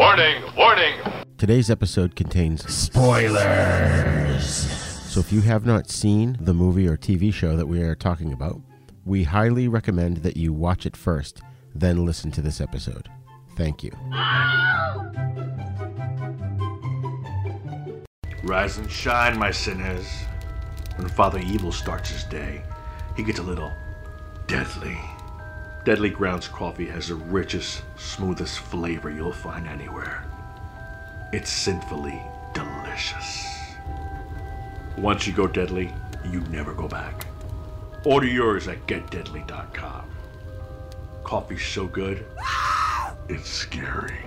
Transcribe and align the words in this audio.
Warning, 0.00 0.42
warning. 0.56 0.98
Today's 1.36 1.68
episode 1.70 2.16
contains 2.16 2.66
spoilers. 2.72 4.42
So 4.42 5.20
if 5.20 5.30
you 5.30 5.42
have 5.42 5.66
not 5.66 5.90
seen 5.90 6.38
the 6.40 6.54
movie 6.54 6.88
or 6.88 6.96
TV 6.96 7.30
show 7.30 7.54
that 7.54 7.66
we 7.66 7.82
are 7.82 7.94
talking 7.94 8.32
about, 8.32 8.62
we 9.04 9.24
highly 9.24 9.68
recommend 9.68 10.22
that 10.22 10.38
you 10.38 10.54
watch 10.54 10.86
it 10.86 10.96
first, 10.96 11.42
then 11.74 12.06
listen 12.06 12.30
to 12.30 12.40
this 12.40 12.62
episode. 12.62 13.10
Thank 13.58 13.82
you. 13.82 13.90
Rise 18.42 18.78
and 18.78 18.90
shine, 18.90 19.38
my 19.38 19.50
sinners. 19.50 20.06
When 20.96 21.08
Father 21.08 21.40
Evil 21.40 21.72
starts 21.72 22.08
his 22.08 22.24
day, 22.24 22.62
he 23.18 23.22
gets 23.22 23.38
a 23.38 23.42
little 23.42 23.70
deadly. 24.46 24.98
Deadly 25.90 26.10
Grounds 26.10 26.46
coffee 26.46 26.86
has 26.86 27.08
the 27.08 27.16
richest, 27.16 27.82
smoothest 27.96 28.60
flavor 28.60 29.10
you'll 29.10 29.32
find 29.32 29.66
anywhere. 29.66 30.24
It's 31.32 31.50
sinfully 31.50 32.22
delicious. 32.54 33.44
Once 34.96 35.26
you 35.26 35.32
go 35.32 35.48
deadly, 35.48 35.92
you 36.24 36.42
never 36.42 36.74
go 36.74 36.86
back. 36.86 37.26
Order 38.04 38.28
yours 38.28 38.68
at 38.68 38.86
getdeadly.com. 38.86 40.04
Coffee's 41.24 41.66
so 41.66 41.88
good, 41.88 42.24
it's 43.28 43.50
scary. 43.50 44.20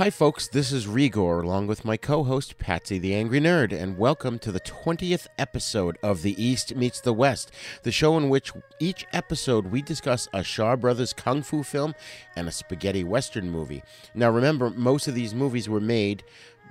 Hi, 0.00 0.08
folks. 0.08 0.48
This 0.48 0.72
is 0.72 0.88
Re-Gor, 0.88 1.42
along 1.42 1.66
with 1.66 1.84
my 1.84 1.98
co 1.98 2.24
host, 2.24 2.56
Patsy 2.56 2.98
the 2.98 3.14
Angry 3.14 3.38
Nerd, 3.38 3.70
and 3.70 3.98
welcome 3.98 4.38
to 4.38 4.50
the 4.50 4.60
20th 4.60 5.26
episode 5.36 5.98
of 6.02 6.22
The 6.22 6.42
East 6.42 6.74
Meets 6.74 7.02
the 7.02 7.12
West, 7.12 7.52
the 7.82 7.92
show 7.92 8.16
in 8.16 8.30
which 8.30 8.50
each 8.78 9.06
episode 9.12 9.66
we 9.66 9.82
discuss 9.82 10.26
a 10.32 10.42
Shaw 10.42 10.74
Brothers 10.74 11.12
kung 11.12 11.42
fu 11.42 11.62
film 11.62 11.94
and 12.34 12.48
a 12.48 12.50
spaghetti 12.50 13.04
western 13.04 13.50
movie. 13.50 13.82
Now, 14.14 14.30
remember, 14.30 14.70
most 14.70 15.06
of 15.06 15.14
these 15.14 15.34
movies 15.34 15.68
were 15.68 15.80
made 15.80 16.24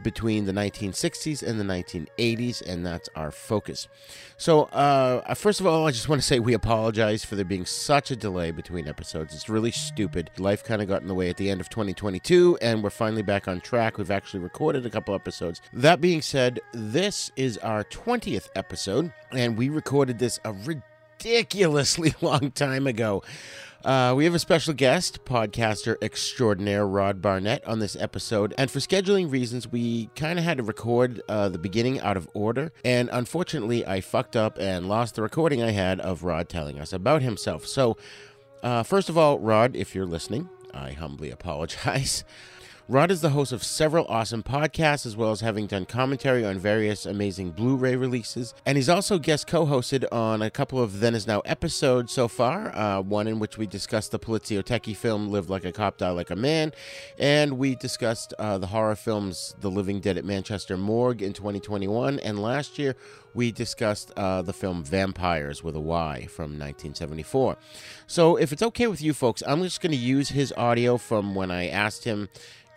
between 0.03 0.45
the 0.45 0.51
1960s 0.51 1.43
and 1.43 1.59
the 1.59 1.63
1980s, 1.63 2.61
and 2.61 2.85
that's 2.85 3.09
our 3.15 3.31
focus. 3.31 3.87
So, 4.37 4.63
uh, 4.65 5.33
first 5.33 5.59
of 5.59 5.67
all, 5.67 5.87
I 5.87 5.91
just 5.91 6.07
want 6.07 6.21
to 6.21 6.27
say 6.27 6.39
we 6.39 6.53
apologize 6.53 7.25
for 7.25 7.35
there 7.35 7.45
being 7.45 7.65
such 7.65 8.11
a 8.11 8.15
delay 8.15 8.51
between 8.51 8.87
episodes. 8.87 9.33
It's 9.33 9.49
really 9.49 9.71
stupid. 9.71 10.29
Life 10.37 10.63
kind 10.63 10.81
of 10.81 10.87
got 10.87 11.01
in 11.01 11.07
the 11.07 11.15
way 11.15 11.29
at 11.29 11.37
the 11.37 11.49
end 11.49 11.61
of 11.61 11.69
2022, 11.69 12.57
and 12.61 12.83
we're 12.83 12.89
finally 12.89 13.21
back 13.23 13.47
on 13.47 13.61
track. 13.61 13.97
We've 13.97 14.11
actually 14.11 14.41
recorded 14.41 14.85
a 14.85 14.89
couple 14.89 15.13
episodes. 15.13 15.61
That 15.73 16.01
being 16.01 16.21
said, 16.21 16.59
this 16.73 17.31
is 17.35 17.57
our 17.59 17.83
20th 17.83 18.49
episode, 18.55 19.11
and 19.31 19.57
we 19.57 19.69
recorded 19.69 20.19
this 20.19 20.39
a 20.45 20.53
ridiculously 20.53 22.13
long 22.21 22.51
time 22.51 22.87
ago. 22.87 23.23
Uh, 23.85 24.13
we 24.15 24.25
have 24.25 24.35
a 24.35 24.39
special 24.39 24.73
guest, 24.73 25.23
podcaster 25.23 25.95
extraordinaire 26.01 26.85
Rod 26.85 27.21
Barnett, 27.21 27.65
on 27.65 27.79
this 27.79 27.95
episode. 27.95 28.53
And 28.57 28.69
for 28.69 28.79
scheduling 28.79 29.31
reasons, 29.31 29.69
we 29.71 30.07
kind 30.15 30.37
of 30.37 30.43
had 30.43 30.57
to 30.57 30.63
record 30.63 31.21
uh, 31.29 31.47
the 31.47 31.59
beginning 31.59 32.01
out 32.01 32.17
of 32.17 32.29
order. 32.33 32.73
And 32.83 33.09
unfortunately, 33.13 33.85
I 33.85 34.01
fucked 34.01 34.35
up 34.35 34.57
and 34.59 34.89
lost 34.89 35.15
the 35.15 35.21
recording 35.21 35.63
I 35.63 35.71
had 35.71 36.01
of 36.01 36.23
Rod 36.23 36.49
telling 36.49 36.77
us 36.77 36.91
about 36.91 37.21
himself. 37.21 37.65
So, 37.65 37.95
uh, 38.63 38.83
first 38.83 39.07
of 39.07 39.17
all, 39.17 39.39
Rod, 39.39 39.77
if 39.77 39.95
you're 39.95 40.05
listening, 40.05 40.49
I 40.73 40.91
humbly 40.91 41.31
apologize. 41.31 42.25
Rod 42.89 43.11
is 43.11 43.21
the 43.21 43.29
host 43.29 43.51
of 43.51 43.63
several 43.63 44.03
awesome 44.07 44.41
podcasts, 44.41 45.05
as 45.05 45.15
well 45.15 45.29
as 45.29 45.41
having 45.41 45.67
done 45.67 45.85
commentary 45.85 46.43
on 46.43 46.57
various 46.57 47.05
amazing 47.05 47.51
Blu 47.51 47.75
ray 47.75 47.95
releases. 47.95 48.55
And 48.65 48.79
he's 48.79 48.89
also 48.89 49.19
guest 49.19 49.45
co 49.45 49.67
hosted 49.67 50.05
on 50.11 50.41
a 50.41 50.49
couple 50.49 50.81
of 50.81 50.99
Then 50.99 51.13
Is 51.13 51.27
Now 51.27 51.41
episodes 51.41 52.11
so 52.11 52.27
far, 52.27 52.75
uh, 52.75 53.01
one 53.01 53.27
in 53.27 53.37
which 53.37 53.59
we 53.59 53.67
discussed 53.67 54.09
the 54.09 54.17
poliziotteschi 54.17 54.95
film 54.95 55.29
Live 55.29 55.51
Like 55.51 55.65
a 55.65 55.71
Cop, 55.71 55.99
Die 55.99 56.09
Like 56.09 56.31
a 56.31 56.35
Man, 56.35 56.73
and 57.19 57.59
we 57.59 57.75
discussed 57.75 58.33
uh, 58.39 58.57
the 58.57 58.65
horror 58.65 58.95
films 58.95 59.53
The 59.59 59.69
Living 59.69 59.99
Dead 59.99 60.17
at 60.17 60.25
Manchester 60.25 60.75
Morgue 60.75 61.21
in 61.21 61.33
2021. 61.33 62.17
And 62.21 62.41
last 62.41 62.79
year, 62.79 62.95
we 63.35 63.51
discussed 63.51 64.11
uh, 64.17 64.41
the 64.41 64.53
film 64.53 64.83
Vampires 64.83 65.63
with 65.63 65.75
a 65.75 65.79
Y 65.79 66.25
from 66.25 66.57
1974. 66.57 67.55
So, 68.07 68.35
if 68.37 68.51
it's 68.51 68.63
okay 68.63 68.87
with 68.87 69.03
you 69.03 69.13
folks, 69.13 69.43
I'm 69.45 69.61
just 69.61 69.79
going 69.79 69.91
to 69.91 69.97
use 69.97 70.29
his 70.29 70.51
audio 70.57 70.97
from 70.97 71.35
when 71.35 71.51
I 71.51 71.67
asked 71.67 72.03
him 72.05 72.29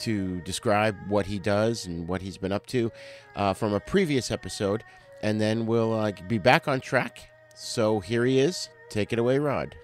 to 0.03 0.41
describe 0.43 0.97
what 1.09 1.27
he 1.27 1.39
does 1.39 1.87
and 1.87 2.07
what 2.07 2.23
he's 2.23 2.37
been 2.37 2.53
up 2.53 2.67
to 2.69 2.91
uh, 3.37 3.55
from 3.55 3.73
a 3.73 3.81
previous 3.81 4.31
episode, 4.31 4.85
and 5.23 5.41
then 5.41 5.67
we'll 5.67 5.93
uh, 5.95 6.13
be 6.29 6.39
back 6.39 6.69
on 6.69 6.81
track. 6.81 7.31
So 7.55 8.01
here 8.01 8.25
he 8.25 8.39
is. 8.39 8.69
Take 8.91 9.13
it 9.13 9.19
away, 9.19 9.39
Rod. 9.39 9.77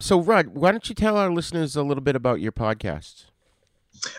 So, 0.00 0.20
Rod, 0.20 0.48
why 0.48 0.72
don't 0.72 0.88
you 0.88 0.94
tell 0.94 1.16
our 1.16 1.30
listeners 1.30 1.74
a 1.76 1.82
little 1.82 2.02
bit 2.02 2.16
about 2.16 2.40
your 2.40 2.52
podcast? 2.52 3.26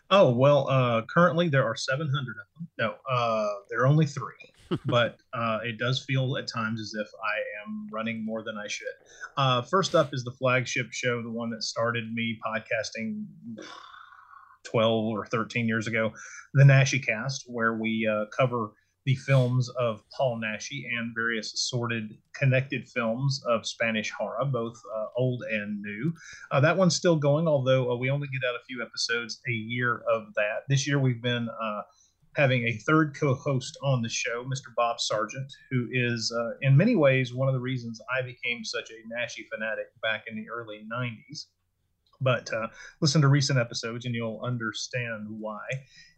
Oh 0.10 0.32
well, 0.32 0.68
uh, 0.70 1.04
currently 1.04 1.50
there 1.50 1.64
are 1.64 1.76
700 1.76 2.10
of 2.12 2.36
them. 2.56 2.68
No, 2.80 2.96
uh, 3.10 3.48
there 3.70 3.82
are 3.82 3.88
only 3.88 4.06
three, 4.06 4.80
but 4.86 5.18
uh, 5.34 5.60
it 5.64 5.78
does 5.78 6.04
feel 6.04 6.38
at 6.38 6.48
times 6.48 6.82
as 6.82 6.94
if 7.00 7.08
I 7.24 7.38
am 7.64 7.88
running 7.92 8.26
more 8.26 8.42
than 8.42 8.58
I 8.58 8.68
should. 8.68 8.88
Uh, 9.38 9.62
first 9.62 9.94
up 9.94 10.14
is 10.14 10.24
the 10.24 10.32
flagship 10.32 10.88
show, 10.92 11.22
the 11.22 11.30
one 11.30 11.50
that 11.52 11.64
started 11.64 12.12
me 12.14 12.40
podcasting 12.46 13.26
12 14.70 15.06
or 15.06 15.26
13 15.26 15.68
years 15.68 15.88
ago, 15.88 16.12
the 16.54 16.64
Naschy 16.64 17.04
Cast, 17.06 17.46
where 17.48 17.74
we 17.74 18.08
uh, 18.08 18.26
cover 18.38 18.72
the 19.08 19.16
films 19.16 19.70
of 19.80 20.04
Paul 20.12 20.42
Naschy 20.44 20.84
and 20.98 21.16
various 21.16 21.54
assorted 21.54 22.18
connected 22.36 22.90
films 22.90 23.42
of 23.48 23.66
Spanish 23.66 24.12
horror, 24.12 24.44
both 24.52 24.76
uh, 24.94 25.06
old 25.16 25.44
and 25.50 25.82
new. 25.82 26.14
Uh, 26.52 26.60
that 26.60 26.76
one's 26.76 26.96
still 26.96 27.16
going, 27.16 27.48
although 27.48 27.90
uh, 27.90 27.96
we 27.96 28.10
only 28.10 28.28
get 28.28 28.46
out 28.46 28.56
a 28.56 28.66
few 28.68 28.84
episodes 28.84 29.40
a 29.48 29.52
year 29.52 30.02
of 30.14 30.34
that. 30.36 30.64
This 30.68 30.86
year 30.86 31.00
we've 31.00 31.22
been 31.22 31.48
uh, 31.48 31.82
having 32.36 32.66
a 32.66 32.78
third 32.86 33.16
co-host 33.18 33.78
on 33.82 34.02
the 34.02 34.10
show, 34.10 34.44
Mr. 34.44 34.76
Bob 34.76 35.00
Sargent, 35.00 35.54
who 35.72 35.88
is 35.90 36.30
uh, 36.38 36.58
in 36.62 36.76
many 36.76 36.98
ways 36.98 37.34
one 37.34 37.48
of 37.48 37.54
the 37.54 37.62
reasons 37.62 38.02
I 38.14 38.22
became 38.22 38.66
such 38.66 38.92
a 38.92 39.16
Naschy 39.16 39.48
fanatic 39.50 39.86
back 40.04 40.26
in 40.28 40.36
the 40.36 40.50
early 40.50 40.86
90s 40.94 41.46
but 42.22 42.52
uh, 42.54 42.68
listen 43.02 43.22
to 43.22 43.28
recent 43.28 43.60
episodes 43.60 44.06
and 44.06 44.16
you'll 44.16 44.42
understand 44.44 45.28
why. 45.30 45.62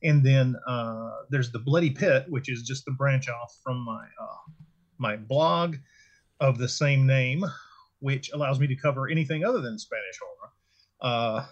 And 0.04 0.24
then 0.24 0.56
uh, 0.68 1.10
there's 1.30 1.52
the 1.52 1.60
Bloody 1.60 1.90
Pit, 1.90 2.26
which 2.30 2.50
is 2.50 2.64
just 2.64 2.86
the 2.86 2.92
branch 2.92 3.28
off 3.30 3.58
from 3.64 3.84
my 3.84 4.06
uh, 4.22 4.52
my 4.98 5.16
blog 5.16 5.76
of 6.40 6.58
the 6.58 6.70
same 6.70 7.06
name, 7.06 7.44
which 8.00 8.32
allows 8.34 8.60
me 8.60 8.68
to 8.68 8.76
cover 8.76 9.10
anything 9.10 9.44
other 9.44 9.62
than 9.62 9.78
Spanish 9.78 10.20
horror, 10.22 10.52
uh, 11.02 11.46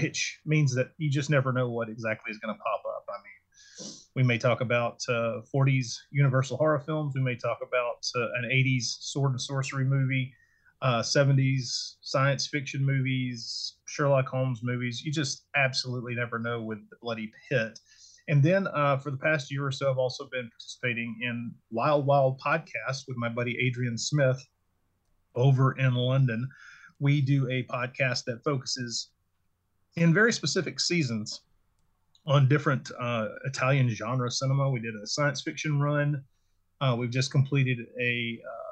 which 0.00 0.40
means 0.46 0.74
that 0.74 0.92
you 0.98 1.10
just 1.10 1.30
never 1.30 1.52
know 1.52 1.70
what 1.70 1.88
exactly 1.88 2.30
is 2.30 2.38
going 2.38 2.54
to 2.54 2.60
pop 2.62 2.82
up. 2.86 3.04
I 3.08 3.16
mean, 3.22 3.92
we 4.14 4.22
may 4.22 4.38
talk 4.38 4.60
about 4.60 5.00
40s 5.08 5.94
uh, 5.94 5.98
Universal 6.10 6.56
horror 6.56 6.80
films. 6.80 7.14
We 7.14 7.22
may 7.22 7.36
talk 7.36 7.58
about 7.66 8.06
uh, 8.16 8.28
an 8.38 8.50
80s 8.50 8.84
sword 9.00 9.32
and 9.32 9.40
sorcery 9.40 9.84
movie 9.84 10.34
uh, 10.82 11.00
70s 11.00 11.94
science 12.00 12.48
fiction 12.48 12.84
movies, 12.84 13.76
Sherlock 13.86 14.26
Holmes 14.28 14.60
movies. 14.62 15.02
You 15.02 15.12
just 15.12 15.46
absolutely 15.54 16.14
never 16.14 16.38
know 16.38 16.60
with 16.60 16.78
the 16.90 16.96
Bloody 17.00 17.30
Pit. 17.48 17.78
And 18.28 18.42
then 18.42 18.66
uh, 18.68 18.98
for 18.98 19.10
the 19.10 19.16
past 19.16 19.50
year 19.50 19.66
or 19.66 19.72
so, 19.72 19.90
I've 19.90 19.98
also 19.98 20.28
been 20.30 20.48
participating 20.50 21.16
in 21.22 21.52
Wild 21.70 22.04
Wild 22.06 22.40
podcast 22.40 23.04
with 23.06 23.16
my 23.16 23.28
buddy 23.28 23.56
Adrian 23.60 23.96
Smith 23.96 24.44
over 25.34 25.72
in 25.78 25.94
London. 25.94 26.48
We 26.98 27.20
do 27.20 27.48
a 27.48 27.62
podcast 27.64 28.24
that 28.24 28.42
focuses 28.44 29.10
in 29.96 30.12
very 30.12 30.32
specific 30.32 30.80
seasons 30.80 31.42
on 32.26 32.48
different 32.48 32.90
uh, 32.98 33.28
Italian 33.44 33.88
genre 33.88 34.30
cinema. 34.30 34.70
We 34.70 34.80
did 34.80 34.94
a 34.94 35.06
science 35.06 35.42
fiction 35.42 35.80
run. 35.80 36.22
Uh, 36.80 36.96
we've 36.98 37.10
just 37.10 37.30
completed 37.30 37.78
a 38.00 38.40
uh, 38.44 38.71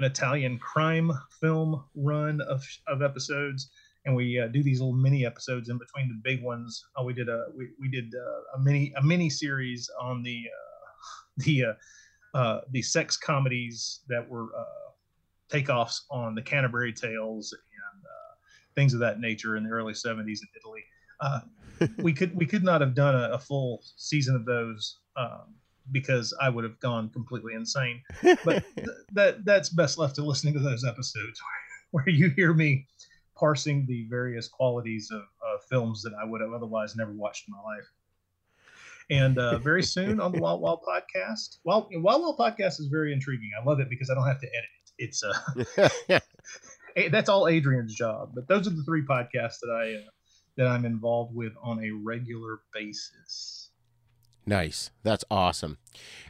an 0.00 0.04
Italian 0.04 0.58
crime 0.58 1.12
film 1.40 1.84
run 1.94 2.40
of, 2.42 2.62
of 2.88 3.02
episodes 3.02 3.70
and 4.04 4.14
we 4.14 4.38
uh, 4.38 4.48
do 4.48 4.62
these 4.62 4.80
little 4.80 4.94
mini 4.94 5.26
episodes 5.26 5.68
in 5.68 5.78
between 5.78 6.08
the 6.08 6.18
big 6.22 6.42
ones. 6.42 6.84
Uh, 6.98 7.04
we 7.04 7.12
did 7.12 7.28
a 7.28 7.46
we, 7.54 7.68
we 7.78 7.88
did 7.88 8.14
uh, 8.14 8.58
a 8.58 8.60
mini 8.60 8.92
a 8.96 9.02
mini 9.02 9.28
series 9.28 9.90
on 10.00 10.22
the 10.22 10.44
uh, 10.46 11.12
the 11.44 11.64
uh, 11.64 12.38
uh, 12.38 12.60
the 12.70 12.82
sex 12.82 13.16
comedies 13.16 14.00
that 14.08 14.26
were 14.28 14.48
takeoffs 15.50 16.02
on 16.10 16.34
the 16.34 16.42
Canterbury 16.42 16.92
Tales 16.92 17.52
and 17.52 17.60
things 18.76 18.94
of 18.94 19.00
that 19.00 19.18
nature 19.18 19.56
in 19.56 19.64
the 19.64 19.70
early 19.70 19.92
'70s 19.92 20.38
in 20.40 20.48
Italy. 20.56 20.84
we 22.02 22.12
could 22.12 22.34
we 22.34 22.46
could 22.46 22.62
not 22.62 22.80
have 22.80 22.94
done 22.94 23.14
a, 23.14 23.34
a 23.34 23.38
full 23.38 23.82
season 23.96 24.34
of 24.34 24.44
those. 24.44 24.98
Um, 25.16 25.54
because 25.92 26.36
I 26.40 26.48
would 26.48 26.64
have 26.64 26.78
gone 26.80 27.08
completely 27.10 27.54
insane, 27.54 28.02
but 28.44 28.64
th- 28.76 28.88
that 29.12 29.44
that's 29.44 29.68
best 29.68 29.98
left 29.98 30.16
to 30.16 30.22
listening 30.22 30.54
to 30.54 30.60
those 30.60 30.84
episodes 30.84 31.40
where, 31.90 32.02
where 32.04 32.14
you 32.14 32.30
hear 32.30 32.52
me 32.52 32.86
parsing 33.36 33.86
the 33.86 34.06
various 34.08 34.48
qualities 34.48 35.10
of 35.10 35.22
uh, 35.22 35.58
films 35.68 36.02
that 36.02 36.12
I 36.20 36.24
would 36.24 36.40
have 36.40 36.52
otherwise 36.52 36.94
never 36.96 37.12
watched 37.12 37.48
in 37.48 37.54
my 37.54 37.62
life. 37.62 37.90
And 39.10 39.38
uh, 39.38 39.58
very 39.58 39.82
soon 39.82 40.20
on 40.20 40.30
the 40.30 40.40
Wild 40.40 40.60
Wild 40.60 40.82
podcast, 40.82 41.58
Wild 41.64 41.88
Wild 41.92 42.22
Wild 42.22 42.38
podcast 42.38 42.78
is 42.78 42.86
very 42.86 43.12
intriguing. 43.12 43.50
I 43.60 43.64
love 43.64 43.80
it 43.80 43.90
because 43.90 44.08
I 44.08 44.14
don't 44.14 44.26
have 44.26 44.40
to 44.40 44.46
edit. 44.46 44.68
It. 44.74 45.04
It's 45.04 45.24
uh, 45.24 46.20
that's 47.10 47.28
all 47.28 47.48
Adrian's 47.48 47.94
job. 47.94 48.32
But 48.34 48.46
those 48.46 48.66
are 48.66 48.70
the 48.70 48.84
three 48.84 49.02
podcasts 49.02 49.58
that 49.62 49.70
I 49.72 49.94
uh, 49.94 50.10
that 50.56 50.68
I'm 50.68 50.84
involved 50.84 51.34
with 51.34 51.52
on 51.62 51.82
a 51.82 51.90
regular 51.90 52.60
basis. 52.72 53.59
Nice, 54.46 54.90
that's 55.02 55.24
awesome. 55.30 55.78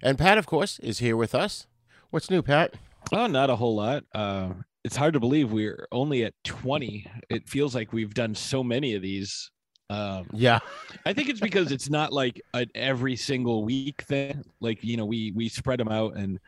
And 0.03 0.19
Pat, 0.19 0.39
of 0.39 0.47
course, 0.47 0.79
is 0.81 0.99
here 0.99 1.17
with 1.17 1.35
us. 1.35 1.67
What's 2.11 2.31
new, 2.31 2.43
Pat? 2.43 2.75
Oh, 3.13 3.27
not 3.27 3.51
a 3.51 3.57
whole 3.57 3.77
lot. 3.77 4.05
Uh, 4.15 4.51
it's 4.85 4.97
hard 4.97 5.15
to 5.15 5.21
believe 5.21 5.53
we're 5.53 5.87
only 5.93 6.25
at 6.25 6.35
20 6.45 7.07
it 7.29 7.49
feels 7.49 7.75
like 7.75 7.93
we've 7.93 8.15
done 8.15 8.35
so 8.35 8.63
many 8.65 8.95
of 8.95 9.03
these. 9.03 9.51
Um, 9.89 10.29
yeah. 10.33 10.61
I 11.05 11.13
think 11.13 11.29
it's 11.29 11.41
because 11.41 11.73
it's 11.73 11.91
not 11.91 12.13
like 12.13 12.41
an 12.55 12.67
every 12.75 13.17
single 13.17 13.65
week 13.65 14.03
thing. 14.03 14.43
Like 14.61 14.83
you 14.85 14.97
know 14.97 15.05
we 15.05 15.33
we 15.35 15.49
spread 15.49 15.81
them 15.81 15.89
out 15.89 16.17
and 16.17 16.39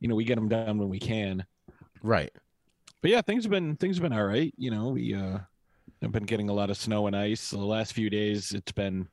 you 0.00 0.08
know 0.08 0.14
we 0.14 0.24
get 0.24 0.34
them 0.36 0.48
done 0.48 0.78
when 0.78 0.88
we 0.88 0.98
can. 0.98 1.44
Right. 2.02 2.32
But 3.00 3.10
yeah 3.10 3.22
things 3.22 3.44
have 3.44 3.50
been 3.50 3.76
things 3.76 3.96
have 3.96 4.02
been 4.02 4.18
all 4.18 4.26
right. 4.26 4.52
You 4.56 4.70
know 4.70 4.88
we 4.90 5.14
uh 5.14 5.38
have 6.02 6.12
been 6.12 6.24
getting 6.24 6.48
a 6.48 6.54
lot 6.54 6.70
of 6.70 6.76
snow 6.76 7.06
and 7.06 7.16
ice. 7.16 7.50
The 7.50 7.58
last 7.58 7.92
few 7.92 8.10
days 8.10 8.52
it's 8.52 8.72
been 8.72 9.08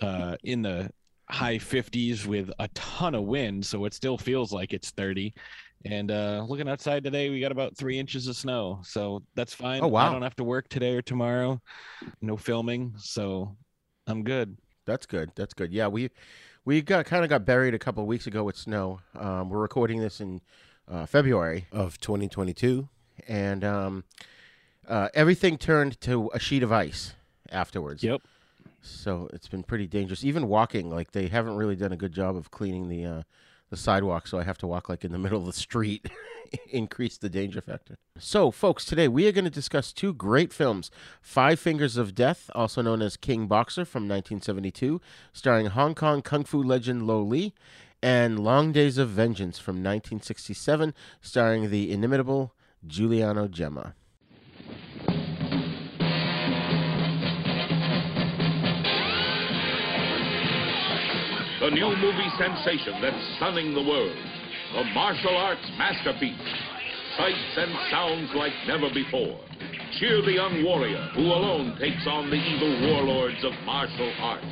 uh 0.00 0.36
in 0.44 0.62
the 0.62 0.90
high 1.28 1.56
50s 1.56 2.26
with 2.26 2.50
a 2.58 2.68
ton 2.68 3.14
of 3.14 3.22
wind 3.22 3.64
so 3.64 3.84
it 3.84 3.94
still 3.94 4.18
feels 4.18 4.52
like 4.52 4.72
it's 4.72 4.90
30 4.90 5.32
and 5.84 6.10
uh, 6.10 6.44
looking 6.48 6.68
outside 6.68 7.02
today, 7.02 7.28
we 7.30 7.40
got 7.40 7.50
about 7.50 7.76
three 7.76 7.98
inches 7.98 8.28
of 8.28 8.36
snow, 8.36 8.80
so 8.84 9.22
that's 9.34 9.52
fine. 9.52 9.82
Oh 9.82 9.88
wow! 9.88 10.08
I 10.08 10.12
don't 10.12 10.22
have 10.22 10.36
to 10.36 10.44
work 10.44 10.68
today 10.68 10.94
or 10.94 11.02
tomorrow. 11.02 11.60
No 12.20 12.36
filming, 12.36 12.94
so 12.98 13.56
I'm 14.06 14.22
good. 14.22 14.56
That's 14.86 15.06
good. 15.06 15.32
That's 15.34 15.54
good. 15.54 15.72
Yeah, 15.72 15.88
we 15.88 16.10
we 16.64 16.82
got 16.82 17.06
kind 17.06 17.24
of 17.24 17.30
got 17.30 17.44
buried 17.44 17.74
a 17.74 17.78
couple 17.78 18.06
weeks 18.06 18.26
ago 18.28 18.44
with 18.44 18.56
snow. 18.56 19.00
Um, 19.18 19.48
we're 19.48 19.60
recording 19.60 20.00
this 20.00 20.20
in 20.20 20.40
uh, 20.88 21.06
February 21.06 21.66
of 21.72 21.98
2022, 21.98 22.88
and 23.26 23.64
um, 23.64 24.04
uh, 24.86 25.08
everything 25.14 25.58
turned 25.58 26.00
to 26.02 26.30
a 26.32 26.38
sheet 26.38 26.62
of 26.62 26.70
ice 26.70 27.14
afterwards. 27.50 28.04
Yep. 28.04 28.22
So 28.82 29.28
it's 29.32 29.48
been 29.48 29.62
pretty 29.62 29.86
dangerous. 29.86 30.24
Even 30.24 30.48
walking, 30.48 30.90
like 30.90 31.12
they 31.12 31.28
haven't 31.28 31.56
really 31.56 31.76
done 31.76 31.92
a 31.92 31.96
good 31.96 32.12
job 32.12 32.36
of 32.36 32.50
cleaning 32.50 32.88
the 32.88 33.04
uh, 33.04 33.22
the 33.70 33.76
sidewalk, 33.76 34.26
so 34.26 34.38
I 34.38 34.42
have 34.42 34.58
to 34.58 34.66
walk 34.66 34.88
like 34.88 35.04
in 35.04 35.12
the 35.12 35.18
middle 35.24 35.40
of 35.40 35.46
the 35.46 35.52
street, 35.52 36.10
increase 36.68 37.16
the 37.16 37.30
danger 37.30 37.60
factor. 37.60 37.94
So, 38.18 38.50
folks, 38.50 38.84
today 38.84 39.08
we 39.08 39.26
are 39.28 39.32
going 39.32 39.44
to 39.44 39.50
discuss 39.50 39.92
two 39.92 40.12
great 40.12 40.52
films 40.52 40.90
Five 41.22 41.60
Fingers 41.60 41.96
of 41.96 42.14
Death, 42.14 42.50
also 42.54 42.82
known 42.82 43.00
as 43.00 43.16
King 43.16 43.46
Boxer 43.46 43.84
from 43.84 44.02
1972, 44.02 45.00
starring 45.32 45.66
Hong 45.66 45.94
Kong 45.94 46.20
kung 46.20 46.44
fu 46.44 46.60
legend 46.60 47.06
Lo 47.06 47.22
Lieh, 47.22 47.52
and 48.02 48.40
Long 48.40 48.72
Days 48.72 48.98
of 48.98 49.10
Vengeance 49.10 49.60
from 49.60 49.76
1967, 49.76 50.92
starring 51.20 51.70
the 51.70 51.92
inimitable 51.92 52.52
Giuliano 52.84 53.46
Gemma. 53.46 53.94
The 61.62 61.70
new 61.70 61.94
movie 61.94 62.32
sensation 62.42 63.00
that's 63.00 63.36
stunning 63.36 63.72
the 63.72 63.86
world. 63.86 64.16
The 64.74 64.82
martial 64.94 65.36
arts 65.36 65.62
masterpiece. 65.78 66.34
Sights 67.16 67.54
and 67.56 67.70
sounds 67.88 68.30
like 68.34 68.50
never 68.66 68.92
before. 68.92 69.38
Cheer 70.00 70.22
the 70.22 70.32
young 70.32 70.64
warrior 70.64 70.98
who 71.14 71.22
alone 71.22 71.78
takes 71.78 72.04
on 72.08 72.30
the 72.30 72.34
evil 72.34 72.90
warlords 72.90 73.44
of 73.44 73.52
martial 73.64 74.12
arts. 74.18 74.42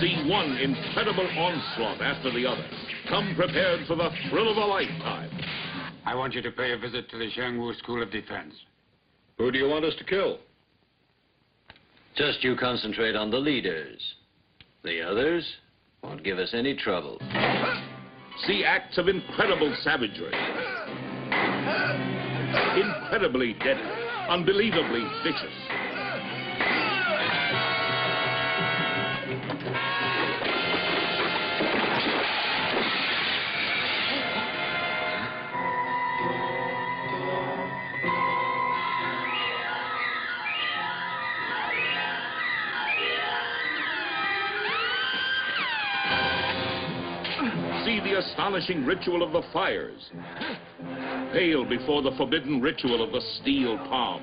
See 0.00 0.24
one 0.30 0.56
incredible 0.56 1.28
onslaught 1.28 2.00
after 2.00 2.32
the 2.32 2.46
other. 2.46 2.64
Come 3.10 3.34
prepared 3.36 3.86
for 3.86 3.96
the 3.96 4.08
thrill 4.30 4.50
of 4.50 4.56
a 4.56 4.64
lifetime. 4.64 5.30
I 6.06 6.14
want 6.14 6.32
you 6.32 6.40
to 6.40 6.50
pay 6.52 6.72
a 6.72 6.78
visit 6.78 7.10
to 7.10 7.18
the 7.18 7.30
Xiangwu 7.36 7.76
School 7.80 8.02
of 8.02 8.10
Defense. 8.10 8.54
Who 9.36 9.52
do 9.52 9.58
you 9.58 9.68
want 9.68 9.84
us 9.84 9.94
to 9.98 10.04
kill? 10.04 10.38
Just 12.16 12.42
you 12.42 12.56
concentrate 12.56 13.14
on 13.14 13.30
the 13.30 13.36
leaders. 13.36 14.00
The 14.84 15.02
others, 15.02 15.44
won't 16.02 16.22
give 16.22 16.38
us 16.38 16.50
any 16.54 16.74
trouble. 16.74 17.18
See 18.46 18.64
acts 18.64 18.98
of 18.98 19.08
incredible 19.08 19.74
savagery. 19.82 20.34
Incredibly 22.76 23.54
deadly. 23.54 23.82
Unbelievably 24.28 25.02
vicious. 25.24 25.79
Astonishing 48.20 48.84
ritual 48.84 49.22
of 49.22 49.32
the 49.32 49.42
fires. 49.52 50.10
Pale 51.32 51.64
before 51.66 52.02
the 52.02 52.12
forbidden 52.16 52.60
ritual 52.60 53.02
of 53.02 53.12
the 53.12 53.20
steel 53.40 53.78
palm. 53.88 54.22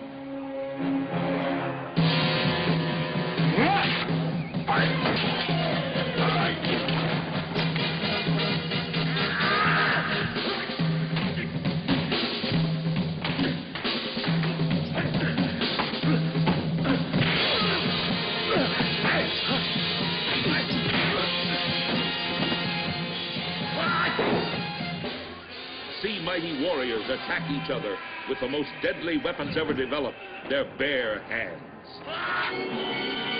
Mighty 26.38 26.64
warriors 26.64 27.04
attack 27.06 27.50
each 27.50 27.72
other 27.72 27.98
with 28.30 28.40
the 28.40 28.48
most 28.48 28.70
deadly 28.82 29.18
weapons 29.24 29.58
ever 29.58 29.74
developed, 29.74 30.18
their 30.50 30.66
bare 30.78 31.22
hands. 31.24 33.37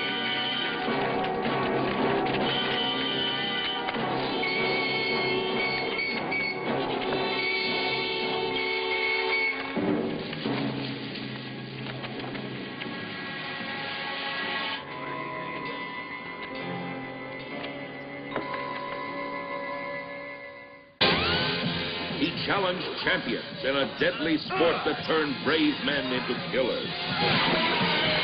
Challenged 22.48 22.88
champions 23.04 23.44
in 23.66 23.76
a 23.76 24.00
deadly 24.00 24.38
sport 24.38 24.78
that 24.86 25.06
turned 25.06 25.36
brave 25.44 25.74
men 25.84 26.06
into 26.14 26.34
killers. 26.50 28.17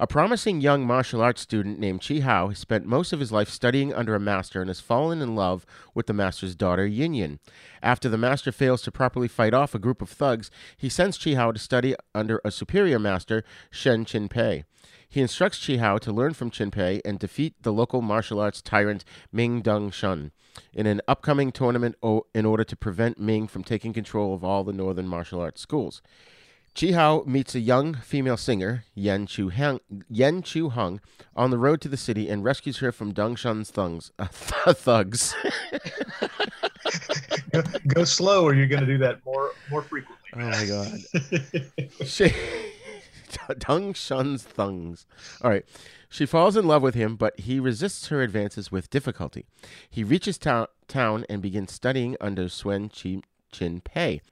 A 0.00 0.06
promising 0.06 0.60
young 0.60 0.86
martial 0.86 1.20
arts 1.20 1.40
student 1.40 1.80
named 1.80 2.06
Chi 2.06 2.20
Hao 2.20 2.50
has 2.50 2.58
spent 2.58 2.86
most 2.86 3.12
of 3.12 3.18
his 3.18 3.32
life 3.32 3.50
studying 3.50 3.92
under 3.92 4.14
a 4.14 4.20
master 4.20 4.60
and 4.60 4.70
has 4.70 4.78
fallen 4.78 5.20
in 5.20 5.34
love 5.34 5.66
with 5.92 6.06
the 6.06 6.12
master's 6.12 6.54
daughter, 6.54 6.86
Yin 6.86 7.14
Yin. 7.14 7.40
After 7.82 8.08
the 8.08 8.16
master 8.16 8.52
fails 8.52 8.80
to 8.82 8.92
properly 8.92 9.26
fight 9.26 9.52
off 9.52 9.74
a 9.74 9.80
group 9.80 10.00
of 10.00 10.08
thugs, 10.08 10.52
he 10.76 10.88
sends 10.88 11.18
Chi 11.18 11.34
Hao 11.34 11.50
to 11.50 11.58
study 11.58 11.96
under 12.14 12.40
a 12.44 12.52
superior 12.52 13.00
master, 13.00 13.42
Shen 13.72 14.04
Chin 14.04 14.28
Pei. 14.28 14.62
He 15.08 15.20
instructs 15.20 15.66
Chi 15.66 15.78
Hao 15.78 15.98
to 15.98 16.12
learn 16.12 16.32
from 16.32 16.52
Chin 16.52 16.70
Pei 16.70 17.00
and 17.04 17.18
defeat 17.18 17.54
the 17.62 17.72
local 17.72 18.00
martial 18.00 18.38
arts 18.38 18.62
tyrant 18.62 19.04
Ming 19.32 19.62
Dong 19.62 19.90
Shun 19.90 20.30
in 20.72 20.86
an 20.86 21.00
upcoming 21.08 21.50
tournament 21.50 21.96
in 22.34 22.46
order 22.46 22.62
to 22.62 22.76
prevent 22.76 23.18
Ming 23.18 23.48
from 23.48 23.64
taking 23.64 23.92
control 23.92 24.32
of 24.32 24.44
all 24.44 24.62
the 24.62 24.72
northern 24.72 25.08
martial 25.08 25.40
arts 25.40 25.60
schools. 25.60 26.02
Hao 26.76 27.24
meets 27.26 27.54
a 27.54 27.60
young 27.60 27.94
female 27.94 28.36
singer, 28.36 28.84
Yen 28.94 29.26
Chu, 29.26 29.48
Hang, 29.48 29.80
Yen 30.08 30.42
Chu 30.42 30.68
Hung, 30.68 31.00
on 31.34 31.50
the 31.50 31.58
road 31.58 31.80
to 31.80 31.88
the 31.88 31.96
city 31.96 32.28
and 32.28 32.44
rescues 32.44 32.78
her 32.78 32.92
from 32.92 33.12
Dong 33.12 33.34
Shun's 33.36 33.70
thugs. 33.70 34.12
Uh, 34.18 34.26
thugs. 34.72 35.34
go, 37.52 37.62
go 37.88 38.04
slow, 38.04 38.44
or 38.44 38.54
you're 38.54 38.68
going 38.68 38.80
to 38.80 38.86
do 38.86 38.98
that 38.98 39.24
more 39.24 39.50
more 39.70 39.82
frequently. 39.82 40.16
Oh 40.34 40.38
my 40.38 40.66
god. 40.66 41.90
she, 42.06 42.32
Dong 43.58 43.92
Shun's 43.94 44.42
thugs. 44.42 45.06
All 45.42 45.50
right. 45.50 45.64
She 46.10 46.24
falls 46.26 46.56
in 46.56 46.66
love 46.66 46.82
with 46.82 46.94
him, 46.94 47.16
but 47.16 47.38
he 47.40 47.60
resists 47.60 48.06
her 48.08 48.22
advances 48.22 48.72
with 48.72 48.88
difficulty. 48.88 49.46
He 49.90 50.04
reaches 50.04 50.38
to- 50.38 50.68
town 50.86 51.26
and 51.28 51.42
begins 51.42 51.72
studying 51.72 52.16
under 52.20 52.44
Suen 52.44 52.88
Chi- 52.90 53.22
Chin 53.52 53.80
Pei. 53.82 54.22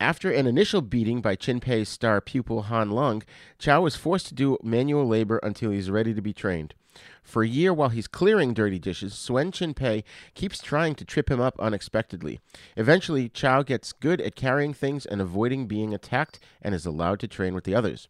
After 0.00 0.30
an 0.30 0.46
initial 0.46 0.80
beating 0.82 1.20
by 1.20 1.36
Chin 1.36 1.60
Pei's 1.60 1.88
star 1.88 2.20
pupil 2.20 2.62
Han 2.62 2.90
Lung, 2.90 3.22
Chow 3.58 3.86
is 3.86 3.94
forced 3.94 4.26
to 4.26 4.34
do 4.34 4.58
manual 4.62 5.06
labor 5.06 5.38
until 5.42 5.70
he's 5.70 5.90
ready 5.90 6.12
to 6.12 6.20
be 6.20 6.32
trained. 6.32 6.74
For 7.22 7.42
a 7.42 7.48
year 7.48 7.72
while 7.72 7.90
he's 7.90 8.08
clearing 8.08 8.54
dirty 8.54 8.80
dishes, 8.80 9.14
Suen 9.14 9.52
Chin 9.52 9.72
Pei 9.72 10.02
keeps 10.34 10.60
trying 10.60 10.96
to 10.96 11.04
trip 11.04 11.30
him 11.30 11.40
up 11.40 11.58
unexpectedly. 11.60 12.40
Eventually, 12.76 13.28
Chow 13.28 13.62
gets 13.62 13.92
good 13.92 14.20
at 14.20 14.34
carrying 14.34 14.74
things 14.74 15.06
and 15.06 15.20
avoiding 15.20 15.66
being 15.66 15.94
attacked 15.94 16.40
and 16.60 16.74
is 16.74 16.86
allowed 16.86 17.20
to 17.20 17.28
train 17.28 17.54
with 17.54 17.64
the 17.64 17.74
others. 17.74 18.08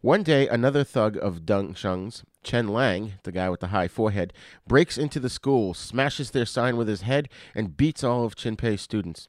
One 0.00 0.22
day, 0.22 0.48
another 0.48 0.82
thug 0.82 1.16
of 1.16 1.40
Deng 1.40 1.76
Sheng's, 1.76 2.24
Chen 2.42 2.68
Lang, 2.68 3.14
the 3.24 3.32
guy 3.32 3.50
with 3.50 3.60
the 3.60 3.68
high 3.68 3.88
forehead, 3.88 4.32
breaks 4.66 4.96
into 4.96 5.20
the 5.20 5.30
school, 5.30 5.74
smashes 5.74 6.30
their 6.30 6.46
sign 6.46 6.76
with 6.76 6.88
his 6.88 7.02
head, 7.02 7.28
and 7.54 7.76
beats 7.76 8.02
all 8.02 8.24
of 8.24 8.36
Chin 8.36 8.56
Pei's 8.56 8.80
students. 8.80 9.28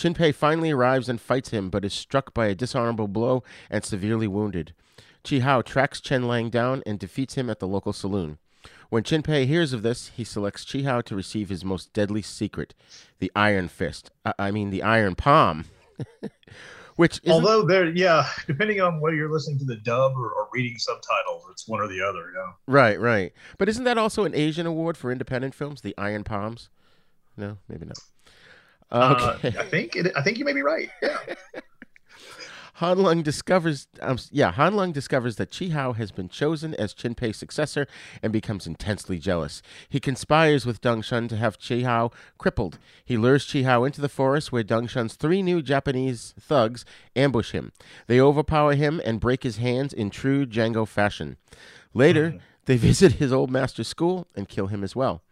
Chin 0.00 0.14
Pei 0.14 0.32
finally 0.32 0.70
arrives 0.70 1.10
and 1.10 1.20
fights 1.20 1.50
him, 1.50 1.68
but 1.68 1.84
is 1.84 1.92
struck 1.92 2.32
by 2.32 2.46
a 2.46 2.54
dishonorable 2.54 3.06
blow 3.06 3.44
and 3.68 3.84
severely 3.84 4.26
wounded. 4.26 4.72
Chi 5.28 5.40
Hao 5.40 5.60
tracks 5.60 6.00
Chen 6.00 6.26
Lang 6.26 6.48
down 6.48 6.82
and 6.86 6.98
defeats 6.98 7.34
him 7.34 7.50
at 7.50 7.58
the 7.58 7.68
local 7.68 7.92
saloon. 7.92 8.38
When 8.88 9.04
Chin 9.04 9.22
Pei 9.22 9.44
hears 9.44 9.74
of 9.74 9.82
this, 9.82 10.08
he 10.16 10.24
selects 10.24 10.64
Chi 10.64 10.78
Hao 10.84 11.02
to 11.02 11.14
receive 11.14 11.50
his 11.50 11.66
most 11.66 11.92
deadly 11.92 12.22
secret, 12.22 12.72
the 13.18 13.30
Iron 13.36 13.68
Fist. 13.68 14.10
I, 14.24 14.32
I 14.38 14.50
mean, 14.50 14.70
the 14.70 14.82
Iron 14.82 15.16
Palm. 15.16 15.66
Which 16.96 17.20
Although 17.28 17.66
there, 17.66 17.90
yeah, 17.90 18.26
depending 18.46 18.80
on 18.80 19.02
whether 19.02 19.16
you're 19.16 19.30
listening 19.30 19.58
to 19.58 19.66
the 19.66 19.76
dub 19.76 20.12
or, 20.16 20.30
or 20.30 20.48
reading 20.54 20.78
subtitles, 20.78 21.44
it's 21.50 21.68
one 21.68 21.80
or 21.80 21.88
the 21.88 22.00
other. 22.00 22.32
Yeah. 22.34 22.52
Right, 22.66 22.98
right. 22.98 23.34
But 23.58 23.68
isn't 23.68 23.84
that 23.84 23.98
also 23.98 24.24
an 24.24 24.34
Asian 24.34 24.64
award 24.64 24.96
for 24.96 25.12
independent 25.12 25.54
films, 25.54 25.82
the 25.82 25.94
Iron 25.98 26.24
Palms? 26.24 26.70
No, 27.36 27.58
maybe 27.68 27.84
not. 27.84 27.98
Uh, 28.90 29.38
I 29.42 29.50
think 29.64 29.96
it, 29.96 30.12
I 30.16 30.22
think 30.22 30.38
you 30.38 30.44
may 30.44 30.52
be 30.52 30.62
right. 30.62 30.90
Yeah. 31.02 31.18
Han 32.80 32.96
Lung 32.96 33.22
discovers, 33.22 33.88
um, 34.00 34.16
yeah, 34.30 34.52
Han 34.52 34.74
Lung 34.74 34.90
discovers 34.90 35.36
that 35.36 35.54
Chi 35.54 35.66
Hao 35.66 35.92
has 35.92 36.10
been 36.10 36.30
chosen 36.30 36.74
as 36.76 36.94
Chin 36.94 37.14
Pei's 37.14 37.36
successor 37.36 37.86
and 38.22 38.32
becomes 38.32 38.66
intensely 38.66 39.18
jealous. 39.18 39.60
He 39.90 40.00
conspires 40.00 40.64
with 40.64 40.80
Deng 40.80 41.04
Shun 41.04 41.28
to 41.28 41.36
have 41.36 41.58
Chi 41.60 41.80
Hao 41.80 42.10
crippled. 42.38 42.78
He 43.04 43.18
lures 43.18 43.46
Chi 43.52 43.64
Hao 43.64 43.84
into 43.84 44.00
the 44.00 44.08
forest 44.08 44.50
where 44.50 44.64
Deng 44.64 44.88
Shun's 44.88 45.14
three 45.14 45.42
new 45.42 45.60
Japanese 45.60 46.32
thugs 46.40 46.86
ambush 47.14 47.50
him. 47.50 47.72
They 48.06 48.18
overpower 48.18 48.74
him 48.74 48.98
and 49.04 49.20
break 49.20 49.42
his 49.42 49.58
hands 49.58 49.92
in 49.92 50.08
true 50.08 50.46
Django 50.46 50.88
fashion. 50.88 51.36
Later, 51.92 52.38
they 52.64 52.76
visit 52.78 53.12
his 53.12 53.30
old 53.30 53.50
master's 53.50 53.88
school 53.88 54.26
and 54.34 54.48
kill 54.48 54.68
him 54.68 54.82
as 54.82 54.96
well. 54.96 55.22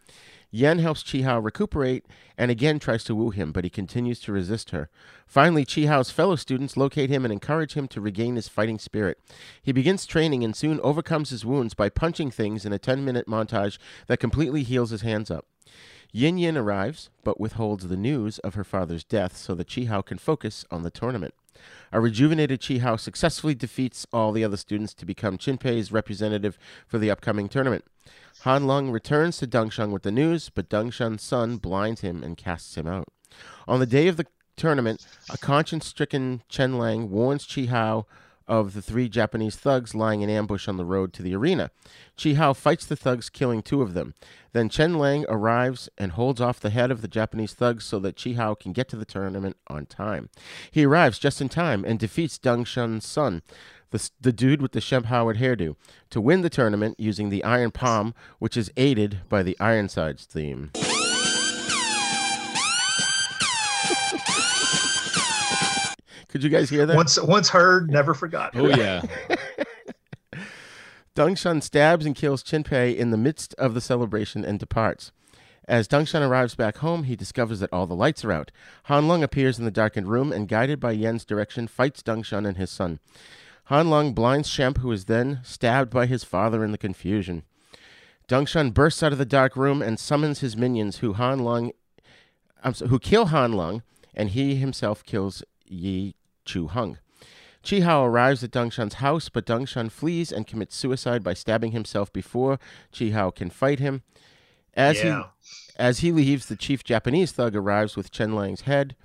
Yen 0.51 0.79
helps 0.79 1.03
Chi 1.03 1.19
Hao 1.19 1.39
recuperate 1.39 2.05
and 2.37 2.49
again 2.49 2.79
tries 2.79 3.03
to 3.03 3.15
woo 3.15 3.29
him, 3.29 3.51
but 3.51 3.63
he 3.63 3.69
continues 3.69 4.19
to 4.21 4.31
resist 4.31 4.71
her. 4.71 4.89
Finally, 5.27 5.65
Chi 5.65 5.81
Hao's 5.81 6.09
fellow 6.09 6.35
students 6.35 6.75
locate 6.75 7.09
him 7.09 7.23
and 7.23 7.31
encourage 7.31 7.73
him 7.73 7.87
to 7.89 8.01
regain 8.01 8.35
his 8.35 8.47
fighting 8.47 8.79
spirit. 8.79 9.19
He 9.61 9.71
begins 9.71 10.05
training 10.05 10.43
and 10.43 10.55
soon 10.55 10.79
overcomes 10.81 11.29
his 11.29 11.45
wounds 11.45 11.73
by 11.75 11.89
punching 11.89 12.31
things 12.31 12.65
in 12.65 12.73
a 12.73 12.79
10 12.79 13.05
minute 13.05 13.27
montage 13.27 13.77
that 14.07 14.19
completely 14.19 14.63
heals 14.63 14.89
his 14.89 15.01
hands 15.01 15.29
up. 15.29 15.45
Yin 16.11 16.39
Yin 16.39 16.57
arrives, 16.57 17.11
but 17.23 17.39
withholds 17.39 17.87
the 17.87 17.95
news 17.95 18.39
of 18.39 18.55
her 18.55 18.63
father's 18.63 19.03
death 19.03 19.37
so 19.37 19.53
that 19.53 19.71
Chi 19.71 19.83
Hao 19.83 20.01
can 20.01 20.17
focus 20.17 20.65
on 20.71 20.81
the 20.81 20.89
tournament. 20.89 21.35
A 21.91 21.99
rejuvenated 21.99 22.65
Chi 22.65 22.77
Hao 22.77 22.95
successfully 22.95 23.53
defeats 23.53 24.07
all 24.11 24.31
the 24.31 24.43
other 24.43 24.57
students 24.57 24.93
to 24.95 25.05
become 25.05 25.37
Chin 25.37 25.57
Pei's 25.57 25.91
representative 25.91 26.57
for 26.87 26.97
the 26.97 27.11
upcoming 27.11 27.49
tournament. 27.49 27.85
Han 28.41 28.67
Lung 28.67 28.91
returns 28.91 29.37
to 29.37 29.47
Deng 29.47 29.71
Sheng 29.71 29.91
with 29.91 30.03
the 30.03 30.11
news, 30.11 30.49
but 30.49 30.69
Deng 30.69 30.91
Sheng's 30.91 31.23
son 31.23 31.57
blinds 31.57 32.01
him 32.01 32.23
and 32.23 32.37
casts 32.37 32.75
him 32.75 32.87
out. 32.87 33.07
On 33.67 33.79
the 33.79 33.85
day 33.85 34.07
of 34.07 34.17
the 34.17 34.25
tournament, 34.55 35.05
a 35.29 35.37
conscience 35.37 35.85
stricken 35.85 36.43
Chen 36.49 36.77
Lang 36.77 37.09
warns 37.09 37.45
Chi 37.45 37.65
Hao 37.65 38.05
of 38.49 38.73
the 38.73 38.81
three 38.81 39.07
Japanese 39.07 39.55
thugs 39.55 39.93
lying 39.93 40.21
in 40.21 40.29
ambush 40.29 40.67
on 40.67 40.75
the 40.75 40.83
road 40.83 41.13
to 41.13 41.21
the 41.21 41.35
arena. 41.35 41.69
Chi 42.21 42.33
Hao 42.33 42.53
fights 42.53 42.85
the 42.85 42.95
thugs, 42.95 43.29
killing 43.29 43.61
two 43.61 43.83
of 43.83 43.93
them. 43.93 44.15
Then 44.53 44.69
Chen 44.69 44.97
Lang 44.97 45.23
arrives 45.29 45.87
and 45.99 46.13
holds 46.13 46.41
off 46.41 46.59
the 46.59 46.71
head 46.71 46.89
of 46.89 47.01
the 47.01 47.07
Japanese 47.07 47.53
thugs 47.53 47.85
so 47.85 47.99
that 47.99 48.21
Chi 48.21 48.31
Hao 48.31 48.55
can 48.55 48.73
get 48.73 48.89
to 48.89 48.95
the 48.95 49.05
tournament 49.05 49.57
on 49.67 49.85
time. 49.85 50.29
He 50.71 50.83
arrives 50.83 51.19
just 51.19 51.39
in 51.39 51.47
time 51.47 51.85
and 51.85 51.99
defeats 51.99 52.39
Deng 52.39 52.65
Shun's 52.65 53.05
son, 53.05 53.43
the, 53.91 54.09
the 54.19 54.31
dude 54.31 54.61
with 54.61 54.71
the 54.73 54.79
Shemp 54.79 55.05
Howard 55.05 55.37
hairdo, 55.37 55.75
to 56.09 56.21
win 56.21 56.41
the 56.41 56.49
tournament 56.49 56.95
using 56.99 57.29
the 57.29 57.43
Iron 57.43 57.71
Palm, 57.71 58.13
which 58.39 58.55
is 58.57 58.71
aided 58.77 59.21
by 59.29 59.43
the 59.43 59.57
Ironsides 59.59 60.25
theme. 60.25 60.71
Could 66.29 66.43
you 66.43 66.49
guys 66.49 66.69
hear 66.69 66.85
that? 66.85 66.95
Once 66.95 67.19
once 67.19 67.49
heard, 67.49 67.89
never 67.89 68.13
forgot. 68.13 68.51
Oh 68.55 68.67
yeah. 68.67 69.01
Deng 71.15 71.37
Shun 71.37 71.59
stabs 71.59 72.05
and 72.05 72.15
kills 72.15 72.43
Chin 72.43 72.63
Pei 72.63 72.95
in 72.95 73.09
the 73.09 73.17
midst 73.17 73.53
of 73.55 73.73
the 73.73 73.81
celebration 73.81 74.45
and 74.45 74.59
departs. 74.59 75.11
As 75.67 75.87
Deng 75.87 76.07
Shun 76.07 76.23
arrives 76.23 76.55
back 76.55 76.77
home, 76.77 77.03
he 77.03 77.15
discovers 77.15 77.59
that 77.59 77.73
all 77.73 77.87
the 77.87 77.95
lights 77.95 78.23
are 78.23 78.31
out. 78.31 78.51
Han 78.85 79.07
Lung 79.07 79.21
appears 79.21 79.59
in 79.59 79.65
the 79.65 79.71
darkened 79.71 80.07
room 80.07 80.31
and, 80.31 80.47
guided 80.47 80.79
by 80.79 80.91
Yen's 80.91 81.25
direction, 81.25 81.67
fights 81.67 82.01
Deng 82.01 82.23
Shun 82.23 82.45
and 82.45 82.57
his 82.57 82.71
son. 82.71 82.99
Han 83.69 83.91
Lung 83.91 84.13
blinds 84.13 84.49
Shemp, 84.49 84.79
who 84.79 84.91
is 84.91 85.05
then 85.05 85.41
stabbed 85.43 85.91
by 85.91 86.07
his 86.07 86.23
father 86.23 86.63
in 86.63 86.71
the 86.71 86.77
confusion. 86.77 87.43
Deng 88.27 88.47
Shun 88.47 88.71
bursts 88.71 89.03
out 89.03 89.11
of 89.11 89.19
the 89.19 89.25
dark 89.25 89.55
room 89.55 89.83
and 89.83 89.99
summons 89.99 90.39
his 90.39 90.57
minions, 90.57 90.97
who 90.97 91.13
Han 91.13 91.39
Lung, 91.39 91.71
who 92.87 92.97
kill 92.97 93.27
Han 93.27 93.53
Lung, 93.53 93.83
and 94.15 94.31
he 94.31 94.55
himself 94.55 95.03
kills 95.03 95.43
Yi 95.67 96.15
Chu 96.45 96.67
Hung. 96.67 96.97
Chi 97.61 97.81
Hao 97.81 98.05
arrives 98.05 98.43
at 98.43 98.49
Deng 98.49 98.71
Shun's 98.71 98.95
house, 98.95 99.29
but 99.29 99.45
Deng 99.45 99.67
Shun 99.67 99.89
flees 99.89 100.31
and 100.31 100.47
commits 100.47 100.75
suicide 100.75 101.23
by 101.23 101.35
stabbing 101.35 101.71
himself 101.71 102.11
before 102.11 102.57
Chi 102.97 103.09
Hao 103.09 103.29
can 103.29 103.51
fight 103.51 103.77
him. 103.77 104.01
As 104.73 105.03
Yeah. 105.03 105.23
he 105.23 105.29
as 105.75 105.99
he 105.99 106.11
leaves, 106.11 106.47
the 106.47 106.55
chief 106.55 106.83
Japanese 106.83 107.31
thug 107.31 107.55
arrives 107.55 107.95
with 107.95 108.11
Chen 108.11 108.33
Lang's 108.33 108.61
head. 108.61 108.95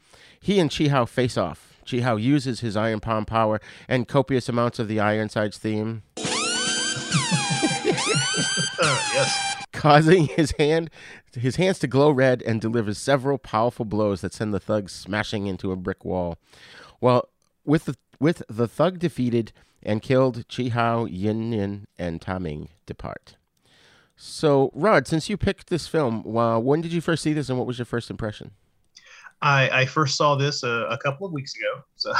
He 0.40 0.58
and 0.58 0.74
Chi 0.74 0.88
Hao 0.88 1.04
face 1.04 1.36
off. 1.36 1.73
Chi 1.88 1.98
Hao 2.00 2.16
uses 2.16 2.60
his 2.60 2.76
Iron 2.76 3.00
Palm 3.00 3.24
power 3.24 3.60
and 3.88 4.08
copious 4.08 4.48
amounts 4.48 4.78
of 4.78 4.88
the 4.88 5.00
Ironsides 5.00 5.58
theme, 5.58 6.02
Uh, 8.80 9.00
yes. 9.14 9.56
causing 9.72 10.26
his 10.26 10.52
hand 10.52 10.90
his 11.32 11.56
hands 11.56 11.78
to 11.80 11.86
glow 11.86 12.10
red 12.10 12.42
and 12.42 12.60
delivers 12.60 12.98
several 12.98 13.38
powerful 13.38 13.84
blows 13.84 14.20
that 14.20 14.32
send 14.32 14.52
the 14.54 14.60
thugs 14.60 14.92
smashing 14.92 15.46
into 15.46 15.72
a 15.72 15.76
brick 15.76 16.04
wall. 16.04 16.38
Well, 17.00 17.28
with 17.64 17.86
the 17.86 17.96
with 18.20 18.42
the 18.48 18.68
thug 18.68 18.98
defeated 18.98 19.52
and 19.82 20.00
killed, 20.00 20.44
Chi 20.48 20.64
Hao, 20.68 21.04
Yin 21.06 21.52
Yin, 21.52 21.86
and 21.98 22.20
Taming 22.20 22.68
depart. 22.86 23.36
So, 24.16 24.70
Rod, 24.74 25.06
since 25.08 25.28
you 25.28 25.36
picked 25.36 25.68
this 25.68 25.88
film, 25.88 26.24
uh, 26.36 26.58
when 26.60 26.80
did 26.80 26.92
you 26.92 27.00
first 27.00 27.22
see 27.22 27.32
this, 27.32 27.48
and 27.48 27.58
what 27.58 27.66
was 27.66 27.78
your 27.78 27.84
first 27.84 28.10
impression? 28.10 28.52
I, 29.44 29.82
I 29.82 29.86
first 29.86 30.16
saw 30.16 30.34
this 30.34 30.62
a, 30.62 30.86
a 30.90 30.98
couple 30.98 31.26
of 31.26 31.32
weeks 31.32 31.54
ago. 31.54 31.82
So 31.96 32.12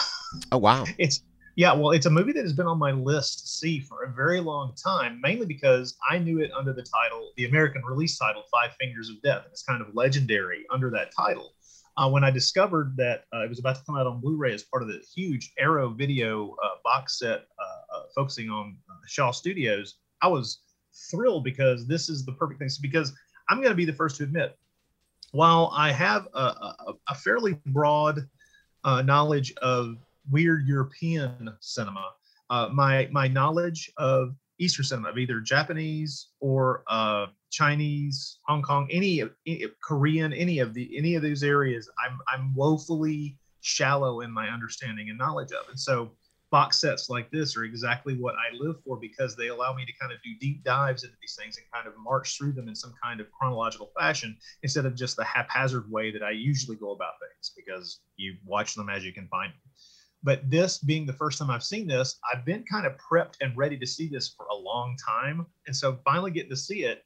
Oh 0.53 0.59
wow! 0.59 0.85
it's 0.99 1.23
yeah, 1.57 1.73
well, 1.73 1.93
it's 1.93 2.07
a 2.07 2.11
movie 2.11 2.33
that 2.33 2.43
has 2.43 2.53
been 2.53 2.67
on 2.67 2.79
my 2.79 2.91
list 2.91 3.41
to 3.41 3.47
see 3.47 3.79
for 3.79 4.03
a 4.03 4.13
very 4.13 4.41
long 4.41 4.75
time, 4.75 5.21
mainly 5.23 5.47
because 5.47 5.97
I 6.09 6.19
knew 6.19 6.41
it 6.41 6.51
under 6.53 6.73
the 6.73 6.83
title, 6.83 7.31
the 7.37 7.47
American 7.47 7.83
release 7.85 8.19
title, 8.19 8.43
Five 8.53 8.73
Fingers 8.81 9.09
of 9.09 9.23
Death. 9.23 9.45
It's 9.51 9.63
kind 9.63 9.81
of 9.81 9.95
legendary 9.95 10.65
under 10.73 10.91
that 10.91 11.13
title. 11.17 11.53
Uh, 11.97 12.11
when 12.11 12.25
I 12.25 12.31
discovered 12.33 12.97
that 12.97 13.25
uh, 13.33 13.45
it 13.45 13.49
was 13.49 13.61
about 13.61 13.77
to 13.77 13.83
come 13.87 13.97
out 13.97 14.09
on 14.09 14.21
Blu-ray 14.21 14.53
as 14.53 14.65
part 14.65 14.83
of 14.83 14.89
the 14.89 15.01
huge 15.15 15.53
Arrow 15.57 15.91
Video 15.91 16.57
uh, 16.65 16.71
box 16.83 17.21
set 17.21 17.43
uh, 17.61 17.97
uh, 17.97 18.03
focusing 18.17 18.51
on 18.51 18.77
uh, 18.91 18.95
Shaw 19.07 19.31
Studios, 19.31 19.99
I 20.23 20.27
was 20.27 20.63
thrilled 21.09 21.45
because 21.45 21.87
this 21.87 22.09
is 22.09 22.27
the 22.27 22.33
perfect 22.33 22.59
thing. 22.59 22.69
Because 22.83 23.13
I'm 23.49 23.59
going 23.59 23.71
to 23.71 23.77
be 23.77 23.85
the 23.85 23.93
first 23.93 24.17
to 24.17 24.25
admit, 24.25 24.59
while 25.35 25.73
I 25.75 25.91
have 25.91 26.29
a, 26.33 26.39
a, 26.39 26.93
a 27.09 27.15
fairly 27.17 27.59
broad 27.67 28.21
uh, 28.85 29.03
knowledge 29.03 29.53
of 29.61 29.97
weird 30.31 30.65
European 30.65 31.53
cinema, 31.61 32.13
uh, 32.51 32.69
my 32.73 33.09
my 33.11 33.27
knowledge 33.27 33.93
of 33.97 34.37
Eastern 34.61 34.85
cinema, 34.85 35.09
of 35.09 35.19
either 35.19 35.41
Japanese 35.41 36.29
or 36.39 36.85
uh, 36.87 37.27
Chinese, 37.51 38.39
Hong 38.47 38.63
Kong, 38.63 38.87
any 38.93 39.23
any, 39.45 39.67
Korean, 39.83 40.33
any 40.33 40.61
of 40.61 40.73
the 40.73 40.97
any 40.97 41.17
of 41.17 41.23
those 41.23 41.43
areas, 41.43 41.91
I'm 42.05 42.19
I'm 42.29 42.55
woefully 42.55 43.37
shallow 43.61 44.21
in 44.21 44.31
my 44.31 44.49
understanding 44.49 45.09
and 45.09 45.19
knowledge 45.19 45.51
of. 45.51 45.69
And 45.69 45.81
so 45.81 46.13
box 46.55 46.81
sets 46.81 47.11
like 47.11 47.29
this 47.33 47.57
are 47.57 47.65
exactly 47.65 48.15
what 48.15 48.37
I 48.37 48.55
live 48.57 48.77
for 48.85 48.97
because 48.97 49.35
they 49.35 49.49
allow 49.49 49.75
me 49.75 49.85
to 49.85 49.93
kind 50.01 50.13
of 50.13 50.23
do 50.23 50.31
deep 50.41 50.63
dives 50.63 51.03
into 51.03 51.17
these 51.21 51.37
things 51.37 51.57
and 51.57 51.67
kind 51.75 51.89
of 51.89 51.95
march 51.99 52.39
through 52.39 52.53
them 52.53 52.69
in 52.69 52.77
some 52.77 52.95
kind 53.03 53.19
of 53.19 53.27
chronological 53.33 53.91
fashion 53.99 54.37
instead 54.63 54.87
of 54.87 54.95
just 54.95 55.17
the 55.17 55.25
haphazard 55.25 55.91
way 55.91 56.13
that 56.13 56.23
I 56.23 56.31
usually 56.31 56.77
go 56.77 56.93
about 56.93 57.15
things 57.19 57.51
because 57.57 58.03
you 58.17 58.37
watch 58.47 58.77
them 58.77 58.89
as 58.89 59.05
you 59.05 59.13
can 59.13 59.27
find 59.27 59.51
them. 59.51 59.59
But 60.23 60.49
this 60.49 60.79
being 60.79 61.07
the 61.07 61.13
first 61.13 61.41
time 61.41 61.51
I've 61.51 61.65
seen 61.65 61.89
this, 61.89 62.21
I've 62.33 62.45
been 62.45 62.63
kind 62.71 62.87
of 62.87 62.93
prepped 62.99 63.35
and 63.41 63.57
ready 63.57 63.77
to 63.77 63.87
see 63.87 64.09
this 64.09 64.33
for 64.37 64.47
a 64.47 64.55
long 64.55 64.97
time. 65.05 65.47
And 65.67 65.75
so 65.75 65.99
finally 66.05 66.31
getting 66.31 66.51
to 66.51 66.57
see 66.57 66.85
it 66.85 67.03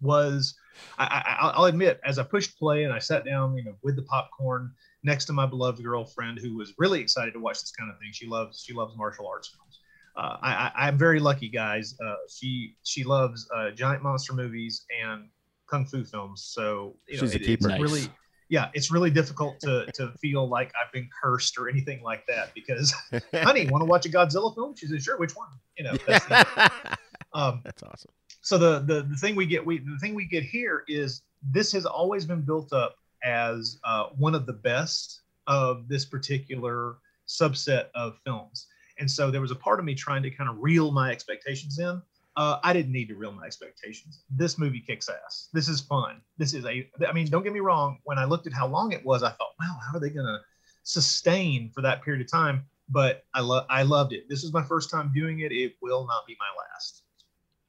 was, 0.00 0.54
I, 0.98 1.52
i'll 1.54 1.66
admit, 1.66 2.00
as 2.06 2.18
I 2.18 2.22
pushed 2.22 2.58
play 2.58 2.84
and 2.84 2.92
I 2.94 3.00
sat 3.00 3.26
down, 3.26 3.54
you 3.54 3.64
know, 3.64 3.74
with 3.82 3.96
the 3.96 4.02
popcorn 4.04 4.72
next 5.04 5.24
to 5.26 5.32
my 5.32 5.46
beloved 5.46 5.82
girlfriend 5.82 6.38
who 6.38 6.56
was 6.56 6.74
really 6.78 7.00
excited 7.00 7.32
to 7.34 7.40
watch 7.40 7.60
this 7.60 7.72
kind 7.72 7.90
of 7.90 7.98
thing. 7.98 8.10
She 8.12 8.26
loves, 8.26 8.62
she 8.66 8.72
loves 8.72 8.96
martial 8.96 9.26
arts 9.26 9.48
films. 9.48 9.80
Uh, 10.16 10.36
I, 10.42 10.88
am 10.88 10.98
very 10.98 11.20
lucky, 11.20 11.48
guys. 11.48 11.96
Uh, 12.04 12.14
she 12.28 12.76
she 12.82 13.02
loves 13.02 13.48
uh, 13.54 13.70
giant 13.70 14.02
monster 14.02 14.34
movies 14.34 14.84
and 15.02 15.28
kung 15.70 15.86
fu 15.86 16.04
films. 16.04 16.44
So 16.52 16.96
you 17.08 17.16
know, 17.16 17.20
she's 17.22 17.34
it, 17.34 17.42
a 17.42 17.44
keeper. 17.44 17.70
It's 17.70 17.80
really, 17.80 18.02
yeah, 18.50 18.68
it's 18.74 18.90
really 18.90 19.10
difficult 19.10 19.58
to 19.60 19.86
to 19.94 20.12
feel 20.20 20.46
like 20.46 20.70
I've 20.80 20.92
been 20.92 21.08
cursed 21.22 21.56
or 21.56 21.70
anything 21.70 22.02
like 22.02 22.26
that 22.26 22.52
because, 22.54 22.92
honey, 23.34 23.66
want 23.70 23.80
to 23.80 23.86
watch 23.86 24.04
a 24.04 24.10
Godzilla 24.10 24.54
film? 24.54 24.74
She 24.76 24.86
said, 24.86 25.02
sure. 25.02 25.16
Which 25.16 25.34
one? 25.34 25.48
You 25.78 25.84
know, 25.84 25.96
that's, 26.06 26.26
the, 26.26 26.98
um, 27.32 27.62
that's 27.64 27.82
awesome. 27.82 28.10
So 28.42 28.58
the, 28.58 28.80
the 28.80 29.02
the 29.08 29.16
thing 29.16 29.34
we 29.34 29.46
get 29.46 29.64
we 29.64 29.78
the 29.78 29.98
thing 29.98 30.14
we 30.14 30.26
get 30.26 30.42
here 30.42 30.84
is 30.88 31.22
this 31.52 31.72
has 31.72 31.86
always 31.86 32.26
been 32.26 32.42
built 32.42 32.72
up 32.74 32.96
as 33.24 33.78
uh, 33.84 34.06
one 34.16 34.34
of 34.34 34.46
the 34.46 34.52
best 34.52 35.20
of 35.46 35.88
this 35.88 36.04
particular 36.04 36.96
subset 37.26 37.86
of 37.94 38.18
films. 38.24 38.66
And 38.98 39.10
so 39.10 39.30
there 39.30 39.40
was 39.40 39.50
a 39.50 39.56
part 39.56 39.78
of 39.78 39.84
me 39.84 39.94
trying 39.94 40.22
to 40.22 40.30
kind 40.30 40.50
of 40.50 40.56
reel 40.60 40.92
my 40.92 41.10
expectations 41.10 41.78
in 41.78 42.02
uh, 42.36 42.58
I 42.62 42.72
didn't 42.72 42.92
need 42.92 43.08
to 43.08 43.14
reel 43.14 43.32
my 43.32 43.44
expectations. 43.44 44.22
This 44.30 44.58
movie 44.58 44.80
kicks 44.80 45.08
ass. 45.08 45.48
This 45.52 45.68
is 45.68 45.80
fun. 45.80 46.20
This 46.38 46.54
is 46.54 46.64
a, 46.64 46.88
I 47.06 47.12
mean, 47.12 47.26
don't 47.28 47.42
get 47.42 47.52
me 47.52 47.60
wrong. 47.60 47.98
When 48.04 48.18
I 48.18 48.24
looked 48.24 48.46
at 48.46 48.52
how 48.52 48.66
long 48.66 48.92
it 48.92 49.04
was, 49.04 49.22
I 49.22 49.30
thought, 49.30 49.54
wow, 49.60 49.76
how 49.86 49.96
are 49.96 50.00
they 50.00 50.10
going 50.10 50.26
to 50.26 50.38
sustain 50.82 51.70
for 51.74 51.82
that 51.82 52.02
period 52.02 52.24
of 52.24 52.30
time? 52.30 52.64
But 52.88 53.24
I 53.34 53.40
love, 53.40 53.66
I 53.68 53.82
loved 53.82 54.12
it. 54.12 54.28
This 54.28 54.44
is 54.44 54.52
my 54.52 54.62
first 54.62 54.90
time 54.90 55.10
viewing 55.12 55.40
it. 55.40 55.52
It 55.52 55.74
will 55.82 56.06
not 56.06 56.26
be 56.26 56.36
my 56.38 56.46
last. 56.62 57.02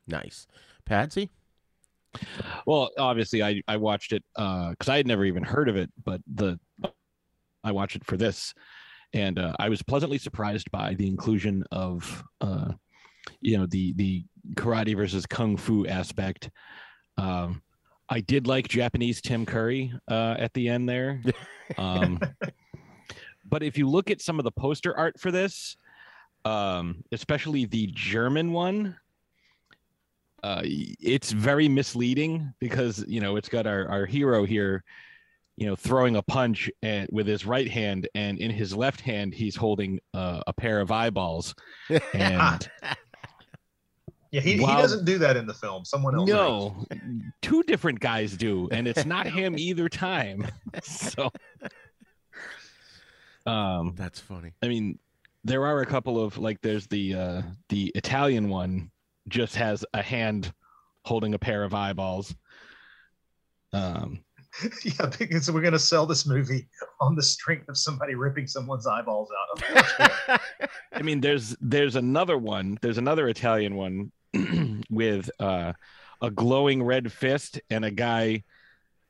Nice, 0.08 0.48
Patsy. 0.86 1.30
Well, 2.66 2.90
obviously, 2.98 3.44
I 3.44 3.62
I 3.68 3.78
watched 3.78 4.14
it 4.14 4.24
because 4.36 4.90
uh, 4.90 4.92
I 4.92 4.98
had 4.98 5.08
never 5.08 5.26
even 5.26 5.44
heard 5.44 5.70
of 5.70 5.76
it, 5.76 5.92
but 6.04 6.22
the 6.34 6.60
I 7.64 7.72
watched 7.72 7.96
it 7.96 8.06
for 8.06 8.18
this, 8.18 8.54
and 9.14 9.40
uh, 9.40 9.54
I 9.60 9.70
was 9.70 9.82
pleasantly 9.82 10.18
surprised 10.18 10.70
by 10.72 10.94
the 10.96 11.08
inclusion 11.08 11.64
of 11.72 12.24
uh, 12.42 12.72
you 13.42 13.58
know 13.58 13.66
the 13.66 13.94
the 13.94 14.26
karate 14.56 14.96
versus 14.96 15.26
kung 15.26 15.58
fu 15.58 15.88
aspect. 15.88 16.50
Um, 17.18 17.62
I 18.10 18.20
did 18.20 18.48
like 18.48 18.68
Japanese 18.68 19.22
Tim 19.22 19.46
Curry 19.46 19.94
uh, 20.10 20.36
at 20.38 20.54
the 20.54 20.70
end 20.70 20.88
there. 20.88 21.22
Um, 21.78 22.20
but 23.46 23.64
if 23.64 23.78
you 23.78 23.90
look 23.90 24.12
at 24.12 24.22
some 24.22 24.38
of 24.38 24.44
the 24.44 24.52
poster 24.52 24.96
art 24.96 25.18
for 25.18 25.32
this, 25.32 25.78
um, 26.46 27.04
especially 27.12 27.66
the 27.66 27.88
German 27.94 28.52
one, 28.52 28.98
uh, 30.44 30.62
it's 30.66 31.32
very 31.32 31.70
misleading 31.70 32.54
because 32.60 33.04
you 33.08 33.22
know 33.22 33.38
it's 33.38 33.50
got 33.50 33.66
our, 33.66 33.88
our 33.88 34.06
hero 34.06 34.46
here, 34.46 34.84
you 35.56 35.66
know, 35.66 35.76
throwing 35.76 36.18
a 36.18 36.22
punch 36.22 36.70
and, 36.82 37.08
with 37.12 37.28
his 37.28 37.46
right 37.46 37.70
hand, 37.70 38.10
and 38.14 38.38
in 38.40 38.52
his 38.52 38.76
left 38.76 39.00
hand 39.00 39.34
he's 39.34 39.56
holding 39.56 40.00
uh, 40.14 40.42
a 40.46 40.54
pair 40.54 40.82
of 40.82 40.92
eyeballs, 40.92 41.56
and 42.14 42.70
yeah, 44.32 44.42
he, 44.42 44.58
he 44.58 44.66
doesn't 44.66 45.06
do 45.06 45.18
that 45.20 45.38
in 45.38 45.48
the 45.48 45.54
film. 45.54 45.86
Someone 45.86 46.14
else. 46.14 46.28
No, 46.28 46.86
two 47.42 47.64
different 47.64 48.02
guys 48.02 48.36
do, 48.36 48.68
and 48.72 48.86
it's 48.86 49.06
not 49.06 49.26
him 49.28 49.58
either 49.58 49.88
time. 49.88 50.48
So, 50.82 51.32
um, 53.46 53.94
that's 53.96 54.20
funny. 54.20 54.54
I 54.62 54.68
mean, 54.68 54.98
there 55.46 55.66
are 55.66 55.82
a 55.82 55.86
couple 55.86 56.22
of 56.22 56.38
like, 56.38 56.60
there's 56.62 56.88
the 56.88 57.14
uh, 57.14 57.42
the 57.70 57.92
Italian 57.96 58.50
one 58.50 58.90
just 59.28 59.56
has 59.56 59.86
a 59.94 60.02
hand 60.02 60.54
holding 61.06 61.34
a 61.34 61.40
pair 61.40 61.64
of 61.64 61.74
eyeballs. 61.74 62.34
Um, 63.72 64.24
yeah, 64.84 65.10
because 65.18 65.52
we're 65.52 65.62
gonna 65.62 65.80
sell 65.80 66.06
this 66.06 66.26
movie 66.26 66.68
on 67.02 67.16
the 67.16 67.24
strength 67.24 67.70
of 67.70 67.78
somebody 67.78 68.16
ripping 68.16 68.48
someone's 68.48 68.86
eyeballs 68.86 69.30
out. 69.40 69.64
Of 70.30 70.42
I 70.94 71.02
mean, 71.02 71.22
there's 71.22 71.56
there's 71.60 71.96
another 71.96 72.38
one. 72.38 72.78
There's 72.82 73.00
another 73.00 73.30
Italian 73.30 73.76
one 73.76 74.12
with 74.90 75.30
uh, 75.40 75.74
a 76.22 76.30
glowing 76.30 76.84
red 76.84 77.12
fist 77.12 77.60
and 77.70 77.84
a 77.84 77.92
guy 77.92 78.44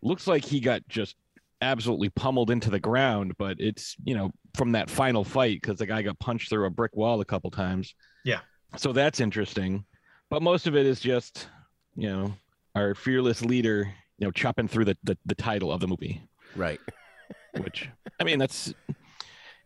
looks 0.02 0.28
like 0.28 0.46
he 0.46 0.60
got 0.60 0.88
just 0.88 1.16
absolutely 1.62 2.10
pummeled 2.10 2.52
into 2.52 2.70
the 2.70 2.80
ground, 2.80 3.34
but 3.38 3.60
it's 3.60 3.96
you 4.06 4.16
know 4.16 4.32
from 4.56 4.74
that 4.74 4.90
final 4.90 5.24
fight 5.24 5.62
because 5.62 5.78
the 5.78 5.86
guy 5.86 6.02
got 6.02 6.20
punched 6.20 6.50
through 6.50 6.66
a 6.66 6.70
brick 6.70 6.96
wall 6.96 7.22
a 7.22 7.26
couple 7.26 7.52
times. 7.52 7.96
Yeah. 8.24 8.40
So 8.78 8.94
that's 8.94 9.20
interesting, 9.20 9.86
but 10.30 10.42
most 10.42 10.68
of 10.68 10.76
it 10.76 10.86
is 10.86 11.00
just 11.00 11.48
you 11.96 12.10
know 12.10 12.34
our 12.76 12.96
fearless 12.96 13.44
leader 13.44 13.94
you 14.18 14.28
know 14.28 14.32
chopping 14.32 14.68
through 14.68 14.86
the 14.86 14.98
the, 15.04 15.18
the 15.26 15.36
title 15.36 15.72
of 15.72 15.80
the 15.80 15.88
movie. 15.88 16.22
Right. 16.56 16.80
Which 17.62 17.90
I 18.20 18.24
mean 18.24 18.40
that's 18.40 18.74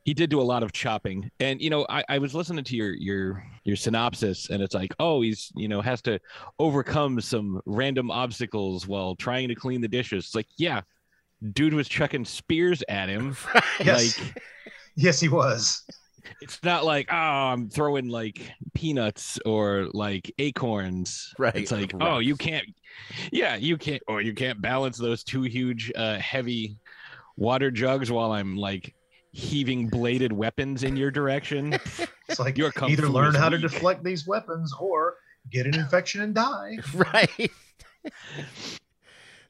he 0.08 0.14
did 0.14 0.30
do 0.30 0.40
a 0.40 0.42
lot 0.42 0.64
of 0.64 0.72
chopping 0.72 1.30
and 1.42 1.62
you 1.62 1.70
know 1.70 1.86
I, 1.90 2.04
I 2.08 2.18
was 2.18 2.34
listening 2.34 2.64
to 2.64 2.76
your 2.78 2.94
your 2.94 3.44
your 3.66 3.76
synopsis 3.76 4.50
and 4.50 4.64
it's 4.64 4.74
like 4.74 4.96
oh 5.00 5.22
he's 5.22 5.52
you 5.56 5.68
know 5.68 5.82
has 5.82 6.02
to 6.04 6.18
overcome 6.60 7.20
some 7.20 7.62
random 7.66 8.10
obstacles 8.10 8.88
while 8.88 9.16
trying 9.16 9.50
to 9.50 9.56
clean 9.56 9.82
the 9.82 9.88
dishes 9.88 10.26
it's 10.26 10.36
like 10.36 10.48
yeah 10.58 10.82
dude 11.52 11.74
was 11.74 11.90
chucking 11.90 12.24
spears 12.24 12.82
at 12.88 13.10
him 13.10 13.36
yes. 13.84 14.18
like 14.18 14.44
yes 14.96 15.20
he 15.20 15.28
was 15.28 15.84
it's 16.42 16.64
not 16.64 16.86
like 16.86 17.08
oh 17.12 17.16
i'm 17.16 17.70
throwing 17.70 18.08
like 18.10 18.52
peanuts 18.74 19.40
or 19.46 19.88
like 19.94 20.34
acorns 20.40 21.34
right 21.38 21.56
it's 21.56 21.72
like 21.72 21.94
right. 21.94 22.08
oh 22.08 22.20
you 22.20 22.36
can't 22.36 22.66
yeah 23.32 23.56
you 23.56 23.78
can't 23.78 24.02
or 24.08 24.22
you 24.22 24.34
can't 24.34 24.62
balance 24.62 24.98
those 24.98 25.24
two 25.24 25.44
huge 25.44 25.92
uh 25.96 26.18
heavy 26.18 26.78
water 27.36 27.72
jugs 27.72 28.12
while 28.12 28.32
i'm 28.32 28.56
like 28.56 28.94
heaving 29.38 29.88
bladed 29.88 30.34
weapons 30.34 30.84
in 30.84 30.98
your 30.98 31.12
direction. 31.12 31.80
It's 32.30 32.42
like 32.42 32.58
Your 32.58 32.74
either 32.86 33.08
learn 33.08 33.34
how 33.34 33.50
weak. 33.50 33.62
to 33.62 33.70
deflect 33.70 34.04
these 34.04 34.28
weapons 34.28 34.74
or 34.78 35.16
get 35.50 35.66
an 35.66 35.76
infection 35.76 36.20
and 36.20 36.36
die. 36.36 36.78
right. 36.94 37.52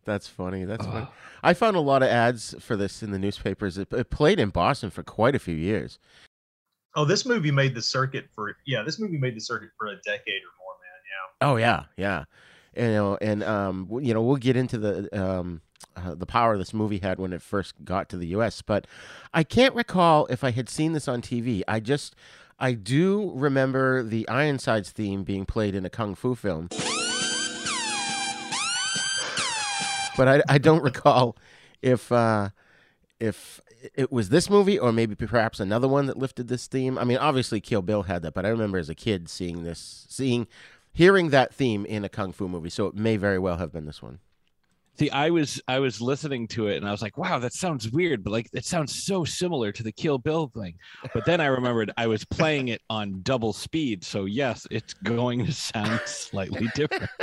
That's 0.05 0.27
funny. 0.27 0.63
That's 0.63 0.85
uh. 0.85 0.91
funny. 0.91 1.07
I 1.41 1.55
found 1.55 1.75
a 1.75 1.79
lot 1.79 2.03
of 2.03 2.09
ads 2.09 2.53
for 2.59 2.75
this 2.75 3.01
in 3.01 3.09
the 3.09 3.17
newspapers. 3.17 3.79
It, 3.79 3.91
it, 3.91 4.11
played 4.11 4.39
in 4.39 4.49
Boston 4.49 4.91
for 4.91 5.01
quite 5.01 5.33
a 5.33 5.39
few 5.39 5.55
years. 5.55 5.97
Oh, 6.97 7.05
this 7.05 7.27
movie 7.27 7.51
made 7.51 7.75
the 7.75 7.81
circuit 7.81 8.27
for 8.33 8.57
yeah. 8.65 8.81
This 8.81 8.99
movie 8.99 9.19
made 9.19 9.35
the 9.35 9.39
circuit 9.39 9.69
for 9.77 9.85
a 9.85 9.95
decade 9.97 10.41
or 10.41 10.51
more, 10.59 10.73
man. 10.81 10.99
Yeah. 11.05 11.47
Oh 11.47 11.55
yeah, 11.57 11.83
yeah. 11.95 12.23
And, 12.73 12.87
you 12.87 12.93
know, 12.93 13.17
and 13.21 13.43
um, 13.43 13.87
you 14.01 14.15
know, 14.15 14.23
we'll 14.23 14.37
get 14.37 14.55
into 14.55 14.79
the 14.79 15.07
um, 15.15 15.61
uh, 15.95 16.15
the 16.15 16.25
power 16.25 16.57
this 16.57 16.73
movie 16.73 16.97
had 16.97 17.19
when 17.19 17.33
it 17.33 17.43
first 17.43 17.75
got 17.85 18.09
to 18.09 18.17
the 18.17 18.25
U.S. 18.29 18.63
But 18.63 18.87
I 19.31 19.43
can't 19.43 19.75
recall 19.75 20.25
if 20.31 20.43
I 20.43 20.49
had 20.49 20.69
seen 20.69 20.93
this 20.93 21.07
on 21.07 21.21
TV. 21.21 21.61
I 21.67 21.79
just 21.79 22.15
I 22.57 22.73
do 22.73 23.31
remember 23.35 24.01
the 24.01 24.27
Ironsides 24.27 24.89
theme 24.89 25.23
being 25.23 25.45
played 25.45 25.75
in 25.75 25.85
a 25.85 25.91
kung 25.91 26.15
fu 26.15 26.33
film, 26.33 26.69
but 30.17 30.27
I, 30.27 30.41
I 30.49 30.57
don't 30.57 30.81
recall 30.91 31.37
if 31.83 32.11
uh, 32.11 32.49
if 33.19 33.61
it 33.95 34.11
was 34.11 34.29
this 34.29 34.49
movie 34.49 34.79
or 34.79 34.91
maybe 34.91 35.15
perhaps 35.15 35.59
another 35.59 35.87
one 35.87 36.05
that 36.07 36.17
lifted 36.17 36.47
this 36.47 36.67
theme. 36.67 36.97
I 36.97 37.03
mean, 37.03 37.17
obviously 37.17 37.59
Kill 37.59 37.81
Bill 37.81 38.03
had 38.03 38.21
that, 38.23 38.33
but 38.33 38.45
I 38.45 38.49
remember 38.49 38.77
as 38.77 38.89
a 38.89 38.95
kid 38.95 39.29
seeing 39.29 39.63
this, 39.63 40.05
seeing, 40.09 40.47
hearing 40.93 41.29
that 41.29 41.53
theme 41.53 41.85
in 41.85 42.03
a 42.03 42.09
kung 42.09 42.31
fu 42.31 42.47
movie. 42.47 42.69
So 42.69 42.87
it 42.87 42.95
may 42.95 43.17
very 43.17 43.39
well 43.39 43.57
have 43.57 43.71
been 43.71 43.85
this 43.85 44.01
one. 44.01 44.19
See, 44.99 45.11
I 45.11 45.29
was 45.29 45.61
I 45.67 45.77
was 45.77 46.01
listening 46.01 46.47
to 46.49 46.67
it 46.67 46.77
and 46.77 46.87
I 46.87 46.91
was 46.91 47.03
like, 47.03 47.19
wow, 47.19 47.37
that 47.37 47.53
sounds 47.53 47.91
weird, 47.91 48.23
but 48.23 48.31
like 48.31 48.49
it 48.51 48.65
sounds 48.65 49.03
so 49.03 49.23
similar 49.23 49.71
to 49.71 49.83
the 49.83 49.91
Kill 49.91 50.17
Bill 50.17 50.47
thing. 50.47 50.73
But 51.13 51.23
then 51.23 51.39
I 51.39 51.45
remembered 51.45 51.91
I 51.97 52.07
was 52.07 52.25
playing 52.25 52.69
it 52.69 52.81
on 52.89 53.21
double 53.21 53.53
speed, 53.53 54.03
so 54.03 54.25
yes, 54.25 54.65
it's 54.71 54.95
going 54.95 55.45
to 55.45 55.51
sound 55.51 56.01
slightly 56.05 56.67
different. 56.73 57.11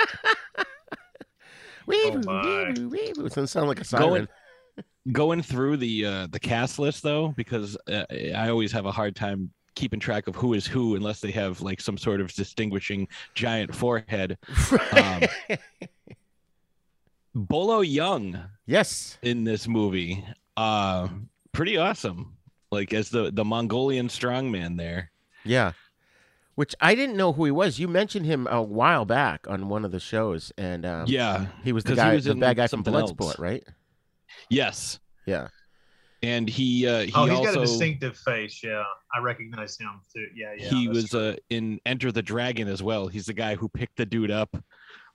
Weeboo, 1.88 2.24
oh, 2.26 2.32
my. 2.32 2.42
weeboo, 2.44 2.90
weeboo. 2.90 3.26
It 3.26 3.34
doesn't 3.34 3.48
sound 3.48 3.68
like 3.68 3.80
a 3.80 3.84
siren. 3.84 4.08
Going 4.08 4.28
going 5.12 5.42
through 5.42 5.76
the 5.78 6.04
uh, 6.04 6.26
the 6.30 6.40
cast 6.40 6.78
list 6.78 7.02
though, 7.02 7.28
because 7.36 7.76
uh, 7.88 8.04
I 8.10 8.48
always 8.48 8.72
have 8.72 8.86
a 8.86 8.92
hard 8.92 9.14
time 9.16 9.50
keeping 9.74 9.98
track 10.00 10.28
of 10.28 10.36
who 10.36 10.54
is 10.54 10.66
who 10.66 10.94
unless 10.94 11.20
they 11.20 11.32
have 11.32 11.60
like 11.60 11.80
some 11.80 11.98
sort 11.98 12.20
of 12.20 12.32
distinguishing 12.32 13.08
giant 13.34 13.74
forehead. 13.74 14.38
Um, 14.92 15.22
Bolo 17.34 17.82
Yeung 17.82 18.48
yes. 18.66 19.18
in 19.22 19.44
this 19.44 19.66
movie. 19.66 20.24
Uh 20.56 21.08
pretty 21.52 21.76
awesome. 21.76 22.36
Like 22.70 22.92
as 22.94 23.10
the 23.10 23.30
the 23.32 23.44
Mongolian 23.44 24.08
strongman 24.08 24.76
there. 24.76 25.10
Yeah. 25.44 25.72
Which 26.54 26.74
I 26.80 26.94
didn't 26.94 27.16
know 27.16 27.32
who 27.32 27.46
he 27.46 27.50
was. 27.50 27.80
You 27.80 27.88
mentioned 27.88 28.26
him 28.26 28.46
a 28.48 28.62
while 28.62 29.04
back 29.04 29.48
on 29.48 29.68
one 29.68 29.84
of 29.84 29.90
the 29.90 29.98
shows, 29.98 30.52
and 30.56 30.86
um, 30.86 31.06
yeah. 31.08 31.46
he 31.64 31.72
was 31.72 31.82
the 31.82 31.88
'cause 31.90 31.98
he 31.98 32.04
guy, 32.04 32.14
was 32.14 32.24
the 32.26 32.36
bad 32.36 32.56
guy 32.56 32.68
from 32.68 32.84
else. 32.86 33.10
Bloodsport, 33.10 33.40
right? 33.40 33.64
Yes. 34.50 34.98
Yeah. 35.26 35.48
And 36.22 36.48
he 36.48 36.86
uh 36.86 37.00
he 37.00 37.12
oh, 37.14 37.26
he's 37.26 37.38
also 37.38 37.44
got 37.44 37.56
a 37.56 37.60
distinctive 37.60 38.16
face. 38.16 38.62
Yeah, 38.64 38.82
I 39.14 39.18
recognize 39.20 39.76
him 39.78 40.00
too. 40.14 40.26
Yeah, 40.34 40.54
yeah. 40.56 40.68
he 40.68 40.88
was 40.88 41.14
uh 41.14 41.36
in 41.50 41.78
Enter 41.84 42.10
the 42.12 42.22
Dragon 42.22 42.66
as 42.66 42.82
well. 42.82 43.08
He's 43.08 43.26
the 43.26 43.34
guy 43.34 43.56
who 43.56 43.68
picked 43.68 43.98
the 43.98 44.06
dude 44.06 44.30
up 44.30 44.56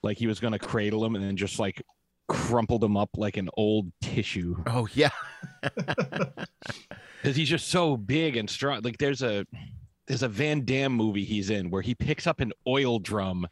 like 0.04 0.18
he 0.18 0.28
was 0.28 0.40
gonna 0.40 0.60
cradle 0.60 1.04
him 1.04 1.16
and 1.16 1.24
then 1.24 1.36
just 1.36 1.58
like 1.58 1.82
crumpled 2.28 2.84
him 2.84 2.96
up 2.96 3.10
like 3.18 3.38
an 3.38 3.50
old 3.58 3.92
tissue. 4.02 4.56
Oh 4.68 4.88
yeah. 4.94 5.10
because 7.22 7.36
he's 7.36 7.50
just 7.50 7.70
so 7.70 7.98
big 7.98 8.38
and 8.38 8.50
strong. 8.50 8.82
Like 8.84 8.98
there's 8.98 9.22
a 9.22 9.46
there's 10.08 10.24
a 10.24 10.30
Van 10.30 10.64
Damme 10.64 10.94
movie 10.94 11.26
he's 11.26 11.50
in 11.50 11.70
where 11.70 11.82
he 11.82 11.94
picks 11.96 12.28
up 12.28 12.40
an 12.40 12.54
oil 12.68 13.00
drum 13.00 13.48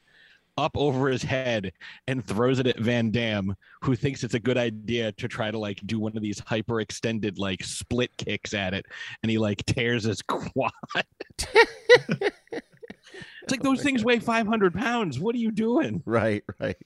up 0.58 0.76
over 0.76 1.08
his 1.08 1.24
head 1.24 1.72
and 2.08 2.26
throws 2.26 2.60
it 2.60 2.67
at 2.67 2.80
Van 2.80 3.12
Damme, 3.12 3.56
who 3.82 3.96
thinks 3.96 4.24
it's 4.24 4.34
a 4.34 4.39
good 4.39 4.58
idea 4.58 5.12
to 5.13 5.28
try 5.28 5.52
to 5.52 5.58
like 5.58 5.80
do 5.86 6.00
one 6.00 6.15
of 6.15 6.24
these 6.24 6.39
hyper 6.39 6.82
extended 6.82 7.38
like 7.38 7.63
split 7.63 8.15
kicks 8.17 8.54
at 8.54 8.74
it, 8.74 8.86
and 9.22 9.30
he 9.30 9.38
like 9.38 9.65
tears 9.65 10.04
his 10.04 10.22
quad. 10.28 10.72
it's 11.38 12.32
like 13.50 13.62
those 13.62 13.82
things 13.82 14.04
weigh 14.04 14.20
500 14.20 14.74
pounds. 14.74 15.20
What 15.20 15.36
are 15.36 15.39
you 15.39 15.52
doing? 15.52 16.02
Right, 16.06 16.43
right. 16.60 16.78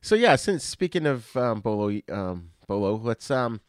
So 0.00 0.14
yeah, 0.16 0.36
since 0.36 0.64
speaking 0.64 1.06
of 1.06 1.34
um, 1.36 1.60
Bolo, 1.60 2.00
um, 2.10 2.50
Bolo, 2.66 2.96
let's 2.96 3.30
um, 3.30 3.60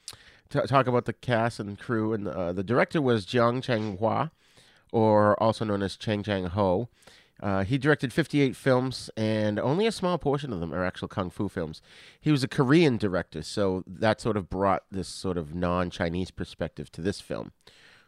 t- 0.50 0.60
talk 0.68 0.88
about 0.88 1.06
the 1.06 1.14
cast 1.14 1.60
and 1.60 1.80
crew. 1.80 2.14
And 2.14 2.28
uh, 2.28 2.54
the 2.54 2.64
director 2.64 3.02
was 3.02 3.26
Jiang 3.26 3.62
Chang 3.62 3.98
Hua, 3.98 4.32
or 4.92 5.42
also 5.42 5.64
known 5.64 5.84
as 5.84 5.96
Chang 5.96 6.24
Chang 6.24 6.46
Ho. 6.46 6.90
Uh, 7.44 7.66
he 7.66 7.78
directed 7.78 8.14
58 8.14 8.56
films, 8.56 9.10
and 9.18 9.60
only 9.60 9.86
a 9.86 9.92
small 9.92 10.18
portion 10.18 10.54
of 10.54 10.62
them 10.62 10.74
are 10.74 10.86
actual 10.86 11.10
kung 11.10 11.30
fu 11.30 11.50
films. 11.50 11.82
He 12.22 12.32
was 12.32 12.42
a 12.42 12.48
Korean 12.48 12.96
director, 12.96 13.42
so 13.42 13.84
that 13.86 14.22
sort 14.22 14.38
of 14.38 14.50
brought 14.50 14.84
this 14.90 15.10
sort 15.10 15.38
of 15.38 15.54
non-Chinese 15.54 16.32
perspective 16.32 16.90
to 16.94 17.02
this 17.02 17.20
film, 17.20 17.52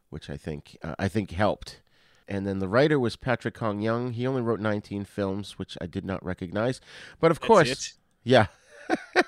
which 0.09 0.29
I 0.29 0.37
think 0.37 0.77
uh, 0.81 0.95
I 0.97 1.09
think 1.09 1.31
helped. 1.31 1.81
And 2.29 2.47
then 2.47 2.59
the 2.59 2.69
writer 2.69 2.97
was 2.97 3.17
Patrick 3.17 3.57
Hong 3.57 3.81
Young. 3.81 4.13
He 4.13 4.25
only 4.25 4.41
wrote 4.41 4.61
19 4.61 5.03
films, 5.03 5.59
which 5.59 5.77
I 5.81 5.85
did 5.85 6.05
not 6.05 6.25
recognize. 6.25 6.79
But 7.19 7.29
of 7.29 7.41
course, 7.41 7.95
yeah, 8.23 8.47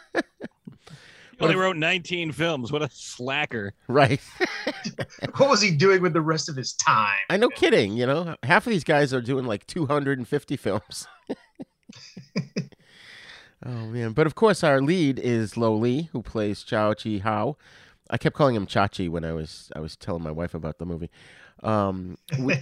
He 1.37 1.45
only 1.45 1.55
wrote 1.55 1.77
19 1.77 2.31
films. 2.31 2.71
What 2.71 2.81
a 2.81 2.89
slacker. 2.91 3.73
right. 3.87 4.19
what 5.37 5.49
was 5.49 5.61
he 5.61 5.71
doing 5.71 6.01
with 6.01 6.13
the 6.13 6.21
rest 6.21 6.49
of 6.49 6.55
his 6.55 6.73
time? 6.73 7.19
I 7.29 7.37
know, 7.37 7.49
kidding. 7.49 7.93
You 7.93 8.07
know, 8.07 8.35
half 8.43 8.65
of 8.65 8.71
these 8.71 8.83
guys 8.83 9.13
are 9.13 9.21
doing 9.21 9.45
like 9.45 9.67
250 9.67 10.57
films. 10.57 11.07
oh 13.65 13.85
man! 13.87 14.13
But 14.13 14.25
of 14.25 14.35
course, 14.35 14.63
our 14.63 14.81
lead 14.81 15.19
is 15.19 15.57
Lo 15.57 15.75
Lieh, 15.75 16.09
who 16.11 16.21
plays 16.23 16.63
Chao 16.63 16.93
Chi 16.93 17.19
Hao. 17.23 17.57
I 18.09 18.17
kept 18.17 18.35
calling 18.35 18.55
him 18.55 18.65
Chachi 18.65 19.09
when 19.09 19.23
I 19.23 19.33
was 19.33 19.71
I 19.75 19.79
was 19.79 19.95
telling 19.95 20.23
my 20.23 20.31
wife 20.31 20.55
about 20.55 20.79
the 20.79 20.85
movie. 20.85 21.11
Um, 21.63 22.17
we, 22.39 22.55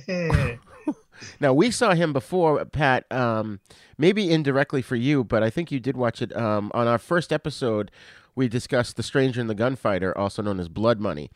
now 1.39 1.53
we 1.53 1.71
saw 1.71 1.93
him 1.93 2.13
before, 2.13 2.63
Pat. 2.65 3.09
Um, 3.11 3.59
maybe 3.97 4.31
indirectly 4.31 4.81
for 4.81 4.95
you, 4.95 5.23
but 5.23 5.43
I 5.43 5.49
think 5.49 5.71
you 5.71 5.79
did 5.79 5.97
watch 5.97 6.21
it 6.21 6.35
um, 6.35 6.71
on 6.73 6.87
our 6.87 6.97
first 6.97 7.31
episode. 7.31 7.91
We 8.35 8.47
discussed 8.47 8.97
the 8.97 9.03
Stranger 9.03 9.39
and 9.41 9.49
the 9.49 9.55
Gunfighter, 9.55 10.15
also 10.17 10.41
known 10.41 10.59
as 10.59 10.67
Blood 10.67 10.99
Money. 10.99 11.31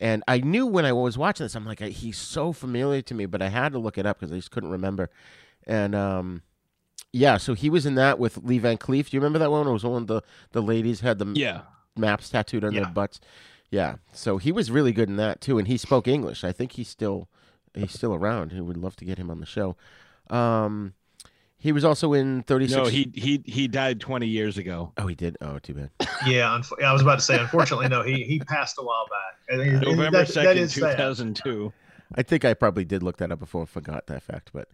And 0.00 0.22
I 0.28 0.38
knew 0.38 0.66
when 0.66 0.84
I 0.84 0.92
was 0.92 1.16
watching 1.16 1.44
this, 1.44 1.54
I'm 1.54 1.64
like, 1.64 1.80
he's 1.80 2.18
so 2.18 2.52
familiar 2.52 3.00
to 3.02 3.14
me, 3.14 3.26
but 3.26 3.40
I 3.40 3.48
had 3.48 3.72
to 3.72 3.78
look 3.78 3.96
it 3.96 4.04
up 4.06 4.18
because 4.18 4.32
I 4.32 4.36
just 4.36 4.50
couldn't 4.50 4.70
remember. 4.70 5.08
And 5.66 5.94
um, 5.94 6.42
yeah, 7.12 7.36
so 7.38 7.54
he 7.54 7.70
was 7.70 7.86
in 7.86 7.94
that 7.94 8.18
with 8.18 8.38
Lee 8.38 8.58
Van 8.58 8.76
Cleef. 8.76 9.08
Do 9.10 9.16
you 9.16 9.20
remember 9.20 9.38
that 9.38 9.50
one? 9.50 9.66
It 9.66 9.72
was 9.72 9.84
one 9.84 10.02
of 10.02 10.08
the 10.08 10.20
the 10.52 10.60
ladies 10.62 11.00
had 11.00 11.18
the 11.18 11.26
Yeah. 11.34 11.62
maps 11.96 12.28
tattooed 12.28 12.64
on 12.64 12.72
Yeah. 12.72 12.82
their 12.84 12.90
butts. 12.92 13.20
Yeah, 13.70 13.96
so 14.12 14.36
he 14.38 14.52
was 14.52 14.70
really 14.70 14.92
good 14.92 15.08
in 15.08 15.16
that 15.16 15.40
too, 15.40 15.58
and 15.58 15.66
he 15.66 15.76
spoke 15.78 16.06
English. 16.06 16.44
I 16.44 16.52
think 16.52 16.72
he's 16.72 16.88
still 16.88 17.28
he's 17.74 17.92
still 17.92 18.14
around. 18.14 18.52
We 18.52 18.60
would 18.60 18.76
love 18.76 18.94
to 18.96 19.04
get 19.04 19.16
him 19.18 19.30
on 19.30 19.40
the 19.40 19.46
show. 19.46 19.76
Um, 20.28 20.94
he 21.64 21.72
was 21.72 21.82
also 21.82 22.12
in 22.12 22.42
Thirty 22.42 22.68
Six. 22.68 22.76
No, 22.76 22.84
he 22.84 23.10
he 23.14 23.42
he 23.46 23.66
died 23.68 23.98
20 23.98 24.26
years 24.26 24.58
ago. 24.58 24.92
Oh, 24.98 25.06
he 25.06 25.14
did. 25.14 25.38
Oh, 25.40 25.58
too 25.58 25.72
bad. 25.72 25.90
yeah, 26.26 26.42
unf- 26.58 26.82
I 26.84 26.92
was 26.92 27.00
about 27.00 27.14
to 27.20 27.24
say. 27.24 27.38
Unfortunately, 27.40 27.88
no. 27.88 28.02
He 28.02 28.22
he 28.24 28.38
passed 28.38 28.76
a 28.78 28.82
while 28.82 29.06
back. 29.06 29.38
And 29.48 29.80
November 29.80 30.24
that- 30.24 30.28
that 30.34 30.56
2nd, 30.56 30.56
is 30.56 30.74
sad. 30.74 30.96
2002. 30.98 31.72
I 32.16 32.22
think 32.22 32.44
I 32.44 32.52
probably 32.52 32.84
did 32.84 33.02
look 33.02 33.16
that 33.16 33.32
up 33.32 33.38
before. 33.38 33.62
I 33.62 33.64
forgot 33.64 34.06
that 34.08 34.22
fact, 34.22 34.50
but 34.52 34.68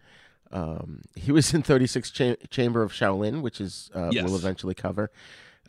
um, 0.51 1.01
he 1.15 1.31
was 1.31 1.53
in 1.53 1.61
Thirty 1.63 1.87
Six 1.87 2.11
Cha- 2.11 2.35
Chamber 2.49 2.83
of 2.83 2.91
Shaolin, 2.91 3.41
which 3.41 3.61
is 3.61 3.89
uh, 3.95 4.09
Yes. 4.11 4.25
we'll 4.25 4.35
eventually 4.35 4.73
cover. 4.75 5.09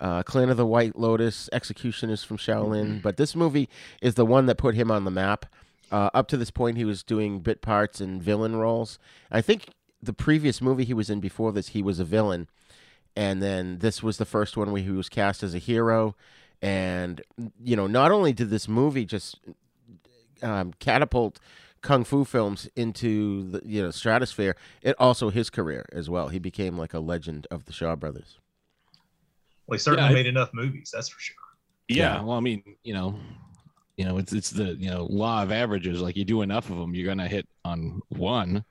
Uh, 0.01 0.25
Clan 0.25 0.49
of 0.51 0.57
the 0.57 0.67
White 0.67 0.99
Lotus, 0.99 1.49
Executioners 1.53 2.25
from 2.25 2.37
Shaolin, 2.37 2.85
Mm-hmm. 2.87 2.99
but 2.99 3.17
this 3.17 3.37
movie 3.37 3.69
is 4.01 4.15
the 4.15 4.27
one 4.27 4.47
that 4.47 4.57
put 4.59 4.75
him 4.75 4.91
on 4.91 5.05
the 5.05 5.13
map. 5.13 5.47
Uh, 5.93 6.11
up 6.15 6.27
to 6.29 6.37
this 6.37 6.51
point, 6.51 6.77
he 6.77 6.85
was 6.85 7.05
doing 7.05 7.39
bit 7.39 7.63
parts 7.63 8.01
and 8.01 8.21
villain 8.21 8.57
roles. 8.57 8.99
I 9.31 9.41
think 9.43 9.67
the 10.03 10.13
previous 10.13 10.61
movie 10.61 10.85
he 10.85 10.95
was 10.95 11.09
in 11.11 11.21
before 11.21 11.53
this, 11.53 11.69
he 11.69 11.83
was 11.83 11.99
a 12.01 12.05
villain, 12.05 12.49
and 13.15 13.43
then 13.43 13.79
this 13.79 14.03
was 14.03 14.17
the 14.19 14.25
first 14.25 14.57
one 14.57 14.73
where 14.73 14.83
he 14.83 14.91
was 14.91 15.09
cast 15.09 15.43
as 15.43 15.55
a 15.55 15.59
hero. 15.59 16.15
And 16.61 17.21
you 17.63 17.77
know, 17.77 17.87
not 17.87 18.11
only 18.11 18.33
did 18.33 18.51
this 18.51 18.69
movie 18.69 19.05
just 19.05 19.39
um, 20.43 20.73
catapult 20.79 21.39
kung 21.83 22.05
fu 22.05 22.25
films 22.25 22.69
into 22.77 23.43
the 23.51 23.63
you 23.65 23.83
know 23.83 23.91
stratosphere, 23.91 24.57
it 24.83 24.95
also 24.99 25.31
his 25.31 25.51
career 25.51 25.87
as 25.93 26.09
well. 26.09 26.29
He 26.29 26.39
became 26.39 26.77
like 26.79 26.95
a 26.95 27.01
legend 27.01 27.47
of 27.51 27.65
the 27.67 27.73
Shaw 27.73 27.97
brothers. 27.97 28.39
Well, 29.67 29.75
he 29.77 29.79
certainly 29.79 30.05
Yeah, 30.05 30.11
I- 30.11 30.15
made 30.15 30.27
enough 30.27 30.51
movies. 30.53 30.91
That's 30.93 31.09
for 31.09 31.21
sure. 31.21 31.37
Yeah, 31.89 32.17
Yeah. 32.17 32.23
well, 32.23 32.37
I 32.37 32.41
mean, 32.41 32.63
you 32.85 32.95
know, 32.95 33.19
you 33.97 34.05
know, 34.05 34.19
it's 34.19 34.33
it's 34.33 34.51
the 34.51 34.75
you 34.77 34.89
know 34.91 35.05
law 35.11 35.43
of 35.43 35.51
averages. 35.53 36.01
Like 36.01 36.17
you 36.17 36.25
do 36.25 36.43
enough 36.43 36.71
of 36.71 36.79
them, 36.79 36.95
you're 36.95 37.07
gonna 37.07 37.29
hit 37.29 37.49
on 37.65 38.01
one. 38.09 38.65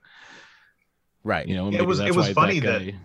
Right. 1.23 1.47
You 1.47 1.55
know, 1.55 1.69
It 1.71 1.85
was- 1.85 1.99
it 1.99 2.15
was 2.15 2.29
funny 2.31 2.59
that- 2.59 2.85
guy- 2.85 2.95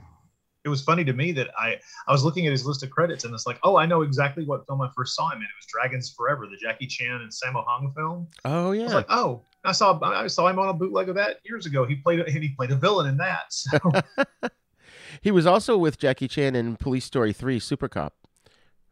It 0.64 0.68
was 0.68 0.83
funny 0.83 1.05
to 1.05 1.12
me 1.12 1.31
that 1.31 1.48
I 1.57 1.79
I 2.09 2.12
was 2.12 2.24
looking 2.24 2.44
at 2.46 2.50
his 2.50 2.66
list 2.66 2.83
of 2.83 2.90
credits 2.90 3.22
and 3.24 3.33
it's 3.33 3.46
like, 3.46 3.59
oh, 3.62 3.76
I 3.76 3.87
know 3.87 4.02
exactly 4.02 4.44
what 4.44 4.66
film 4.66 4.81
I 4.83 4.90
first 4.96 5.14
saw 5.14 5.29
him 5.31 5.37
in. 5.38 5.44
It 5.44 5.48
was 5.57 5.66
Dragons 5.66 6.12
Forever, 6.16 6.48
the 6.48 6.57
Jackie 6.57 6.88
Chan 6.88 7.20
and 7.20 7.31
Sammo 7.31 7.64
Hung 7.64 7.92
film. 7.94 8.26
Oh 8.44 8.66
I 8.66 8.70
was 8.70 8.79
yeah. 8.81 8.87
like, 8.88 9.07
oh, 9.09 9.42
I 9.64 9.70
saw 9.70 9.96
I 10.02 10.26
saw 10.26 10.48
him 10.48 10.59
on 10.59 10.68
a 10.68 10.72
bootleg 10.74 11.09
of 11.09 11.14
that 11.14 11.38
years 11.44 11.66
ago. 11.66 11.85
He 11.87 11.94
played 11.94 12.18
a- 12.18 12.29
he 12.31 12.48
played 12.48 12.72
a 12.72 12.76
villain 12.76 13.07
in 13.07 13.16
that. 13.18 13.52
So 13.52 13.79
he 15.22 15.31
was 15.31 15.46
also 15.46 15.76
with 15.79 15.98
Jackie 15.98 16.26
Chan 16.26 16.57
in 16.57 16.76
Police 16.76 17.05
Story 17.05 17.33
Three, 17.33 17.61
Super 17.61 17.88
Cop. 17.88 18.14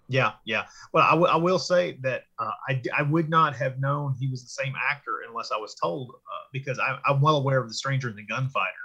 Yeah, 0.06 0.32
yeah. 0.44 0.66
Well, 0.92 1.02
I, 1.02 1.10
w- 1.12 1.26
I 1.32 1.37
will 1.37 1.58
say 1.58 1.98
that 2.02 2.24
uh, 2.38 2.50
I, 2.68 2.74
d- 2.74 2.90
I 2.90 3.02
would 3.02 3.30
not 3.30 3.56
have 3.56 3.80
known 3.80 4.14
he 4.20 4.28
was 4.28 4.42
the 4.42 4.48
same 4.62 4.74
actor 4.78 5.20
unless 5.26 5.50
I 5.50 5.56
was 5.56 5.74
told, 5.74 6.10
uh, 6.14 6.44
because 6.52 6.78
I, 6.78 6.98
I'm 7.08 7.22
well 7.22 7.37
aware 7.37 7.58
of 7.58 7.68
The 7.68 7.74
Stranger 7.74 8.08
and 8.08 8.18
the 8.18 8.26
Gunfighter. 8.26 8.84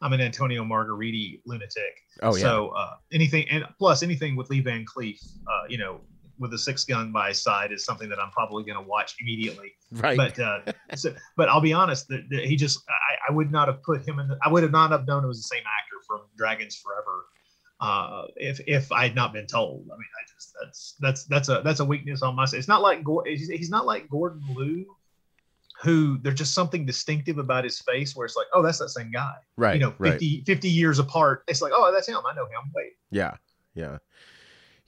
I'm, 0.00 0.12
an 0.12 0.20
Antonio 0.20 0.64
Margheriti 0.64 1.40
lunatic. 1.46 2.02
Oh 2.22 2.34
yeah. 2.34 2.42
So 2.42 2.68
uh, 2.68 2.94
anything, 3.12 3.48
and 3.50 3.64
plus 3.78 4.02
anything 4.02 4.36
with 4.36 4.50
Lee 4.50 4.60
Van 4.60 4.84
Cleef, 4.84 5.24
uh, 5.46 5.66
you 5.68 5.78
know, 5.78 6.00
with 6.38 6.52
a 6.54 6.58
six 6.58 6.84
gun 6.84 7.10
by 7.10 7.28
his 7.28 7.42
side 7.42 7.72
is 7.72 7.84
something 7.84 8.08
that 8.08 8.18
I'm 8.20 8.30
probably 8.30 8.62
going 8.62 8.78
to 8.78 8.88
watch 8.88 9.16
immediately. 9.20 9.72
right. 9.92 10.16
But 10.16 10.38
uh, 10.38 10.60
so, 10.94 11.14
but 11.36 11.48
I'll 11.48 11.60
be 11.60 11.72
honest, 11.72 12.08
that, 12.08 12.28
that 12.30 12.44
he 12.44 12.56
just 12.56 12.80
I, 12.88 13.32
I 13.32 13.34
would 13.34 13.50
not 13.50 13.68
have 13.68 13.82
put 13.82 14.06
him 14.06 14.18
in. 14.18 14.28
The, 14.28 14.38
I 14.42 14.48
would 14.48 14.62
have 14.62 14.72
not 14.72 14.90
have 14.92 15.06
known 15.06 15.24
it 15.24 15.28
was 15.28 15.38
the 15.38 15.54
same 15.54 15.64
actor 15.66 15.96
from 16.06 16.20
Dragons 16.36 16.76
Forever 16.76 17.24
uh, 17.80 18.22
if 18.36 18.60
if 18.66 18.90
I 18.92 19.04
had 19.04 19.14
not 19.14 19.32
been 19.32 19.46
told. 19.46 19.88
I 19.92 19.96
mean, 19.96 20.08
I 20.20 20.22
just 20.34 20.54
that's 20.60 20.94
that's 21.00 21.24
that's 21.24 21.48
a 21.48 21.62
that's 21.64 21.80
a 21.80 21.84
weakness 21.84 22.22
on 22.22 22.34
my 22.34 22.44
side. 22.44 22.58
It's 22.58 22.68
not 22.68 22.82
like 22.82 23.04
Gor- 23.04 23.24
he's, 23.26 23.48
he's 23.48 23.70
not 23.70 23.86
like 23.86 24.08
Gordon 24.08 24.42
Liu, 24.54 24.96
who 25.80 26.18
there's 26.22 26.34
just 26.34 26.54
something 26.54 26.84
distinctive 26.84 27.38
about 27.38 27.64
his 27.64 27.80
face 27.80 28.16
where 28.16 28.26
it's 28.26 28.36
like, 28.36 28.46
oh, 28.52 28.62
that's 28.62 28.78
that 28.78 28.88
same 28.88 29.10
guy. 29.10 29.34
right. 29.56 29.74
You 29.74 29.80
know, 29.80 29.94
right. 29.98 30.12
50, 30.12 30.42
50 30.44 30.68
years 30.68 30.98
apart. 30.98 31.44
It's 31.46 31.62
like, 31.62 31.72
oh, 31.74 31.92
that's 31.92 32.08
him. 32.08 32.18
I 32.28 32.34
know 32.34 32.46
him. 32.46 32.70
Wait. 32.74 32.92
Yeah, 33.10 33.36
yeah. 33.74 33.98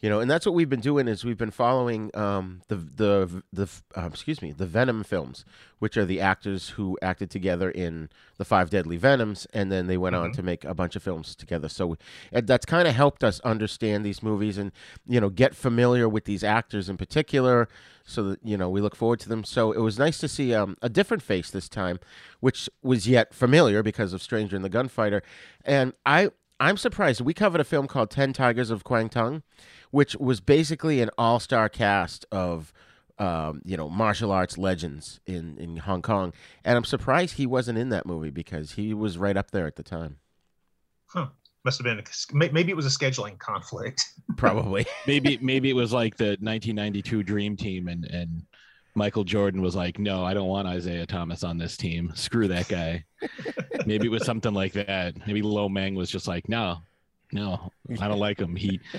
You 0.03 0.09
know, 0.09 0.21
and 0.21 0.31
that's 0.31 0.47
what 0.47 0.55
we've 0.55 0.69
been 0.71 0.81
doing 0.81 1.09
is 1.09 1.25
we've 1.25 1.37
been 1.37 1.51
following 1.51 2.11
um, 2.17 2.63
the 2.69 2.77
the 2.77 3.43
the 3.53 3.69
uh, 3.97 4.07
excuse 4.07 4.41
me 4.41 4.51
the 4.53 4.67
Venom 4.67 5.05
films, 5.05 5.45
which 5.79 5.97
are 5.97 6.07
the 6.07 6.21
actors 6.21 6.71
who 6.71 6.99
acted 7.03 7.31
together 7.31 7.71
in 7.71 8.09
the 8.39 8.45
Five 8.45 8.71
Deadly 8.71 8.97
Venoms, 8.97 9.47
and 9.53 9.71
then 9.71 9.87
they 9.89 9.99
went 9.99 10.17
on 10.17 10.31
Mhm. 10.31 10.35
to 10.37 10.43
make 10.43 10.65
a 10.65 10.73
bunch 10.75 10.97
of 10.97 11.03
films 11.03 11.35
together. 11.37 11.69
So 11.69 11.97
and 12.33 12.47
that's 12.47 12.65
kind 12.65 12.89
of 12.89 12.95
helped 12.95 13.23
us 13.23 13.41
understand 13.41 14.05
these 14.05 14.23
movies 14.23 14.57
and 14.57 14.73
you 15.07 15.21
know 15.21 15.29
get 15.29 15.55
familiar 15.55 16.09
with 16.09 16.25
these 16.25 16.43
actors 16.43 16.89
in 16.89 16.97
particular, 16.97 17.69
so 18.05 18.23
that 18.23 18.41
you 18.43 18.57
know 18.57 18.71
we 18.71 18.81
look 18.81 18.97
forward 18.97 19.21
to 19.21 19.29
them. 19.29 19.45
So 19.45 19.71
it 19.73 19.81
was 19.81 19.99
nice 19.99 20.17
to 20.19 20.29
see 20.29 20.55
um, 20.55 20.77
a 20.81 20.89
different 20.89 21.23
face 21.23 21.51
this 21.51 21.69
time, 21.69 21.99
which 22.41 22.71
was 22.83 23.07
yet 23.07 23.35
familiar 23.35 23.83
because 23.83 24.15
of 24.15 24.23
Stranger 24.23 24.57
and 24.57 24.65
the 24.65 24.71
Gunfighter, 24.71 25.23
and 25.65 25.93
I. 26.07 26.31
I'm 26.61 26.77
surprised. 26.77 27.23
We 27.23 27.33
covered 27.33 27.61
a 27.61 27.65
film 27.65 27.89
called 27.89 28.11
Ten 28.11 28.33
Tigers 28.35 28.71
of 28.71 28.85
Kwangtung, 28.85 29.43
which 29.91 30.15
was 30.17 30.41
basically 30.41 31.01
an 31.01 31.11
all-star 31.17 31.71
cast 31.71 32.27
of 32.31 32.73
um, 33.19 33.63
you 33.65 33.77
know 33.77 33.89
martial 33.89 34.31
arts 34.31 34.59
legends 34.59 35.21
in 35.27 35.57
in 35.59 35.79
Hong 35.79 36.03
Kong, 36.03 36.33
and 36.65 36.77
I'm 36.77 36.85
surprised 36.85 37.35
he 37.37 37.47
wasn't 37.47 37.79
in 37.79 37.89
that 37.89 38.07
movie 38.07 38.31
because 38.31 38.73
he 38.73 38.95
was 38.95 39.19
right 39.19 39.37
up 39.37 39.51
there 39.51 39.67
at 39.67 39.77
the 39.77 39.83
time. 39.83 40.19
Huh. 41.07 41.29
Must 41.63 41.79
have 41.79 41.85
been 41.85 42.03
maybe 42.53 42.71
it 42.73 42.77
was 42.77 42.87
a 42.87 42.99
scheduling 42.99 43.39
conflict. 43.39 44.03
Probably. 44.39 44.87
maybe 45.07 45.39
maybe 45.43 45.69
it 45.69 45.75
was 45.75 45.93
like 45.93 46.17
the 46.17 46.39
1992 46.41 47.23
Dream 47.23 47.57
Team, 47.57 47.89
and 47.89 48.07
and 48.07 48.47
Michael 48.95 49.25
Jordan 49.25 49.63
was 49.63 49.77
like, 49.77 49.99
"No, 49.99 50.25
I 50.25 50.35
don't 50.35 50.49
want 50.49 50.69
Isiah 50.69 51.07
Thomas 51.07 51.45
on 51.45 51.59
this 51.59 51.77
team. 51.77 52.13
Screw 52.15 52.49
that 52.49 52.69
guy." 52.69 53.05
maybe 53.87 54.07
it 54.07 54.11
was 54.11 54.25
something 54.25 54.55
like 54.55 54.73
that. 54.73 55.27
Maybe 55.27 55.43
Lo 55.43 55.69
Meng 55.69 55.95
was 55.95 56.11
just 56.11 56.27
like, 56.29 56.49
"No, 56.49 56.79
no, 57.33 57.73
I 58.01 58.09
don't 58.09 58.19
like 58.19 58.39
him. 58.39 58.57
He 58.57 58.81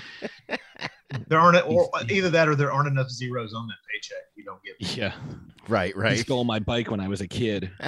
There 1.28 1.38
aren't 1.38 1.62
or 1.66 1.90
either 2.08 2.30
that 2.30 2.48
or 2.48 2.54
there 2.54 2.72
aren't 2.72 2.88
enough 2.88 3.10
zeros 3.10 3.52
on 3.52 3.66
that 3.66 3.76
paycheck. 3.92 4.24
You 4.34 4.44
don't 4.44 4.62
get. 4.62 4.96
yeah, 4.96 5.12
right, 5.68 5.92
he 5.94 6.00
right. 6.00 6.18
stole 6.18 6.44
my 6.44 6.58
bike 6.58 6.90
when 6.90 7.00
I 7.00 7.08
was 7.08 7.20
a 7.20 7.28
kid." 7.28 7.70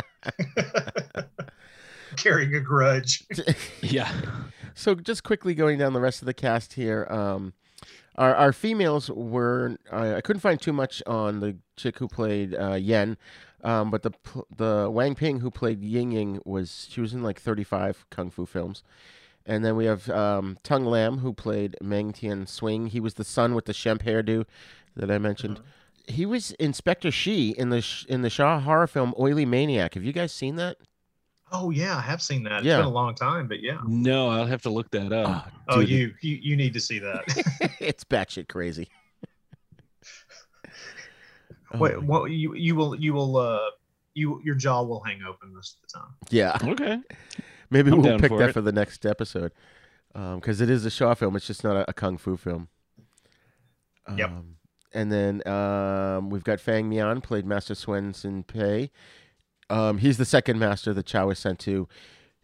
Carrying 2.17 2.55
a 2.55 2.61
grudge. 2.61 3.25
Yeah, 3.83 4.13
So 4.75 4.95
just 4.95 5.25
quickly 5.25 5.55
going 5.55 5.79
down 5.79 5.95
the 5.95 6.01
rest 6.01 6.23
of 6.23 6.27
the 6.27 6.35
cast 6.35 6.75
here. 6.75 7.09
Um, 7.11 7.55
our, 8.17 8.35
our 8.35 8.53
females 8.53 9.11
were 9.11 9.77
I 9.91 10.17
I 10.17 10.21
couldn't 10.21 10.41
find 10.41 10.61
too 10.61 10.73
much 10.73 11.03
on 11.07 11.41
the 11.41 11.57
chick 11.77 11.99
who 11.99 12.09
played 12.09 12.55
uh, 12.55 12.75
Yen, 12.75 13.17
um, 13.63 13.91
but 13.91 14.03
the 14.03 14.13
the 14.57 14.89
Wang 14.91 15.15
Ping 15.15 15.41
who 15.41 15.51
played 15.51 15.83
Ying 15.83 16.13
Ying 16.13 16.41
was 16.45 16.87
she 16.91 17.01
was 17.01 17.13
in 17.13 17.23
like 17.23 17.41
35 17.41 18.07
kung 18.11 18.31
fu 18.31 18.47
films. 18.47 18.83
And 19.47 19.65
then 19.65 19.77
we 19.77 19.85
have 19.85 20.09
um, 20.09 20.59
Tung 20.63 20.87
Lam 20.87 21.19
who 21.19 21.35
played 21.35 21.77
Meng 21.83 22.13
Tian 22.15 22.47
Swing. 22.47 22.87
He 22.87 23.01
was 23.01 23.15
the 23.15 23.25
son 23.25 23.55
with 23.55 23.67
the 23.67 23.75
Shemp 23.75 24.03
hairdo 24.03 24.47
that 24.97 25.11
I 25.11 25.19
mentioned. 25.19 25.61
He 26.07 26.25
was 26.25 26.53
Inspector 26.53 27.11
Shi 27.11 27.51
in 27.51 27.71
the 27.71 27.85
in 28.09 28.23
the 28.23 28.31
Shaw 28.31 28.61
horror 28.61 28.87
film 28.87 29.15
Oily 29.19 29.45
Maniac. 29.45 29.95
Have 29.95 30.05
you 30.05 30.13
guys 30.13 30.33
seen 30.33 30.57
that? 30.57 30.79
Oh 31.53 31.71
yeah, 31.71 31.97
I 31.97 32.01
have 32.01 32.21
seen 32.23 32.43
that. 32.45 32.59
It's 32.59 32.67
Yeah. 32.67 32.79
been 32.79 32.87
a 32.87 32.91
long 32.91 33.15
time, 33.15 33.47
but 33.49 33.61
yeah. 33.63 33.79
no, 33.87 34.29
I'll 34.29 34.47
have 34.47 34.63
to 34.63 34.71
look 34.71 34.91
that 34.93 35.13
up. 35.13 35.51
Oh, 35.69 35.81
dude, 35.81 35.89
you, 35.91 36.15
you 36.21 36.37
you 36.43 36.57
need 36.57 36.73
to 36.75 36.81
see 36.81 36.99
that. 36.99 37.25
it's 37.81 38.03
batshit 38.05 38.49
crazy. 38.49 38.89
Oh 41.73 41.79
Wait, 41.79 41.95
my- 41.97 42.05
what 42.05 42.31
you 42.31 42.55
you 42.55 42.75
will 42.77 42.95
you 42.95 43.13
will 43.13 43.37
uh 43.37 43.59
you 44.15 44.41
your 44.45 44.55
jaw 44.55 44.83
will 44.83 45.01
hang 45.01 45.23
open 45.29 45.53
most 45.55 45.77
of 45.77 45.81
the 45.83 45.99
time. 45.99 46.15
yeah. 46.31 46.57
Okay, 46.73 46.99
Maybe 47.71 47.91
I'm 47.91 48.01
we'll 48.01 48.19
pick 48.19 48.29
for 48.29 48.39
that 48.39 48.51
it. 48.51 48.53
for 48.53 48.61
the 48.61 48.71
next 48.73 49.05
episode, 49.05 49.51
because 50.13 50.61
it 50.61 50.71
is 50.71 50.85
a 50.85 50.91
Shaw 50.91 51.15
film. 51.15 51.35
It's 51.35 51.47
just 51.47 51.65
not 51.65 51.75
a, 51.77 51.91
a 51.91 51.93
kung 51.93 52.17
fu 52.17 52.37
film. 52.37 52.69
Yep. 54.17 54.29
Um, 54.29 54.57
and 54.93 55.11
then 55.11 55.47
um, 55.49 56.31
we've 56.31 56.45
got 56.45 56.61
Fang 56.61 56.89
Mian, 56.89 57.21
played 57.21 57.45
Master 57.47 57.75
Swenson 57.75 58.45
Pei. 58.45 58.93
Um, 59.71 59.99
he's 59.99 60.19
the 60.19 60.25
second 60.25 60.59
master 60.59 60.93
that 60.95 61.07
Chow 61.07 61.29
was 61.29 61.39
sent 61.39 61.59
to. 61.61 61.89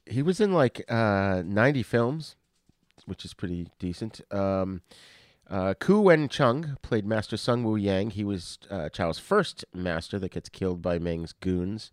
He 0.07 0.23
was 0.23 0.41
in 0.41 0.53
like 0.53 0.85
uh, 0.89 1.43
90 1.45 1.83
films, 1.83 2.37
which 3.07 3.25
is 3.25 3.35
pretty 3.35 3.69
decent. 3.79 4.21
Um, 4.31 4.83
uh, 5.49 5.75
Ku 5.75 6.01
Wen 6.01 6.29
Chung 6.29 6.77
played 6.83 7.05
Master 7.05 7.37
Sung 7.37 7.65
Wu 7.65 7.77
Yang. 7.77 8.11
He 8.11 8.25
was 8.25 8.59
uh, 8.71 8.89
Chow's 8.89 9.19
first 9.19 9.65
master 9.75 10.19
that 10.19 10.33
gets 10.33 10.49
killed 10.49 10.81
by 10.81 10.99
Meng's 10.99 11.33
goons. 11.33 11.91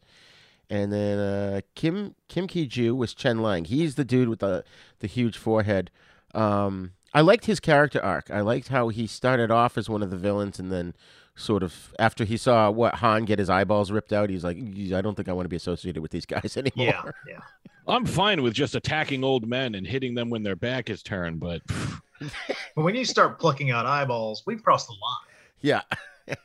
And 0.69 0.91
then 0.91 1.17
uh, 1.17 1.61
Kim 1.75 2.15
Kim 2.27 2.45
Ki 2.45 2.67
Ju 2.67 2.95
was 2.95 3.13
Chen 3.13 3.41
Lang. 3.41 3.65
He's 3.65 3.95
the 3.95 4.03
dude 4.05 4.29
with 4.29 4.39
the 4.39 4.63
the 4.99 5.07
huge 5.07 5.37
forehead. 5.37 5.89
Um, 6.35 6.91
I 7.13 7.21
liked 7.21 7.45
his 7.45 7.59
character 7.59 8.03
arc. 8.03 8.29
I 8.29 8.41
liked 8.41 8.67
how 8.67 8.89
he 8.89 9.07
started 9.07 9.49
off 9.49 9.77
as 9.77 9.89
one 9.89 10.03
of 10.03 10.11
the 10.11 10.17
villains, 10.17 10.59
and 10.59 10.71
then 10.71 10.93
sort 11.37 11.63
of 11.63 11.93
after 11.99 12.25
he 12.25 12.35
saw 12.35 12.69
what 12.69 12.95
Han 12.95 13.23
get 13.23 13.39
his 13.39 13.49
eyeballs 13.49 13.91
ripped 13.91 14.11
out, 14.11 14.29
he's 14.29 14.43
like, 14.43 14.57
I 14.57 15.01
don't 15.01 15.15
think 15.15 15.29
I 15.29 15.33
want 15.33 15.45
to 15.45 15.49
be 15.49 15.55
associated 15.55 16.01
with 16.01 16.11
these 16.11 16.25
guys 16.25 16.57
anymore. 16.57 17.15
Yeah, 17.27 17.35
yeah. 17.35 17.39
I'm 17.87 18.05
fine 18.05 18.41
with 18.43 18.53
just 18.53 18.75
attacking 18.75 19.23
old 19.23 19.47
men 19.47 19.73
and 19.75 19.87
hitting 19.87 20.13
them 20.15 20.29
when 20.29 20.43
their 20.43 20.57
back 20.57 20.89
is 20.89 21.01
turned, 21.01 21.39
but 21.39 21.61
But 21.69 22.31
when 22.75 22.95
you 22.95 23.05
start 23.05 23.39
plucking 23.39 23.71
out 23.71 23.85
eyeballs, 23.85 24.43
we've 24.45 24.61
crossed 24.61 24.87
the 24.87 24.93
line. 24.93 25.37
yeah, 25.61 25.81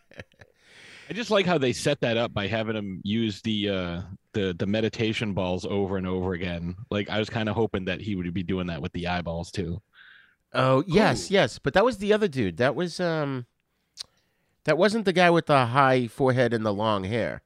I 1.11 1.15
just 1.15 1.31
like 1.31 1.47
how 1.47 1.59
they 1.59 1.73
set 1.73 2.01
that 2.01 2.17
up 2.17 2.33
by 2.33 2.47
having 2.47 2.77
him 2.77 3.01
use 3.05 3.43
the 3.43 3.69
uh 3.69 4.03
the 4.35 4.55
the 4.59 4.67
meditation 4.67 5.33
balls 5.35 5.67
over 5.67 5.97
and 5.97 6.07
over 6.07 6.33
again. 6.33 6.77
Like 6.91 7.11
I 7.11 7.19
was 7.19 7.29
kind 7.29 7.49
of 7.49 7.55
hoping 7.57 7.87
that 7.87 8.01
he 8.01 8.15
would 8.15 8.33
be 8.33 8.43
doing 8.43 8.69
that 8.69 8.81
with 8.81 8.93
the 8.93 9.09
eyeballs 9.09 9.51
too. 9.51 9.83
Oh 10.55 10.85
yes, 10.87 11.31
yes, 11.31 11.59
but 11.59 11.75
that 11.75 11.85
was 11.85 11.99
the 11.99 12.13
other 12.13 12.29
dude. 12.29 12.59
That 12.59 12.75
was 12.75 13.01
um, 13.01 13.47
that 14.65 14.79
wasn't 14.79 15.05
the 15.05 15.13
guy 15.13 15.31
with 15.31 15.47
the 15.47 15.67
high 15.67 16.07
forehead 16.09 16.53
and 16.55 16.65
the 16.65 16.73
long 16.73 17.05
hair. 17.05 17.43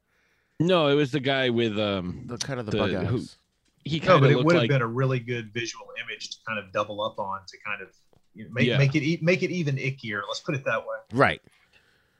No, 0.59 0.87
it 0.87 0.95
was 0.95 1.11
the 1.11 1.19
guy 1.19 1.49
with 1.49 1.77
um 1.79 2.23
The 2.25 2.37
kind 2.37 2.59
of 2.59 2.65
the, 2.65 2.71
The- 2.71 2.77
bug 2.77 2.91
who- 3.07 3.15
eyes. 3.17 3.37
he 3.85 3.99
No, 3.99 4.05
kind 4.07 4.21
but 4.21 4.31
of 4.31 4.37
it 4.39 4.43
would 4.43 4.55
have 4.55 4.63
like 4.63 4.69
been 4.69 4.81
a 4.81 4.87
really 4.87 5.19
good 5.19 5.53
visual 5.53 5.85
image 6.03 6.29
to 6.31 6.37
kind 6.47 6.59
of 6.59 6.71
double 6.71 7.01
up 7.01 7.19
on 7.19 7.39
to 7.47 7.57
kind 7.65 7.81
of 7.81 7.89
you 8.33 8.43
know, 8.45 8.49
make 8.53 8.67
Yeah. 8.67 8.77
make 8.77 8.95
it 8.95 9.03
e- 9.03 9.19
make 9.21 9.43
it 9.43 9.51
even 9.51 9.75
ickier. 9.77 10.21
Let's 10.27 10.39
put 10.41 10.55
it 10.55 10.63
that 10.65 10.79
way. 10.79 10.97
Right. 11.13 11.41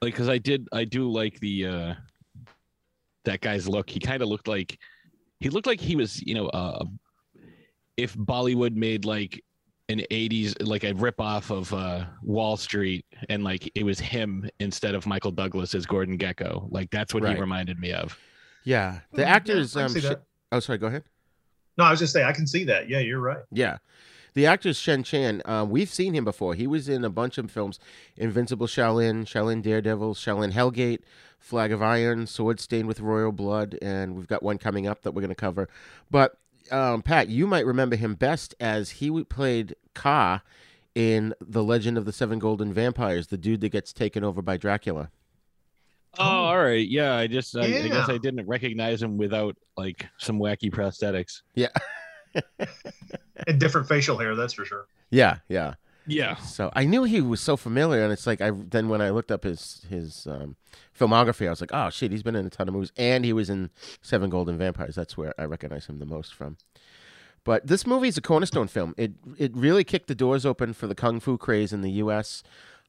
like 0.02 0.14
because 0.14 0.30
I 0.30 0.38
did 0.38 0.68
I 0.72 0.84
do 0.86 1.10
like 1.12 1.40
the 1.40 1.66
uh 1.66 1.94
that 3.26 3.42
guy's 3.42 3.68
look. 3.68 3.90
He 3.90 4.00
kind 4.00 4.22
of 4.22 4.30
looked 4.30 4.48
like 4.48 4.78
he 5.40 5.50
looked 5.50 5.68
like 5.68 5.80
he 5.82 5.96
was 5.96 6.22
you 6.22 6.34
know 6.36 6.48
uh 6.48 6.86
if 7.98 8.16
Bollywood 8.16 8.76
made 8.76 9.06
like 9.06 9.44
an 9.90 10.02
80s 10.12 10.56
like 10.68 10.84
a 10.84 10.94
rip 10.94 11.20
off 11.22 11.50
of 11.50 11.74
uh 11.74 12.06
Wall 12.22 12.58
Street 12.58 13.06
and 13.30 13.44
like 13.44 13.72
it 13.76 13.84
was 13.84 14.00
him 14.00 14.50
instead 14.60 14.96
of 14.96 15.06
Michael 15.06 15.32
Douglas 15.32 15.74
as 15.74 15.86
Gordon 15.86 16.18
Gekko. 16.18 16.68
Like 16.72 16.90
that's 16.92 17.14
what 17.14 17.24
Right. 17.24 17.36
he 17.36 17.40
reminded 17.42 17.80
me 17.80 17.94
of. 17.94 18.18
Yeah. 18.66 19.00
The 19.14 19.24
Hmm, 19.26 19.30
actors. 19.32 19.76
yeah, 19.76 19.84
um, 19.86 19.96
Sh- 20.00 20.06
oh, 20.52 20.60
sorry. 20.60 20.78
Go 20.78 20.88
ahead. 20.88 21.04
No, 21.78 21.86
I 21.86 21.92
was 21.92 22.00
just 22.00 22.12
saying 22.12 22.26
I 22.26 22.34
can 22.34 22.48
see 22.48 22.64
that. 22.66 22.90
Yeah, 22.90 23.00
you're 23.00 23.20
right. 23.22 23.44
Yeah. 23.52 23.78
The 24.34 24.46
actor 24.46 24.70
is 24.70 24.78
Shen 24.78 25.04
Chan. 25.04 25.42
Uh, 25.46 25.66
we've 25.68 25.90
seen 25.90 26.14
him 26.14 26.24
before. 26.26 26.54
He 26.54 26.68
was 26.68 26.88
in 26.90 27.04
a 27.06 27.10
bunch 27.10 27.38
of 27.38 27.50
films 27.50 27.80
Invincible 28.18 28.68
Shaolin, 28.68 29.24
Shaolin 29.26 29.64
Daredevil, 29.64 30.14
Shaolin 30.16 30.52
Hellgate, 30.52 31.00
Flag 31.40 31.72
of 31.72 31.82
Iron, 31.82 32.28
Sword 32.28 32.60
Stained 32.60 32.88
with 32.88 33.00
Royal 33.00 33.32
Blood, 33.32 33.80
and 33.82 34.16
we've 34.16 34.28
got 34.28 34.44
one 34.44 34.58
coming 34.58 34.86
up 34.86 35.02
that 35.04 35.14
we're 35.14 35.22
going 35.22 35.30
to 35.30 35.36
cover. 35.36 35.70
But, 36.12 36.38
um, 36.72 37.02
Pat, 37.02 37.30
you 37.30 37.48
might 37.48 37.66
remember 37.66 37.96
him 37.96 38.16
best 38.16 38.56
as 38.60 38.92
he 38.92 39.24
played 39.24 39.76
Ka 39.94 40.42
in 40.96 41.34
The 41.40 41.64
Legend 41.64 41.98
of 41.98 42.06
the 42.06 42.12
Seven 42.12 42.40
Golden 42.40 42.74
Vampires, 42.74 43.28
the 43.28 43.38
dude 43.38 43.62
that 43.62 43.70
gets 43.70 43.94
taken 43.94 44.24
over 44.24 44.42
by 44.42 44.58
Dracula. 44.58 45.10
Oh, 46.20 46.24
all 46.24 46.58
right. 46.58 46.88
Yeah, 46.88 47.16
I 47.16 47.28
just 47.28 47.56
I, 47.56 47.66
I 47.66 47.88
guess 47.88 48.10
I 48.10 48.18
didn't 48.18 48.48
recognize 48.48 49.02
him 49.02 49.18
without 49.18 49.56
like 49.76 50.08
some 50.18 50.40
wacky 50.40 50.72
prosthetics. 50.72 51.42
Yeah. 51.56 51.70
And 53.46 53.60
different 53.60 53.88
facial 53.88 54.18
hair, 54.18 54.36
that's 54.36 54.54
for 54.54 54.66
sure. 54.66 54.88
Yeah, 55.12 55.38
yeah. 55.48 55.76
Yeah. 56.08 56.36
So 56.38 56.72
I 56.74 56.86
knew 56.86 57.04
he 57.04 57.22
was 57.22 57.42
so 57.42 57.58
familiar, 57.58 58.04
and 58.04 58.14
it's 58.14 58.26
like 58.26 58.42
I 58.42 58.52
then 58.52 58.90
when 58.90 59.02
I 59.02 59.10
looked 59.10 59.32
up 59.32 59.44
his 59.44 59.86
his 59.90 60.26
um, 60.26 60.56
filmography, 60.98 61.48
I 61.48 61.50
was 61.50 61.62
like, 61.62 61.74
oh 61.74 61.90
shit, 61.90 62.12
he's 62.12 62.24
been 62.24 62.36
in 62.36 62.46
a 62.46 62.50
ton 62.50 62.68
of 62.68 62.74
movies, 62.74 62.92
and 62.98 63.26
he 63.26 63.34
was 63.34 63.50
in 63.50 63.70
Seven 64.02 64.30
Golden 64.30 64.58
Vampires. 64.58 64.96
That's 64.96 65.18
where 65.18 65.34
I 65.38 65.44
recognize 65.44 65.88
him 65.88 66.00
the 66.00 66.06
most 66.06 66.34
from. 66.34 66.58
But 67.44 67.68
this 67.68 67.86
movie 67.86 68.08
is 68.08 68.18
a 68.18 68.22
cornerstone 68.22 68.68
film. 68.68 68.94
It 68.98 69.14
it 69.38 69.56
really 69.56 69.84
kicked 69.84 70.08
the 70.08 70.16
doors 70.16 70.46
open 70.46 70.74
for 70.74 70.88
the 70.88 70.96
kung 70.96 71.20
fu 71.20 71.38
craze 71.38 71.74
in 71.74 71.82
the 71.82 71.92
U.S. 71.92 72.44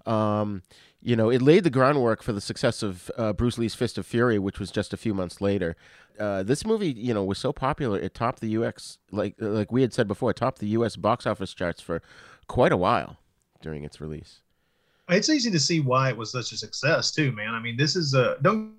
Um, 0.06 0.62
you 1.00 1.14
know, 1.14 1.30
it 1.30 1.42
laid 1.42 1.64
the 1.64 1.70
groundwork 1.70 2.22
for 2.22 2.32
the 2.32 2.40
success 2.40 2.82
of 2.82 3.10
uh, 3.16 3.32
Bruce 3.32 3.58
Lee's 3.58 3.74
Fist 3.74 3.98
of 3.98 4.06
Fury, 4.06 4.38
which 4.38 4.58
was 4.58 4.70
just 4.70 4.92
a 4.92 4.96
few 4.96 5.14
months 5.14 5.40
later. 5.40 5.76
Uh, 6.18 6.42
this 6.42 6.66
movie, 6.66 6.90
you 6.90 7.14
know, 7.14 7.22
was 7.22 7.38
so 7.38 7.52
popular 7.52 7.98
it 8.00 8.14
topped 8.14 8.40
the 8.40 8.48
U.S. 8.50 8.98
like 9.12 9.34
like 9.38 9.70
we 9.70 9.82
had 9.82 9.92
said 9.92 10.08
before, 10.08 10.32
topped 10.32 10.58
the 10.58 10.68
U.S. 10.68 10.96
box 10.96 11.26
office 11.26 11.54
charts 11.54 11.80
for 11.80 12.02
quite 12.48 12.72
a 12.72 12.76
while 12.76 13.16
during 13.60 13.84
its 13.84 14.00
release. 14.00 14.40
It's 15.08 15.28
easy 15.28 15.50
to 15.50 15.60
see 15.60 15.80
why 15.80 16.10
it 16.10 16.16
was 16.16 16.32
such 16.32 16.52
a 16.52 16.56
success 16.56 17.12
too, 17.12 17.32
man. 17.32 17.54
I 17.54 17.60
mean, 17.60 17.76
this 17.76 17.96
is 17.96 18.14
a 18.14 18.36
don't 18.42 18.74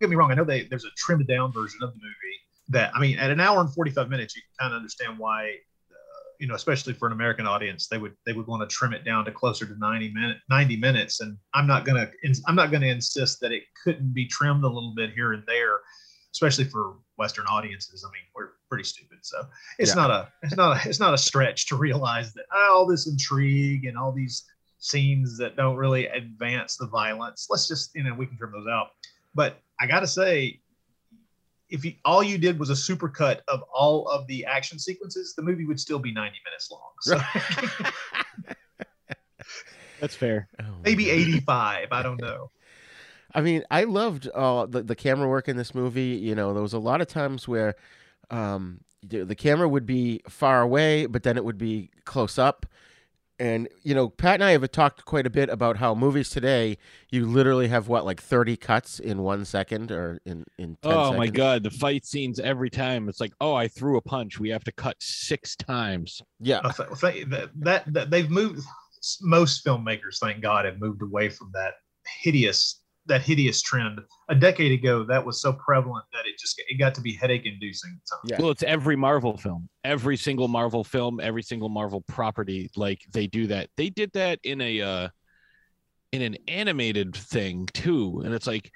get 0.00 0.10
me 0.10 0.16
wrong. 0.16 0.30
I 0.30 0.34
know 0.34 0.44
they 0.44 0.64
there's 0.64 0.84
a 0.84 0.90
trimmed 0.96 1.26
down 1.26 1.52
version 1.52 1.82
of 1.82 1.90
the 1.90 1.96
movie 1.96 2.36
that 2.68 2.92
I 2.94 3.00
mean, 3.00 3.18
at 3.18 3.30
an 3.30 3.40
hour 3.40 3.60
and 3.60 3.72
45 3.72 4.08
minutes, 4.08 4.36
you 4.36 4.42
can 4.42 4.66
kind 4.66 4.74
of 4.74 4.76
understand 4.76 5.18
why 5.18 5.56
uh, 5.90 5.94
you 6.38 6.46
know, 6.46 6.54
especially 6.54 6.92
for 6.92 7.06
an 7.06 7.12
American 7.12 7.46
audience, 7.46 7.88
they 7.88 7.98
would 7.98 8.14
they 8.26 8.32
would 8.32 8.46
want 8.46 8.68
to 8.68 8.72
trim 8.72 8.92
it 8.92 9.04
down 9.04 9.24
to 9.24 9.32
closer 9.32 9.66
to 9.66 9.76
90 9.76 10.12
minute 10.12 10.38
90 10.48 10.76
minutes. 10.76 11.20
And 11.20 11.36
I'm 11.54 11.66
not 11.66 11.84
gonna 11.84 12.10
I'm 12.46 12.54
not 12.54 12.70
gonna 12.70 12.86
insist 12.86 13.40
that 13.40 13.50
it 13.50 13.64
couldn't 13.82 14.12
be 14.12 14.26
trimmed 14.26 14.62
a 14.62 14.68
little 14.68 14.94
bit 14.94 15.12
here 15.14 15.32
and 15.32 15.42
there, 15.48 15.80
especially 16.36 16.64
for 16.64 16.96
Western 17.16 17.46
audiences. 17.46 18.04
I 18.06 18.12
mean, 18.12 18.20
we're 18.34 18.50
pretty 18.68 18.84
stupid, 18.84 19.18
so 19.22 19.46
it's 19.78 19.90
Yeah. 19.92 20.02
not 20.02 20.10
a 20.10 20.28
it's 20.42 20.54
not 20.54 20.76
a 20.76 20.88
it's 20.88 21.00
not 21.00 21.14
a 21.14 21.18
stretch 21.18 21.66
to 21.68 21.76
realize 21.76 22.34
that 22.34 22.44
ah, 22.52 22.72
all 22.74 22.84
this 22.86 23.06
intrigue 23.06 23.86
and 23.86 23.96
all 23.96 24.12
these 24.12 24.44
scenes 24.78 25.38
that 25.38 25.56
don't 25.56 25.76
really 25.76 26.06
advance 26.08 26.76
the 26.76 26.86
violence. 26.88 27.46
Let's 27.48 27.66
just 27.66 27.94
you 27.94 28.02
know 28.04 28.12
we 28.14 28.26
can 28.26 28.36
trim 28.36 28.52
those 28.52 28.66
out. 28.68 28.88
But 29.34 29.60
I 29.80 29.86
gotta 29.86 30.06
say, 30.06 30.60
if 31.70 31.86
you, 31.86 31.94
all 32.04 32.22
you 32.22 32.36
did 32.36 32.58
was 32.58 32.68
a 32.68 32.74
supercut 32.74 33.40
of 33.48 33.62
all 33.72 34.06
of 34.08 34.26
the 34.26 34.44
action 34.44 34.78
sequences, 34.78 35.34
the 35.34 35.42
movie 35.42 35.64
would 35.64 35.80
still 35.80 35.98
be 35.98 36.12
90 36.12 36.36
minutes 36.44 36.70
long. 36.70 36.90
So 37.00 37.18
That's 40.00 40.14
fair. 40.14 40.48
Oh, 40.60 40.64
maybe 40.84 41.08
85. 41.08 41.88
I 41.90 42.02
don't 42.02 42.20
know. 42.20 42.50
I 43.36 43.42
mean, 43.42 43.64
I 43.70 43.84
loved 43.84 44.28
uh, 44.28 44.64
the 44.64 44.82
the 44.82 44.96
camera 44.96 45.28
work 45.28 45.46
in 45.46 45.58
this 45.58 45.74
movie. 45.74 46.16
You 46.16 46.34
know, 46.34 46.54
there 46.54 46.62
was 46.62 46.72
a 46.72 46.78
lot 46.78 47.02
of 47.02 47.06
times 47.06 47.46
where 47.46 47.76
um, 48.30 48.80
the 49.06 49.24
the 49.24 49.34
camera 49.34 49.68
would 49.68 49.84
be 49.84 50.22
far 50.26 50.62
away, 50.62 51.04
but 51.04 51.22
then 51.22 51.36
it 51.36 51.44
would 51.44 51.58
be 51.58 51.90
close 52.06 52.38
up. 52.38 52.64
And 53.38 53.68
you 53.82 53.94
know, 53.94 54.08
Pat 54.08 54.36
and 54.36 54.44
I 54.44 54.52
have 54.52 54.72
talked 54.72 55.04
quite 55.04 55.26
a 55.26 55.30
bit 55.30 55.50
about 55.50 55.76
how 55.76 55.94
movies 55.94 56.30
today 56.30 56.78
you 57.10 57.26
literally 57.26 57.68
have 57.68 57.88
what 57.88 58.06
like 58.06 58.22
thirty 58.22 58.56
cuts 58.56 58.98
in 58.98 59.22
one 59.22 59.44
second 59.44 59.92
or 59.92 60.18
in 60.24 60.46
in 60.56 60.78
10 60.82 60.92
Oh 60.92 61.12
my 61.12 61.26
god, 61.26 61.62
the 61.62 61.70
fight 61.70 62.06
scenes 62.06 62.40
every 62.40 62.70
time. 62.70 63.06
It's 63.06 63.20
like, 63.20 63.34
oh, 63.42 63.52
I 63.52 63.68
threw 63.68 63.98
a 63.98 64.00
punch. 64.00 64.40
We 64.40 64.48
have 64.48 64.64
to 64.64 64.72
cut 64.72 64.96
six 64.98 65.54
times. 65.56 66.22
Yeah, 66.40 66.62
th- 66.74 66.88
th- 66.98 67.28
that, 67.28 67.50
that, 67.56 67.92
that 67.92 68.10
they've 68.10 68.30
moved. 68.30 68.62
Most 69.20 69.62
filmmakers, 69.64 70.18
thank 70.18 70.40
God, 70.40 70.64
have 70.64 70.80
moved 70.80 71.02
away 71.02 71.28
from 71.28 71.50
that 71.52 71.74
hideous 72.22 72.80
that 73.06 73.22
hideous 73.22 73.62
trend. 73.62 74.00
A 74.28 74.34
decade 74.34 74.72
ago, 74.72 75.04
that 75.04 75.24
was 75.24 75.40
so 75.40 75.52
prevalent 75.52 76.04
that 76.12 76.26
it 76.26 76.38
just 76.38 76.60
it 76.68 76.78
got 76.78 76.94
to 76.96 77.00
be 77.00 77.14
headache 77.14 77.46
inducing. 77.46 77.98
at. 78.12 78.18
Yeah. 78.30 78.36
Well, 78.40 78.50
it's 78.50 78.62
every 78.62 78.96
Marvel 78.96 79.36
film. 79.36 79.68
Every 79.84 80.16
single 80.16 80.48
Marvel 80.48 80.84
film, 80.84 81.20
every 81.20 81.42
single 81.42 81.68
Marvel 81.68 82.02
property, 82.02 82.70
like 82.76 83.00
they 83.12 83.26
do 83.26 83.46
that. 83.48 83.68
They 83.76 83.90
did 83.90 84.12
that 84.12 84.40
in 84.42 84.60
a 84.60 84.80
uh 84.80 85.08
in 86.12 86.22
an 86.22 86.36
animated 86.48 87.14
thing 87.14 87.66
too. 87.72 88.22
And 88.24 88.34
it's 88.34 88.46
like, 88.46 88.70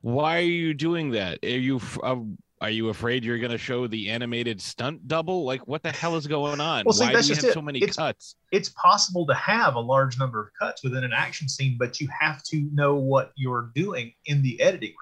why 0.00 0.38
are 0.38 0.40
you 0.40 0.74
doing 0.74 1.10
that? 1.12 1.38
Are 1.42 1.48
you 1.48 1.80
uh, 2.02 2.16
are 2.60 2.70
you 2.70 2.88
afraid 2.88 3.24
you're 3.24 3.38
going 3.38 3.52
to 3.52 3.58
show 3.58 3.86
the 3.86 4.10
animated 4.10 4.60
stunt 4.60 5.06
double? 5.06 5.44
Like 5.44 5.66
what 5.68 5.82
the 5.82 5.92
hell 5.92 6.16
is 6.16 6.26
going 6.26 6.60
on? 6.60 6.84
Well, 6.84 6.92
see, 6.92 7.04
why 7.04 7.20
do 7.20 7.26
you 7.26 7.34
have 7.34 7.44
it. 7.44 7.52
so 7.52 7.62
many 7.62 7.78
It's- 7.78 7.96
cuts? 7.96 8.36
it's 8.52 8.70
possible 8.70 9.26
to 9.26 9.34
have 9.34 9.74
a 9.74 9.80
large 9.80 10.18
number 10.18 10.40
of 10.40 10.48
cuts 10.58 10.82
within 10.82 11.04
an 11.04 11.12
action 11.12 11.48
scene, 11.48 11.76
but 11.78 12.00
you 12.00 12.08
have 12.18 12.42
to 12.44 12.68
know 12.72 12.94
what 12.94 13.32
you're 13.36 13.70
doing 13.74 14.12
in 14.26 14.42
the 14.42 14.60
editing 14.60 14.90
room. 14.90 14.94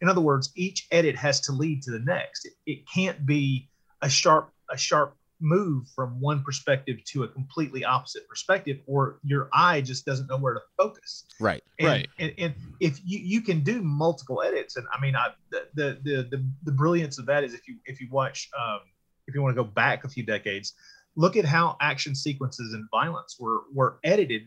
In 0.00 0.08
other 0.08 0.20
words, 0.20 0.52
each 0.56 0.86
edit 0.90 1.16
has 1.16 1.40
to 1.42 1.52
lead 1.52 1.82
to 1.82 1.90
the 1.90 2.00
next. 2.00 2.46
It, 2.46 2.52
it 2.66 2.78
can't 2.92 3.24
be 3.24 3.68
a 4.02 4.08
sharp 4.08 4.50
a 4.70 4.76
sharp 4.76 5.14
move 5.44 5.86
from 5.94 6.20
one 6.20 6.42
perspective 6.42 6.96
to 7.12 7.22
a 7.24 7.28
completely 7.28 7.84
opposite 7.84 8.26
perspective, 8.28 8.78
or 8.86 9.20
your 9.22 9.48
eye 9.52 9.80
just 9.80 10.04
doesn't 10.06 10.28
know 10.28 10.38
where 10.38 10.54
to 10.54 10.60
focus. 10.76 11.26
right. 11.38 11.62
And, 11.78 11.88
Right. 11.88 12.08
And, 12.18 12.32
and 12.38 12.54
if 12.80 13.00
you, 13.04 13.18
you 13.18 13.40
can 13.42 13.60
do 13.62 13.82
multiple 13.82 14.42
edits, 14.42 14.76
and 14.76 14.86
I 14.92 15.00
mean, 15.00 15.16
I, 15.16 15.28
the, 15.50 15.68
the 15.74 15.98
the 16.04 16.22
the 16.30 16.50
the 16.64 16.72
brilliance 16.72 17.18
of 17.18 17.26
that 17.26 17.44
is 17.44 17.52
if 17.52 17.66
you 17.68 17.76
if 17.84 18.00
you 18.00 18.08
watch 18.10 18.48
um, 18.58 18.80
if 19.26 19.34
you 19.34 19.42
want 19.42 19.56
to 19.56 19.62
go 19.62 19.68
back 19.68 20.04
a 20.04 20.08
few 20.08 20.24
decades, 20.24 20.72
look 21.16 21.36
at 21.36 21.44
how 21.44 21.76
action 21.80 22.14
sequences 22.14 22.74
and 22.74 22.84
violence 22.90 23.36
were 23.40 23.62
were 23.74 23.98
edited 24.04 24.42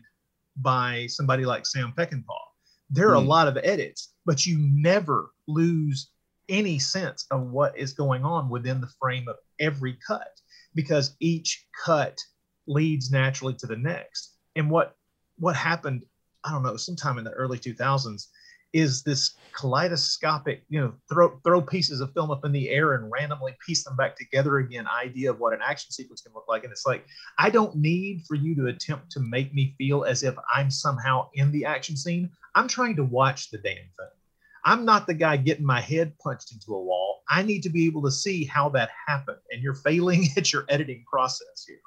by 0.56 1.06
somebody 1.08 1.44
like 1.44 1.66
Sam 1.66 1.92
Peckinpah. 1.96 2.24
There 2.90 3.10
are 3.10 3.14
a 3.14 3.20
Hmm. 3.20 3.26
lot 3.26 3.46
of 3.48 3.58
edits, 3.62 4.14
but 4.24 4.46
you 4.46 4.58
never 4.58 5.30
lose 5.46 6.10
any 6.48 6.78
sense 6.78 7.26
of 7.30 7.42
what 7.50 7.76
is 7.76 7.92
going 7.92 8.24
on 8.24 8.48
within 8.48 8.80
the 8.80 8.90
frame 9.00 9.28
of 9.28 9.36
every 9.60 9.98
cut 10.06 10.30
because 10.74 11.16
each 11.20 11.66
cut 11.84 12.18
leads 12.66 13.10
naturally 13.10 13.54
to 13.54 13.66
the 13.66 13.76
next. 13.76 14.34
And 14.56 14.70
what 14.70 14.94
what 15.38 15.56
happened, 15.56 16.02
I 16.44 16.50
don't 16.50 16.62
know, 16.62 16.76
sometime 16.76 17.18
in 17.18 17.24
the 17.24 17.30
early 17.30 17.58
2000s 17.58 18.26
is 18.74 19.02
this 19.02 19.34
kaleidoscopic, 19.52 20.62
you 20.68 20.80
know, 20.80 20.92
throw 21.08 21.40
throw 21.42 21.62
pieces 21.62 22.00
of 22.00 22.12
film 22.12 22.30
up 22.30 22.44
in 22.44 22.52
the 22.52 22.68
air 22.68 22.94
and 22.94 23.10
randomly 23.10 23.56
piece 23.64 23.84
them 23.84 23.96
back 23.96 24.16
together 24.16 24.58
again 24.58 24.86
idea 24.86 25.30
of 25.30 25.40
what 25.40 25.54
an 25.54 25.60
action 25.64 25.90
sequence 25.90 26.20
can 26.20 26.32
look 26.34 26.44
like. 26.48 26.64
And 26.64 26.72
it's 26.72 26.86
like, 26.86 27.06
I 27.38 27.48
don't 27.48 27.76
need 27.76 28.24
for 28.26 28.34
you 28.34 28.54
to 28.56 28.66
attempt 28.66 29.10
to 29.12 29.20
make 29.20 29.54
me 29.54 29.74
feel 29.78 30.04
as 30.04 30.22
if 30.22 30.34
I'm 30.54 30.70
somehow 30.70 31.28
in 31.34 31.50
the 31.50 31.64
action 31.64 31.96
scene. 31.96 32.30
I'm 32.54 32.68
trying 32.68 32.96
to 32.96 33.04
watch 33.04 33.50
the 33.50 33.58
damn 33.58 33.76
thing. 33.76 34.17
I'm 34.68 34.84
not 34.84 35.06
the 35.06 35.14
guy 35.14 35.38
getting 35.38 35.64
my 35.64 35.80
head 35.80 36.12
punched 36.18 36.52
into 36.52 36.74
a 36.74 36.82
wall. 36.82 37.22
I 37.30 37.42
need 37.42 37.62
to 37.62 37.70
be 37.70 37.86
able 37.86 38.02
to 38.02 38.10
see 38.10 38.44
how 38.44 38.68
that 38.70 38.90
happened. 39.06 39.38
And 39.50 39.62
you're 39.62 39.74
failing 39.74 40.26
at 40.36 40.52
your 40.52 40.66
editing 40.68 41.04
process 41.10 41.64
here. 41.66 41.78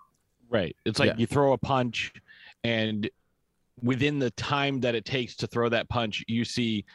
Right. 0.49 0.75
It's 0.83 0.97
like 0.97 1.09
Yeah. 1.09 1.17
you 1.17 1.27
throw 1.27 1.53
a 1.53 1.57
punch 1.59 2.11
and 2.63 3.07
within 3.83 4.17
the 4.17 4.31
time 4.31 4.79
that 4.81 4.95
it 4.95 5.05
takes 5.05 5.35
to 5.35 5.47
throw 5.47 5.69
that 5.69 5.89
punch, 5.89 6.23
you 6.27 6.43
see 6.43 6.85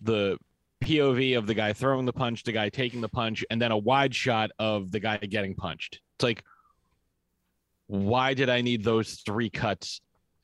the 0.00 0.38
POV 0.82 1.38
of 1.38 1.46
the 1.46 1.54
guy 1.54 1.72
throwing 1.72 2.04
the 2.04 2.12
punch, 2.12 2.42
the 2.42 2.52
guy 2.52 2.68
taking 2.68 3.00
the 3.00 3.08
punch, 3.08 3.44
and 3.50 3.62
then 3.62 3.70
a 3.70 3.78
wide 3.78 4.14
shot 4.14 4.50
of 4.58 4.90
the 4.90 5.00
guy 5.00 5.16
getting 5.18 5.54
punched. 5.54 6.00
It's 6.16 6.24
like, 6.24 6.42
why 7.86 8.34
did 8.34 8.48
I 8.50 8.60
need 8.60 8.82
those 8.82 9.14
three 9.24 9.50
cuts 9.50 10.00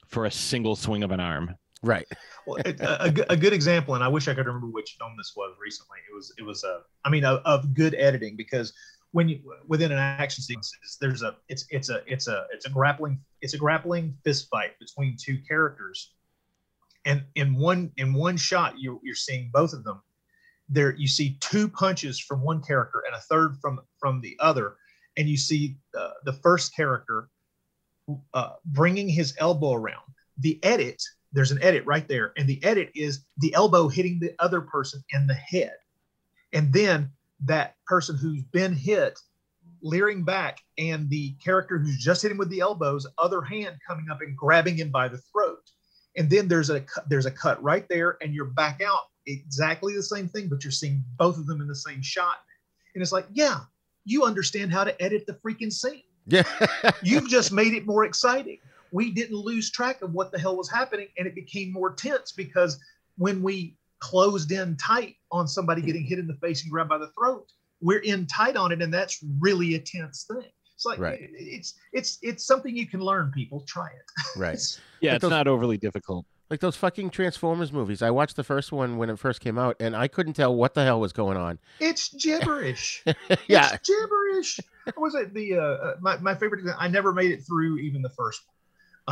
for 0.07 0.25
a 0.27 0.31
single 0.31 0.77
swing 0.77 1.03
of 1.03 1.11
an 1.11 1.21
arm? 1.21 1.57
Right. 1.83 2.07
well, 2.47 2.59
a, 2.65 2.97
a 3.01 3.11
good- 3.11 3.27
a 3.29 3.37
good 3.37 3.53
example, 3.53 3.95
and 3.95 4.05
I 4.05 4.09
wish 4.09 4.29
I 4.29 4.35
could 4.35 4.47
remember 4.47 4.69
which 4.69 4.97
film 4.99 5.15
this 5.17 5.33
was 5.37 5.55
recently. 5.61 5.99
It 6.11 6.15
was 6.15 6.33
it 6.39 6.43
was 6.43 6.65
a 6.65 6.81
I 7.05 7.11
mean 7.11 7.25
of, 7.25 7.41
of 7.45 7.75
good 7.75 7.95
editing 7.95 8.37
because 8.37 8.73
when 9.13 9.29
you 9.29 9.41
within 9.67 9.93
an 9.93 9.99
action 9.99 10.43
sequence, 10.43 10.73
there's 11.01 11.23
a 11.23 11.37
it's 11.49 11.67
it's 11.71 11.91
a 11.91 12.03
it's 12.07 12.29
a 12.29 12.47
it's 12.53 12.67
a 12.67 12.71
grappling 12.71 13.21
it's 13.41 13.55
a 13.55 13.59
grappling 13.59 14.17
fist 14.25 14.49
fight 14.51 14.79
between 14.79 15.17
two 15.21 15.39
characters, 15.47 16.13
and 17.05 17.25
in 17.35 17.55
one 17.55 17.91
in 17.97 18.15
one 18.15 18.37
shot 18.37 18.79
you 18.79 19.01
you're 19.03 19.15
seeing 19.15 19.51
both 19.53 19.73
of 19.73 19.85
them. 19.85 20.01
There 20.69 20.95
you 20.97 21.09
see 21.09 21.37
two 21.41 21.69
punches 21.69 22.19
from 22.19 22.43
one 22.43 22.63
character 22.63 23.03
and 23.07 23.15
a 23.15 23.21
third 23.21 23.57
from 23.61 23.81
from 23.99 24.21
the 24.21 24.37
other, 24.41 24.77
and 25.17 25.29
you 25.29 25.37
see 25.37 25.77
uh, 25.99 26.13
the 26.25 26.33
first 26.33 26.75
character 26.75 27.29
uh, 28.35 28.51
bringing 28.65 29.09
his 29.09 29.35
elbow 29.39 29.73
around. 29.75 30.03
The 30.39 30.59
edit 30.65 31.03
there's 31.33 31.51
an 31.51 31.63
edit 31.63 31.85
right 31.87 32.09
there 32.09 32.33
and 32.37 32.47
the 32.47 32.63
edit 32.65 32.91
is 32.95 33.25
the 33.39 33.53
elbow 33.55 33.89
hitting 33.89 34.19
the 34.21 34.35
other 34.39 34.61
person 34.61 35.03
in 35.11 35.27
the 35.27 35.35
head 35.35 35.75
and 36.53 36.73
then 36.73 37.11
that 37.45 37.77
person 37.87 38.17
who's 38.17 38.43
been 38.45 38.73
hit 38.73 39.19
leering 39.83 40.25
back 40.25 40.59
and 40.79 41.11
the 41.11 41.33
character 41.45 41.79
who's 41.79 41.99
just 41.99 42.23
hit 42.23 42.31
him 42.31 42.39
with 42.39 42.51
the 42.51 42.61
elbows 42.61 43.07
other 43.19 43.43
hand 43.43 43.77
coming 43.87 44.07
up 44.11 44.21
and 44.21 44.37
grabbing 44.37 44.77
him 44.77 44.91
by 44.91 45.09
the 45.09 45.19
throat 45.33 45.71
and 46.17 46.31
then 46.31 46.47
there's 46.47 46.71
a 46.71 46.85
there's 47.09 47.27
a 47.27 47.31
cut 47.31 47.61
right 47.63 47.89
there 47.89 48.17
and 48.21 48.35
you're 48.35 48.45
back 48.45 48.81
out 48.81 49.01
exactly 49.27 49.95
the 49.95 50.03
same 50.03 50.29
thing 50.29 50.49
but 50.49 50.63
you're 50.63 50.71
seeing 50.71 51.03
both 51.17 51.37
of 51.39 51.47
them 51.47 51.61
in 51.61 51.67
the 51.67 51.75
same 51.75 52.03
shot 52.03 52.37
and 52.95 53.03
it's 53.03 53.13
like 53.13 53.27
yeah 53.33 53.61
you 54.05 54.25
understand 54.25 54.73
how 54.73 54.85
to 54.85 55.01
edit 55.03 55.25
the 55.27 55.35
freaking 55.35 55.73
scene 55.73 56.03
Yeah. 56.27 56.45
You've 57.03 57.29
just 57.29 57.53
made 57.53 57.73
it 57.75 57.87
more 57.87 58.05
exciting. 58.05 58.59
We 58.93 59.11
didn't 59.11 59.37
lose 59.37 59.71
track 59.71 60.03
of 60.03 60.13
what 60.13 60.31
the 60.33 60.39
hell 60.39 60.57
was 60.57 60.71
happening, 60.71 61.09
and 61.19 61.27
it 61.27 61.35
became 61.35 61.73
more 61.73 61.93
tense 61.93 62.31
because 62.33 62.79
when 63.17 63.43
we 63.43 63.77
closed 64.01 64.53
in 64.53 64.77
tight 64.77 65.17
on 65.31 65.49
somebody 65.49 65.81
getting 65.83 66.05
hit 66.05 66.19
in 66.19 66.27
the 66.27 66.35
face 66.37 66.63
and 66.63 66.71
grabbed 66.71 66.91
by 66.91 66.99
the 66.99 67.11
throat, 67.19 67.51
we're 67.81 68.01
in 68.01 68.27
tight 68.27 68.57
on 68.57 68.71
it, 68.73 68.81
and 68.83 68.93
that's 68.93 69.25
really 69.41 69.75
a 69.75 69.79
tense 69.81 70.25
thing. 70.31 70.49
It's 70.75 70.85
like 70.85 70.99
Right. 70.99 71.21
it's 71.33 71.75
it's 71.93 72.19
it's 72.23 72.45
something 72.45 72.77
you 72.77 72.87
can 72.87 73.01
learn. 73.01 73.31
People 73.33 73.65
try 73.67 73.87
it. 73.87 74.13
right. 74.39 74.51
It's- 74.55 74.81
Yeah, 75.01 75.11
Like 75.13 75.17
it's 75.17 75.23
those- 75.23 75.31
not 75.31 75.47
overly 75.49 75.79
difficult. 75.79 76.27
Like 76.51 76.61
those 76.61 76.77
fucking 76.77 77.09
Transformers 77.11 77.73
movies. 77.73 78.03
I 78.03 78.11
watched 78.11 78.37
the 78.37 78.45
first 78.45 78.73
one 78.73 78.99
when 78.99 79.09
it 79.09 79.19
first 79.19 79.41
came 79.41 79.57
out, 79.57 79.75
and 79.81 79.97
I 79.97 80.07
couldn't 80.07 80.35
tell 80.35 80.55
what 80.55 80.75
the 80.75 80.85
hell 80.85 81.01
was 81.01 81.11
going 81.15 81.39
on. 81.39 81.59
It's 81.81 82.11
gibberish. 82.13 83.03
yeah. 83.49 83.71
It's 83.73 83.89
gibberish. 83.89 84.61
What 84.85 84.99
was 85.01 85.15
it 85.15 85.33
the 85.33 85.55
uh, 85.57 85.61
uh, 85.63 85.95
my 86.03 86.19
my 86.19 86.35
favorite? 86.35 86.63
I 86.79 86.89
never 86.89 87.13
made 87.15 87.31
it 87.31 87.43
through 87.47 87.79
even 87.79 88.03
the 88.03 88.11
first 88.11 88.43
one. 88.47 88.53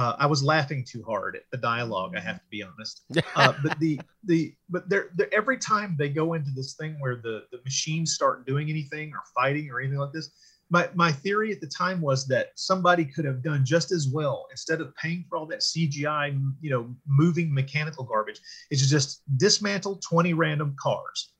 Uh, 0.00 0.16
I 0.18 0.24
was 0.24 0.42
laughing 0.42 0.82
too 0.82 1.02
hard 1.02 1.36
at 1.36 1.42
the 1.50 1.58
dialogue. 1.58 2.14
I 2.16 2.20
have 2.20 2.36
to 2.36 2.48
be 2.50 2.62
honest. 2.62 3.02
Uh, 3.36 3.52
but 3.62 3.78
the 3.78 4.00
the 4.24 4.54
but 4.68 4.88
they're, 4.88 5.10
they're 5.14 5.32
every 5.32 5.56
time 5.56 5.94
they 5.98 6.08
go 6.08 6.34
into 6.34 6.50
this 6.50 6.74
thing 6.74 6.96
where 6.98 7.16
the 7.16 7.44
the 7.52 7.60
machines 7.64 8.14
start 8.14 8.46
doing 8.46 8.68
anything 8.70 9.12
or 9.12 9.20
fighting 9.34 9.70
or 9.70 9.78
anything 9.80 9.98
like 9.98 10.12
this. 10.12 10.30
My, 10.72 10.88
my 10.94 11.10
theory 11.10 11.50
at 11.52 11.60
the 11.60 11.66
time 11.66 12.00
was 12.00 12.26
that 12.28 12.52
somebody 12.54 13.04
could 13.04 13.24
have 13.24 13.42
done 13.42 13.64
just 13.64 13.92
as 13.92 14.08
well 14.08 14.46
instead 14.50 14.80
of 14.80 14.94
paying 14.94 15.24
for 15.28 15.36
all 15.36 15.46
that 15.46 15.60
CGI, 15.60 16.40
you 16.60 16.70
know, 16.70 16.94
moving 17.06 17.52
mechanical 17.52 18.04
garbage. 18.04 18.40
It's 18.70 18.88
just 18.88 19.22
dismantle 19.36 19.96
20 19.96 20.32
random 20.34 20.76
cars, 20.80 21.32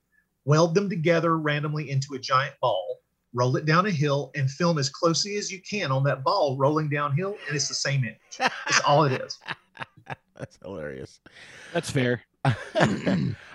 weld 0.44 0.74
them 0.74 0.90
together 0.90 1.38
randomly 1.38 1.90
into 1.90 2.14
a 2.14 2.18
giant 2.18 2.54
ball, 2.60 3.00
roll 3.32 3.56
it 3.56 3.64
down 3.64 3.86
a 3.86 3.90
hill, 3.90 4.30
and 4.34 4.50
film 4.50 4.78
as 4.78 4.88
closely 4.88 5.36
as 5.36 5.50
you 5.50 5.60
can 5.60 5.90
on 5.92 6.02
that 6.04 6.24
ball 6.24 6.56
rolling 6.56 6.88
downhill, 6.88 7.36
and 7.46 7.56
it's 7.56 7.68
the 7.68 7.74
same 7.74 8.04
image. 8.04 8.16
That's 8.38 8.80
all 8.80 9.04
it 9.04 9.20
is. 9.20 9.38
That's 10.36 10.58
hilarious. 10.62 11.20
That's 11.72 11.90
fair. 11.90 12.22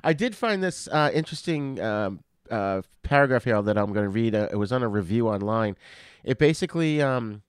I 0.03 0.13
did 0.13 0.35
find 0.35 0.63
this 0.63 0.87
uh, 0.87 1.09
interesting 1.13 1.81
um, 1.81 2.19
uh, 2.51 2.83
paragraph 3.03 3.43
here 3.43 3.61
that 3.61 3.77
I'm 3.77 3.91
going 3.91 4.05
to 4.05 4.09
read. 4.09 4.35
Uh, 4.35 4.49
it 4.51 4.55
was 4.55 4.71
on 4.71 4.83
a 4.83 4.87
review 4.87 5.27
online. 5.27 5.75
It 6.23 6.37
basically 6.37 7.01
um, 7.01 7.41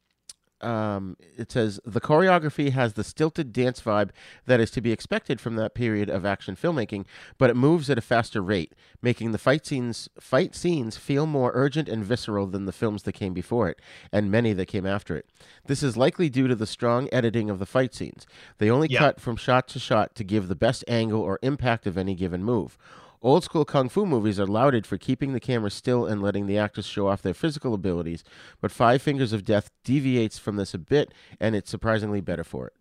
um, 0.62 1.16
it 1.36 1.52
says 1.52 1.78
the 1.84 2.00
choreography 2.00 2.70
has 2.72 2.94
the 2.94 3.04
stilted 3.04 3.52
dance 3.52 3.80
vibe 3.80 4.10
that 4.46 4.60
is 4.60 4.70
to 4.72 4.80
be 4.80 4.92
expected 4.92 5.40
from 5.40 5.56
that 5.56 5.74
period 5.74 6.08
of 6.08 6.24
action 6.24 6.56
filmmaking, 6.56 7.04
but 7.38 7.50
it 7.50 7.56
moves 7.56 7.90
at 7.90 7.98
a 7.98 8.02
faster 8.02 8.40
rate, 8.40 8.72
making 9.02 9.32
the 9.32 9.38
fight 9.38 9.66
scenes 9.66 10.08
fight 10.18 10.54
scenes 10.54 10.96
feel 10.96 11.26
more 11.26 11.52
urgent 11.54 11.88
and 11.88 12.04
visceral 12.04 12.46
than 12.46 12.64
the 12.66 12.72
films 12.72 13.02
that 13.04 13.12
came 13.12 13.34
before 13.34 13.68
it, 13.68 13.80
and 14.12 14.30
many 14.30 14.52
that 14.52 14.66
came 14.66 14.86
after 14.86 15.16
it. 15.16 15.26
This 15.66 15.82
is 15.82 15.96
likely 15.96 16.28
due 16.28 16.48
to 16.48 16.54
the 16.54 16.66
strong 16.66 17.08
editing 17.12 17.50
of 17.50 17.58
the 17.58 17.66
fight 17.66 17.94
scenes. 17.94 18.26
They 18.58 18.70
only 18.70 18.88
Yeah. 18.88 18.98
cut 19.00 19.20
from 19.20 19.36
shot 19.36 19.68
to 19.68 19.78
shot 19.78 20.14
to 20.14 20.24
give 20.24 20.48
the 20.48 20.54
best 20.56 20.84
angle 20.88 21.20
or 21.20 21.38
impact 21.42 21.86
of 21.86 21.98
any 21.98 22.14
given 22.14 22.42
move. 22.42 22.78
Old 23.22 23.44
school 23.44 23.64
kung 23.64 23.88
fu 23.88 24.06
movies 24.06 24.38
are 24.38 24.46
lauded 24.46 24.86
for 24.86 24.98
keeping 24.98 25.32
the 25.32 25.40
camera 25.40 25.70
still 25.70 26.06
and 26.06 26.22
letting 26.22 26.46
the 26.46 26.58
actors 26.58 26.86
show 26.86 27.08
off 27.08 27.22
their 27.22 27.34
physical 27.34 27.74
abilities, 27.74 28.22
but 28.60 28.70
Five 28.70 29.02
Fingers 29.02 29.32
of 29.32 29.44
Death 29.44 29.70
deviates 29.84 30.38
from 30.38 30.56
this 30.56 30.74
a 30.74 30.78
bit, 30.78 31.12
and 31.40 31.56
it's 31.56 31.70
surprisingly 31.70 32.20
better 32.20 32.44
for 32.44 32.68
it. 32.68 32.74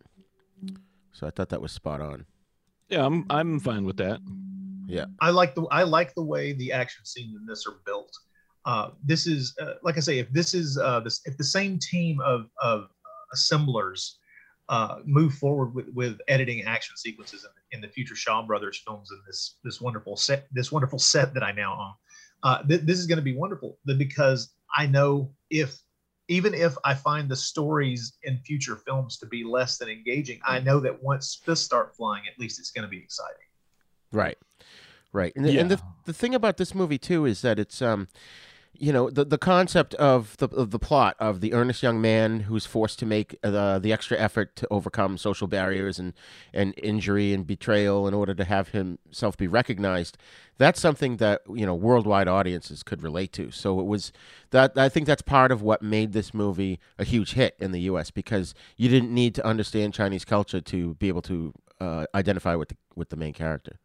So 1.12 1.26
I 1.26 1.30
thought 1.30 1.50
that 1.50 1.62
was 1.62 1.72
spot 1.72 2.02
on. 2.02 2.26
Yeah, 2.90 3.06
I'm 3.06 3.26
I'm 3.30 3.60
fine 3.60 3.86
with 3.86 3.98
that. 3.98 4.20
Yeah, 4.88 5.06
I 5.20 5.32
like 5.32 5.56
the 5.56 5.64
I 5.72 5.84
like 5.84 6.14
the 6.14 6.24
way 6.24 6.54
the 6.54 6.72
action 6.72 7.06
scenes 7.06 7.36
in 7.36 7.46
this 7.46 7.66
are 7.66 7.80
built. 7.86 8.12
Uh, 8.66 8.90
this 9.04 9.26
is 9.26 9.56
uh, 9.62 9.74
like 9.84 9.98
I 9.98 10.02
say, 10.02 10.20
if 10.20 10.32
this 10.32 10.54
is 10.54 10.78
uh, 10.78 11.00
this 11.00 11.22
if 11.26 11.38
the 11.38 11.44
same 11.44 11.80
team 11.80 12.20
of 12.22 12.50
of 12.62 12.90
assemblers 13.34 14.20
uh, 14.70 15.00
move 15.06 15.34
forward 15.34 15.74
with, 15.76 15.88
with 15.94 16.20
editing 16.28 16.64
action 16.64 16.96
sequences 16.98 17.46
in, 17.46 17.78
in 17.78 17.82
the 17.82 17.88
future 17.88 18.16
Shaw 18.16 18.46
Brothers 18.46 18.82
films 18.86 19.12
in 19.12 19.20
this 19.28 19.58
this 19.64 19.80
wonderful 19.80 20.18
set 20.18 20.48
this 20.52 20.72
wonderful 20.72 21.00
set 21.00 21.34
that 21.34 21.44
I 21.44 21.52
now 21.52 21.74
own, 21.80 21.94
uh, 22.44 22.64
th- 22.64 22.82
this 22.82 23.00
is 23.00 23.06
going 23.06 23.18
to 23.18 23.24
be 23.24 23.36
wonderful 23.36 23.78
because 23.86 24.54
I 24.76 24.88
know 24.88 25.32
if 25.50 25.80
even 26.28 26.54
if 26.54 26.76
I 26.84 26.96
find 26.96 27.30
the 27.30 27.36
stories 27.36 28.18
in 28.24 28.40
future 28.40 28.78
films 28.78 29.18
to 29.20 29.28
be 29.28 29.44
less 29.44 29.78
than 29.78 29.90
engaging, 29.90 30.40
I 30.44 30.60
know 30.60 30.80
that 30.80 31.04
once 31.04 31.40
fists 31.46 31.66
start 31.66 31.96
flying, 31.96 32.24
at 32.32 32.40
least 32.40 32.60
it's 32.60 32.72
going 32.72 32.84
to 32.84 32.90
be 32.90 32.98
exciting. 32.98 33.46
Right. 34.12 34.38
Right. 35.14 35.34
And, 35.36 35.46
the 35.46 35.60
and 35.60 35.72
the 35.72 35.82
the 36.06 36.14
thing 36.14 36.36
about 36.36 36.58
this 36.58 36.76
movie 36.76 36.98
too 36.98 37.26
is 37.26 37.42
that 37.42 37.60
it's 37.60 37.82
um 37.82 38.08
you 38.80 38.92
know 38.92 39.10
the 39.10 39.26
the 39.26 39.38
concept 39.38 39.94
of 39.96 40.36
the 40.38 40.48
of 40.50 40.72
the 40.72 40.80
plot 40.80 41.16
of 41.20 41.42
the 41.42 41.54
earnest 41.54 41.82
young 41.84 42.02
man 42.02 42.42
who's 42.42 42.66
forced 42.66 43.00
to 43.00 43.06
make 43.06 43.40
the 43.42 43.80
the 43.82 43.94
extra 43.94 44.18
effort 44.18 44.56
to 44.56 44.68
overcome 44.72 45.18
social 45.18 45.48
barriers 45.48 46.00
and 46.00 46.14
and 46.54 46.74
injury 46.78 47.34
and 47.34 47.48
betrayal 47.48 48.08
in 48.08 48.14
order 48.14 48.34
to 48.34 48.44
have 48.44 48.70
himself 48.70 49.38
be 49.38 49.48
recognized 49.48 50.18
that's 50.58 50.80
something 50.80 51.18
that 51.18 51.42
you 51.54 51.66
know 51.66 51.76
worldwide 51.76 52.28
audiences 52.28 52.84
could 52.84 53.02
relate 53.02 53.32
to 53.34 53.52
so 53.52 53.80
it 53.80 53.86
was 53.86 54.12
that 54.52 54.78
I 54.78 54.90
think 54.90 55.08
that's 55.08 55.22
part 55.22 55.52
of 55.52 55.62
what 55.62 55.82
made 55.82 56.14
this 56.14 56.34
movie 56.34 56.80
a 56.98 57.04
huge 57.04 57.34
hit 57.34 57.56
in 57.60 57.72
the 57.72 57.82
US 57.82 58.12
because 58.12 58.54
you 58.78 58.90
didn't 58.90 59.14
need 59.14 59.36
to 59.36 59.46
understand 59.46 59.94
Chinese 59.94 60.26
culture 60.26 60.62
to 60.62 60.96
be 60.96 61.08
able 61.08 61.22
to 61.24 61.54
uh, 61.80 62.06
identify 62.16 62.56
with 62.56 62.70
the, 62.70 62.78
with 62.96 63.10
the 63.10 63.18
main 63.18 63.34
character 63.34 63.80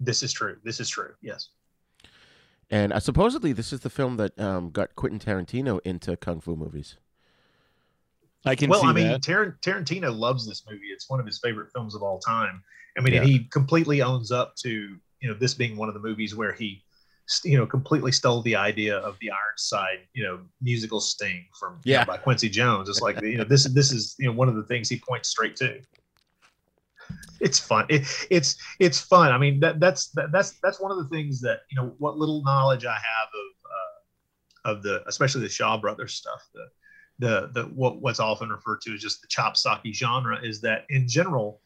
This 0.00 0.22
is 0.22 0.32
true. 0.32 0.56
This 0.64 0.80
is 0.80 0.88
true. 0.88 1.14
Yes. 1.20 1.50
And 2.72 2.90
uh, 2.94 3.00
supposedly, 3.00 3.52
this 3.52 3.70
is 3.70 3.80
the 3.80 3.90
film 3.90 4.16
that 4.16 4.38
um, 4.40 4.70
got 4.70 4.96
Quentin 4.96 5.20
Tarantino 5.20 5.78
into 5.84 6.16
kung 6.16 6.40
fu 6.40 6.56
movies. 6.56 6.96
I 8.46 8.56
can 8.56 8.70
well, 8.70 8.80
see 8.80 8.86
I 8.88 8.92
mean, 8.92 9.08
that. 9.08 9.22
Tar- 9.22 9.58
Tarantino 9.62 10.18
loves 10.18 10.48
this 10.48 10.64
movie. 10.68 10.86
It's 10.86 11.08
one 11.08 11.20
of 11.20 11.26
his 11.26 11.38
favorite 11.38 11.68
films 11.72 11.94
of 11.94 12.02
all 12.02 12.18
time. 12.18 12.62
I 12.98 13.02
mean, 13.02 13.12
Yeah. 13.12 13.20
and 13.20 13.28
he 13.28 13.44
completely 13.44 14.00
owns 14.02 14.32
up 14.32 14.56
to 14.62 14.70
you 15.20 15.28
know 15.28 15.34
this 15.34 15.54
being 15.54 15.76
one 15.76 15.88
of 15.88 15.94
the 15.94 16.00
movies 16.00 16.34
where 16.34 16.52
he, 16.52 16.82
you 17.44 17.56
know, 17.58 17.66
completely 17.66 18.10
stole 18.10 18.40
the 18.42 18.56
idea 18.56 18.96
of 18.96 19.16
the 19.20 19.30
Ironside, 19.30 20.00
you 20.14 20.24
know, 20.24 20.40
musical 20.62 21.00
sting 21.00 21.44
from 21.60 21.78
you 21.84 21.92
know, 21.92 21.98
Yeah. 22.00 22.04
by 22.06 22.16
Quincy 22.16 22.48
Jones. 22.48 22.88
It's 22.88 23.02
like 23.02 23.20
you 23.20 23.36
know 23.36 23.44
this 23.44 23.64
this 23.64 23.92
is 23.92 24.16
you 24.18 24.26
know 24.26 24.32
one 24.32 24.48
of 24.48 24.56
the 24.56 24.64
things 24.64 24.88
he 24.88 24.98
points 24.98 25.28
straight 25.28 25.56
to. 25.56 25.78
It's 27.40 27.58
fun. 27.58 27.86
It, 27.88 28.06
it's 28.30 28.56
it's 28.78 29.00
fun. 29.00 29.32
I 29.32 29.38
mean 29.38 29.58
that 29.60 29.80
that's 29.80 30.10
that, 30.10 30.30
that's 30.30 30.60
that's 30.62 30.80
one 30.80 30.92
of 30.92 30.98
the 30.98 31.08
things 31.08 31.40
that 31.40 31.62
you 31.70 31.76
know 31.76 31.92
what 31.98 32.16
little 32.16 32.40
knowledge 32.44 32.84
I 32.84 32.94
have 32.94 33.28
of 33.34 34.70
uh, 34.70 34.70
of 34.76 34.82
the 34.84 35.02
especially 35.08 35.40
the 35.40 35.48
Shaw 35.48 35.76
Brothers 35.76 36.14
stuff. 36.14 36.48
The 36.54 36.68
the 37.18 37.50
the 37.52 37.62
what 37.74 38.00
what's 38.00 38.20
often 38.20 38.48
referred 38.48 38.80
to 38.82 38.94
as 38.94 39.00
just 39.00 39.22
the 39.22 39.28
chop 39.28 39.54
socky 39.54 39.92
genre 39.92 40.38
is 40.42 40.60
that 40.60 40.84
in 40.90 41.08
general 41.08 41.60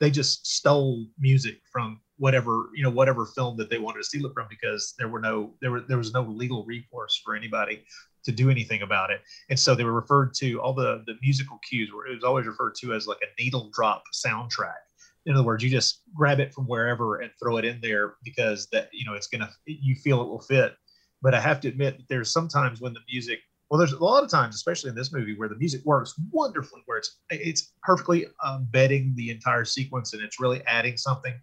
they 0.00 0.10
just 0.10 0.46
stole 0.46 1.06
music 1.18 1.60
from 1.70 2.00
whatever 2.18 2.70
you 2.74 2.82
know 2.82 2.90
whatever 2.90 3.26
film 3.26 3.56
that 3.56 3.68
they 3.68 3.78
wanted 3.78 3.98
to 3.98 4.04
steal 4.04 4.26
it 4.26 4.32
from 4.32 4.46
because 4.48 4.94
there 4.98 5.08
were 5.08 5.20
no 5.20 5.54
there 5.60 5.70
were 5.70 5.80
there 5.80 5.98
was 5.98 6.12
no 6.12 6.22
legal 6.22 6.64
recourse 6.64 7.20
for 7.24 7.34
anybody 7.34 7.82
to 8.24 8.30
do 8.30 8.48
anything 8.50 8.82
about 8.82 9.10
it 9.10 9.20
and 9.50 9.58
so 9.58 9.74
they 9.74 9.84
were 9.84 9.92
referred 9.92 10.32
to 10.32 10.60
all 10.60 10.72
the 10.72 11.02
the 11.06 11.14
musical 11.20 11.58
cues 11.68 11.90
were 11.92 12.06
it 12.06 12.14
was 12.14 12.24
always 12.24 12.46
referred 12.46 12.74
to 12.74 12.94
as 12.94 13.06
like 13.06 13.18
a 13.22 13.42
needle 13.42 13.70
drop 13.72 14.04
soundtrack 14.14 14.82
in 15.26 15.34
other 15.34 15.44
words 15.44 15.62
you 15.62 15.70
just 15.70 16.02
grab 16.14 16.40
it 16.40 16.52
from 16.52 16.64
wherever 16.64 17.20
and 17.20 17.30
throw 17.40 17.56
it 17.56 17.64
in 17.64 17.80
there 17.80 18.14
because 18.24 18.68
that 18.72 18.88
you 18.92 19.04
know 19.04 19.14
it's 19.14 19.26
gonna 19.28 19.50
you 19.66 19.94
feel 19.94 20.20
it 20.20 20.28
will 20.28 20.40
fit 20.40 20.74
but 21.20 21.34
i 21.34 21.40
have 21.40 21.60
to 21.60 21.68
admit 21.68 21.96
that 21.96 22.08
there's 22.08 22.32
sometimes 22.32 22.80
when 22.80 22.92
the 22.92 23.00
music 23.10 23.38
well 23.70 23.78
there's 23.78 23.92
a 23.92 24.04
lot 24.04 24.22
of 24.24 24.30
times 24.30 24.54
especially 24.54 24.90
in 24.90 24.96
this 24.96 25.12
movie 25.12 25.36
where 25.36 25.48
the 25.48 25.56
music 25.56 25.80
works 25.84 26.14
wonderfully 26.30 26.82
where 26.86 26.98
it's 26.98 27.18
it's 27.30 27.72
perfectly 27.82 28.26
um, 28.44 28.62
embedding 28.62 29.12
the 29.16 29.30
entire 29.30 29.64
sequence 29.64 30.12
and 30.12 30.22
it's 30.22 30.40
really 30.40 30.62
adding 30.66 30.96
something 30.96 31.34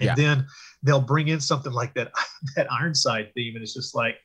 and 0.00 0.08
Yeah. 0.08 0.14
then 0.14 0.46
they'll 0.82 1.00
bring 1.00 1.28
in 1.28 1.40
something 1.40 1.72
like 1.72 1.94
that 1.94 2.12
that 2.56 2.70
ironside 2.72 3.32
theme 3.34 3.54
and 3.56 3.62
it's 3.62 3.74
just 3.74 3.94
like 3.94 4.16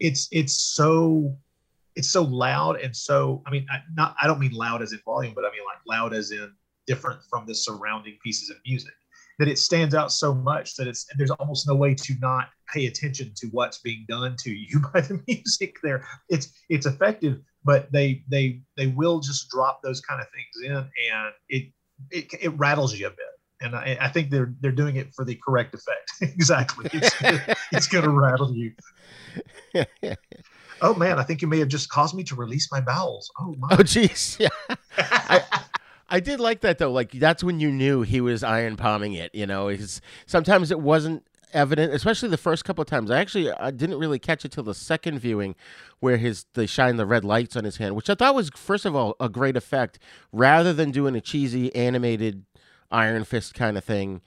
it's 0.00 0.28
it's 0.32 0.54
so 0.74 1.36
it's 1.94 2.08
so 2.08 2.22
loud 2.22 2.80
and 2.80 2.96
so 2.96 3.42
i 3.46 3.50
mean 3.50 3.66
I, 3.70 3.80
not 3.94 4.16
i 4.20 4.26
don't 4.26 4.40
mean 4.40 4.52
loud 4.52 4.80
as 4.82 4.92
in 4.92 5.00
volume 5.04 5.34
but 5.34 5.44
i 5.44 5.50
mean 5.50 5.60
like 5.66 5.78
loud 5.86 6.14
as 6.14 6.30
in 6.30 6.50
different 6.86 7.20
from 7.30 7.46
the 7.46 7.54
surrounding 7.54 8.16
pieces 8.24 8.50
of 8.50 8.56
music 8.66 8.94
that 9.38 9.48
it 9.48 9.58
stands 9.58 9.94
out 9.94 10.12
so 10.12 10.34
much 10.34 10.76
that 10.76 10.86
it's 10.86 11.06
there's 11.16 11.30
almost 11.30 11.66
no 11.66 11.74
way 11.74 11.94
to 11.94 12.14
not 12.20 12.48
pay 12.72 12.86
attention 12.86 13.32
to 13.34 13.46
what's 13.48 13.78
being 13.78 14.04
done 14.08 14.36
to 14.38 14.50
you 14.50 14.80
by 14.92 15.00
the 15.00 15.20
music 15.26 15.76
there. 15.82 16.06
It's 16.28 16.52
it's 16.68 16.86
effective 16.86 17.40
but 17.64 17.90
they 17.92 18.22
they 18.28 18.60
they 18.76 18.88
will 18.88 19.20
just 19.20 19.48
drop 19.50 19.80
those 19.82 20.00
kind 20.00 20.20
of 20.20 20.26
things 20.28 20.70
in 20.70 20.76
and 20.76 21.32
it 21.48 21.72
it, 22.10 22.26
it 22.40 22.48
rattles 22.58 22.94
you 22.94 23.06
a 23.06 23.10
bit. 23.10 23.18
And 23.60 23.76
I, 23.76 23.96
I 24.00 24.08
think 24.08 24.30
they're 24.30 24.52
they're 24.60 24.72
doing 24.72 24.96
it 24.96 25.14
for 25.14 25.24
the 25.24 25.38
correct 25.44 25.74
effect. 25.74 26.10
Exactly. 26.22 26.88
It's, 26.92 27.14
it's 27.72 27.86
going 27.88 28.04
to 28.04 28.10
rattle 28.10 28.54
you. 28.54 28.72
Oh 30.84 30.94
man 30.94 31.20
i 31.20 31.22
think 31.22 31.42
you 31.42 31.46
may 31.46 31.60
have 31.60 31.68
just 31.68 31.88
caused 31.90 32.12
me 32.12 32.24
to 32.24 32.34
release 32.34 32.68
my 32.72 32.80
bowels. 32.80 33.30
Oh 33.38 33.54
my. 33.56 33.68
Oh, 33.70 33.84
jeez. 33.84 34.36
Yeah. 34.40 34.48
I, 36.16 36.20
did 36.20 36.40
like 36.40 36.60
that 36.60 36.78
though. 36.78 36.92
Like 36.92 37.12
that's 37.12 37.42
when 37.42 37.60
you 37.60 37.70
knew 37.70 38.02
he 38.02 38.20
was 38.20 38.42
iron 38.42 38.76
palming 38.76 39.14
it. 39.14 39.34
You 39.34 39.46
know, 39.46 39.68
because 39.68 40.00
sometimes 40.26 40.70
it 40.70 40.80
wasn't 40.80 41.24
evident, 41.52 41.92
especially 41.92 42.28
the 42.28 42.36
first 42.36 42.64
couple 42.64 42.82
of 42.82 42.88
times. 42.88 43.10
I 43.10 43.18
actually 43.20 43.50
I 43.52 43.70
didn't 43.70 43.98
really 43.98 44.18
catch 44.18 44.44
it 44.44 44.52
till 44.52 44.64
the 44.64 44.74
second 44.74 45.18
viewing, 45.18 45.54
where 46.00 46.16
his 46.16 46.46
they 46.54 46.66
shine 46.66 46.96
the 46.96 47.06
red 47.06 47.24
lights 47.24 47.56
on 47.56 47.64
his 47.64 47.76
hand, 47.76 47.96
which 47.96 48.10
I 48.10 48.14
thought 48.14 48.34
was 48.34 48.50
first 48.54 48.84
of 48.84 48.94
all 48.94 49.16
a 49.20 49.28
great 49.28 49.56
effect, 49.56 49.98
rather 50.32 50.72
than 50.72 50.90
doing 50.90 51.14
a 51.14 51.20
cheesy 51.20 51.74
animated 51.74 52.44
Iron 52.90 53.24
Fist 53.24 53.54
kind 53.54 53.76
of 53.78 53.84
thing. 53.84 54.22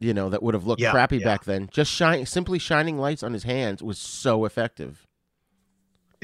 You 0.00 0.12
know 0.12 0.28
that 0.28 0.42
would 0.42 0.54
have 0.54 0.66
looked 0.66 0.82
Yeah, 0.82 0.90
crappy 0.90 1.18
yeah. 1.18 1.24
back 1.24 1.44
then. 1.44 1.68
Just 1.72 1.90
shine, 1.90 2.26
simply 2.26 2.58
shining 2.58 2.98
lights 2.98 3.22
on 3.22 3.32
his 3.32 3.44
hands 3.44 3.82
was 3.82 3.98
so 3.98 4.44
effective. 4.44 5.06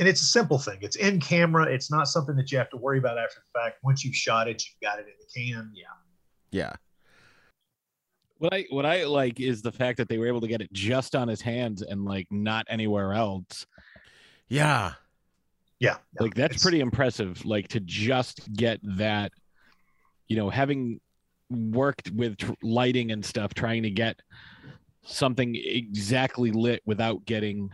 And 0.01 0.09
it's 0.09 0.23
a 0.23 0.25
simple 0.25 0.59
thing. 0.59 0.79
It's 0.81 0.97
in 0.97 1.21
camera. 1.21 1.67
It's 1.67 1.91
not 1.91 2.09
something 2.09 2.35
that 2.37 2.51
you 2.51 2.59
have 2.59 2.71
to 2.71 2.77
worry 2.79 2.99
about 2.99 3.19
after 3.19 3.41
the 3.53 3.61
fact. 3.61 3.79
Once 3.85 4.03
you've 4.05 4.17
shot 4.17 4.49
it, 4.49 4.65
you've 4.67 4.81
got 4.91 4.99
it 4.99 5.07
in 5.07 5.13
the 5.21 5.53
can. 5.55 5.71
Yeah. 5.75 5.85
Yeah. 6.51 6.73
What 8.39 8.55
I 8.55 8.65
what 8.71 8.87
I 8.87 9.05
like 9.05 9.39
is 9.39 9.61
the 9.61 9.71
fact 9.71 9.99
that 9.99 10.09
they 10.09 10.17
were 10.17 10.27
able 10.27 10.41
to 10.41 10.49
get 10.49 10.63
it 10.63 10.73
just 10.73 11.15
on 11.15 11.29
his 11.29 11.43
hands 11.43 11.83
and 11.83 12.05
like 12.07 12.27
not 12.31 12.67
anywhere 12.71 13.13
else. 13.13 13.67
Yeah. 14.49 14.95
Yeah. 15.79 15.97
yeah. 16.15 16.23
Like 16.23 16.35
that's 16.35 16.53
It's- 16.53 16.63
pretty 16.63 16.81
impressive. 16.81 17.45
Like 17.45 17.69
to 17.69 17.81
just 17.81 18.51
get 18.55 18.81
that, 18.97 19.33
you 20.29 20.37
know, 20.37 20.49
having 20.49 21.01
worked 21.51 22.11
with 22.13 22.39
tr- 22.39 22.53
lighting 22.63 23.11
and 23.13 23.23
stuff, 23.25 23.53
trying 23.53 23.83
to 23.83 23.91
get 23.91 24.19
something 25.05 25.55
exactly 25.57 26.51
lit 26.53 26.81
without 26.87 27.25
getting 27.27 27.71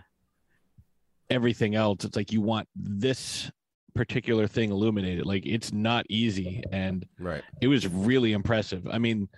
everything 1.30 1.74
else. 1.74 2.04
It's 2.04 2.16
like 2.16 2.32
you 2.32 2.40
want 2.40 2.68
this 2.74 3.50
particular 3.94 4.46
thing 4.46 4.70
illuminated. 4.70 5.26
Like 5.26 5.46
it's 5.46 5.72
not 5.72 6.04
easy, 6.08 6.62
and 6.72 7.06
Right. 7.18 7.42
it 7.60 7.68
was 7.68 7.86
really 7.88 8.32
impressive. 8.32 8.86
I 8.90 8.98
mean, 8.98 9.28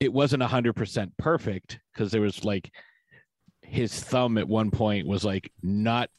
it 0.00 0.12
wasn't 0.12 0.42
hundred 0.42 0.74
percent 0.74 1.16
perfect 1.16 1.80
because 1.92 2.10
there 2.12 2.20
was 2.20 2.44
like 2.44 2.70
his 3.62 3.98
thumb 3.98 4.38
at 4.38 4.48
one 4.48 4.70
point 4.70 5.06
was 5.06 5.24
like 5.24 5.52
not 5.62 6.10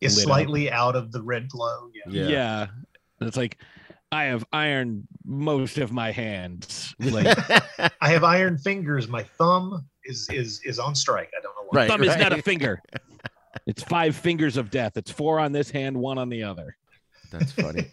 It's 0.00 0.16
lit 0.16 0.24
up. 0.24 0.28
slightly 0.28 0.70
out 0.70 0.96
of 0.96 1.12
the 1.12 1.22
red 1.22 1.48
glow. 1.48 1.90
Yeah. 1.94 2.12
Yeah. 2.12 2.28
Yeah. 2.28 2.66
It's 3.20 3.36
like 3.36 3.58
I 4.12 4.24
have 4.24 4.44
ironed 4.52 5.06
most 5.24 5.78
of 5.78 5.92
my 5.92 6.10
hands. 6.12 6.94
Like 7.00 7.26
I 8.00 8.08
have 8.10 8.24
iron 8.24 8.56
fingers. 8.56 9.08
My 9.08 9.22
thumb 9.24 9.84
is 10.04 10.28
is 10.30 10.60
is 10.64 10.78
on 10.78 10.94
strike. 10.94 11.30
I 11.36 11.40
don't 11.42 11.54
know 11.56 11.68
why. 11.70 11.80
Right. 11.80 11.88
thumb 11.90 12.02
is 12.04 12.16
not 12.16 12.32
a 12.32 12.40
finger. 12.40 12.80
It's 13.64 13.82
five 13.82 14.14
fingers 14.16 14.56
of 14.56 14.70
death. 14.70 14.96
It's 14.96 15.10
four 15.10 15.40
on 15.40 15.52
this 15.52 15.70
hand, 15.70 15.96
one 15.96 16.18
on 16.18 16.28
the 16.28 16.42
other. 16.42 16.76
That's 17.30 17.52
funny. 17.52 17.86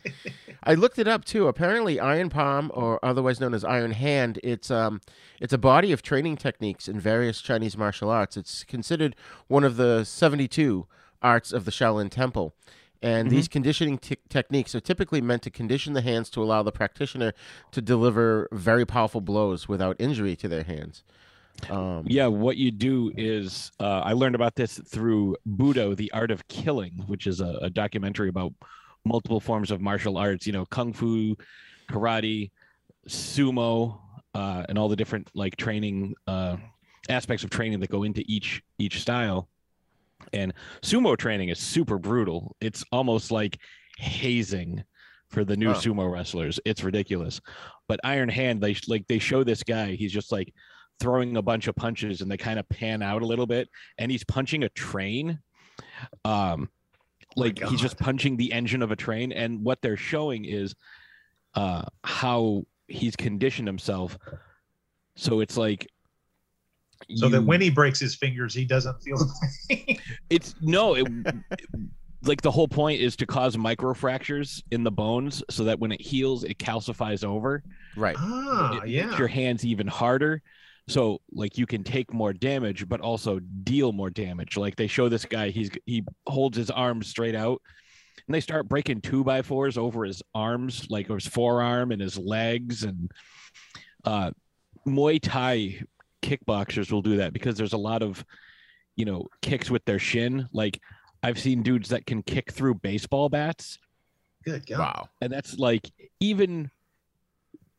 I 0.64 0.76
looked 0.76 1.00
it 1.00 1.08
up 1.08 1.26
too. 1.26 1.48
Apparently, 1.48 2.00
Iron 2.00 2.30
Palm, 2.30 2.72
or 2.74 3.04
otherwise 3.04 3.40
known 3.40 3.54
as 3.54 3.64
Iron 3.64 3.92
Hand, 3.92 4.40
it's 4.44 4.70
um, 4.70 5.02
it's 5.42 5.54
a 5.54 5.58
body 5.58 5.92
of 5.92 6.02
training 6.02 6.38
techniques 6.38 6.88
in 6.88 7.00
various 7.00 7.42
Chinese 7.42 7.76
martial 7.76 8.10
arts. 8.10 8.38
It's 8.38 8.64
considered 8.64 9.16
one 9.48 9.64
of 9.64 9.78
the 9.78 10.04
seventy-two 10.04 10.88
arts 11.22 11.52
of 11.52 11.66
the 11.66 11.72
Shaolin 11.72 12.10
Temple. 12.10 12.54
And 13.02 13.30
these 13.30 13.50
conditioning 13.50 13.98
t- 13.98 14.18
techniques 14.30 14.74
are 14.76 14.80
typically 14.80 15.20
meant 15.20 15.42
to 15.42 15.50
condition 15.50 15.92
the 15.92 16.02
hands 16.02 16.30
to 16.30 16.42
allow 16.42 16.64
the 16.64 16.72
practitioner 16.72 17.34
to 17.72 17.82
deliver 17.82 18.48
very 18.54 18.86
powerful 18.86 19.20
blows 19.20 19.68
without 19.68 19.98
injury 20.00 20.38
to 20.38 20.48
their 20.48 20.64
hands. 20.64 21.04
Um, 21.70 22.04
Yeah, 22.08 22.28
what 22.28 22.58
you 22.58 22.72
do 22.72 23.12
is 23.16 23.72
uh, 23.80 24.02
I 24.04 24.14
learned 24.14 24.36
about 24.36 24.56
this 24.56 24.80
through 24.80 25.38
Budo, 25.48 25.96
The 25.96 26.12
Art 26.12 26.32
of 26.32 26.48
Killing, 26.48 27.04
which 27.08 27.28
is 27.28 27.42
a, 27.42 27.60
a 27.62 27.70
documentary 27.70 28.30
about 28.30 28.54
multiple 29.06 29.40
forms 29.40 29.72
of 29.72 29.82
martial 29.82 30.18
arts, 30.18 30.46
you 30.48 30.54
know, 30.54 30.66
kung 30.66 30.94
fu, 30.94 31.36
karate, 31.90 32.52
sumo, 33.08 34.00
uh, 34.34 34.66
and 34.68 34.78
all 34.78 34.90
the 34.90 34.96
different 34.96 35.30
like 35.34 35.56
training 35.56 36.16
uh, 36.28 36.58
aspects 37.10 37.44
of 37.44 37.50
training 37.50 37.80
that 37.82 37.90
go 37.90 38.04
into 38.04 38.24
each 38.28 38.62
each 38.78 39.02
style. 39.02 39.48
And 40.32 40.54
sumo 40.82 41.18
training 41.18 41.50
is 41.50 41.60
super 41.60 41.98
brutal. 41.98 42.56
It's 42.62 42.84
almost 42.92 43.30
like 43.32 43.60
hazing 43.98 44.84
for 45.28 45.44
the 45.44 45.58
new 45.58 45.70
sumo 45.74 46.10
wrestlers. 46.12 46.60
It's 46.66 46.84
ridiculous. 46.84 47.42
But 47.88 48.00
Iron 48.04 48.30
Hand, 48.30 48.62
they 48.62 48.76
like 48.88 49.06
they 49.08 49.20
show 49.20 49.44
this 49.44 49.64
guy. 49.64 49.96
He's 49.96 50.14
just 50.14 50.32
like 50.32 50.54
throwing 51.00 51.38
a 51.38 51.42
bunch 51.42 51.68
of 51.68 51.76
punches, 51.76 52.22
and 52.22 52.32
they 52.32 52.38
kind 52.38 52.60
of 52.60 52.68
pan 52.70 53.02
out 53.02 53.22
a 53.22 53.26
little 53.26 53.48
bit, 53.48 53.70
and 53.98 54.12
he's 54.12 54.24
punching 54.24 54.64
a 54.64 54.70
train. 54.70 55.40
Um, 56.26 56.70
my 57.36 57.46
like 57.46 57.64
he's 57.64 57.82
just 57.82 57.98
punching 57.98 58.38
the 58.38 58.54
engine 58.54 58.82
of 58.82 58.92
a 58.92 58.96
train, 58.96 59.32
and 59.32 59.64
what 59.64 59.82
they're 59.82 59.98
showing 59.98 60.46
is 60.46 60.76
uh 61.56 61.84
how 62.04 62.64
he's 62.88 63.16
conditioned 63.16 63.68
himself. 63.68 64.18
So 65.16 65.40
it's 65.40 65.58
like 65.58 65.88
So 67.16 67.30
that 67.30 67.42
when 67.44 67.62
he 67.62 67.70
breaks 67.70 68.00
his 68.00 68.16
fingers, 68.16 68.54
he 68.54 68.66
doesn't 68.66 69.02
feel 69.02 69.18
the 69.18 70.00
it's 70.30 70.56
no, 70.62 70.96
it, 70.96 71.08
like 72.24 72.42
the 72.42 72.52
whole 72.52 72.68
point 72.68 73.02
is 73.02 73.16
to 73.18 73.26
cause 73.26 73.56
microfractures 73.56 74.64
in 74.72 74.84
the 74.84 74.92
bones 74.92 75.44
so 75.50 75.64
that 75.66 75.80
when 75.80 75.92
it 75.92 76.02
heals, 76.02 76.44
it 76.44 76.58
calcifies 76.58 77.24
over. 77.24 77.64
right. 77.96 78.16
ah, 78.18 78.82
it 78.82 78.90
yeah. 78.90 79.08
makes 79.08 79.20
your 79.20 79.28
hands 79.28 79.66
even 79.66 79.88
harder. 79.88 80.42
So 80.88 81.22
like 81.32 81.58
you 81.58 81.66
can 81.66 81.84
take 81.84 82.14
more 82.14 82.34
damage, 82.34 82.88
but 82.88 83.00
also 83.00 83.40
deal 83.40 83.92
more 83.92 84.10
damage. 84.10 84.58
Like 84.58 84.76
they 84.76 84.88
show 84.88 85.10
this 85.10 85.26
guy, 85.26 85.50
he's 85.50 85.70
he 85.86 86.04
holds 86.28 86.58
his 86.58 86.70
arms 86.70 87.08
straight 87.08 87.36
out, 87.36 87.62
and 88.28 88.36
they 88.36 88.42
start 88.42 88.68
breaking 88.68 89.02
two 89.02 89.24
by 89.24 89.42
fours 89.42 89.78
over 89.78 90.04
his 90.04 90.22
arms, 90.36 90.86
like 90.90 91.08
his 91.08 91.26
forearm 91.28 91.92
and 91.92 92.02
his 92.02 92.18
legs, 92.18 92.84
and 92.84 93.12
uh, 94.04 94.32
Muay 94.86 95.20
Thai 95.22 95.82
kickboxers 96.22 96.92
will 96.92 97.02
do 97.02 97.18
that 97.18 97.34
because 97.34 97.58
there's 97.58 97.74
a 97.74 97.78
lot 97.78 98.02
of, 98.02 98.24
you 98.96 99.06
know, 99.06 99.28
kicks 99.42 99.70
with 99.70 99.86
their 99.86 100.00
shin. 100.00 100.48
Like 100.52 100.82
I've 101.22 101.40
seen 101.40 101.64
dudes 101.64 101.90
that 101.90 102.06
can 102.06 102.24
kick 102.24 102.52
through 102.52 102.76
baseball 102.76 103.30
bats 103.30 103.78
Good 104.44 104.68
God. 104.68 104.80
Wow. 104.80 105.10
and 105.22 105.32
that's 105.32 105.58
like 105.58 105.90
even 106.20 106.70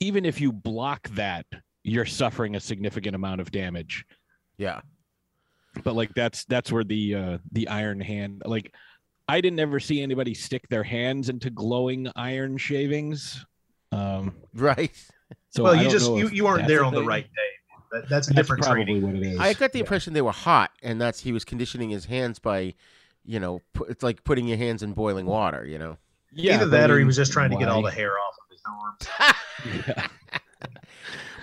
even 0.01 0.25
if 0.25 0.41
you 0.41 0.53
block 0.53 1.09
that 1.11 1.47
you're 1.85 2.07
suffering 2.07 2.57
a 2.57 2.61
significant 2.61 3.15
amount 3.15 3.41
of 3.41 3.51
damage 3.53 4.05
Yeah. 4.59 4.81
but 5.85 5.95
like 5.95 6.13
that's 6.15 6.45
that's 6.47 6.73
where 6.73 6.85
the 6.85 7.15
uh 7.15 7.39
the 7.53 7.69
iron 7.69 8.01
hand 8.01 8.43
like 8.47 8.73
i 9.29 9.41
didn't 9.41 9.61
ever 9.61 9.79
see 9.81 10.03
anybody 10.03 10.35
stick 10.35 10.67
their 10.69 10.83
hands 10.83 11.29
into 11.29 11.51
glowing 11.51 12.11
iron 12.17 12.57
shavings 12.59 13.45
um 13.93 14.35
Right. 14.55 14.93
so 15.51 15.63
well, 15.65 15.77
you 15.83 15.89
just 15.91 16.11
you, 16.11 16.29
you 16.29 16.45
weren't 16.45 16.67
there 16.67 16.83
a 16.83 16.87
on 16.87 16.93
the 16.95 17.01
thing. 17.01 17.09
right 17.09 17.25
day. 17.25 17.31
That, 17.93 18.09
that's 18.09 18.29
a 18.29 18.33
that's 18.35 18.37
different 18.49 18.63
probably 18.65 18.85
training. 18.85 19.03
what 19.03 19.15
it 19.17 19.23
is 19.23 19.39
I 19.39 19.53
got 19.55 19.71
the 19.73 19.79
Yeah. 19.79 19.85
impression 19.85 20.13
they 20.15 20.23
were 20.23 20.33
hot, 20.33 20.71
and 20.83 21.01
that's 21.01 21.21
he 21.21 21.31
was 21.33 21.45
conditioning 21.45 21.91
his 21.91 22.05
hands 22.07 22.41
by, 22.41 22.75
you 23.25 23.39
know, 23.39 23.61
pu- 23.73 23.85
it's 23.85 24.03
like 24.03 24.25
putting 24.25 24.49
your 24.49 24.59
hands 24.59 24.83
in 24.83 24.95
boiling 24.95 25.27
water. 25.27 25.65
You 25.65 25.79
know. 25.79 25.97
yeah 26.33 26.55
Either 26.57 26.67
that, 26.67 26.91
I 26.91 26.95
or 26.95 26.99
he 26.99 27.05
was 27.05 27.15
just 27.15 27.31
trying 27.33 27.51
to 27.51 27.57
get 27.57 27.69
all 27.69 27.83
the 27.83 27.91
hair 27.93 28.11
off 28.19 28.35
of 28.43 28.51
his 28.51 28.63
arms. 28.67 29.35
Yeah. 29.87 30.07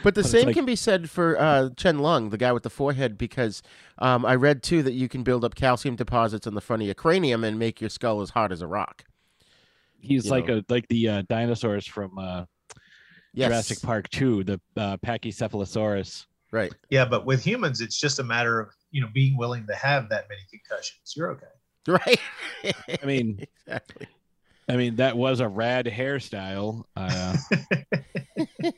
But 0.03 0.15
the 0.15 0.21
But 0.23 0.29
same 0.29 0.45
like- 0.47 0.55
can 0.55 0.65
be 0.65 0.75
said 0.75 1.09
for 1.09 1.39
uh, 1.39 1.69
Chen 1.77 1.99
Lung, 1.99 2.29
the 2.29 2.37
guy 2.37 2.51
with 2.51 2.63
the 2.63 2.69
forehead, 2.69 3.17
because 3.17 3.61
um, 3.99 4.25
I 4.25 4.35
read 4.35 4.63
too 4.63 4.81
that 4.83 4.93
you 4.93 5.07
can 5.07 5.23
build 5.23 5.43
up 5.45 5.55
calcium 5.55 5.95
deposits 5.95 6.47
on 6.47 6.55
the 6.55 6.61
front 6.61 6.81
of 6.81 6.85
your 6.87 6.95
cranium 6.95 7.43
and 7.43 7.59
make 7.59 7.79
your 7.81 7.89
skull 7.89 8.21
as 8.21 8.31
hard 8.31 8.51
as 8.51 8.61
a 8.61 8.67
rock. 8.67 9.03
he's 9.99 10.25
You 10.25 10.31
like 10.31 10.47
know. 10.47 10.57
a 10.57 10.63
like 10.73 10.87
the 10.87 11.07
uh, 11.07 11.21
dinosaurs 11.29 11.85
from 11.85 12.17
uh 12.17 12.45
Yes. 13.33 13.47
jurassic 13.49 13.81
park 13.81 14.09
2 14.09 14.43
the 14.43 14.61
uh 14.75 14.97
pachycephalosaurus 14.97 16.25
Right. 16.53 16.73
Yeah, 16.89 17.05
but 17.05 17.25
with 17.25 17.41
humans, 17.45 17.79
it's 17.79 17.97
just 17.97 18.19
a 18.19 18.23
matter 18.23 18.59
of 18.59 18.71
you 18.91 18.99
know 18.99 19.07
being 19.13 19.37
willing 19.37 19.65
to 19.67 19.75
have 19.75 20.09
that 20.09 20.27
many 20.27 20.41
concussions. 20.49 21.13
You're 21.15 21.31
okay. 21.31 21.45
Right. 21.87 22.19
i 23.01 23.05
mean 23.05 23.45
exactly. 23.65 24.07
I 24.69 24.77
mean, 24.77 24.97
that 24.97 25.17
was 25.17 25.39
a 25.39 25.47
rad 25.47 25.85
hairstyle. 25.85 26.83
Uh, 26.95 27.35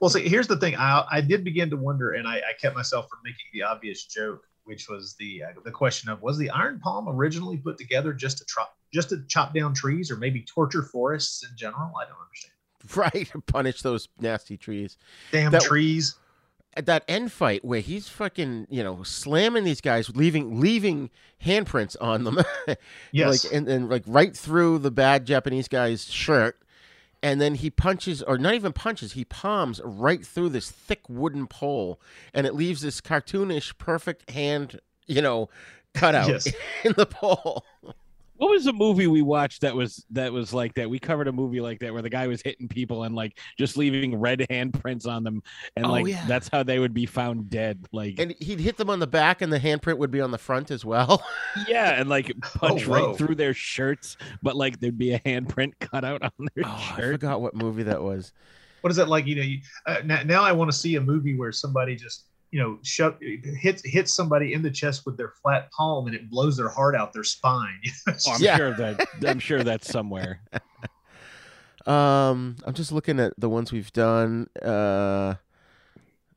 Well, 0.00 0.10
see, 0.10 0.28
here's 0.28 0.46
the 0.48 0.56
thing. 0.56 0.76
I 0.76 1.04
I 1.10 1.20
did 1.20 1.44
begin 1.44 1.70
to 1.70 1.76
wonder, 1.76 2.12
and 2.12 2.26
I, 2.26 2.36
I 2.36 2.52
kept 2.60 2.74
myself 2.76 3.06
from 3.08 3.20
making 3.24 3.46
the 3.52 3.62
obvious 3.62 4.04
joke, 4.04 4.42
which 4.64 4.88
was 4.88 5.14
the 5.18 5.42
uh, 5.44 5.60
the 5.64 5.70
question 5.70 6.10
of 6.10 6.22
was 6.22 6.36
the 6.38 6.50
iron 6.50 6.78
palm 6.80 7.08
originally 7.08 7.56
put 7.56 7.78
together 7.78 8.12
just 8.12 8.38
to 8.38 8.44
chop 8.46 8.76
just 8.92 9.08
to 9.10 9.22
chop 9.28 9.54
down 9.54 9.74
trees 9.74 10.10
or 10.10 10.16
maybe 10.16 10.42
torture 10.42 10.82
forests 10.82 11.44
in 11.48 11.56
general? 11.56 11.92
I 12.00 12.04
don't 12.04 12.18
understand. 12.20 12.52
Right. 12.94 13.30
Punish 13.46 13.80
those 13.80 14.08
nasty 14.20 14.58
trees. 14.58 14.98
Damn 15.32 15.52
That- 15.52 15.62
trees. 15.62 16.16
At 16.76 16.86
that 16.86 17.04
end 17.06 17.30
fight 17.32 17.64
where 17.64 17.80
he's 17.80 18.08
fucking, 18.08 18.66
you 18.68 18.82
know, 18.82 19.02
slamming 19.04 19.64
these 19.64 19.80
guys, 19.80 20.10
leaving 20.14 20.60
leaving 20.60 21.10
handprints 21.44 21.96
on 22.00 22.24
them. 22.24 22.38
Yes. 23.12 23.44
Like 23.44 23.52
and, 23.52 23.68
and 23.68 23.88
like 23.88 24.02
right 24.06 24.36
through 24.36 24.78
the 24.78 24.90
bad 24.90 25.24
Japanese 25.26 25.68
guy's 25.68 26.04
shirt. 26.10 26.58
And 27.22 27.40
then 27.40 27.54
he 27.54 27.70
punches, 27.70 28.22
or 28.22 28.36
not 28.36 28.52
even 28.54 28.72
punches, 28.74 29.12
he 29.12 29.24
palms 29.24 29.80
right 29.82 30.26
through 30.26 30.50
this 30.50 30.70
thick 30.70 31.08
wooden 31.08 31.46
pole, 31.46 31.98
and 32.34 32.46
it 32.46 32.54
leaves 32.54 32.82
this 32.82 33.00
cartoonish, 33.00 33.78
perfect 33.78 34.28
hand, 34.30 34.78
you 35.06 35.22
know, 35.22 35.48
cutout 35.94 36.28
Yes. 36.28 36.48
in 36.84 36.92
the 36.98 37.06
pole. 37.06 37.64
What 38.36 38.50
was 38.50 38.64
the 38.64 38.72
movie 38.72 39.06
we 39.06 39.22
watched 39.22 39.60
that 39.62 39.74
was 39.74 40.04
that 40.10 40.32
was 40.32 40.52
like 40.52 40.74
that? 40.74 40.90
We 40.90 40.98
covered 40.98 41.28
a 41.28 41.32
movie 41.32 41.60
like 41.60 41.78
that 41.80 41.92
where 41.92 42.02
the 42.02 42.10
guy 42.10 42.26
was 42.26 42.42
hitting 42.42 42.68
people 42.68 43.04
and 43.04 43.14
like 43.14 43.38
just 43.58 43.76
leaving 43.76 44.18
red 44.18 44.40
handprints 44.50 45.06
on 45.06 45.22
them, 45.24 45.42
and 45.76 45.86
Oh, 45.86 45.90
like 45.90 46.06
yeah. 46.06 46.24
that's 46.26 46.48
how 46.48 46.62
they 46.62 46.78
would 46.78 46.94
be 46.94 47.06
found 47.06 47.48
dead. 47.50 47.86
Like 47.92 48.18
And 48.18 48.34
he'd 48.40 48.60
hit 48.60 48.76
them 48.76 48.90
on 48.90 48.98
the 48.98 49.06
back, 49.06 49.40
and 49.42 49.52
the 49.52 49.60
handprint 49.60 49.98
would 49.98 50.10
be 50.10 50.20
on 50.20 50.30
the 50.30 50.38
front 50.38 50.70
as 50.70 50.84
well. 50.84 51.24
yeah, 51.68 52.00
and 52.00 52.08
like 52.08 52.32
punch 52.40 52.88
Oh, 52.88 52.92
right 52.92 53.16
through 53.16 53.36
their 53.36 53.54
shirts, 53.54 54.16
but 54.42 54.56
like 54.56 54.80
there'd 54.80 54.98
be 54.98 55.12
a 55.14 55.20
handprint 55.20 55.72
cut 55.80 56.04
out 56.04 56.22
on 56.22 56.30
their 56.54 56.64
Oh, 56.66 56.94
I 56.96 57.00
forgot 57.00 57.40
what 57.40 57.54
movie 57.54 57.84
that 57.84 58.02
was. 58.02 58.32
What 58.80 58.90
is 58.90 58.96
that 58.98 59.08
like? 59.08 59.26
You 59.26 59.36
know, 59.36 59.42
you, 59.42 59.60
uh, 59.86 59.98
now, 60.04 60.22
now 60.24 60.42
I 60.42 60.52
want 60.52 60.70
to 60.70 60.76
see 60.76 60.96
a 60.96 61.00
movie 61.00 61.34
where 61.36 61.52
somebody 61.52 61.96
just 61.96 62.24
you 62.54 62.60
know 62.62 62.78
shove, 62.82 63.16
hits 63.20 63.82
hits 63.84 64.14
somebody 64.14 64.52
in 64.54 64.62
the 64.62 64.70
chest 64.70 65.02
with 65.06 65.16
their 65.16 65.32
flat 65.42 65.70
palm 65.72 66.06
and 66.06 66.14
it 66.14 66.30
blows 66.30 66.56
their 66.56 66.68
heart 66.68 66.94
out 66.94 67.12
their 67.12 67.24
spine. 67.24 67.80
Oh, 68.26 68.30
I'm 68.30 68.40
Yeah. 68.40 68.56
sure 68.56 68.72
that 68.74 69.00
I'm 69.26 69.38
sure 69.40 69.62
that's 69.64 69.88
somewhere. 69.90 70.40
Um, 71.86 72.56
I'm 72.64 72.74
just 72.74 72.92
looking 72.92 73.20
at 73.20 73.34
the 73.38 73.48
ones 73.48 73.72
we've 73.72 73.92
done. 73.92 74.48
Uh, 74.62 75.34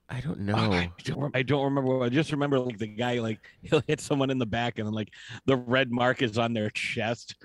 I 0.09 0.21
don't 0.21 0.39
know. 0.41 0.93
I 0.97 1.01
don't, 1.03 1.35
I 1.35 1.43
don't 1.43 1.63
remember. 1.65 2.03
I 2.03 2.09
just 2.09 2.31
remember 2.31 2.59
like 2.59 2.77
the 2.77 2.87
guy 2.87 3.19
like 3.19 3.39
he'll 3.61 3.83
hit 3.87 3.99
someone 4.01 4.29
in 4.29 4.37
the 4.37 4.45
back 4.45 4.79
and 4.79 4.87
then 4.87 4.93
like 4.93 5.09
the 5.45 5.57
red 5.57 5.91
mark 5.91 6.21
is 6.21 6.37
on 6.37 6.53
their 6.53 6.69
chest. 6.69 7.35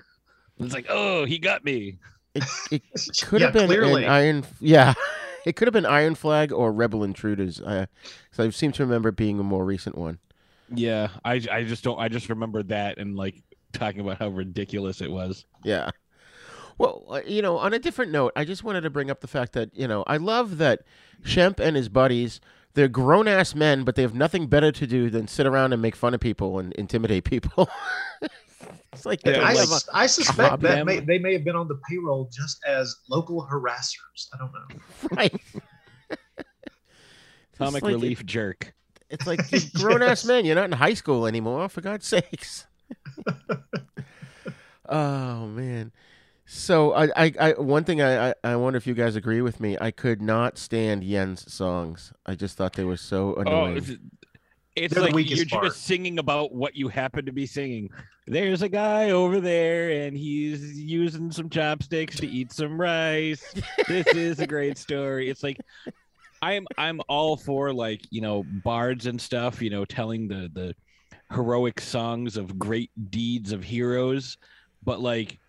It's 0.59 0.73
like, 0.73 0.85
oh, 0.89 1.25
he 1.25 1.39
got 1.39 1.63
me. 1.65 1.99
It, 2.35 2.45
it 2.71 2.83
could 3.21 3.41
Yeah, 3.41 3.47
have 3.47 3.53
been 3.53 3.67
clearly. 3.67 4.05
an 4.05 4.11
Iron. 4.11 4.45
Yeah, 4.59 4.93
it 5.45 5.55
could 5.55 5.67
have 5.67 5.73
been 5.73 5.85
Iron 5.85 6.15
Flag 6.15 6.51
or 6.51 6.71
Rebel 6.71 7.03
Intruders. 7.03 7.59
Uh, 7.61 7.85
so 8.31 8.43
I 8.43 8.49
seem 8.49 8.71
to 8.73 8.83
remember 8.83 9.09
it 9.09 9.15
being 9.15 9.39
a 9.39 9.43
more 9.43 9.65
recent 9.65 9.97
one. 9.97 10.19
Yeah, 10.73 11.09
I 11.23 11.41
I 11.51 11.63
just 11.63 11.83
don't. 11.83 11.99
I 11.99 12.07
just 12.07 12.29
remember 12.29 12.63
that 12.63 12.97
and 12.97 13.15
like 13.15 13.43
talking 13.73 14.01
about 14.01 14.19
how 14.19 14.29
ridiculous 14.29 15.01
it 15.01 15.11
was. 15.11 15.45
Yeah. 15.63 15.89
Well, 16.77 17.05
uh, 17.09 17.21
you 17.25 17.41
know, 17.41 17.57
on 17.57 17.73
a 17.73 17.79
different 17.79 18.11
note, 18.11 18.33
I 18.35 18.45
just 18.45 18.63
wanted 18.63 18.81
to 18.81 18.89
bring 18.89 19.11
up 19.11 19.21
the 19.21 19.27
fact 19.27 19.53
that, 19.53 19.69
you 19.75 19.87
know, 19.87 20.03
I 20.07 20.17
love 20.17 20.57
that 20.57 20.81
Shemp 21.23 21.59
and 21.59 21.75
his 21.75 21.87
buddies, 21.89 22.41
they're 22.73 22.87
grown 22.87 23.27
ass 23.27 23.53
men, 23.53 23.83
but 23.83 23.95
they 23.95 24.01
have 24.01 24.15
nothing 24.15 24.47
better 24.47 24.71
to 24.71 24.87
do 24.87 25.09
than 25.09 25.27
sit 25.27 25.45
around 25.45 25.73
and 25.73 25.81
make 25.81 25.95
fun 25.95 26.13
of 26.13 26.19
people 26.19 26.57
and 26.57 26.73
intimidate 26.73 27.25
people. 27.25 27.69
It's 28.93 29.05
like, 29.05 29.21
Yeah, 29.25 29.41
I, 29.43 29.55
have 29.55 29.71
a- 29.71 29.75
s- 29.75 29.89
I 29.93 30.05
suspect 30.07 30.61
that 30.61 30.85
may, 30.85 30.99
they 30.99 31.17
may 31.19 31.33
have 31.33 31.43
been 31.43 31.55
on 31.55 31.67
the 31.67 31.79
payroll 31.89 32.29
just 32.31 32.59
as 32.65 32.95
local 33.09 33.47
harassers. 33.51 34.27
I 34.33 34.37
don't 34.37 34.51
know. 34.53 34.79
right. 35.11 35.33
Comic 37.57 37.83
like 37.83 37.91
it- 37.91 37.95
relief 37.95 38.25
jerk. 38.25 38.73
It's 39.09 39.27
like 39.27 39.39
you're 39.51 39.61
grown 39.75 40.01
ass 40.01 40.23
Yes. 40.23 40.25
man. 40.25 40.45
You're 40.45 40.55
not 40.55 40.65
in 40.65 40.71
high 40.71 40.93
school 40.95 41.27
anymore, 41.27 41.69
for 41.69 41.81
God's 41.81 42.07
sakes. 42.07 42.65
oh 44.89 45.47
man. 45.47 45.91
So 46.45 46.93
I, 46.93 47.09
I, 47.15 47.33
I 47.39 47.51
one 47.53 47.83
thing 47.83 48.01
I, 48.01 48.29
I, 48.29 48.33
I 48.43 48.55
wonder 48.57 48.77
if 48.77 48.85
you 48.85 48.93
guys 48.93 49.15
agree 49.15 49.41
with 49.41 49.59
me. 49.59 49.77
I 49.79 49.91
could 49.91 50.21
not 50.21 50.57
stand 50.57 51.03
Yen's 51.03 51.51
songs. 51.51 52.11
I 52.25 52.35
just 52.35 52.57
thought 52.57 52.73
they 52.73 52.83
were 52.83 52.97
so 52.97 53.33
Oh, 53.37 53.41
annoying. 53.41 53.77
it's, 53.77 53.91
it's 54.75 54.93
They're 54.93 55.03
like 55.03 55.29
you're 55.29 55.45
part. 55.45 55.65
just 55.65 55.83
singing 55.83 56.19
about 56.19 56.53
what 56.53 56.75
you 56.75 56.87
happen 56.87 57.25
to 57.25 57.31
be 57.31 57.45
singing. 57.45 57.89
There's 58.25 58.61
a 58.61 58.69
guy 58.69 59.11
over 59.11 59.39
there, 59.39 60.05
and 60.05 60.17
he's 60.17 60.79
using 60.81 61.31
some 61.31 61.49
chopsticks 61.49 62.17
to 62.17 62.27
eat 62.27 62.51
some 62.51 62.79
rice. 62.79 63.53
this 63.87 64.07
is 64.07 64.39
a 64.39 64.47
great 64.47 64.77
story. 64.77 65.29
It's 65.29 65.43
like 65.43 65.59
I'm 66.41 66.65
I'm 66.77 67.01
all 67.07 67.37
for 67.37 67.73
like 67.73 68.01
you 68.11 68.21
know 68.21 68.45
bards 68.63 69.05
and 69.05 69.19
stuff. 69.19 69.61
You 69.61 69.69
know, 69.69 69.85
telling 69.85 70.27
the 70.27 70.49
the 70.53 70.75
heroic 71.33 71.79
songs 71.81 72.37
of 72.37 72.57
great 72.57 72.91
deeds 73.09 73.51
of 73.51 73.63
heroes, 73.63 74.37
but 74.83 74.99
like 74.99 75.39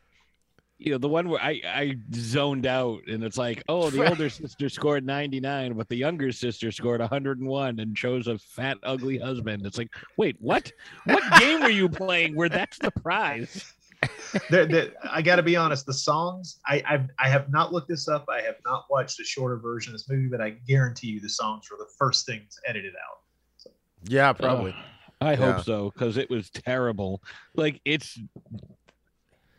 you 0.78 0.90
know 0.92 0.98
the 0.98 1.08
one 1.08 1.28
where 1.28 1.40
I 1.40 1.60
I 1.64 1.96
zoned 2.14 2.66
out 2.66 3.00
and 3.06 3.22
it's 3.22 3.38
like 3.38 3.62
oh 3.68 3.90
the 3.90 4.08
older 4.08 4.28
sister 4.40 4.68
scored 4.68 5.06
99 5.06 5.74
but 5.74 5.88
the 5.88 5.96
younger 5.96 6.32
sister 6.32 6.72
scored 6.72 7.00
101 7.00 7.78
and 7.78 7.96
chose 7.96 8.26
a 8.26 8.38
fat 8.38 8.78
ugly 8.82 9.16
husband 9.18 9.64
it's 9.66 9.78
like 9.78 9.90
wait 10.18 10.36
what 10.40 10.70
what 11.04 11.22
game 11.40 11.60
were 11.62 11.70
you 11.70 11.88
playing 11.88 12.34
where 12.34 12.48
that's 12.48 12.78
the 12.78 12.90
prize 12.90 13.72
They're- 14.50 14.66
they're- 14.66 14.92
I 15.10 15.22
got 15.22 15.36
to 15.36 15.42
be 15.42 15.56
honest. 15.56 15.86
The 15.86 15.94
songs, 15.94 16.58
I, 16.66 16.82
I 16.86 17.06
I 17.26 17.28
have 17.30 17.48
not 17.50 17.72
looked 17.72 17.88
this 17.88 18.06
up. 18.06 18.26
I 18.28 18.42
have 18.42 18.56
not 18.66 18.84
watched 18.90 19.18
a 19.18 19.24
shorter 19.24 19.56
version 19.56 19.92
of 19.94 19.98
this 19.98 20.10
movie, 20.10 20.28
but 20.28 20.42
I 20.42 20.50
guarantee 20.68 21.06
you 21.06 21.20
the 21.20 21.28
songs 21.30 21.70
were 21.70 21.78
the 21.78 21.88
first 21.96 22.26
things 22.26 22.58
edited 22.66 22.92
out. 22.96 23.72
yeah, 24.06 24.30
probably. 24.34 24.72
Ugh, 24.72 24.84
I 25.22 25.30
Yeah. 25.32 25.36
hope 25.54 25.64
so 25.64 25.90
because 25.90 26.18
it 26.18 26.28
was 26.28 26.50
terrible 26.50 27.22
like 27.54 27.80
it's 27.86 28.18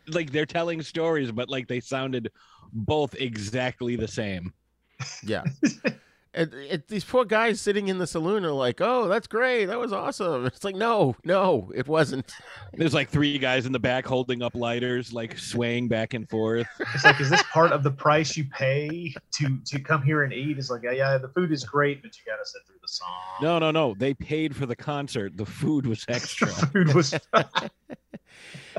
like 0.09 0.31
they're 0.31 0.45
telling 0.45 0.81
stories 0.81 1.31
but 1.31 1.49
like 1.49 1.67
they 1.67 1.79
sounded 1.79 2.31
both 2.73 3.15
exactly 3.15 3.95
the 3.95 4.07
same 4.07 4.53
Yeah. 5.23 5.43
and 6.35 6.53
it, 6.53 6.87
these 6.89 7.05
poor 7.05 7.23
guys 7.23 7.61
sitting 7.61 7.87
in 7.87 7.97
the 7.97 8.05
saloon 8.05 8.43
are 8.43 8.51
like, 8.51 8.81
"Oh, 8.81 9.07
that's 9.07 9.25
great. 9.25 9.65
That 9.65 9.79
was 9.79 9.93
awesome." 9.93 10.45
It's 10.55 10.63
like, 10.63 10.75
no, 10.75 11.15
no, 11.23 11.71
it 11.73 11.87
wasn't. 11.87 12.31
there's 12.73 12.93
like 12.93 13.09
three 13.09 13.37
guys 13.37 13.65
in 13.65 13.71
the 13.71 13.79
back 13.79 14.05
holding 14.05 14.41
up 14.41 14.55
lighters 14.55 15.13
like 15.13 15.37
swaying 15.37 15.87
back 15.87 16.13
and 16.13 16.29
forth 16.29 16.67
It's 16.93 17.03
like, 17.03 17.19
is 17.19 17.29
this 17.29 17.43
part 17.51 17.71
of 17.71 17.83
the 17.83 17.91
price 17.91 18.37
you 18.37 18.45
pay 18.45 19.13
to 19.35 19.59
to 19.65 19.79
come 19.79 20.01
here 20.01 20.23
and 20.23 20.33
eat? 20.33 20.57
It's 20.57 20.69
like, 20.69 20.83
yeah, 20.83 20.91
yeah, 20.91 21.17
the 21.17 21.29
food 21.29 21.51
is 21.51 21.63
great, 21.63 22.01
but 22.01 22.11
you 22.17 22.23
got 22.31 22.37
to 22.37 22.45
sit 22.49 22.61
through 22.67 22.77
the 22.81 22.87
song. 22.87 23.09
No, 23.41 23.59
no, 23.59 23.71
no. 23.71 23.95
They 23.97 24.13
paid 24.13 24.55
for 24.55 24.65
the 24.65 24.75
concert. 24.75 25.37
The 25.37 25.45
food 25.45 25.87
was 25.87 26.05
extra. 26.07 26.47
the 26.47 26.67
food 26.67 26.93
was. 26.93 27.13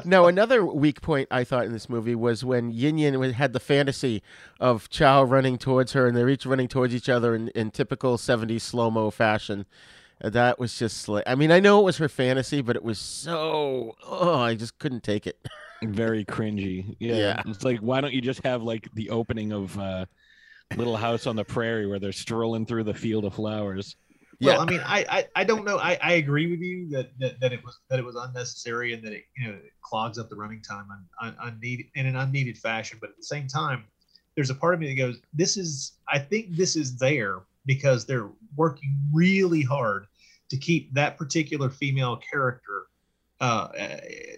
No, 0.04 0.26
another 0.26 0.64
weak 0.64 1.00
point 1.00 1.28
I 1.30 1.44
thought 1.44 1.64
in 1.64 1.72
this 1.72 1.88
movie 1.88 2.14
was 2.14 2.44
when 2.44 2.70
Yin 2.70 2.98
Yin 2.98 3.32
had 3.32 3.52
the 3.52 3.60
fantasy 3.60 4.22
of 4.60 4.90
Chow 4.90 5.22
running 5.22 5.58
towards 5.58 5.92
her, 5.92 6.06
and 6.06 6.16
they're 6.16 6.28
each 6.28 6.46
running 6.46 6.68
towards 6.68 6.94
each 6.94 7.08
other 7.08 7.34
in, 7.54 7.60
in 7.60 7.70
typical 7.70 8.16
'70s 8.16 8.62
slow 8.62 8.90
mo 8.90 9.10
fashion. 9.10 9.66
Uh, 10.22 10.30
That 10.30 10.58
was 10.58 10.78
just 10.78 11.08
like, 11.08 11.24
I 11.26 11.34
mean, 11.34 11.50
I 11.50 11.60
know 11.60 11.80
it 11.80 11.84
was 11.84 11.98
her 11.98 12.08
fantasy, 12.08 12.62
but 12.62 12.76
it 12.76 12.82
was 12.82 12.98
so, 12.98 13.96
oh, 14.06 14.38
I 14.38 14.54
just 14.54 14.78
couldn't 14.78 15.02
take 15.02 15.26
it. 15.26 15.38
Very 15.84 16.24
cringy. 16.24 16.96
Yeah. 16.98 17.14
Yeah. 17.16 17.42
It's 17.46 17.64
like, 17.64 17.80
why 17.80 18.00
don't 18.00 18.14
you 18.14 18.22
just 18.22 18.42
have 18.42 18.62
like 18.62 18.88
the 18.94 19.10
opening 19.10 19.52
of 19.52 19.78
uh, 19.78 20.06
Little 20.74 20.96
House 20.96 21.26
on 21.26 21.36
the 21.36 21.44
Prairie 21.44 21.86
where 21.86 21.98
they're 21.98 22.12
strolling 22.12 22.64
through 22.64 22.84
the 22.84 22.94
field 22.94 23.26
of 23.26 23.34
flowers? 23.34 23.96
Yeah. 24.38 24.52
Well, 24.52 24.62
I 24.62 24.64
mean, 24.66 24.80
I, 24.84 25.06
I, 25.08 25.24
I 25.36 25.44
don't 25.44 25.64
know. 25.64 25.78
I, 25.78 25.98
I 26.02 26.12
agree 26.14 26.50
with 26.50 26.60
you 26.60 26.88
that, 26.90 27.10
that, 27.18 27.40
that 27.40 27.52
it 27.52 27.64
was 27.64 27.78
that 27.88 27.98
it 27.98 28.04
was 28.04 28.16
unnecessary 28.16 28.92
and 28.92 29.02
that 29.02 29.12
it 29.12 29.24
you 29.36 29.48
know 29.48 29.54
it 29.54 29.72
clogs 29.80 30.18
up 30.18 30.28
the 30.28 30.36
running 30.36 30.60
time 30.60 30.86
un, 30.90 31.06
un, 31.22 31.52
unneeded 31.52 31.86
in 31.94 32.06
an 32.06 32.16
unneeded 32.16 32.58
fashion. 32.58 32.98
But 33.00 33.10
at 33.10 33.16
the 33.16 33.22
same 33.24 33.48
time, 33.48 33.84
there's 34.36 34.50
a 34.50 34.54
part 34.54 34.74
of 34.74 34.80
me 34.80 34.88
that 34.88 34.94
goes, 34.94 35.20
this 35.32 35.56
is 35.56 35.94
I 36.08 36.18
think 36.18 36.54
this 36.54 36.76
is 36.76 36.96
there 36.96 37.40
because 37.64 38.04
they're 38.06 38.28
working 38.54 38.96
really 39.12 39.62
hard 39.62 40.06
to 40.50 40.56
keep 40.56 40.92
that 40.94 41.16
particular 41.16 41.68
female 41.68 42.16
character 42.30 42.84
uh, 43.40 43.68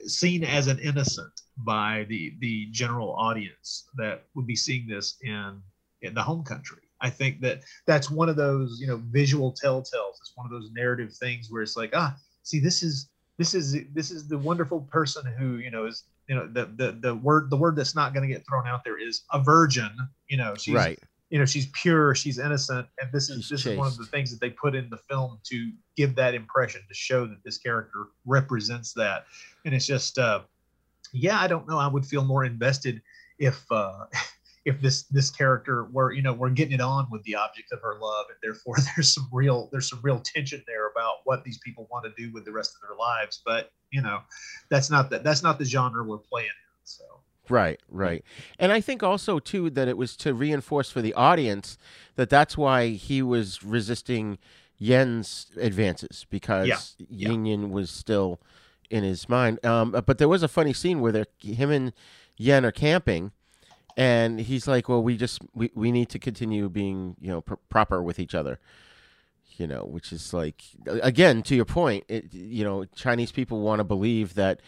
seen 0.07 0.43
as 0.43 0.67
an 0.67 0.79
innocent 0.79 1.43
by 1.59 2.07
the 2.09 2.35
the 2.39 2.67
general 2.71 3.15
audience 3.15 3.89
that 3.97 4.25
would 4.35 4.47
be 4.47 4.57
seeing 4.57 4.87
this 4.89 5.19
in 5.23 5.61
in 6.03 6.15
the 6.15 6.23
home 6.23 6.43
country. 6.43 6.83
I 7.01 7.11
think 7.11 7.41
that 7.43 7.63
that's 7.87 8.11
one 8.11 8.29
of 8.29 8.37
those 8.37 8.79
you 8.81 8.87
know 8.87 9.01
visual 9.11 9.53
telltales. 9.53 10.19
It's 10.21 10.33
one 10.35 10.47
of 10.47 10.53
those 10.53 10.71
narrative 10.73 11.13
things 11.15 11.49
where 11.51 11.63
it's 11.63 11.77
like 11.77 11.91
ah, 11.95 12.17
see 12.43 12.61
this 12.61 12.83
is 12.83 13.09
this 13.37 13.55
is 13.55 13.77
this 13.93 14.11
is 14.11 14.27
the 14.27 14.39
wonderful 14.39 14.81
person 14.83 15.25
who 15.39 15.57
you 15.57 15.71
know 15.71 15.87
is 15.87 16.05
you 16.29 16.35
know 16.35 16.47
the 16.47 16.66
the 16.76 16.93
the 17.01 17.14
word 17.14 17.51
the 17.51 17.57
word 17.57 17.74
that's 17.74 17.95
not 17.95 18.12
going 18.12 18.26
to 18.26 18.33
get 18.33 18.47
thrown 18.47 18.66
out 18.66 18.85
there 18.85 18.99
is 18.99 19.22
a 19.33 19.43
virgin. 19.43 19.91
You 20.29 20.37
know 20.37 20.55
she's 20.55 20.74
right. 20.74 20.99
you 21.31 21.39
know 21.39 21.47
she's 21.47 21.66
pure 21.72 22.14
she's 22.14 22.39
innocent 22.39 22.87
and 23.01 23.11
this 23.12 23.31
is 23.31 23.47
She's 23.47 23.49
this 23.49 23.66
is 23.66 23.79
one 23.79 23.89
of 23.89 23.97
the 23.97 24.05
things 24.05 24.31
that 24.31 24.41
they 24.41 24.51
put 24.51 24.74
in 24.74 24.91
the 24.91 24.99
film 24.99 25.41
to 25.45 25.72
give 25.97 26.14
that 26.16 26.35
impression 26.35 26.83
to 26.87 26.95
show 26.95 27.26
that 27.26 27.43
this 27.45 27.57
character 27.59 28.09
represents 28.26 28.93
that 28.95 29.24
and 29.64 29.74
it's 29.74 29.87
just 29.87 30.18
uh 30.18 30.43
yeah 31.14 31.41
i 31.41 31.49
don't 31.49 31.66
know 31.66 31.79
i 31.79 31.87
would 31.87 32.05
feel 32.05 32.24
more 32.24 32.45
invested 32.45 33.01
if 33.39 33.64
uh 33.70 34.05
if 34.66 34.81
this 34.83 35.05
this 35.05 35.31
character 35.31 35.85
were 35.93 36.12
you 36.12 36.20
know 36.20 36.35
we're 36.35 36.51
getting 36.51 36.74
it 36.74 36.81
on 36.81 37.07
with 37.11 37.22
the 37.22 37.35
object 37.35 37.72
of 37.72 37.81
her 37.81 37.99
love 37.99 38.26
and 38.29 38.37
therefore 38.43 38.76
there's 38.97 39.14
some 39.14 39.29
real 39.33 39.70
there's 39.72 39.89
some 39.89 40.01
real 40.03 40.20
tension 40.20 40.62
there 40.66 40.89
about 40.91 41.16
what 41.24 41.43
these 41.43 41.59
people 41.64 41.89
want 41.91 42.05
to 42.05 42.12
do 42.22 42.31
with 42.35 42.45
the 42.45 42.53
rest 42.53 42.74
of 42.74 42.87
their 42.87 42.97
lives 42.99 43.41
but 43.47 43.70
you 43.91 44.03
know 44.03 44.20
that's 44.68 44.91
not 44.91 45.11
that 45.11 45.24
that's 45.24 45.43
not 45.43 45.59
the 45.59 45.64
genre 45.64 46.05
we're 46.05 46.18
playing 46.18 46.47
in 46.47 46.84
so 46.84 47.05
Right, 47.51 47.80
right. 47.89 48.22
And 48.59 48.72
I 48.72 48.80
think 48.82 49.03
also 49.03 49.39
too 49.39 49.70
that 49.70 49.89
it 49.89 49.97
was 49.97 50.16
to 50.18 50.34
reinforce 50.34 50.91
for 50.91 51.01
the 51.01 51.14
audience 51.14 51.78
that 52.16 52.28
that's 52.28 52.59
why 52.59 52.89
he 52.89 53.22
was 53.22 53.62
resisting 53.64 54.39
Yen's 54.78 55.51
advances 55.57 56.26
because 56.30 56.97
Yeah, 56.99 57.30
Yin 57.30 57.47
Yin 57.47 57.70
was 57.70 57.91
still 57.91 58.41
in 58.91 59.03
his 59.03 59.28
mind. 59.28 59.64
Um, 59.64 59.91
but 59.91 60.18
there 60.18 60.28
was 60.28 60.43
a 60.43 60.49
funny 60.49 60.72
scene 60.72 61.01
where 61.01 61.12
they're, 61.12 61.26
him 61.41 61.70
and 61.70 61.93
Yen 62.36 62.64
are 62.64 62.72
camping, 62.72 63.32
and 63.97 64.41
he's 64.41 64.68
like, 64.68 64.89
"Well, 64.89 65.03
we 65.03 65.16
just 65.16 65.41
we, 65.55 65.70
we 65.74 65.91
need 65.91 66.09
to 66.11 66.18
continue 66.18 66.68
being 66.68 67.16
you 67.20 67.28
know 67.28 67.41
pr- 67.41 67.55
proper 67.68 68.03
with 68.03 68.20
each 68.20 68.34
other." 68.34 68.61
You 69.57 69.67
know, 69.67 69.81
which 69.81 70.13
is 70.13 70.33
like 70.33 70.63
again 70.87 71.43
to 71.45 71.57
your 71.57 71.65
point. 71.65 72.05
It, 72.09 72.33
you 72.33 72.63
know, 72.65 72.85
Chinese 72.95 73.33
people 73.33 73.61
want 73.61 73.81
to 73.81 73.85
believe 73.85 74.35
that 74.35 74.61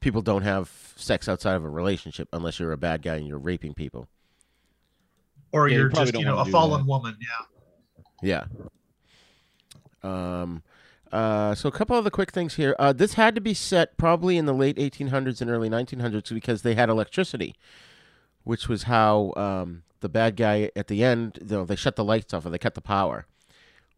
people 0.00 0.22
don't 0.22 0.42
have 0.42 0.70
sex 0.96 1.28
outside 1.28 1.54
of 1.54 1.64
a 1.64 1.68
relationship 1.68 2.28
unless 2.32 2.60
you're 2.60 2.72
a 2.72 2.76
bad 2.78 3.02
guy 3.02 3.16
and 3.16 3.26
you're 3.26 3.38
raping 3.38 3.74
people. 3.74 4.08
or 5.52 5.68
Yeah, 5.68 5.74
you 5.74 5.80
you're 5.80 5.90
probably 5.90 6.12
just 6.12 6.20
you 6.20 6.26
know 6.26 6.38
a 6.38 6.44
fallen 6.44 6.82
that. 6.82 6.88
woman 6.88 7.16
yeah 8.20 8.44
Yeah. 10.02 10.08
Um. 10.42 10.62
Uh. 11.10 11.54
So 11.54 11.68
a 11.68 11.72
couple 11.72 11.96
other 11.96 12.10
quick 12.10 12.30
things 12.32 12.54
here. 12.54 12.76
Uh. 12.78 12.92
This 12.92 13.14
had 13.14 13.34
to 13.34 13.40
be 13.40 13.54
set 13.54 13.96
probably 13.96 14.36
in 14.36 14.46
the 14.46 14.54
late 14.54 14.76
1800s 14.76 15.40
and 15.40 15.50
early 15.50 15.68
1900s 15.68 16.32
because 16.32 16.62
they 16.62 16.74
had 16.74 16.88
electricity, 16.88 17.56
which 18.44 18.68
was 18.68 18.84
how 18.84 19.32
um 19.36 19.82
the 20.00 20.08
bad 20.08 20.36
guy 20.36 20.70
at 20.76 20.86
the 20.88 21.02
end. 21.02 21.38
You 21.40 21.48
know, 21.48 21.64
they 21.64 21.76
shut 21.76 21.96
the 21.96 22.04
lights 22.04 22.32
off 22.32 22.46
or 22.46 22.50
they 22.50 22.58
cut 22.58 22.74
the 22.74 22.80
power. 22.80 23.26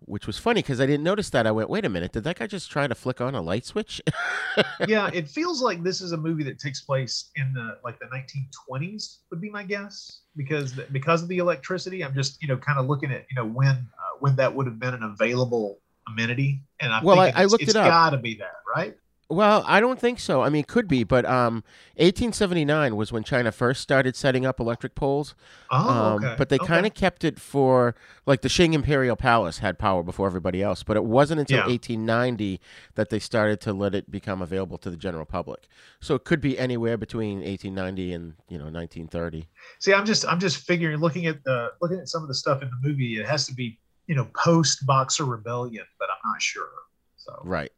Which 0.05 0.27
was 0.27 0.39
funny 0.39 0.63
because 0.63 0.81
I 0.81 0.87
didn't 0.87 1.03
notice 1.03 1.29
that. 1.31 1.47
I 1.47 1.51
went, 1.51 1.69
wait 1.69 1.85
a 1.85 1.89
minute, 1.89 2.13
did 2.13 2.25
that 2.25 2.39
guy 2.39 2.47
just 2.47 2.71
try 2.71 2.87
to 2.87 2.95
flick 2.95 3.21
on 3.21 3.35
a 3.35 3.43
light 3.43 3.67
switch? 3.67 4.01
yeah, 4.89 5.11
it 5.13 5.29
feels 5.29 5.61
like 5.61 5.83
this 5.83 6.01
is 6.01 6.13
a 6.13 6.17
movie 6.17 6.45
that 6.45 6.59
takes 6.59 6.81
place 6.83 7.31
in 7.37 7.53
the 7.53 7.79
like 7.85 7.99
the 7.99 8.07
1920s 8.07 9.19
would 9.31 9.41
be 9.41 9.51
my 9.51 9.63
guess 9.65 10.21
because 10.37 10.73
because 10.93 11.23
of 11.23 11.29
the 11.29 11.39
electricity. 11.39 12.05
I'm 12.05 12.15
just 12.15 12.41
you 12.41 12.49
know 12.49 12.57
kind 12.57 12.79
of 12.79 12.87
looking 12.87 13.11
at 13.11 13.27
you 13.31 13.35
know 13.37 13.45
when 13.47 13.71
uh, 13.75 14.17
when 14.21 14.37
that 14.37 14.55
would 14.55 14.67
have 14.67 14.79
been 14.79 14.95
an 14.95 15.03
available 15.03 15.79
amenity, 16.07 16.63
and 16.81 16.93
I'm 16.93 17.03
Well, 17.05 17.19
I- 17.19 17.27
I 17.27 17.29
it's- 17.29 17.51
looked 17.51 17.65
it 17.65 17.77
up. 17.77 17.87
got 17.89 18.11
to 18.11 18.19
be 18.19 18.35
that, 18.37 18.55
right? 18.75 18.97
Well, 19.31 19.63
I 19.67 19.81
don't 19.81 20.01
think 20.01 20.21
so. 20.21 20.41
I 20.41 20.49
mean, 20.49 20.61
it 20.61 20.69
could 20.69 20.89
be, 20.89 21.05
but 21.05 21.27
um, 21.27 21.57
1879 21.97 22.97
was 22.97 23.13
when 23.13 23.25
China 23.25 23.53
first 23.53 23.83
started 23.83 24.17
setting 24.17 24.47
up 24.47 24.59
electric 24.59 24.95
poles. 24.95 25.35
Oh, 25.71 25.77
um, 25.77 26.25
okay. 26.25 26.35
But 26.39 26.49
they 26.49 26.57
okay. 26.57 26.67
kind 26.67 26.87
of 26.87 26.95
kept 26.95 27.25
it 27.25 27.39
for 27.39 27.95
like 28.25 28.41
the 28.41 28.49
Qing 28.49 28.73
Imperial 28.73 29.17
Palace 29.17 29.59
had 29.59 29.79
power 29.79 30.03
before 30.03 30.27
everybody 30.27 30.63
else. 30.63 30.83
But 30.83 30.97
it 30.97 31.05
wasn't 31.05 31.41
until 31.41 31.59
Yeah. 31.59 31.67
1890 31.67 32.59
that 32.95 33.11
they 33.11 33.19
started 33.19 33.61
to 33.63 33.75
let 33.75 33.95
it 33.95 34.11
become 34.11 34.41
available 34.41 34.79
to 34.79 34.89
the 34.89 34.97
general 34.97 35.27
public. 35.27 35.69
So 36.01 36.15
it 36.15 36.25
could 36.25 36.41
be 36.41 36.59
anywhere 36.59 36.97
between 36.97 37.41
1890 37.41 38.15
and 38.15 38.35
you 38.49 38.57
know 38.57 38.71
1930. 38.71 39.47
see. 39.79 39.93
I'm 39.93 40.07
just 40.07 40.27
I'm 40.27 40.41
just 40.41 40.57
figuring 40.57 41.01
looking 41.01 41.27
at 41.27 41.45
the 41.45 41.73
looking 41.83 41.99
at 41.99 42.09
some 42.09 42.23
of 42.23 42.29
the 42.29 42.35
stuff 42.35 42.63
in 42.63 42.71
the 42.71 42.89
movie. 42.89 43.21
It 43.21 43.27
has 43.27 43.47
to 43.49 43.55
be 43.55 43.79
you 44.07 44.15
know 44.15 44.27
post 44.35 44.87
Boxer 44.87 45.27
Rebellion, 45.27 45.85
but 45.99 46.09
I'm 46.09 46.31
not 46.33 46.41
sure. 46.41 46.71
So 47.17 47.43
Right. 47.45 47.73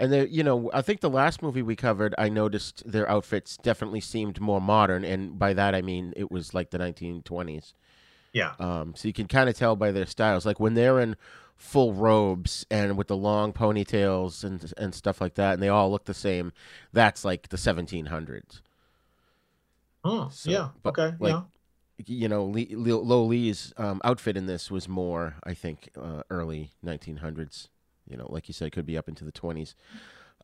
And 0.00 0.12
they, 0.12 0.26
you 0.28 0.44
know, 0.44 0.70
I 0.72 0.82
think 0.82 1.00
the 1.00 1.10
last 1.10 1.42
movie 1.42 1.62
we 1.62 1.74
covered, 1.74 2.14
I 2.18 2.28
noticed 2.28 2.84
their 2.90 3.08
outfits 3.10 3.56
definitely 3.56 4.00
seemed 4.00 4.40
more 4.40 4.60
modern, 4.60 5.04
and 5.04 5.38
by 5.38 5.52
that 5.54 5.74
I 5.74 5.82
mean 5.82 6.12
it 6.16 6.30
was 6.30 6.54
like 6.54 6.70
the 6.70 6.78
1920s. 6.78 7.74
Yeah. 8.32 8.54
Um, 8.60 8.94
so 8.96 9.08
you 9.08 9.14
can 9.14 9.26
kind 9.26 9.48
of 9.48 9.56
tell 9.56 9.74
by 9.76 9.90
their 9.92 10.06
styles, 10.06 10.46
like 10.46 10.60
when 10.60 10.74
they're 10.74 11.00
in 11.00 11.16
full 11.56 11.92
robes 11.92 12.64
and 12.70 12.96
with 12.96 13.08
the 13.08 13.16
long 13.16 13.52
ponytails 13.52 14.44
and 14.44 14.72
and 14.78 14.94
stuff 14.94 15.20
like 15.20 15.34
that, 15.34 15.54
and 15.54 15.62
they 15.62 15.68
all 15.68 15.90
look 15.90 16.04
the 16.04 16.14
same. 16.14 16.52
That's 16.92 17.24
like 17.24 17.48
the 17.48 17.58
1700s. 17.58 18.60
Oh, 20.04 20.28
So, 20.32 20.50
yeah. 20.50 20.68
Okay. 20.86 21.14
like, 21.18 21.30
yeah. 21.32 21.42
You 22.06 22.28
know, 22.28 22.44
Lee, 22.44 22.68
Lo 22.76 23.24
Lieh's 23.24 23.72
um, 23.76 24.00
outfit 24.04 24.36
in 24.36 24.46
this 24.46 24.70
was 24.70 24.88
more, 24.88 25.34
I 25.42 25.52
think, 25.52 25.90
uh, 26.00 26.22
early 26.30 26.70
1900s. 26.84 27.68
You 28.08 28.16
know, 28.16 28.26
like 28.30 28.48
you 28.48 28.54
said, 28.54 28.72
could 28.72 28.86
be 28.86 28.96
up 28.96 29.08
into 29.08 29.24
the 29.24 29.32
20s. 29.32 29.74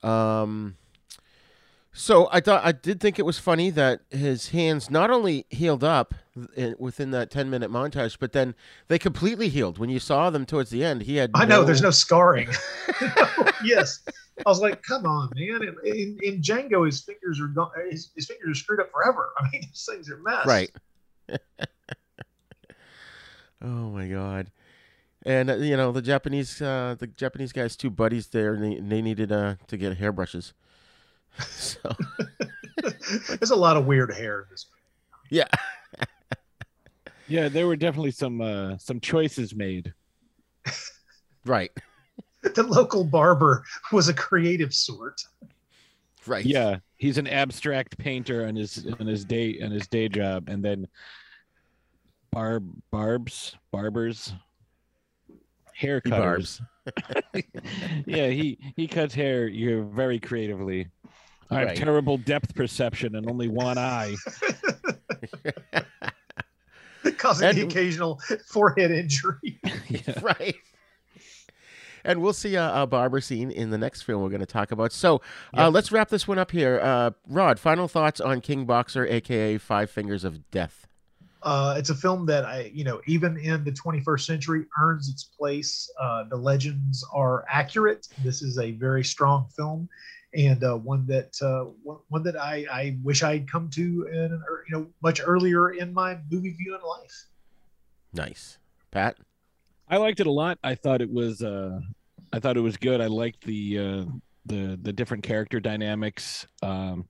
Um, 0.06 0.76
so 1.96 2.28
I 2.32 2.40
thought 2.40 2.64
I 2.64 2.72
did 2.72 2.98
think 3.00 3.20
it 3.20 3.24
was 3.24 3.38
funny 3.38 3.70
that 3.70 4.00
his 4.10 4.48
hands 4.48 4.90
not 4.90 5.10
only 5.10 5.46
healed 5.48 5.84
up 5.84 6.12
in, 6.56 6.74
within 6.76 7.12
that 7.12 7.30
10 7.30 7.48
minute 7.48 7.70
montage, 7.70 8.18
but 8.18 8.32
then 8.32 8.56
they 8.88 8.98
completely 8.98 9.48
healed. 9.48 9.78
When 9.78 9.90
you 9.90 10.00
saw 10.00 10.28
them 10.30 10.44
towards 10.44 10.70
the 10.70 10.84
end, 10.84 11.02
he 11.02 11.16
had 11.16 11.30
I 11.34 11.44
know 11.44 11.62
there's 11.62 11.82
no 11.82 11.92
scarring. 11.92 12.48
yes. 13.64 14.00
I 14.44 14.48
was 14.48 14.60
like, 14.60 14.82
come 14.82 15.06
on, 15.06 15.30
man. 15.36 15.62
In, 15.62 15.76
in, 15.84 16.18
in 16.20 16.42
Django, 16.42 16.84
his 16.84 17.00
fingers 17.00 17.40
are 17.40 17.46
gone. 17.46 17.70
His, 17.88 18.10
his 18.16 18.26
fingers 18.26 18.50
are 18.50 18.54
screwed 18.60 18.80
up 18.80 18.90
forever. 18.90 19.30
I 19.38 19.44
mean, 19.50 19.62
these 19.62 19.88
things 19.88 20.10
are 20.10 20.18
mess. 20.18 20.46
Right. 20.46 20.70
oh 23.62 23.90
my 23.90 24.08
god. 24.08 24.50
And 25.24 25.50
uh, 25.50 25.56
you 25.56 25.76
know 25.76 25.90
the 25.92 26.02
Japanese, 26.02 26.60
uh, 26.60 26.96
the 26.98 27.06
Japanese 27.06 27.52
guys, 27.52 27.76
two 27.76 27.90
buddies 27.90 28.26
there, 28.28 28.54
and 28.54 28.62
they, 28.62 28.80
they 28.80 29.02
needed 29.02 29.32
uh, 29.32 29.56
to 29.68 29.76
get 29.76 29.98
hairbrushes. 29.98 30.52
So 31.40 31.78
There's 33.28 33.50
a 33.50 33.56
lot 33.56 33.76
of 33.76 33.86
weird 33.86 34.12
hair 34.14 34.46
yeah, 35.30 35.48
Yeah, 37.28 37.48
there 37.48 37.66
were 37.66 37.76
definitely 37.76 38.10
some 38.12 38.40
uh, 38.40 38.76
some 38.78 39.00
choices 39.00 39.54
made. 39.54 39.92
right, 41.44 41.72
The 42.42 42.62
local 42.62 43.04
barber 43.04 43.64
was 43.90 44.08
a 44.08 44.14
creative 44.14 44.74
sort. 44.74 45.22
right. 46.26 46.44
Yeah, 46.44 46.76
he's 46.98 47.18
an 47.18 47.26
abstract 47.26 47.96
painter 47.98 48.46
on 48.46 48.54
his 48.54 48.86
on 49.00 49.06
his 49.06 49.24
day 49.24 49.60
on 49.60 49.70
his 49.70 49.88
day 49.88 50.08
job, 50.08 50.48
and 50.48 50.64
then 50.64 50.86
barb 52.30 52.70
barbs 52.90 53.56
barbers 53.72 54.32
hair 55.76 56.00
cutters. 56.00 56.60
barbs. 56.84 57.02
yeah, 58.06 58.28
he 58.28 58.58
he 58.76 58.86
cuts 58.86 59.14
hair 59.14 59.46
you 59.46 59.90
very 59.94 60.18
creatively. 60.20 60.88
I 61.50 61.60
have 61.60 61.68
Right. 61.68 61.76
terrible 61.76 62.16
depth 62.18 62.54
perception 62.54 63.14
and 63.16 63.28
only 63.28 63.48
one 63.48 63.78
eye. 63.78 64.14
causing 67.18 67.54
the 67.54 67.62
occasional 67.62 68.20
forehead 68.46 68.90
injury. 68.90 69.60
yeah. 69.88 70.18
right. 70.22 70.56
And 72.06 72.20
we'll 72.20 72.34
see 72.34 72.54
a, 72.54 72.82
a 72.82 72.86
barber 72.86 73.20
scene 73.20 73.50
in 73.50 73.70
the 73.70 73.78
next 73.78 74.02
film 74.02 74.22
we're 74.22 74.28
going 74.28 74.40
to 74.40 74.46
talk 74.46 74.72
about. 74.72 74.92
So 74.92 75.22
uh, 75.56 75.70
let's 75.70 75.90
wrap 75.90 76.10
this 76.10 76.28
one 76.28 76.38
up 76.38 76.50
here. 76.50 76.78
Uh, 76.82 77.12
Rod, 77.28 77.58
final 77.58 77.88
thoughts 77.88 78.20
on 78.20 78.42
King 78.42 78.66
Boxer, 78.66 79.06
aka 79.06 79.56
Five 79.56 79.90
Fingers 79.90 80.22
of 80.24 80.50
Death. 80.50 80.86
Uh, 81.44 81.74
it's 81.76 81.90
a 81.90 81.94
film 81.94 82.24
that 82.24 82.46
I, 82.46 82.70
you 82.72 82.84
know, 82.84 83.02
even 83.06 83.36
in 83.36 83.64
the 83.64 83.70
21st 83.70 84.24
century, 84.24 84.64
earns 84.80 85.10
its 85.10 85.24
place. 85.24 85.90
Uh, 86.00 86.24
the 86.24 86.36
legends 86.36 87.06
are 87.12 87.44
accurate. 87.50 88.06
This 88.24 88.40
is 88.40 88.58
a 88.58 88.72
very 88.72 89.04
strong 89.04 89.46
film, 89.54 89.86
and 90.34 90.64
uh, 90.64 90.76
one 90.76 91.06
that 91.06 91.36
uh, 91.42 91.70
one, 91.82 91.98
one 92.08 92.22
that 92.22 92.40
I, 92.40 92.64
I 92.72 92.98
wish 93.02 93.22
I'd 93.22 93.50
come 93.50 93.68
to 93.70 94.08
in 94.10 94.18
an, 94.18 94.42
you 94.68 94.78
know 94.78 94.86
much 95.02 95.20
earlier 95.22 95.72
in 95.72 95.92
my 95.92 96.18
movie 96.30 96.56
viewing 96.58 96.80
life. 96.82 97.26
Nice, 98.14 98.58
Pat. 98.90 99.16
I 99.86 99.98
liked 99.98 100.20
it 100.20 100.26
a 100.26 100.32
lot. 100.32 100.58
I 100.64 100.74
thought 100.74 101.02
it 101.02 101.12
was 101.12 101.42
uh 101.42 101.78
I 102.32 102.40
thought 102.40 102.56
it 102.56 102.60
was 102.60 102.78
good. 102.78 103.02
I 103.02 103.06
liked 103.06 103.44
the 103.44 103.78
uh 103.78 104.04
the 104.46 104.78
the 104.80 104.94
different 104.94 105.22
character 105.22 105.60
dynamics. 105.60 106.46
Um 106.62 107.06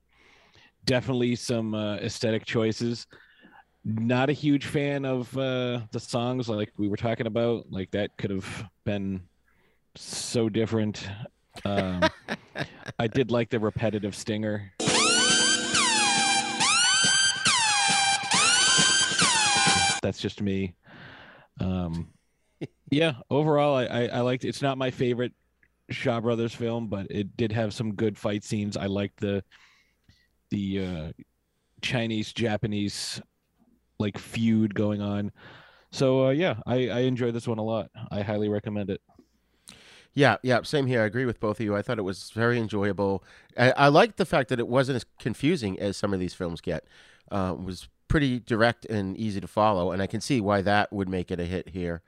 definitely 0.83 1.35
some 1.35 1.73
uh, 1.73 1.95
aesthetic 1.95 2.45
choices. 2.45 3.07
Not 3.87 4.31
a 4.31 4.33
huge 4.33 4.65
fan 4.65 5.05
of 5.05 5.37
uh 5.37 5.81
the 5.91 5.99
songs 5.99 6.49
like 6.49 6.73
we 6.75 6.87
were 6.87 6.97
talking 6.97 7.27
about. 7.27 7.71
Like 7.71 7.91
that 7.91 8.17
could 8.17 8.31
have 8.31 8.65
been 8.83 9.21
so 9.95 10.49
different. 10.49 11.07
Um 11.63 12.01
I 12.99 13.05
did 13.07 13.29
like 13.29 13.51
the 13.51 13.59
repetitive 13.59 14.15
stinger. 14.15 14.73
That's 20.01 20.19
just 20.19 20.41
me. 20.41 20.75
Um 21.59 22.09
yeah, 22.89 23.13
overall, 23.29 23.75
I, 23.75 23.85
I, 23.85 24.05
I 24.07 24.19
liked. 24.21 24.45
It's 24.45 24.61
not 24.61 24.77
my 24.77 24.89
favorite 24.89 25.33
Shaw 25.89 26.19
Brothers 26.21 26.53
film, 26.53 26.87
but 26.87 27.07
it 27.09 27.35
did 27.37 27.51
have 27.51 27.73
some 27.73 27.93
good 27.93 28.17
fight 28.17 28.43
scenes. 28.43 28.77
I 28.77 28.87
liked 28.87 29.19
the 29.19 29.43
the 30.49 30.85
uh, 30.85 31.11
Chinese 31.81 32.33
Japanese 32.33 33.21
like 33.99 34.17
feud 34.17 34.73
going 34.75 35.01
on. 35.01 35.31
So 35.91 36.27
uh, 36.27 36.29
yeah, 36.31 36.55
I, 36.65 36.89
I 36.89 36.99
enjoyed 37.01 37.33
this 37.33 37.47
one 37.47 37.57
a 37.57 37.63
lot. 37.63 37.89
I 38.11 38.21
highly 38.21 38.49
recommend 38.49 38.89
it. 38.89 39.01
Yeah, 40.13 40.37
yeah, 40.43 40.61
same 40.63 40.87
here. 40.87 41.01
I 41.01 41.05
agree 41.05 41.25
with 41.25 41.39
both 41.41 41.59
of 41.59 41.65
you. 41.65 41.75
I 41.75 41.81
thought 41.81 41.99
it 41.99 42.03
was 42.03 42.29
very 42.31 42.57
enjoyable. 42.57 43.23
I, 43.57 43.71
I 43.71 43.87
liked 43.89 44.15
the 44.17 44.25
fact 44.25 44.47
that 44.49 44.59
it 44.59 44.67
wasn't 44.67 44.95
as 44.97 45.05
confusing 45.19 45.77
as 45.79 45.97
some 45.97 46.13
of 46.13 46.19
these 46.21 46.33
films 46.33 46.61
get. 46.61 46.85
Uh, 47.29 47.55
it 47.57 47.63
was 47.63 47.89
pretty 48.07 48.39
direct 48.39 48.85
and 48.85 49.17
easy 49.17 49.41
to 49.41 49.47
follow, 49.47 49.91
and 49.91 50.01
I 50.01 50.07
can 50.07 50.21
see 50.21 50.39
why 50.39 50.61
that 50.61 50.93
would 50.93 51.09
make 51.09 51.31
it 51.31 51.39
a 51.39 51.45
hit 51.45 51.69
here 51.69 52.01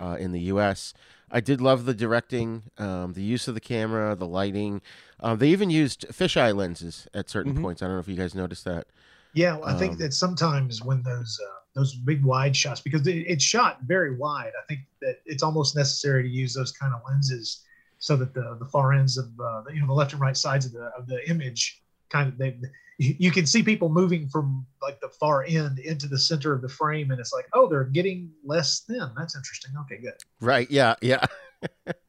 uh, 0.00 0.16
in 0.18 0.32
the 0.32 0.40
U.S. 0.42 0.94
I 1.30 1.38
did 1.40 1.60
love 1.60 1.84
the 1.84 1.94
directing, 1.94 2.64
um, 2.78 3.12
the 3.12 3.22
use 3.22 3.46
of 3.46 3.54
the 3.54 3.60
camera, 3.60 4.16
the 4.16 4.26
lighting. 4.26 4.82
Um, 5.20 5.38
they 5.38 5.48
even 5.50 5.70
used 5.70 6.06
fisheye 6.08 6.54
lenses 6.56 7.06
at 7.14 7.30
certain 7.30 7.54
Mhm. 7.54 7.62
points. 7.62 7.82
I 7.82 7.86
don't 7.86 7.94
know 7.94 8.00
if 8.00 8.08
you 8.08 8.16
guys 8.16 8.34
noticed 8.34 8.64
that. 8.64 8.88
Yeah, 9.34 9.58
I 9.64 9.74
think 9.74 9.92
Um, 9.92 9.98
that 9.98 10.14
sometimes 10.14 10.82
when 10.82 11.02
those 11.02 11.38
uh, 11.44 11.58
those 11.74 11.94
big 11.94 12.24
wide 12.24 12.56
shots, 12.56 12.80
because 12.80 13.06
it, 13.06 13.16
it's 13.26 13.44
shot 13.44 13.80
very 13.82 14.16
wide, 14.16 14.52
I 14.60 14.64
think 14.68 14.80
that 15.02 15.20
it's 15.26 15.42
almost 15.42 15.76
necessary 15.76 16.22
to 16.22 16.28
use 16.28 16.54
those 16.54 16.72
kind 16.72 16.94
of 16.94 17.00
lenses 17.08 17.64
so 17.98 18.16
that 18.16 18.32
the 18.34 18.56
the 18.58 18.66
far 18.66 18.92
ends 18.92 19.18
of 19.18 19.26
uh, 19.40 19.62
the, 19.62 19.74
you 19.74 19.80
know 19.80 19.86
the 19.86 19.92
left 19.92 20.12
and 20.12 20.20
right 20.20 20.36
sides 20.36 20.66
of 20.66 20.72
the 20.72 20.90
of 20.96 21.06
the 21.06 21.28
image 21.28 21.82
kind 22.10 22.28
of 22.28 22.38
they 22.38 22.56
you 22.98 23.30
can 23.30 23.46
see 23.46 23.62
people 23.62 23.88
moving 23.88 24.28
from 24.28 24.64
like 24.80 25.00
the 25.00 25.08
far 25.08 25.44
end 25.44 25.78
into 25.80 26.06
the 26.06 26.18
center 26.18 26.52
of 26.52 26.62
the 26.62 26.68
frame, 26.68 27.10
and 27.10 27.18
it's 27.18 27.32
like, 27.32 27.46
oh, 27.52 27.68
they're 27.68 27.84
getting 27.84 28.30
less 28.44 28.80
thin. 28.80 29.10
That's 29.16 29.36
interesting. 29.36 29.72
Okay, 29.80 30.00
good. 30.00 30.14
Right. 30.40 30.70
Yeah. 30.70 30.94
Yeah. 31.02 31.24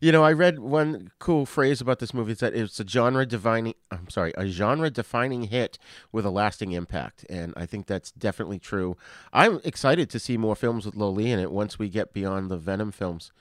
you 0.00 0.12
know, 0.12 0.24
I 0.24 0.32
read 0.32 0.58
one 0.58 1.10
cool 1.18 1.46
phrase 1.46 1.80
about 1.80 1.98
this 1.98 2.14
movie. 2.14 2.32
It's 2.32 2.40
that 2.40 2.54
it's 2.54 2.80
a 2.80 2.86
genre 2.86 3.26
defining. 3.26 3.74
I'm 3.90 4.08
sorry, 4.08 4.32
a 4.36 4.46
genre 4.46 4.90
defining 4.90 5.44
hit 5.44 5.78
with 6.12 6.24
a 6.24 6.30
lasting 6.30 6.72
impact, 6.72 7.24
and 7.28 7.54
I 7.56 7.66
think 7.66 7.86
that's 7.86 8.10
definitely 8.12 8.58
true. 8.58 8.96
I'm 9.32 9.60
excited 9.64 10.10
to 10.10 10.18
see 10.18 10.36
more 10.36 10.56
films 10.56 10.86
with 10.86 10.96
Lo 10.96 11.10
Lieh 11.10 11.32
in 11.32 11.38
it 11.38 11.50
once 11.50 11.78
we 11.78 11.88
get 11.88 12.12
beyond 12.12 12.50
the 12.50 12.58
Venom 12.58 12.92
films. 12.92 13.32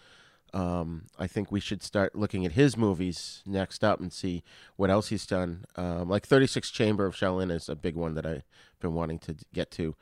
Um, 0.53 1.05
I 1.17 1.25
think 1.25 1.51
we 1.51 1.59
should 1.59 1.81
start 1.81 2.15
looking 2.15 2.45
at 2.45 2.51
his 2.51 2.77
movies 2.77 3.41
next 3.45 3.83
up 3.83 3.99
and 3.99 4.13
see 4.13 4.43
what 4.75 4.91
else 4.91 5.07
he's 5.07 5.25
done. 5.25 5.65
Um, 5.75 6.09
like 6.09 6.27
36 6.27 6.69
Chamber 6.69 7.07
of 7.07 7.15
Shaolin 7.15 7.51
is 7.51 7.67
a 7.67 7.75
big 7.75 7.95
one 7.95 8.13
that 8.13 8.25
I've 8.25 8.43
been 8.79 8.93
wanting 8.93 9.17
to 9.19 9.35
get 9.51 9.71
to. 9.71 9.95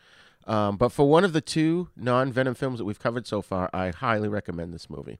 Um, 0.45 0.75
but 0.75 0.89
for 0.91 1.07
one 1.07 1.23
of 1.23 1.33
the 1.33 1.41
two 1.41 1.89
non 1.95 2.33
Venom 2.33 2.55
films 2.55 2.79
that 2.79 2.85
we've 2.85 2.99
covered 2.99 3.27
so 3.27 3.41
far, 3.41 3.69
I 3.73 3.91
highly 3.91 4.27
recommend 4.27 4.73
this 4.73 4.89
movie. 4.89 5.19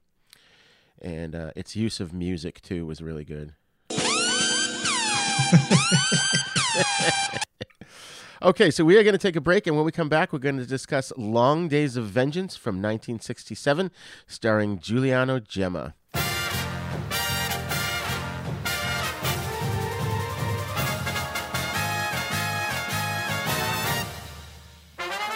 And 1.00 1.34
uh, 1.34 1.50
its 1.56 1.74
use 1.74 2.00
of 2.00 2.12
music, 2.12 2.60
too, 2.60 2.86
was 2.86 3.00
really 3.00 3.24
good. 3.24 3.54
okay, 8.42 8.70
so 8.70 8.84
we 8.84 8.96
are 8.96 9.02
going 9.02 9.12
to 9.12 9.18
take 9.18 9.36
a 9.36 9.40
break, 9.40 9.66
and 9.66 9.76
when 9.76 9.84
we 9.84 9.92
come 9.92 10.08
back, 10.08 10.32
we're 10.32 10.38
going 10.38 10.58
to 10.58 10.66
discuss 10.66 11.12
Long 11.16 11.68
Days 11.68 11.96
of 11.96 12.06
Vengeance 12.06 12.56
from 12.56 12.76
1967, 12.76 13.90
starring 14.26 14.78
Giuliano 14.78 15.40
Gemma. 15.40 15.94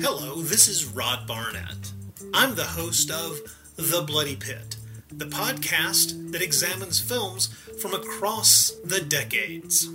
Hello, 0.00 0.36
this 0.40 0.68
is 0.68 0.84
Rod 0.84 1.26
Barnett. 1.26 1.92
I'm 2.32 2.54
the 2.54 2.62
host 2.62 3.10
of 3.10 3.40
The 3.74 4.02
Bloody 4.02 4.36
Pit, 4.36 4.76
the 5.10 5.24
podcast 5.24 6.30
that 6.30 6.40
examines 6.40 7.00
films 7.00 7.48
from 7.80 7.92
across 7.92 8.70
the 8.84 9.00
decades. 9.00 9.88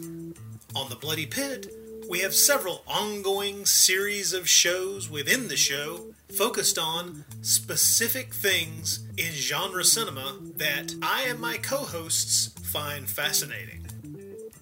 On 0.76 0.90
The 0.90 0.98
Bloody 1.00 1.28
Pit, 1.28 1.72
we 2.10 2.20
have 2.20 2.36
several 2.36 2.84
ongoing 2.86 3.66
series 3.66 4.34
of 4.34 4.50
shows 4.50 5.10
within 5.10 5.48
the 5.48 5.56
show 5.56 6.14
focused 6.38 6.78
on 6.78 7.24
specific 7.42 8.34
things 8.34 9.00
in 9.18 9.32
genre 9.32 9.86
cinema 9.86 10.38
that 10.58 10.94
I 11.02 11.24
and 11.30 11.40
my 11.40 11.56
co 11.56 11.78
hosts 11.78 12.50
find 12.70 13.10
fascinating. 13.10 13.89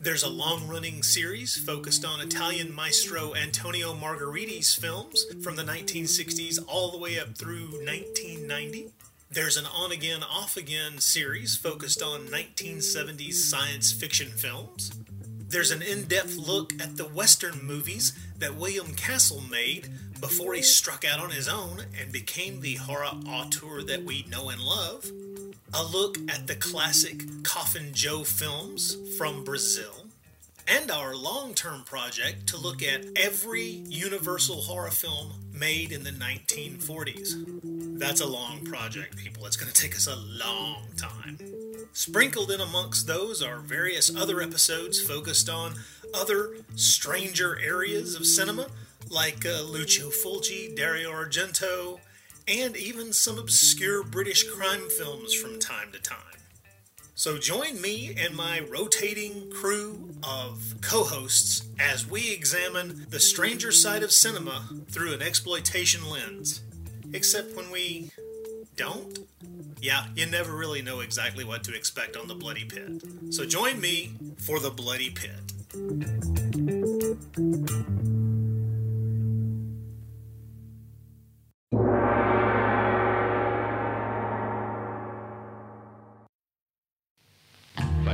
There's 0.08 0.24
a 0.24 0.30
long 0.30 0.70
running 0.70 1.04
series 1.04 1.58
focused 1.58 2.06
on 2.06 2.22
Italian 2.22 2.74
maestro 2.74 3.36
Antonio 3.36 3.94
Margheriti's 3.94 4.74
films 4.74 5.26
from 5.44 5.58
the 5.58 5.64
1960s 5.64 6.60
all 6.66 6.92
the 6.92 6.98
way 6.98 7.20
up 7.20 7.38
through 7.38 7.66
1990. 7.84 8.94
There's 9.30 9.58
an 9.58 9.66
on 9.66 9.92
again, 9.92 10.24
off 10.24 10.56
again 10.56 11.00
series 11.00 11.58
focused 11.58 12.02
on 12.02 12.22
1970s 12.28 13.34
science 13.34 13.92
fiction 13.92 14.30
films. 14.30 14.92
There's 15.50 15.72
an 15.72 15.82
in 15.82 16.06
depth 16.06 16.38
look 16.38 16.72
at 16.82 16.96
the 16.96 17.10
Western 17.10 17.62
movies 17.62 18.18
that 18.38 18.56
William 18.56 18.96
Castle 18.96 19.44
made 19.52 19.90
before 20.20 20.54
he 20.54 20.62
struck 20.62 21.06
out 21.06 21.20
on 21.20 21.32
his 21.32 21.48
own 21.48 21.84
and 22.00 22.12
became 22.12 22.62
the 22.62 22.76
horror 22.76 23.06
auteur 23.28 23.84
that 23.84 24.04
we 24.04 24.26
know 24.30 24.50
and 24.50 24.62
love. 24.62 25.06
A 25.74 25.84
look 25.84 26.18
at 26.30 26.48
the 26.48 26.56
classic 26.56 27.44
Coffin 27.44 27.94
Joe 27.94 28.24
films 28.24 28.98
from 29.18 29.44
Brazil. 29.44 30.06
And 30.68 30.92
our 30.92 31.16
long 31.16 31.54
term 31.54 31.84
project 31.84 32.48
to 32.48 32.58
look 32.58 32.84
at 32.84 33.06
every 33.16 33.64
Universal 33.88 34.62
horror 34.62 34.92
film 34.92 35.34
made 35.54 35.92
in 35.92 36.04
the 36.04 36.12
1940s. 36.12 38.00
That's 38.00 38.22
a 38.22 38.28
long 38.28 38.66
project, 38.66 39.18
people. 39.18 39.46
It's 39.46 39.56
going 39.56 39.72
to 39.72 39.82
take 39.82 39.96
us 39.96 40.08
a 40.08 40.16
long 40.16 40.88
time. 40.98 41.40
Sprinkled 41.94 42.52
in 42.52 42.62
amongst 42.62 43.08
those 43.08 43.42
are 43.42 43.60
various 43.60 44.16
other 44.16 44.42
episodes 44.42 45.02
focused 45.02 45.50
on 45.50 45.76
other 46.14 46.58
stranger 46.76 47.58
areas 47.60 48.16
of 48.16 48.26
cinema, 48.26 48.68
like 49.10 49.46
uh, 49.46 49.62
Lucio 49.64 50.10
Fulci, 50.10 50.76
Dario 50.76 51.12
Argento, 51.12 52.00
and 52.48 52.76
even 52.78 53.14
some 53.14 53.38
obscure 53.38 54.04
British 54.04 54.44
crime 54.44 54.90
films 54.98 55.34
from 55.34 55.60
time 55.60 55.92
to 55.92 56.00
time. 56.00 56.20
So 57.16 57.40
join 57.40 57.82
me 57.82 58.16
and 58.16 58.36
my 58.36 58.60
rotating 58.60 59.50
crew 59.50 60.14
of 60.22 60.76
co 60.82 61.04
hosts 61.04 61.68
as 61.80 62.08
we 62.08 62.32
examine 62.32 63.08
the 63.10 63.20
stranger 63.20 63.72
side 63.72 64.04
of 64.04 64.12
cinema 64.12 64.70
through 64.92 65.14
an 65.14 65.24
exploitation 65.24 66.08
lens. 66.08 66.62
Except 67.14 67.56
when 67.56 67.72
we 67.72 68.12
don't? 68.76 69.20
Yeah, 69.82 70.06
you 70.16 70.28
never 70.28 70.56
really 70.56 70.84
know 70.84 71.00
exactly 71.00 71.44
what 71.44 71.64
to 71.64 71.76
expect 71.76 72.16
on 72.16 72.28
the 72.28 72.36
Bloody 72.36 72.66
Pit. 72.66 73.02
So 73.32 73.46
join 73.46 73.82
me 73.82 74.12
for 74.38 74.60
the 74.60 74.70
Bloody 74.70 75.10
Pit. 75.10 75.42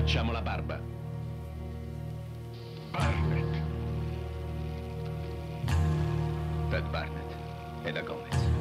Facciamo 0.04 0.34
la 0.34 0.42
barba. 0.42 0.82
Barnett. 2.92 3.62
Ted 6.70 6.90
Barnett 6.90 7.36
e 7.84 7.92
la 7.94 8.02
Gomez. 8.02 8.53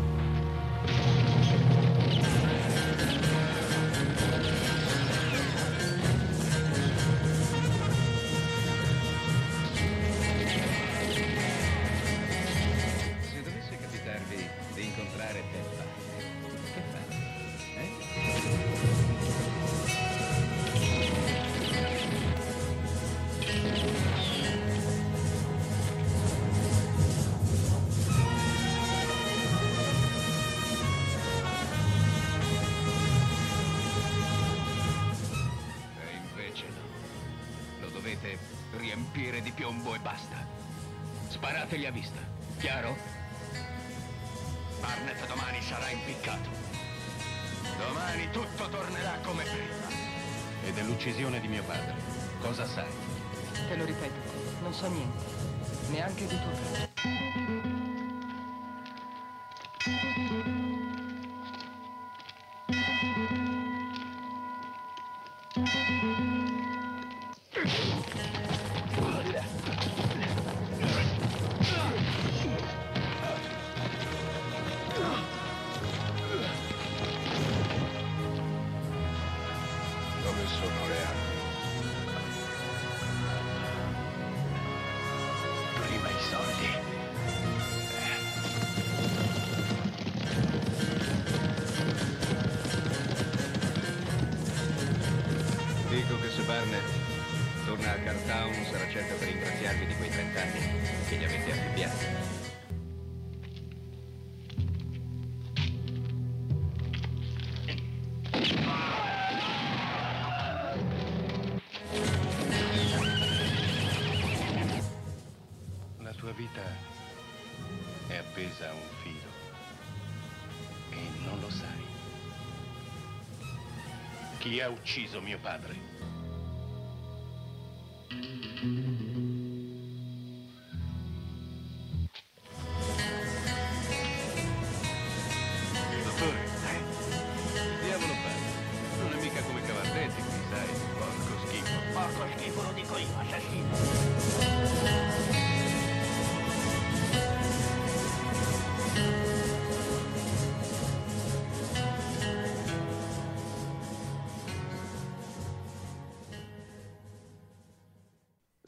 Chi 124.53 124.61
ha 124.61 124.69
ucciso 124.69 125.23
mio 125.23 125.39
padre? 125.39 125.72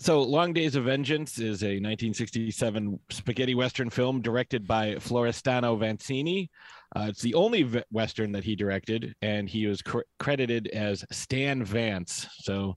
So, 0.05 0.21
Long 0.21 0.53
Days 0.53 0.75
of 0.77 0.85
Vengeance 0.85 1.39
is 1.39 1.63
a 1.63 1.81
1967 1.81 3.01
spaghetti 3.09 3.55
western 3.55 3.89
film 3.89 4.21
directed 4.21 4.67
by 4.67 4.97
Florestano 4.97 5.79
Vancini. 5.79 6.51
Uh, 6.95 7.07
it's 7.09 7.23
the 7.23 7.33
only 7.33 7.63
v- 7.63 7.83
western 7.91 8.31
that 8.33 8.45
he 8.45 8.55
directed, 8.55 9.15
and 9.23 9.49
he 9.49 9.67
was 9.67 9.81
cr- 9.81 10.01
credited 10.19 10.67
as 10.75 11.07
Stan 11.11 11.65
Vance. 11.65 12.27
So, 12.43 12.77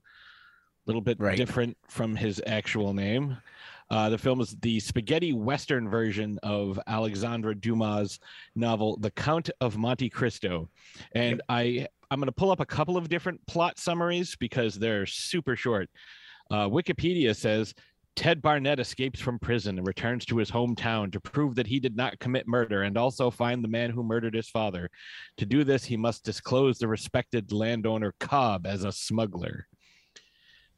little 0.86 1.02
bit 1.02 1.20
Right. 1.20 1.36
different 1.36 1.76
from 1.86 2.16
his 2.16 2.40
actual 2.46 2.94
name. 2.94 3.36
Uh, 3.90 4.08
the 4.08 4.16
film 4.16 4.40
is 4.40 4.56
the 4.62 4.80
spaghetti 4.80 5.34
western 5.34 5.86
version 5.86 6.38
of 6.42 6.80
Alexandre 6.86 7.52
Dumas' 7.52 8.20
novel 8.54 8.96
*The 9.02 9.10
Count 9.10 9.50
of 9.60 9.76
Monte 9.76 10.08
Cristo*, 10.08 10.70
and 11.12 11.42
I 11.50 11.88
I'm 12.10 12.20
going 12.20 12.26
to 12.28 12.32
pull 12.32 12.50
up 12.50 12.60
a 12.60 12.64
couple 12.64 12.96
of 12.96 13.10
different 13.10 13.46
plot 13.46 13.78
summaries 13.78 14.34
because 14.34 14.76
they're 14.76 15.04
super 15.04 15.56
short. 15.56 15.90
Uh, 16.50 16.68
Wikipedia 16.68 17.36
says 17.36 17.74
Ted 18.18 18.42
Barnett 18.42 18.80
escapes 18.80 19.20
from 19.20 19.38
prison 19.38 19.78
and 19.78 19.86
returns 19.86 20.24
to 20.26 20.38
his 20.38 20.50
hometown 20.50 21.12
to 21.12 21.20
prove 21.20 21.54
that 21.54 21.68
he 21.68 21.78
did 21.78 21.96
not 21.96 22.18
commit 22.18 22.48
murder 22.48 22.82
and 22.82 22.98
also 22.98 23.30
find 23.30 23.62
the 23.62 23.68
man 23.68 23.90
who 23.90 24.02
murdered 24.02 24.34
his 24.34 24.48
father. 24.48 24.90
To 25.36 25.46
do 25.46 25.62
this, 25.62 25.84
he 25.84 25.96
must 25.96 26.24
disclose 26.24 26.78
the 26.78 26.88
respected 26.88 27.52
landowner 27.52 28.12
Cobb 28.18 28.66
as 28.66 28.82
a 28.82 28.90
smuggler. 28.90 29.68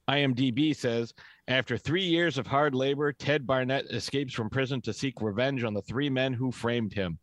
IMDb 0.06 0.76
says 0.76 1.14
after 1.48 1.78
three 1.78 2.04
years 2.04 2.36
of 2.36 2.46
hard 2.46 2.74
labor, 2.74 3.12
Ted 3.12 3.46
Barnett 3.46 3.86
escapes 3.86 4.34
from 4.34 4.50
prison 4.50 4.82
to 4.82 4.92
seek 4.92 5.22
revenge 5.22 5.64
on 5.64 5.72
the 5.72 5.82
three 5.82 6.10
men 6.10 6.34
who 6.34 6.52
framed 6.52 6.92
him. 6.92 7.18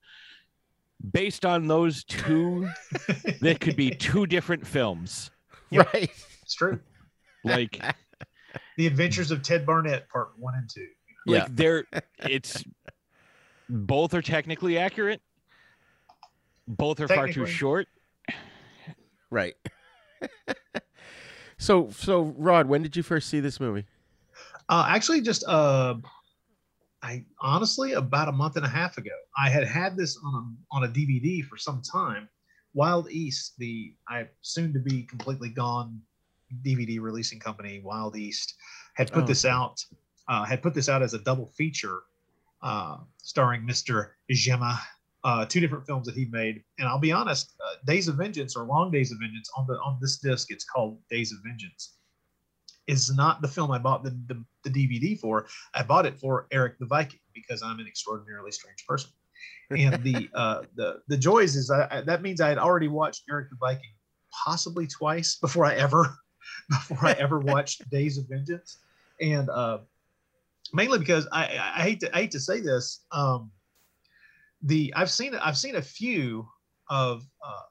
Based 1.11 1.45
on 1.45 1.67
those 1.67 2.03
two, 2.05 2.67
there 3.39 3.53
could 3.55 3.75
be 3.75 3.91
two 3.91 4.25
different 4.25 4.65
films. 4.65 5.29
Right. 5.71 6.09
It's 6.41 6.55
true. 6.55 6.79
Like, 7.43 7.79
The 8.77 8.87
Adventures 8.87 9.31
of 9.31 9.41
Ted 9.41 9.65
Barnett, 9.65 10.09
part 10.09 10.29
one 10.37 10.53
and 10.55 10.69
two. 10.69 10.87
like 11.25 11.43
Yeah. 11.43 11.47
they're 11.49 11.85
it's 12.19 12.63
both 13.69 14.13
are 14.13 14.21
technically 14.21 14.77
accurate. 14.77 15.21
Both 16.67 16.99
are 16.99 17.07
far 17.07 17.27
too 17.27 17.45
short. 17.45 17.87
Right. 19.29 19.55
so 21.57 21.89
so 21.91 22.33
Rod, 22.37 22.67
when 22.67 22.81
did 22.81 22.95
you 22.95 23.03
first 23.03 23.29
see 23.29 23.39
this 23.39 23.59
movie? 23.59 23.85
Uh, 24.69 24.85
actually, 24.89 25.21
just 25.21 25.43
uh, 25.47 25.95
I 27.01 27.25
honestly 27.41 27.93
about 27.93 28.27
a 28.27 28.31
month 28.31 28.57
and 28.57 28.65
a 28.65 28.69
half 28.69 28.97
ago, 28.97 29.11
I 29.37 29.49
had 29.49 29.65
had 29.65 29.95
this 29.95 30.17
on 30.23 30.33
a 30.33 30.75
on 30.75 30.83
a 30.83 30.87
DVD 30.87 31.43
for 31.43 31.57
some 31.57 31.81
time. 31.81 32.27
Wild 32.73 33.09
East, 33.09 33.53
the 33.57 33.93
I 34.07 34.27
soon 34.41 34.73
to 34.73 34.79
be 34.79 35.03
completely 35.03 35.49
gone 35.49 36.01
DVD 36.63 36.99
releasing 36.99 37.39
company, 37.39 37.81
Wild 37.83 38.15
East, 38.15 38.55
had 38.95 39.11
put 39.11 39.23
Oh, 39.23 39.27
this 39.27 39.45
out. 39.45 39.83
Uh, 40.27 40.43
had 40.43 40.61
put 40.61 40.73
this 40.73 40.89
out 40.89 41.01
as 41.01 41.13
a 41.13 41.19
double 41.19 41.47
feature, 41.57 42.01
uh, 42.61 42.97
starring 43.17 43.61
Mr. 43.61 44.09
Gemma. 44.29 44.79
Uh, 45.23 45.45
two 45.45 45.59
different 45.59 45.85
films 45.85 46.05
that 46.05 46.15
he 46.15 46.25
made, 46.25 46.63
and 46.79 46.87
I'll 46.87 46.99
be 46.99 47.11
honest, 47.11 47.53
uh, 47.65 47.75
Days 47.85 48.07
of 48.07 48.15
Vengeance 48.15 48.55
or 48.55 48.65
Long 48.65 48.91
Days 48.91 49.11
of 49.11 49.17
Vengeance 49.19 49.49
on 49.57 49.65
the 49.67 49.73
on 49.73 49.97
this 49.99 50.19
disc, 50.19 50.51
it's 50.51 50.63
called 50.63 50.99
Days 51.09 51.33
of 51.33 51.39
Vengeance 51.43 51.97
is 52.87 53.13
not 53.13 53.41
the 53.41 53.47
film 53.47 53.71
I 53.71 53.77
bought 53.77 54.03
the, 54.03 54.17
the, 54.27 54.43
the 54.63 54.69
DVD 54.69 55.19
for. 55.19 55.47
I 55.73 55.83
bought 55.83 56.05
it 56.05 56.19
for 56.19 56.47
Eric 56.51 56.79
the 56.79 56.85
Viking 56.85 57.19
because 57.33 57.61
I'm 57.61 57.79
an 57.79 57.87
extraordinarily 57.87 58.51
strange 58.51 58.85
person. 58.87 59.11
And 59.69 60.01
the 60.03 60.29
uh, 60.33 60.63
the 60.75 61.01
the 61.07 61.17
joys 61.17 61.55
is 61.55 61.69
I, 61.69 61.87
I, 61.91 62.01
that 62.01 62.21
means 62.21 62.41
I 62.41 62.49
had 62.49 62.57
already 62.57 62.87
watched 62.87 63.23
Eric 63.29 63.49
the 63.49 63.57
Viking 63.59 63.91
possibly 64.45 64.87
twice 64.87 65.35
before 65.35 65.65
I 65.65 65.75
ever 65.75 66.15
before 66.69 67.05
I 67.05 67.13
ever 67.13 67.39
watched 67.39 67.89
Days 67.89 68.17
of 68.17 68.27
Vengeance, 68.27 68.77
and 69.21 69.49
uh, 69.49 69.79
mainly 70.73 70.99
because 70.99 71.27
I, 71.31 71.43
I 71.75 71.81
hate 71.81 71.99
to 72.01 72.15
I 72.15 72.21
hate 72.21 72.31
to 72.31 72.39
say 72.39 72.59
this. 72.59 73.01
Um, 73.11 73.51
the 74.61 74.93
I've 74.95 75.11
seen 75.11 75.35
I've 75.35 75.57
seen 75.57 75.75
a 75.75 75.81
few 75.81 76.47
of 76.89 77.23
uh, 77.45 77.61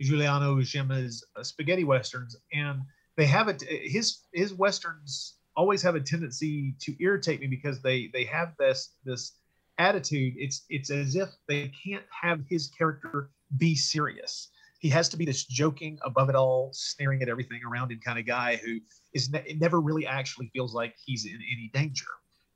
Giuliano 0.00 0.60
Gemma's 0.62 1.24
uh, 1.36 1.42
spaghetti 1.42 1.84
westerns, 1.84 2.36
and 2.52 2.82
they 3.16 3.26
have 3.26 3.48
it. 3.48 3.62
His 3.62 4.20
his 4.32 4.54
westerns 4.54 5.36
always 5.56 5.82
have 5.82 5.94
a 5.94 6.00
tendency 6.00 6.74
to 6.80 6.94
irritate 7.00 7.40
me 7.40 7.46
because 7.46 7.82
they 7.82 8.10
they 8.12 8.24
have 8.24 8.54
this 8.58 8.94
this 9.04 9.32
attitude. 9.78 10.34
It's 10.36 10.64
it's 10.68 10.90
as 10.90 11.16
if 11.16 11.30
they 11.48 11.70
can't 11.84 12.04
have 12.10 12.40
his 12.48 12.68
character 12.68 13.30
be 13.58 13.74
serious. 13.74 14.48
He 14.82 14.88
has 14.88 15.08
to 15.10 15.16
be 15.16 15.24
this 15.24 15.44
joking, 15.44 15.96
above 16.04 16.28
it 16.28 16.34
all, 16.34 16.70
staring 16.72 17.22
at 17.22 17.28
everything 17.28 17.60
around 17.64 17.92
him 17.92 18.00
kind 18.04 18.18
of 18.18 18.26
guy 18.26 18.56
who 18.56 18.80
is 19.14 19.30
ne- 19.30 19.56
never 19.60 19.80
really 19.80 20.06
actually 20.06 20.50
feels 20.52 20.74
like 20.74 20.96
he's 21.06 21.24
in 21.24 21.36
any 21.36 21.70
danger. 21.72 22.06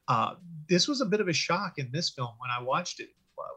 Uh, 0.09 0.35
this 0.69 0.89
was 0.89 1.01
a 1.01 1.07
bit 1.07 1.21
of 1.21 1.29
a 1.29 1.33
shock 1.33 1.79
in 1.79 1.89
this 1.93 2.11
film 2.11 2.31
when 2.39 2.51
I 2.51 2.61
watched 2.61 2.99
it. 2.99 3.11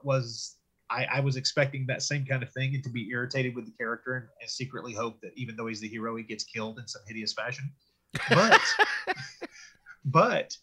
Was 0.04 0.58
I, 0.92 1.06
I 1.06 1.20
was 1.20 1.36
expecting 1.36 1.86
that 1.88 2.04
same 2.04 2.26
kind 2.26 2.44
of 2.44 2.52
thing 2.52 2.76
and 2.76 2.84
to 2.84 2.90
be 2.90 3.10
irritated 3.10 3.56
with 3.56 3.66
the 3.66 3.72
character 3.72 4.16
and, 4.16 4.28
and 4.40 4.50
secretly 4.50 4.94
hope 4.94 5.20
that 5.22 5.32
even 5.36 5.56
though 5.56 5.68
he's 5.68 5.82
the 5.82 5.88
hero, 5.88 6.16
he 6.16 6.24
gets 6.24 6.44
killed 6.44 6.78
in 6.78 6.88
some 6.88 7.02
hideous 7.08 7.34
fashion. 7.34 7.72
But 8.30 8.62
but 10.06 10.58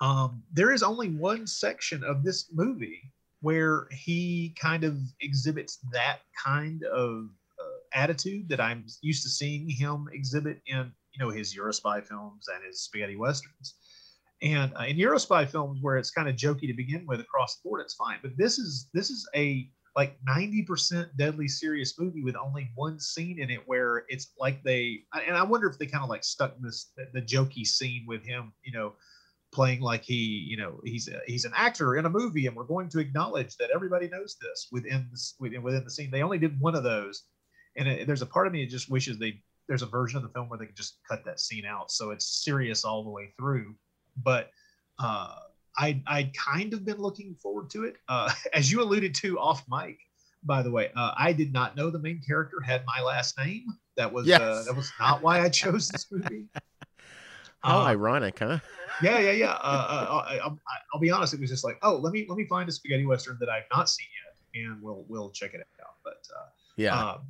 um, 0.00 0.42
there 0.52 0.72
is 0.72 0.82
only 0.82 1.10
one 1.10 1.46
section 1.46 2.02
of 2.02 2.24
this 2.24 2.46
movie 2.52 3.12
where 3.44 3.86
he 3.90 4.56
kind 4.58 4.84
of 4.84 4.98
exhibits 5.20 5.78
that 5.92 6.20
kind 6.42 6.82
of 6.84 7.28
uh, 7.60 7.78
attitude 7.92 8.48
that 8.48 8.58
I'm 8.58 8.86
used 9.02 9.22
to 9.24 9.28
seeing 9.28 9.68
him 9.68 10.06
exhibit 10.14 10.62
in 10.66 10.90
you 11.12 11.22
know 11.22 11.28
his 11.28 11.54
Eurospy 11.54 12.02
films 12.06 12.46
and 12.48 12.64
his 12.64 12.80
spaghetti 12.80 13.16
westerns. 13.16 13.74
And 14.40 14.72
uh, 14.74 14.84
in 14.84 14.96
Eurospy 14.96 15.46
films, 15.46 15.78
where 15.82 15.98
it's 15.98 16.10
kind 16.10 16.26
of 16.26 16.36
jokey 16.36 16.66
to 16.68 16.74
begin 16.74 17.04
with 17.06 17.20
across 17.20 17.56
the 17.56 17.68
board, 17.68 17.82
it's 17.82 17.92
fine. 17.92 18.16
But 18.22 18.32
this 18.38 18.58
is 18.58 18.88
this 18.94 19.10
is 19.10 19.28
a 19.36 19.68
like 19.94 20.16
90% 20.26 21.10
deadly 21.18 21.46
serious 21.46 22.00
movie 22.00 22.24
with 22.24 22.36
only 22.36 22.70
one 22.74 22.98
scene 22.98 23.38
in 23.38 23.50
it 23.50 23.60
where 23.66 24.04
it's 24.08 24.32
like 24.40 24.64
they 24.64 25.02
and 25.26 25.36
I 25.36 25.42
wonder 25.42 25.68
if 25.68 25.78
they 25.78 25.86
kind 25.86 26.02
of 26.02 26.08
like 26.08 26.24
stuck 26.24 26.54
this 26.60 26.92
the 27.12 27.20
jokey 27.20 27.66
scene 27.66 28.06
with 28.08 28.24
him, 28.24 28.54
you 28.64 28.72
know, 28.72 28.94
playing 29.54 29.80
like 29.80 30.02
he, 30.02 30.14
you 30.50 30.56
know, 30.56 30.80
he's 30.84 31.08
a, 31.08 31.20
he's 31.26 31.44
an 31.44 31.52
actor 31.56 31.96
in 31.96 32.04
a 32.06 32.10
movie 32.10 32.46
and 32.46 32.56
we're 32.56 32.64
going 32.64 32.88
to 32.90 32.98
acknowledge 32.98 33.56
that 33.56 33.70
everybody 33.74 34.08
knows 34.08 34.36
this 34.42 34.68
within 34.72 35.06
this 35.10 35.34
within, 35.40 35.62
within 35.62 35.84
the 35.84 35.90
scene. 35.90 36.10
They 36.10 36.22
only 36.22 36.38
did 36.38 36.60
one 36.60 36.74
of 36.74 36.82
those. 36.82 37.22
And 37.76 37.88
it, 37.88 38.06
there's 38.06 38.22
a 38.22 38.26
part 38.26 38.46
of 38.46 38.52
me 38.52 38.64
that 38.64 38.70
just 38.70 38.90
wishes 38.90 39.18
they 39.18 39.40
there's 39.68 39.82
a 39.82 39.86
version 39.86 40.18
of 40.18 40.22
the 40.24 40.28
film 40.28 40.48
where 40.50 40.58
they 40.58 40.66
could 40.66 40.76
just 40.76 40.98
cut 41.08 41.24
that 41.24 41.40
scene 41.40 41.64
out 41.64 41.90
so 41.90 42.10
it's 42.10 42.44
serious 42.44 42.84
all 42.84 43.02
the 43.04 43.10
way 43.10 43.32
through. 43.38 43.74
But 44.22 44.50
uh 44.98 45.36
I 45.76 46.02
I 46.06 46.30
kind 46.36 46.72
of 46.74 46.84
been 46.84 46.98
looking 46.98 47.34
forward 47.42 47.70
to 47.70 47.84
it. 47.84 47.96
Uh, 48.08 48.30
as 48.54 48.70
you 48.70 48.82
alluded 48.82 49.14
to 49.16 49.38
off 49.38 49.64
mic, 49.68 49.98
by 50.44 50.62
the 50.62 50.70
way, 50.70 50.90
uh, 50.94 51.12
I 51.16 51.32
did 51.32 51.52
not 51.52 51.76
know 51.76 51.90
the 51.90 51.98
main 51.98 52.20
character 52.26 52.60
had 52.60 52.84
my 52.86 53.00
last 53.02 53.36
name. 53.38 53.64
That 53.96 54.12
was 54.12 54.26
uh, 54.26 54.28
Yes. 54.28 54.66
that 54.66 54.76
was 54.76 54.92
not 55.00 55.22
why 55.22 55.40
I 55.40 55.48
chose 55.48 55.88
this 55.88 56.06
movie. 56.12 56.46
How 57.64 57.80
Uh, 57.80 57.84
ironic, 57.84 58.38
huh? 58.40 58.58
Yeah, 59.02 59.18
yeah, 59.18 59.32
yeah. 59.32 59.50
Uh, 59.52 59.86
uh, 59.88 60.24
I, 60.26 60.46
I, 60.46 60.50
I'll 60.92 61.00
be 61.00 61.10
honest. 61.10 61.34
It 61.34 61.40
was 61.40 61.50
just 61.50 61.64
like, 61.64 61.78
oh, 61.82 61.96
let 61.96 62.12
me 62.12 62.26
let 62.28 62.36
me 62.36 62.46
find 62.46 62.68
a 62.68 62.72
spaghetti 62.72 63.06
western 63.06 63.36
that 63.40 63.48
I've 63.48 63.64
not 63.74 63.88
seen 63.88 64.06
yet, 64.54 64.64
and 64.66 64.82
we'll 64.82 65.04
we'll 65.08 65.30
check 65.30 65.54
it 65.54 65.60
out. 65.80 65.94
But 66.04 66.22
uh, 66.36 66.46
Yeah. 66.76 67.10
um, 67.10 67.22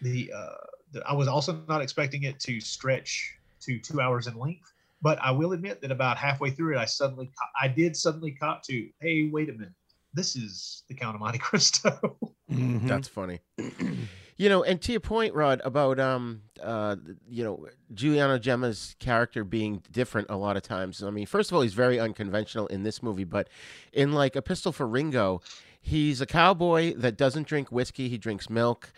the, 0.00 0.32
uh, 0.34 0.54
the 0.92 1.02
I 1.06 1.12
was 1.12 1.28
also 1.28 1.62
not 1.68 1.80
expecting 1.82 2.24
it 2.24 2.40
to 2.40 2.60
stretch 2.60 3.32
to 3.62 3.78
two 3.78 4.00
hours 4.00 4.26
in 4.26 4.36
length. 4.36 4.72
But 5.00 5.18
I 5.20 5.32
will 5.32 5.52
admit 5.52 5.80
that 5.82 5.90
about 5.90 6.16
halfway 6.16 6.50
through 6.50 6.76
it, 6.76 6.78
I 6.78 6.84
suddenly 6.84 7.32
I 7.60 7.66
did 7.66 7.96
suddenly 7.96 8.32
caught 8.32 8.62
to, 8.64 8.88
hey, 9.00 9.28
wait 9.32 9.48
a 9.48 9.52
minute, 9.52 9.72
this 10.14 10.36
is 10.36 10.84
the 10.88 10.94
Count 10.94 11.16
of 11.16 11.20
Monte 11.20 11.38
Cristo. 11.38 12.18
Mhm. 12.50 12.86
That's 12.86 13.08
funny. 13.08 13.40
you 14.36 14.48
know, 14.48 14.62
and 14.62 14.80
to 14.82 14.92
your 14.92 15.00
point, 15.00 15.34
Rod, 15.34 15.60
about 15.64 16.00
um, 16.00 16.42
uh, 16.62 16.96
you 17.28 17.44
know, 17.44 17.66
Giuliano 17.94 18.38
Gemma's 18.38 18.96
character 18.98 19.44
being 19.44 19.82
different 19.90 20.28
a 20.30 20.36
lot 20.36 20.56
of 20.56 20.62
times. 20.62 21.02
I 21.02 21.10
mean, 21.10 21.26
first 21.26 21.50
of 21.50 21.56
all, 21.56 21.62
he's 21.62 21.74
very 21.74 22.00
unconventional 22.00 22.66
in 22.68 22.82
this 22.82 23.02
movie, 23.02 23.24
but 23.24 23.48
in 23.92 24.12
like 24.12 24.36
a 24.36 24.42
Pistol 24.42 24.72
for 24.72 24.86
Ringo, 24.86 25.42
he's 25.80 26.20
a 26.20 26.26
cowboy 26.26 26.94
that 26.96 27.16
doesn't 27.16 27.46
drink 27.46 27.70
whiskey. 27.70 28.08
He 28.08 28.18
drinks 28.18 28.48
milk. 28.48 28.92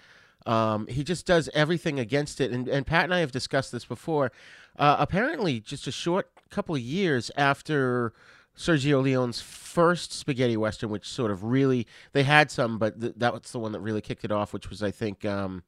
Um, 0.47 0.87
he 0.87 1.03
just 1.03 1.27
does 1.27 1.49
everything 1.55 1.99
against 1.99 2.41
it. 2.41 2.51
And, 2.53 2.69
and 2.69 2.87
Pat 2.87 3.05
and 3.05 3.15
I 3.15 3.21
have 3.21 3.33
discussed 3.33 3.73
this 3.73 3.85
before. 3.85 4.31
Uh, 4.79 4.97
apparently, 4.99 5.61
just 5.61 5.87
a 5.87 5.93
short 5.93 6.31
couple 6.51 6.75
of 6.75 6.81
years 6.81 7.31
after 7.37 8.13
Sergio 8.57 9.03
Leone's 9.03 9.41
first 9.41 10.13
spaghetti 10.13 10.57
western, 10.57 10.91
which 10.91 11.09
sort 11.09 11.31
of 11.31 11.43
really 11.45 11.87
they 12.13 12.23
had 12.23 12.51
some, 12.51 12.79
but 12.79 13.01
th- 13.01 13.15
that 13.17 13.33
was 13.33 13.51
the 13.51 13.59
one 13.59 13.73
that 13.73 13.81
really 13.81 14.01
kicked 14.01 14.25
it 14.25 14.31
off, 14.31 14.53
which 14.53 14.71
was 14.71 14.83
I 14.83 14.91
think 14.91 15.25
um, 15.25 15.65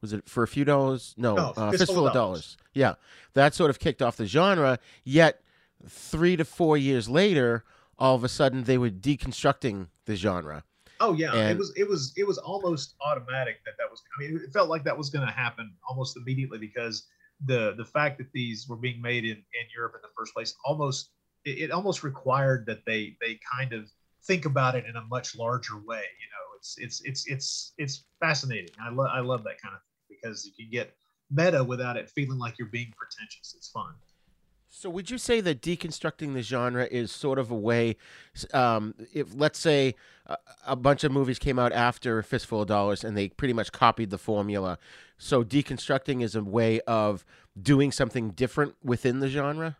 was 0.00 0.12
it 0.12 0.28
for 0.28 0.42
a 0.42 0.48
few 0.48 0.64
dollars? 0.64 1.14
No, 1.16 1.36
No, 1.36 1.52
uh, 1.56 1.70
fistful, 1.70 2.06
of 2.06 2.12
dollars. 2.12 2.56
Yeah, 2.72 2.94
that 3.34 3.54
sort 3.54 3.70
of 3.70 3.78
kicked 3.78 4.02
off 4.02 4.16
the 4.16 4.26
genre. 4.26 4.78
Yet 5.04 5.40
three 5.88 6.36
to 6.36 6.44
four 6.44 6.76
years 6.76 7.08
later, 7.08 7.64
all 7.98 8.16
of 8.16 8.24
a 8.24 8.28
sudden 8.28 8.64
they 8.64 8.78
were 8.78 8.90
deconstructing 8.90 9.88
the 10.04 10.16
genre. 10.16 10.64
Oh 10.98 11.12
yeah, 11.12 11.34
it 11.50 11.58
was 11.58 11.72
it 11.76 11.86
was 11.88 12.12
it 12.16 12.26
was 12.26 12.38
almost 12.38 12.94
automatic 13.02 13.58
that 13.66 13.74
that 13.78 13.90
was. 13.90 14.02
I 14.16 14.22
mean, 14.22 14.40
it 14.42 14.52
felt 14.52 14.68
like 14.68 14.82
that 14.84 14.96
was 14.96 15.10
going 15.10 15.26
to 15.26 15.32
happen 15.32 15.74
almost 15.88 16.16
immediately 16.16 16.58
because 16.58 17.06
the 17.44 17.74
the 17.76 17.84
fact 17.84 18.18
that 18.18 18.32
these 18.32 18.66
were 18.68 18.76
being 18.76 19.00
made 19.00 19.24
in, 19.24 19.32
in 19.32 19.66
Europe 19.74 19.92
in 19.94 20.00
the 20.02 20.08
first 20.16 20.32
place 20.34 20.54
almost 20.64 21.10
it, 21.46 21.58
it 21.58 21.70
almost 21.70 22.02
required 22.02 22.66
that 22.66 22.84
they 22.84 23.16
they 23.20 23.38
kind 23.56 23.72
of 23.72 23.88
think 24.24 24.44
about 24.44 24.74
it 24.74 24.84
in 24.86 24.96
a 24.96 25.02
much 25.02 25.36
larger 25.36 25.76
way. 25.76 26.02
You 26.20 26.28
know, 26.32 26.56
it's 26.58 26.76
it's 26.78 27.00
it's 27.04 27.26
it's 27.26 27.72
it's 27.78 28.04
fascinating. 28.20 28.74
I 28.80 28.90
love 28.90 29.08
I 29.12 29.20
love 29.20 29.44
that 29.44 29.60
kind 29.62 29.74
of 29.74 29.80
thing 29.80 30.18
because 30.22 30.44
you 30.44 30.52
can 30.52 30.70
get 30.70 30.94
meta 31.30 31.62
without 31.62 31.96
it 31.96 32.10
feeling 32.10 32.38
like 32.38 32.58
you're 32.58 32.68
being 32.68 32.92
pretentious. 32.96 33.54
It's 33.56 33.68
fun. 33.68 33.94
So, 34.68 34.90
would 34.90 35.10
you 35.10 35.16
say 35.16 35.40
that 35.40 35.62
deconstructing 35.62 36.34
the 36.34 36.42
genre 36.42 36.86
is 36.90 37.10
sort 37.10 37.38
of 37.38 37.50
a 37.50 37.56
way, 37.56 37.96
um, 38.52 38.94
if 39.14 39.34
let's 39.34 39.58
say 39.58 39.94
a, 40.26 40.36
a 40.66 40.76
bunch 40.76 41.02
of 41.02 41.12
movies 41.12 41.38
came 41.38 41.58
out 41.58 41.72
after 41.72 42.22
Fistful 42.22 42.62
of 42.62 42.68
Dollars 42.68 43.02
and 43.02 43.16
they 43.16 43.28
pretty 43.28 43.54
much 43.54 43.72
copied 43.72 44.10
the 44.10 44.18
formula, 44.18 44.78
so 45.16 45.42
deconstructing 45.42 46.22
is 46.22 46.34
a 46.34 46.42
way 46.42 46.80
of 46.80 47.24
doing 47.60 47.90
something 47.90 48.30
different 48.30 48.74
within 48.84 49.20
the 49.20 49.28
genre? 49.28 49.78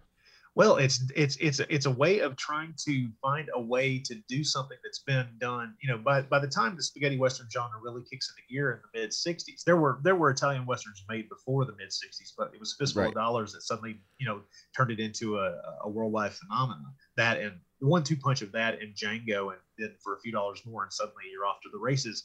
Well, 0.56 0.76
it's 0.76 1.04
it's 1.14 1.36
it's 1.36 1.60
a, 1.60 1.72
it's 1.72 1.84
a 1.84 1.90
way 1.90 2.20
of 2.20 2.34
trying 2.36 2.72
to 2.86 3.10
find 3.20 3.50
a 3.54 3.60
way 3.60 3.98
to 4.06 4.14
do 4.26 4.42
something 4.42 4.78
that's 4.82 5.00
been 5.00 5.28
done. 5.38 5.74
You 5.82 5.90
know, 5.90 5.98
by 5.98 6.22
by 6.22 6.38
the 6.38 6.48
time 6.48 6.74
the 6.74 6.82
spaghetti 6.82 7.18
western 7.18 7.46
genre 7.52 7.78
really 7.82 8.02
kicks 8.10 8.32
into 8.32 8.48
gear 8.50 8.72
in 8.72 8.78
the 8.80 9.00
mid 9.00 9.10
'60s, 9.10 9.64
there 9.64 9.76
were 9.76 10.00
there 10.02 10.16
were 10.16 10.30
Italian 10.30 10.64
westerns 10.64 11.04
made 11.10 11.28
before 11.28 11.66
the 11.66 11.76
mid 11.76 11.88
'60s, 11.88 12.32
but 12.38 12.52
it 12.54 12.58
was 12.58 12.74
Fistful 12.78 13.02
Right. 13.02 13.08
of 13.08 13.14
Dollars 13.14 13.52
that 13.52 13.64
suddenly 13.64 14.00
you 14.16 14.26
know 14.26 14.40
turned 14.74 14.90
it 14.90 14.98
into 14.98 15.36
a, 15.36 15.60
a 15.82 15.90
worldwide 15.90 16.32
phenomenon. 16.32 16.94
That 17.18 17.38
and 17.38 17.60
the 17.82 17.88
one-two 17.88 18.16
punch 18.16 18.40
of 18.40 18.50
that 18.52 18.80
and 18.80 18.94
Django, 18.94 19.52
and 19.52 19.60
then 19.76 19.94
for 20.02 20.16
a 20.16 20.20
few 20.20 20.32
dollars 20.32 20.62
more, 20.64 20.84
and 20.84 20.92
suddenly 20.92 21.24
you're 21.30 21.44
off 21.44 21.60
to 21.64 21.68
the 21.70 21.78
races. 21.78 22.24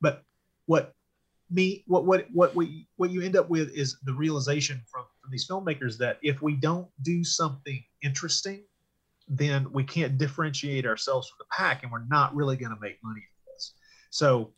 But 0.00 0.22
what 0.66 0.94
me 1.52 1.84
what 1.86 2.04
what 2.04 2.26
what 2.32 2.54
we 2.54 2.86
what 2.96 3.10
you 3.10 3.22
end 3.22 3.36
up 3.36 3.48
with 3.50 3.70
is 3.74 3.98
the 4.04 4.14
realization 4.14 4.80
from, 4.90 5.04
from 5.20 5.30
these 5.30 5.46
filmmakers 5.46 5.98
that 5.98 6.18
if 6.22 6.40
we 6.42 6.54
don't 6.54 6.88
do 7.02 7.22
something 7.22 7.82
interesting 8.02 8.62
then 9.28 9.66
we 9.72 9.84
can't 9.84 10.18
differentiate 10.18 10.86
ourselves 10.86 11.28
from 11.28 11.36
the 11.38 11.44
pack 11.56 11.82
and 11.82 11.92
we're 11.92 12.04
not 12.08 12.34
really 12.34 12.56
going 12.56 12.74
to 12.74 12.80
make 12.80 12.98
money 13.02 13.20
from 13.20 13.54
this. 13.54 13.74
So 14.10 14.52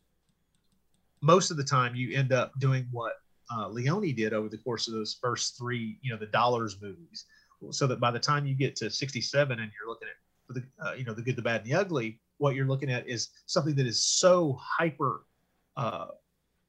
most 1.21 1.51
of 1.51 1.57
the 1.57 1.65
time 1.65 1.95
you 1.95 2.17
end 2.17 2.33
up 2.33 2.53
doing 2.59 2.87
what 2.91 3.15
uh, 3.55 3.69
leone 3.69 4.15
did 4.15 4.33
over 4.33 4.49
the 4.49 4.59
course 4.59 4.89
of 4.89 4.95
those 4.95 5.19
first 5.21 5.59
three 5.59 5.99
you 6.03 6.11
know 6.13 6.19
the 6.19 6.27
dollars 6.27 6.79
movies. 6.81 7.27
So 7.71 7.87
that 7.87 8.01
by 8.01 8.11
the 8.11 8.19
time 8.19 8.47
you 8.47 8.55
get 8.55 8.77
to 8.77 8.91
67 8.91 9.59
and 9.59 9.71
you're 9.73 9.89
looking 9.89 10.09
at 10.09 10.55
the 10.55 10.87
uh, 10.87 10.93
you 10.95 11.05
know 11.05 11.15
the 11.15 11.23
good 11.23 11.37
the 11.37 11.43
bad 11.43 11.63
and 11.63 11.71
the 11.71 11.75
ugly 11.75 12.21
what 12.39 12.55
you're 12.55 12.67
looking 12.67 12.91
at 12.91 13.09
is 13.09 13.31
something 13.47 13.75
that 13.77 13.87
is 13.87 14.05
so 14.05 14.59
hyper 14.61 15.25
uh, 15.77 16.07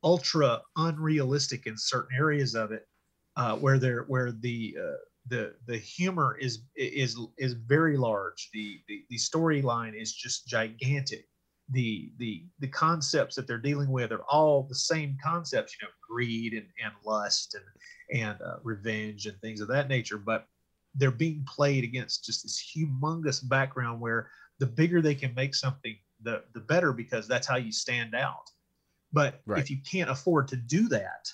ultra 0.06 0.62
unrealistic 0.78 1.66
in 1.66 1.76
certain 1.78 2.16
areas 2.16 2.56
of 2.56 2.72
it, 2.72 2.88
uh, 3.36 3.58
where 3.58 3.80
there 3.80 4.03
where 4.03 4.32
the 4.32 4.78
uh, 4.80 4.97
the 5.28 5.56
the 5.66 5.78
humor 5.78 6.38
is 6.39 6.64
is 6.76 7.18
is 7.38 7.53
very 7.53 7.97
large. 7.97 8.49
The 8.53 8.80
the, 8.88 9.03
the 9.10 9.18
storyline 9.18 9.99
is 9.99 10.14
just 10.14 10.47
gigantic. 10.47 11.26
The 11.72 12.12
the 12.20 12.45
the 12.60 12.68
concepts 12.68 13.36
that 13.36 13.47
they're 13.47 13.58
dealing 13.58 13.91
with 13.91 14.12
are 14.12 14.24
all 14.30 14.64
the 14.64 14.76
same 14.76 15.18
concepts. 15.24 15.76
You 15.82 15.88
know, 15.88 15.91
greed 16.08 16.53
and, 16.53 16.68
and 16.84 16.93
lust 17.03 17.56
and 17.56 18.22
and 18.22 18.39
uh, 18.41 18.58
revenge 18.64 19.26
and 19.26 19.39
things 19.41 19.62
of 19.62 19.68
that 19.70 19.89
nature. 19.89 20.20
But 20.20 20.47
they're 20.93 21.12
being 21.12 21.43
played 21.47 21.84
against 21.84 22.24
just 22.24 22.43
this 22.43 22.64
humongous 22.76 23.47
background 23.49 23.99
where 23.99 24.30
the 24.60 24.68
bigger 24.68 25.01
they 25.01 25.16
can 25.16 25.34
make 25.34 25.56
something, 25.56 25.97
the 26.22 26.43
the 26.53 26.62
better 26.62 26.93
because 26.93 27.28
that's 27.28 27.47
how 27.47 27.58
you 27.58 27.72
stand 27.72 28.14
out. 28.14 28.45
But 29.16 29.41
Right. 29.45 29.59
if 29.59 29.72
you 29.72 29.78
can't 29.89 30.09
afford 30.09 30.49
to 30.49 30.57
do 30.57 30.89
that, 30.89 31.32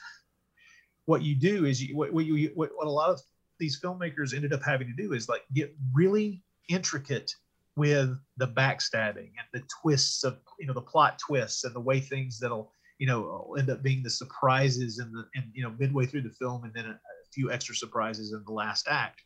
what 1.06 1.24
you 1.24 1.36
do 1.36 1.66
is 1.66 1.84
you, 1.84 1.98
what, 1.98 2.14
what 2.14 2.26
you 2.26 2.52
what, 2.54 2.70
what 2.76 2.88
a 2.88 2.90
lot 2.90 3.10
of 3.10 3.20
these 3.60 3.82
filmmakers 3.82 4.34
ended 4.34 4.54
up 4.54 4.62
having 4.64 4.88
to 4.88 4.94
do 4.94 5.14
is 5.14 5.28
like 5.28 5.42
get 5.54 5.76
really 5.92 6.44
intricate 6.70 7.36
with 7.76 8.18
the 8.38 8.48
backstabbing 8.48 9.32
and 9.38 9.48
the 9.52 9.64
twists 9.82 10.24
of 10.24 10.38
you 10.60 10.68
know 10.68 10.74
the 10.74 10.82
plot 10.82 11.18
twists 11.18 11.64
and 11.64 11.74
the 11.74 11.80
way 11.80 12.00
things 12.00 12.40
that'll 12.40 12.72
you 13.00 13.08
know 13.08 13.56
end 13.58 13.70
up 13.70 13.82
being 13.82 14.04
the 14.04 14.10
surprises 14.10 15.00
and 15.00 15.12
the 15.14 15.26
and 15.36 15.46
you 15.54 15.64
know 15.64 15.74
midway 15.80 16.06
through 16.06 16.22
the 16.22 16.30
film 16.30 16.64
and 16.64 16.74
then 16.74 16.86
a, 16.86 16.92
a 16.92 17.30
few 17.34 17.52
extra 17.52 17.74
surprises 17.74 18.32
in 18.34 18.44
the 18.46 18.54
last 18.54 18.88
act 18.90 19.24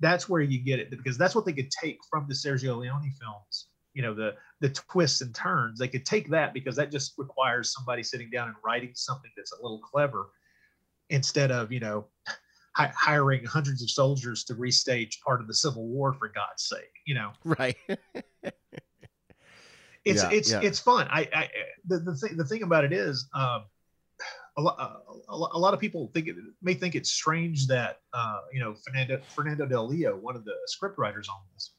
that's 0.00 0.28
where 0.28 0.40
you 0.40 0.58
get 0.58 0.80
it 0.80 0.90
because 0.90 1.16
that's 1.16 1.34
what 1.34 1.44
they 1.44 1.52
could 1.52 1.70
take 1.70 1.98
from 2.10 2.26
the 2.28 2.34
Sergio 2.34 2.78
Leone 2.78 3.12
films. 3.20 3.68
You 3.94 4.02
know, 4.02 4.14
the 4.14 4.34
the 4.60 4.68
twists 4.70 5.20
and 5.20 5.34
turns. 5.34 5.78
They 5.78 5.88
could 5.88 6.04
take 6.04 6.28
that 6.30 6.52
because 6.52 6.76
that 6.76 6.90
just 6.90 7.14
requires 7.16 7.72
somebody 7.72 8.02
sitting 8.02 8.30
down 8.30 8.48
and 8.48 8.56
writing 8.64 8.92
something 8.94 9.30
that's 9.36 9.52
a 9.52 9.62
little 9.62 9.80
clever 9.80 10.30
instead 11.10 11.50
of, 11.50 11.70
you 11.72 11.80
know, 11.80 12.06
hi- 12.74 12.92
hiring 12.96 13.44
hundreds 13.44 13.82
of 13.82 13.90
soldiers 13.90 14.44
to 14.44 14.54
restage 14.54 15.20
part 15.20 15.40
of 15.40 15.46
the 15.46 15.54
Civil 15.54 15.86
War 15.86 16.12
for 16.12 16.28
God's 16.28 16.64
sake, 16.64 16.92
you 17.06 17.14
know. 17.14 17.32
Right. 17.44 17.76
It's 20.04 20.22
Yeah, 20.22 20.30
it's 20.30 20.52
yeah. 20.52 20.60
it's 20.62 20.78
fun. 20.78 21.08
I, 21.10 21.28
I 21.32 21.48
the 21.86 21.98
the 21.98 22.14
thing 22.14 22.36
the 22.36 22.44
thing 22.44 22.62
about 22.62 22.84
it 22.84 22.92
is 22.92 23.26
um 23.32 23.64
a 24.56 24.62
lot, 24.62 25.02
a 25.28 25.36
lot, 25.36 25.50
a 25.54 25.58
lot 25.58 25.74
of 25.74 25.80
people 25.80 26.10
think 26.14 26.28
it 26.28 26.36
may 26.62 26.74
think 26.74 26.94
it's 26.94 27.10
strange 27.10 27.66
that 27.66 28.00
uh, 28.12 28.40
you 28.52 28.60
know 28.60 28.74
Fernando 28.74 29.20
Fernando 29.34 29.66
Del 29.66 29.88
Leo, 29.88 30.16
one 30.16 30.36
of 30.36 30.44
the 30.44 30.54
script 30.66 30.98
writers 30.98 31.28
on 31.28 31.36
this, 31.54 31.72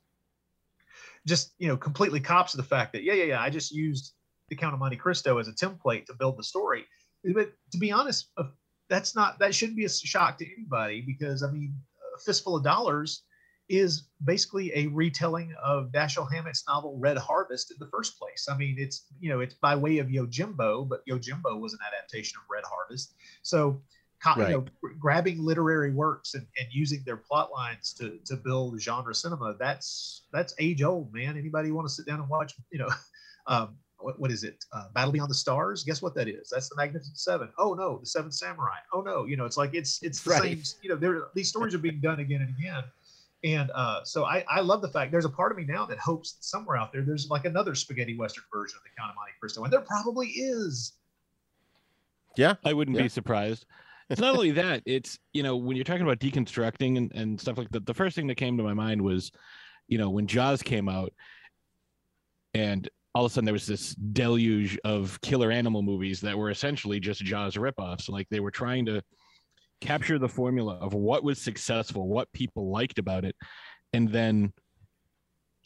just 1.27 1.53
you 1.57 1.67
know 1.67 1.77
completely 1.77 2.19
cops 2.19 2.53
the 2.53 2.63
fact 2.63 2.93
that 2.93 3.03
yeah 3.03 3.13
yeah 3.13 3.25
yeah 3.25 3.41
I 3.41 3.49
just 3.49 3.71
used 3.71 4.13
the 4.49 4.55
Count 4.55 4.73
of 4.73 4.79
Monte 4.79 4.97
Cristo 4.97 5.37
as 5.37 5.47
a 5.47 5.53
template 5.53 6.05
to 6.05 6.13
build 6.13 6.37
the 6.37 6.43
story. 6.43 6.85
But 7.33 7.51
to 7.71 7.77
be 7.77 7.91
honest, 7.91 8.29
uh, 8.37 8.43
that's 8.89 9.15
not 9.15 9.39
that 9.39 9.55
shouldn't 9.55 9.77
be 9.77 9.85
a 9.85 9.89
shock 9.89 10.37
to 10.37 10.45
anybody 10.45 11.01
because 11.01 11.43
I 11.43 11.51
mean, 11.51 11.75
a 12.15 12.19
fistful 12.19 12.55
of 12.55 12.63
dollars 12.63 13.23
is 13.67 14.09
basically 14.23 14.71
a 14.75 14.87
retelling 14.87 15.53
of 15.63 15.91
Dashiell 15.91 16.31
Hammett's 16.31 16.63
novel 16.67 16.97
Red 16.99 17.17
Harvest 17.17 17.71
in 17.71 17.77
the 17.79 17.87
first 17.87 18.19
place. 18.19 18.47
I 18.49 18.55
mean, 18.55 18.75
it's 18.77 19.05
you 19.19 19.29
know 19.29 19.39
it's 19.39 19.55
by 19.55 19.75
way 19.75 19.97
of 19.97 20.07
Yojimbo, 20.07 20.87
but 20.87 21.01
Yojimbo 21.09 21.59
was 21.59 21.73
an 21.73 21.79
adaptation 21.87 22.37
of 22.37 22.45
Red 22.49 22.63
Harvest. 22.65 23.15
So, 23.41 23.81
co- 24.25 24.41
you 24.41 24.49
know, 24.49 24.65
grabbing 24.99 25.39
literary 25.43 25.91
works 25.93 26.33
and, 26.33 26.45
and 26.59 26.67
using 26.71 27.01
their 27.05 27.17
plot 27.17 27.51
lines 27.51 27.93
to 27.93 28.17
to 28.25 28.35
build 28.35 28.79
genre 28.81 29.13
cinema 29.13 29.55
that's 29.59 30.23
that's 30.33 30.53
age 30.59 30.81
old, 30.83 31.13
man. 31.13 31.37
Anybody 31.37 31.71
want 31.71 31.87
to 31.87 31.93
sit 31.93 32.05
down 32.05 32.19
and 32.19 32.29
watch, 32.29 32.53
you 32.71 32.79
know, 32.79 32.89
um, 33.47 33.75
what, 33.99 34.19
what 34.19 34.31
is 34.31 34.43
it? 34.43 34.63
Uh, 34.73 34.85
Battle 34.93 35.11
Beyond 35.11 35.29
the 35.29 35.35
Stars. 35.35 35.83
Guess 35.83 36.01
what 36.01 36.13
that 36.15 36.27
is? 36.27 36.49
That's 36.51 36.69
the 36.69 36.75
Magnificent 36.75 37.17
Seven. 37.17 37.49
Oh 37.57 37.73
no, 37.73 37.99
the 37.99 38.05
Seventh 38.05 38.33
Samurai. 38.33 38.77
Oh 38.93 39.01
no, 39.01 39.25
you 39.25 39.37
know, 39.37 39.45
it's 39.45 39.57
like 39.57 39.73
it's 39.73 40.01
it's 40.03 40.21
the 40.21 40.31
Right. 40.31 40.41
same. 40.41 40.63
You 40.81 40.89
know, 40.89 40.95
there 40.95 41.27
these 41.33 41.49
stories 41.49 41.73
are 41.75 41.79
being 41.79 42.01
done 42.01 42.19
again 42.19 42.41
and 42.41 42.53
again. 42.57 42.83
And 43.43 43.69
uh, 43.75 44.03
so 44.03 44.23
I, 44.25 44.43
I 44.49 44.61
love 44.61 44.81
the 44.81 44.87
fact 44.89 45.11
there's 45.11 45.25
a 45.25 45.29
part 45.29 45.51
of 45.51 45.57
me 45.57 45.65
now 45.65 45.85
that 45.85 45.99
hopes 45.99 46.31
that 46.33 46.43
somewhere 46.43 46.77
out 46.77 46.91
there 46.91 47.03
there's 47.03 47.29
like 47.29 47.45
another 47.45 47.75
spaghetti 47.75 48.17
western 48.17 48.43
version 48.51 48.77
of 48.77 48.83
the 48.83 48.89
Count 48.99 49.11
of 49.11 49.15
Monte 49.15 49.33
Cristo, 49.39 49.63
and 49.63 49.71
there 49.71 49.81
probably 49.81 50.27
is. 50.29 50.93
Yeah, 52.35 52.55
I 52.65 52.73
wouldn't 52.73 52.97
Yeah. 52.97 53.03
be 53.03 53.09
surprised. 53.09 53.65
It's 54.09 54.21
not 54.21 54.35
only 54.35 54.51
that; 54.51 54.83
it's 54.85 55.17
you 55.33 55.43
know 55.43 55.57
when 55.57 55.75
you're 55.75 55.83
talking 55.83 56.03
about 56.03 56.19
deconstructing 56.19 56.97
and, 56.97 57.11
and 57.13 57.41
stuff 57.41 57.57
like 57.57 57.69
that. 57.71 57.85
The 57.85 57.93
first 57.93 58.15
thing 58.15 58.27
that 58.27 58.35
came 58.35 58.57
to 58.57 58.63
my 58.63 58.73
mind 58.73 59.01
was, 59.01 59.31
you 59.87 59.97
know, 59.97 60.09
when 60.09 60.27
Jaws 60.27 60.61
came 60.61 60.87
out, 60.87 61.11
and 62.53 62.87
all 63.15 63.25
of 63.25 63.31
a 63.31 63.33
sudden 63.33 63.45
there 63.45 63.53
was 63.53 63.65
this 63.65 63.95
deluge 63.95 64.77
of 64.83 65.19
killer 65.21 65.51
animal 65.51 65.81
movies 65.81 66.21
that 66.21 66.37
were 66.37 66.51
essentially 66.51 66.99
just 66.99 67.23
Jaws 67.23 67.55
ripoffs. 67.55 68.09
Like 68.09 68.27
they 68.29 68.41
were 68.41 68.51
trying 68.51 68.85
to 68.87 69.01
capture 69.81 70.19
the 70.19 70.29
formula 70.29 70.75
of 70.75 70.93
what 70.93 71.23
was 71.23 71.41
successful, 71.41 72.07
what 72.07 72.31
people 72.33 72.69
liked 72.69 72.99
about 72.99 73.25
it, 73.25 73.35
and 73.93 74.09
then 74.09 74.53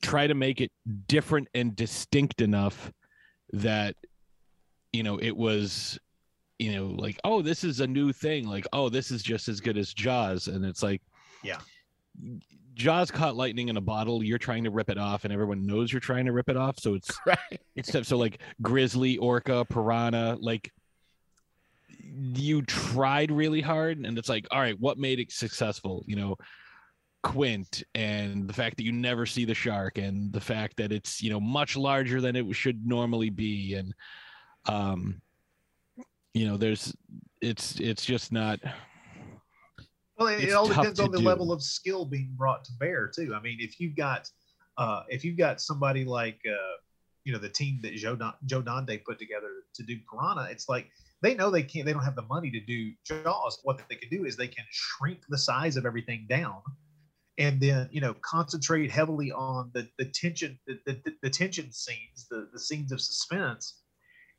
try 0.01 0.27
to 0.27 0.33
make 0.33 0.61
it 0.61 0.71
different 1.07 1.47
and 1.53 1.75
distinct 1.75 2.41
enough 2.41 2.91
that 3.51 3.95
you 4.93 5.03
know 5.03 5.17
it 5.17 5.35
was 5.35 5.99
you 6.59 6.73
know 6.75 6.87
like 6.87 7.17
oh 7.23 7.41
this 7.41 7.63
is 7.63 7.79
a 7.79 7.87
new 7.87 8.11
thing 8.11 8.45
like 8.47 8.67
oh 8.73 8.89
this 8.89 9.11
is 9.11 9.23
just 9.23 9.47
as 9.47 9.59
good 9.61 9.77
as 9.77 9.93
jaws 9.93 10.47
and 10.47 10.65
it's 10.65 10.83
like 10.83 11.01
Yeah. 11.41 11.59
jaws 12.73 13.09
caught 13.09 13.35
lightning 13.35 13.69
in 13.69 13.77
a 13.77 13.81
bottle 13.81 14.23
you're 14.23 14.37
trying 14.37 14.65
to 14.65 14.69
rip 14.69 14.89
it 14.89 14.97
off 14.97 15.23
and 15.23 15.33
everyone 15.33 15.65
knows 15.65 15.91
you're 15.91 15.99
trying 16.01 16.25
to 16.25 16.33
rip 16.33 16.49
it 16.49 16.57
off 16.57 16.77
so 16.79 16.93
it's 16.95 17.17
right. 17.25 17.37
it's 17.75 18.07
so 18.07 18.17
like 18.17 18.39
grizzly 18.61 19.17
orca 19.17 19.65
piranha 19.65 20.37
like 20.41 20.71
you 22.01 22.61
tried 22.63 23.31
really 23.31 23.61
hard 23.61 23.97
and 23.99 24.17
it's 24.17 24.29
like 24.29 24.45
all 24.51 24.59
right 24.59 24.79
what 24.79 24.97
made 24.97 25.19
it 25.19 25.31
successful 25.31 26.03
you 26.07 26.15
know 26.15 26.35
quint 27.23 27.83
and 27.95 28.47
the 28.47 28.53
fact 28.53 28.77
that 28.77 28.83
you 28.83 28.91
never 28.91 29.25
see 29.25 29.43
the 29.45 29.53
shark 29.53 29.97
and 29.97 30.31
the 30.31 30.39
fact 30.39 30.77
that 30.77 30.91
it's 30.91 31.21
you 31.21 31.29
know 31.29 31.39
much 31.39 31.75
larger 31.75 32.21
than 32.21 32.35
it 32.35 32.53
should 32.55 32.85
normally 32.85 33.29
be 33.29 33.75
and 33.75 33.93
um 34.67 35.21
you 36.33 36.47
know 36.47 36.57
there's 36.57 36.95
it's 37.41 37.79
it's 37.79 38.05
just 38.05 38.31
not 38.31 38.59
Well, 40.17 40.27
it, 40.27 40.43
it 40.43 40.53
all 40.53 40.67
depends 40.67 40.99
on 40.99 41.11
the 41.11 41.19
do. 41.19 41.25
level 41.25 41.51
of 41.51 41.61
skill 41.61 42.05
being 42.05 42.33
brought 42.37 42.65
to 42.65 42.71
bear 42.79 43.07
too. 43.07 43.33
I 43.33 43.41
mean, 43.41 43.57
if 43.59 43.79
you've 43.79 43.95
got 43.95 44.29
uh, 44.77 45.03
if 45.09 45.23
you've 45.23 45.37
got 45.37 45.61
somebody 45.61 46.05
like 46.05 46.39
uh, 46.47 46.77
you 47.23 47.33
know 47.33 47.39
the 47.39 47.49
team 47.49 47.79
that 47.83 47.95
Joe 47.95 48.15
Don, 48.15 48.33
Joe 48.45 48.61
Dante 48.61 48.97
put 48.97 49.19
together 49.19 49.49
to 49.75 49.83
do 49.83 49.97
Piranha. 50.09 50.47
It's 50.51 50.69
like 50.69 50.89
they 51.21 51.35
know 51.35 51.49
they 51.49 51.63
can't 51.63 51.85
they 51.85 51.93
don't 51.93 52.03
have 52.03 52.15
the 52.15 52.23
money 52.23 52.51
to 52.51 52.59
do 52.59 52.91
Jaws. 53.05 53.59
What 53.63 53.81
they 53.89 53.95
can 53.95 54.09
do 54.09 54.25
is 54.25 54.35
they 54.35 54.47
can 54.47 54.65
shrink 54.71 55.19
the 55.29 55.37
size 55.37 55.77
of 55.77 55.85
everything 55.85 56.25
down 56.29 56.61
and 57.39 57.59
then 57.59 57.89
you 57.91 58.01
know 58.01 58.13
concentrate 58.21 58.91
heavily 58.91 59.31
on 59.31 59.71
the 59.73 59.87
the 59.97 60.05
tension 60.05 60.59
the, 60.67 60.77
the, 60.85 61.13
the 61.23 61.29
tension 61.29 61.71
scenes 61.71 62.27
the, 62.29 62.47
the 62.53 62.59
scenes 62.59 62.91
of 62.91 63.01
suspense 63.01 63.79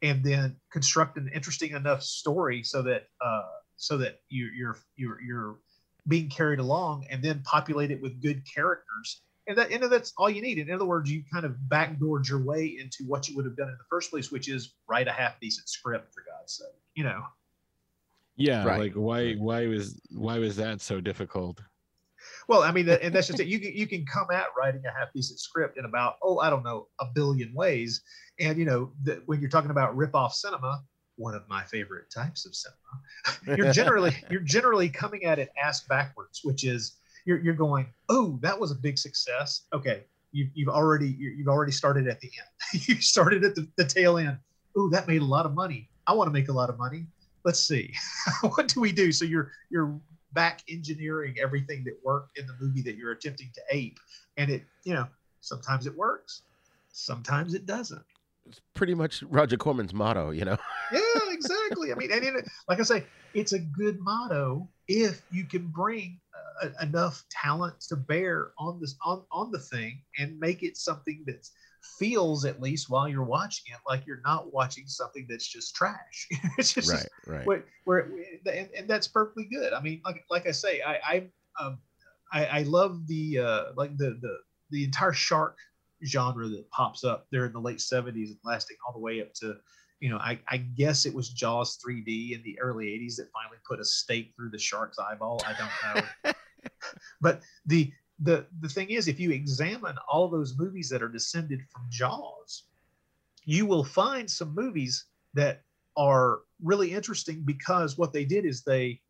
and 0.03 0.25
then 0.25 0.57
construct 0.73 1.17
an 1.19 1.31
interesting 1.35 1.73
enough 1.73 2.03
story 2.03 2.63
so 2.63 2.83
that 2.83 3.09
uh 3.25 3.43
so 3.77 3.97
that 3.99 4.21
you 4.29 4.47
you're 4.57 4.77
you're 4.97 5.21
you're 5.21 5.57
being 6.09 6.29
carried 6.29 6.59
along 6.59 7.05
and 7.11 7.23
then 7.23 7.43
populate 7.45 7.91
it 7.91 8.01
with 8.01 8.21
good 8.23 8.43
characters 8.53 9.23
and 9.47 9.57
that 9.59 9.71
and 9.71 9.83
that's 9.91 10.13
all 10.17 10.31
you 10.31 10.41
need 10.43 10.59
in 10.59 10.71
other 10.71 10.85
words 10.87 11.11
you 11.11 11.23
kind 11.33 11.45
of 11.45 11.57
backdoored 11.69 12.29
your 12.29 12.43
way 12.43 12.77
into 12.81 13.05
what 13.07 13.29
you 13.29 13.37
would 13.37 13.45
have 13.45 13.57
done 13.57 13.69
in 13.69 13.75
the 13.77 13.85
first 13.91 14.11
place 14.11 14.31
which 14.33 14.49
is 14.49 14.75
write 14.89 15.09
a 15.09 15.13
half 15.13 15.39
decent 15.41 15.69
script 15.69 16.13
for 16.15 16.25
god's 16.27 16.55
sake 16.55 16.83
you 16.95 17.05
know 17.05 17.23
Yeah, 18.37 18.65
Right. 18.65 18.79
like 18.79 18.93
why 18.95 19.35
why 19.35 19.67
was 19.67 20.01
why 20.11 20.39
was 20.39 20.57
that 20.57 20.81
so 20.81 21.01
difficult? 21.01 21.61
Well, 22.51 22.65
I 22.65 22.73
mean, 22.73 22.89
and 22.89 23.15
that's 23.15 23.29
just 23.29 23.39
it. 23.39 23.47
You 23.53 23.61
can 23.61 23.73
you 23.77 23.87
can 23.87 24.05
come 24.05 24.27
at 24.33 24.47
writing 24.59 24.83
a 24.85 24.91
half 24.91 25.13
decent 25.15 25.39
script 25.39 25.79
in 25.79 25.85
about 25.85 26.17
oh 26.21 26.41
I 26.41 26.51
don't 26.51 26.65
know 26.65 26.89
a 26.99 27.07
billion 27.15 27.55
ways, 27.55 28.03
and 28.41 28.59
you 28.59 28.65
know 28.65 28.91
the, 29.05 29.23
when 29.27 29.41
you're 29.41 29.49
talking 29.49 29.71
about 29.71 29.97
rip 29.97 30.17
off 30.17 30.35
cinema, 30.35 30.83
one 31.15 31.37
of 31.37 31.49
my 31.49 31.63
favorite 31.63 32.11
types 32.13 32.47
of 32.47 32.53
cinema, 32.57 33.57
you're 33.57 33.73
generally 33.73 34.17
you're 34.31 34.41
generally 34.41 34.89
coming 34.89 35.25
at 35.27 35.39
it 35.39 35.51
ass 35.63 35.83
backwards, 35.83 36.41
which 36.43 36.65
is 36.65 36.97
you're 37.25 37.39
you're 37.39 37.55
going 37.55 37.87
oh 38.09 38.37
that 38.43 38.59
was 38.59 38.73
a 38.73 38.75
big 38.75 38.99
success. 38.99 39.67
Okay, 39.73 40.03
you 40.33 40.49
you've 40.53 40.69
already 40.71 41.07
you- 41.07 41.31
you've 41.31 41.47
already 41.49 41.71
started 41.73 42.09
at 42.09 42.19
the 42.21 42.33
end. 42.37 42.89
you 42.89 42.97
started 43.01 43.45
at 43.45 43.55
the, 43.55 43.69
the 43.77 43.85
tail 43.85 44.19
end. 44.19 44.37
Oh, 44.77 44.89
that 44.91 45.07
made 45.07 45.23
a 45.23 45.25
lot 45.25 45.47
of 45.47 45.55
money. 45.55 45.89
I 46.09 46.15
want 46.15 46.27
to 46.27 46.33
make 46.33 46.49
a 46.49 46.53
lot 46.53 46.69
of 46.69 46.77
money. 46.79 47.07
Let's 47.45 47.61
see, 47.61 47.95
what 48.43 48.67
do 48.67 48.81
we 48.81 48.91
do? 48.91 49.13
So 49.13 49.25
you're 49.25 49.53
you're 49.71 50.01
back 50.33 50.63
engineering 50.69 51.35
everything 51.43 51.85
that 51.85 51.95
worked 52.05 52.39
in 52.39 52.47
the 52.47 52.55
movie 52.61 52.83
that 52.83 52.97
you're 52.97 53.13
attempting 53.13 53.51
to 53.55 53.61
ape. 53.71 53.99
And 54.37 54.51
it 54.51 54.63
you 54.85 54.95
know 54.95 55.07
sometimes 55.41 55.87
it 55.87 55.97
works 55.97 56.43
sometimes 56.93 57.55
it 57.55 57.67
doesn't. 57.67 58.03
It's 58.47 58.61
pretty 58.75 58.95
much 58.95 59.23
Roger 59.25 59.57
Corman's 59.57 59.95
motto, 59.95 60.31
you 60.31 60.45
know. 60.45 60.57
yeah 60.93 61.01
exactly. 61.31 61.93
I 61.93 61.95
mean 61.95 62.11
and 62.13 62.25
it, 62.25 62.49
like 62.69 62.81
i 62.81 62.83
say 62.83 63.05
it's 63.35 63.53
a 63.53 63.59
good 63.59 63.99
motto 64.01 64.69
if 64.89 65.23
you 65.31 65.45
can 65.45 65.69
bring 65.69 66.19
uh, 66.63 66.69
enough 66.83 67.25
talent 67.31 67.81
to 67.89 67.97
bear 67.97 68.53
on 68.59 68.81
this 68.81 68.97
on 69.05 69.23
on 69.31 69.51
the 69.51 69.59
thing 69.59 70.03
and 70.19 70.39
make 70.39 70.63
it 70.63 70.77
something 70.77 71.23
that 71.27 71.47
feels 71.83 72.45
at 72.45 72.61
least 72.61 72.91
while 72.91 73.09
you're 73.09 73.25
watching 73.25 73.73
it 73.73 73.81
like 73.89 74.07
you're 74.07 74.21
not 74.25 74.53
watching 74.53 74.85
something 74.87 75.27
that's 75.29 75.49
just 75.49 75.75
trash 75.75 76.29
it's 76.59 76.75
just 76.75 76.93
right, 76.93 77.07
right. 77.27 77.47
where, 77.47 77.65
where 77.85 78.11
and, 78.47 78.69
and 78.77 78.89
that's 78.89 79.09
perfectly 79.09 79.45
good. 79.45 79.73
I 79.73 79.81
mean, 79.81 80.01
like 80.05 80.25
like 80.31 80.47
I 80.47 80.53
say, 80.53 80.83
I 80.83 80.99
I 81.05 81.29
um, 81.63 81.79
I, 82.33 82.47
I 82.47 82.63
love 82.63 83.07
the 83.07 83.39
uh, 83.39 83.65
like 83.77 83.97
the 83.97 84.19
the 84.21 84.39
the 84.71 84.85
entire 84.85 85.13
shark 85.13 85.57
genre 86.07 86.49
that 86.49 86.71
pops 86.71 87.05
up 87.05 87.27
there 87.31 87.47
in 87.47 87.53
the 87.53 87.61
late 87.61 87.79
'70s 87.79 88.29
and 88.29 88.39
lasting 88.45 88.77
all 88.87 88.93
the 88.93 89.01
way 89.01 89.21
up 89.21 89.33
to 89.35 89.57
you 90.01 90.11
know 90.11 90.19
I, 90.19 90.39
I 90.49 90.59
guess 90.59 91.07
it 91.07 91.15
was 91.15 91.31
Jaws 91.31 91.79
3D 91.87 92.33
in 92.33 92.43
the 92.43 92.59
early 92.61 92.87
'80s 92.87 93.17
that 93.17 93.29
finally 93.33 93.59
put 93.67 93.81
a 93.81 93.85
stake 93.85 94.33
through 94.37 94.51
the 94.51 94.59
shark's 94.59 94.99
eyeball. 94.99 95.43
I 95.47 95.55
don't 95.55 96.05
know, 96.25 96.33
but 97.21 97.41
the 97.67 97.93
the 98.21 98.47
the 98.61 98.69
thing 98.69 98.91
is, 98.91 99.09
if 99.09 99.19
you 99.19 99.31
examine 99.31 99.97
all 100.09 100.29
those 100.29 100.59
movies 100.59 100.89
that 100.91 101.03
are 101.03 101.09
descended 101.09 101.61
from 101.73 101.87
Jaws, 101.89 102.65
you 103.45 103.67
will 103.67 103.85
find 103.85 104.31
some 104.31 104.55
movies 104.55 105.07
that 105.35 105.63
are 105.97 106.41
really 106.63 106.93
interesting 106.93 107.43
because 107.45 107.97
what 107.97 108.13
they 108.13 108.25
did 108.25 108.45
is 108.45 108.63
they 108.63 109.01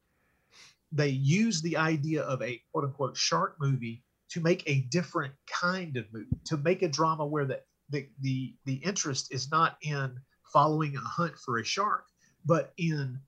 they 0.93 1.09
used 1.09 1.63
the 1.63 1.77
idea 1.77 2.23
of 2.23 2.41
a 2.43 2.61
quote 2.73 2.85
unquote 2.85 3.17
shark 3.17 3.57
movie 3.61 4.03
to 4.29 4.41
make 4.41 4.63
a 4.67 4.83
different 4.91 5.35
kind 5.47 5.97
of 5.97 6.07
movie 6.13 6.27
to 6.45 6.57
make 6.57 6.83
a 6.83 6.89
drama 6.89 7.27
where 7.27 7.45
the 7.45 7.61
the 7.91 8.09
the, 8.21 8.55
the 8.65 8.75
interest 8.75 9.33
is 9.33 9.51
not 9.51 9.77
in 9.83 10.19
following 10.53 10.97
a 10.97 11.01
hunt 11.01 11.37
for 11.39 11.59
a 11.59 11.65
shark 11.65 12.07
but 12.45 12.73
in 12.77 13.19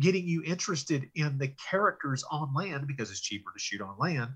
getting 0.00 0.26
you 0.26 0.42
interested 0.44 1.08
in 1.14 1.38
the 1.38 1.48
characters 1.70 2.24
on 2.30 2.52
land 2.54 2.86
because 2.86 3.10
it's 3.10 3.20
cheaper 3.20 3.50
to 3.52 3.58
shoot 3.58 3.80
on 3.80 3.96
land 3.98 4.30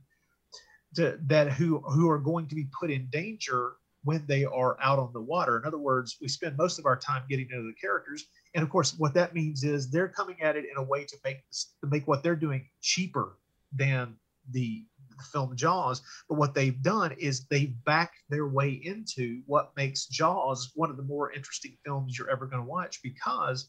to, 0.97 1.19
that 1.27 1.53
who 1.53 1.79
who 1.79 2.09
are 2.11 2.19
going 2.19 2.49
to 2.49 2.55
be 2.55 2.69
put 2.79 2.91
in 2.91 3.09
danger 3.11 3.73
when 4.03 4.25
they 4.27 4.45
are 4.45 4.79
out 4.83 4.99
on 4.99 5.13
the 5.13 5.21
water. 5.21 5.59
In 5.59 5.67
other 5.67 5.79
words, 5.79 6.17
we 6.21 6.29
spend 6.29 6.57
most 6.57 6.79
of 6.79 6.87
our 6.87 6.97
time 6.97 7.23
getting 7.29 7.49
to 7.49 7.57
know 7.57 7.67
the 7.67 7.75
characters, 7.75 8.27
and 8.55 8.63
of 8.63 8.71
course, 8.71 8.95
what 8.99 9.15
that 9.15 9.35
means 9.35 9.63
is 9.63 9.91
they're 9.91 10.09
coming 10.09 10.41
at 10.43 10.57
it 10.57 10.65
in 10.65 10.77
a 10.77 10.83
way 10.83 11.05
to 11.05 11.17
make 11.25 11.47
this, 11.49 11.75
to 11.83 11.89
make 11.89 12.09
what 12.09 12.23
they're 12.23 12.37
doing 12.37 12.67
cheaper 12.81 13.39
than 13.73 14.17
the, 14.51 14.85
the 15.17 15.25
film 15.25 15.55
Jaws. 15.55 16.03
But 16.29 16.39
what 16.39 16.55
they've 16.55 16.83
done 16.83 17.13
is 17.13 17.47
they've 17.47 17.75
backed 17.85 18.23
their 18.29 18.49
way 18.49 18.71
into 18.71 19.43
what 19.47 19.73
makes 19.77 20.07
Jaws 20.07 20.73
one 20.75 20.91
of 20.91 20.97
the 20.97 21.03
more 21.03 21.33
interesting 21.33 21.77
films 21.85 22.19
you're 22.19 22.31
ever 22.31 22.47
going 22.47 22.63
to 22.63 22.69
watch 22.69 23.03
because 23.03 23.69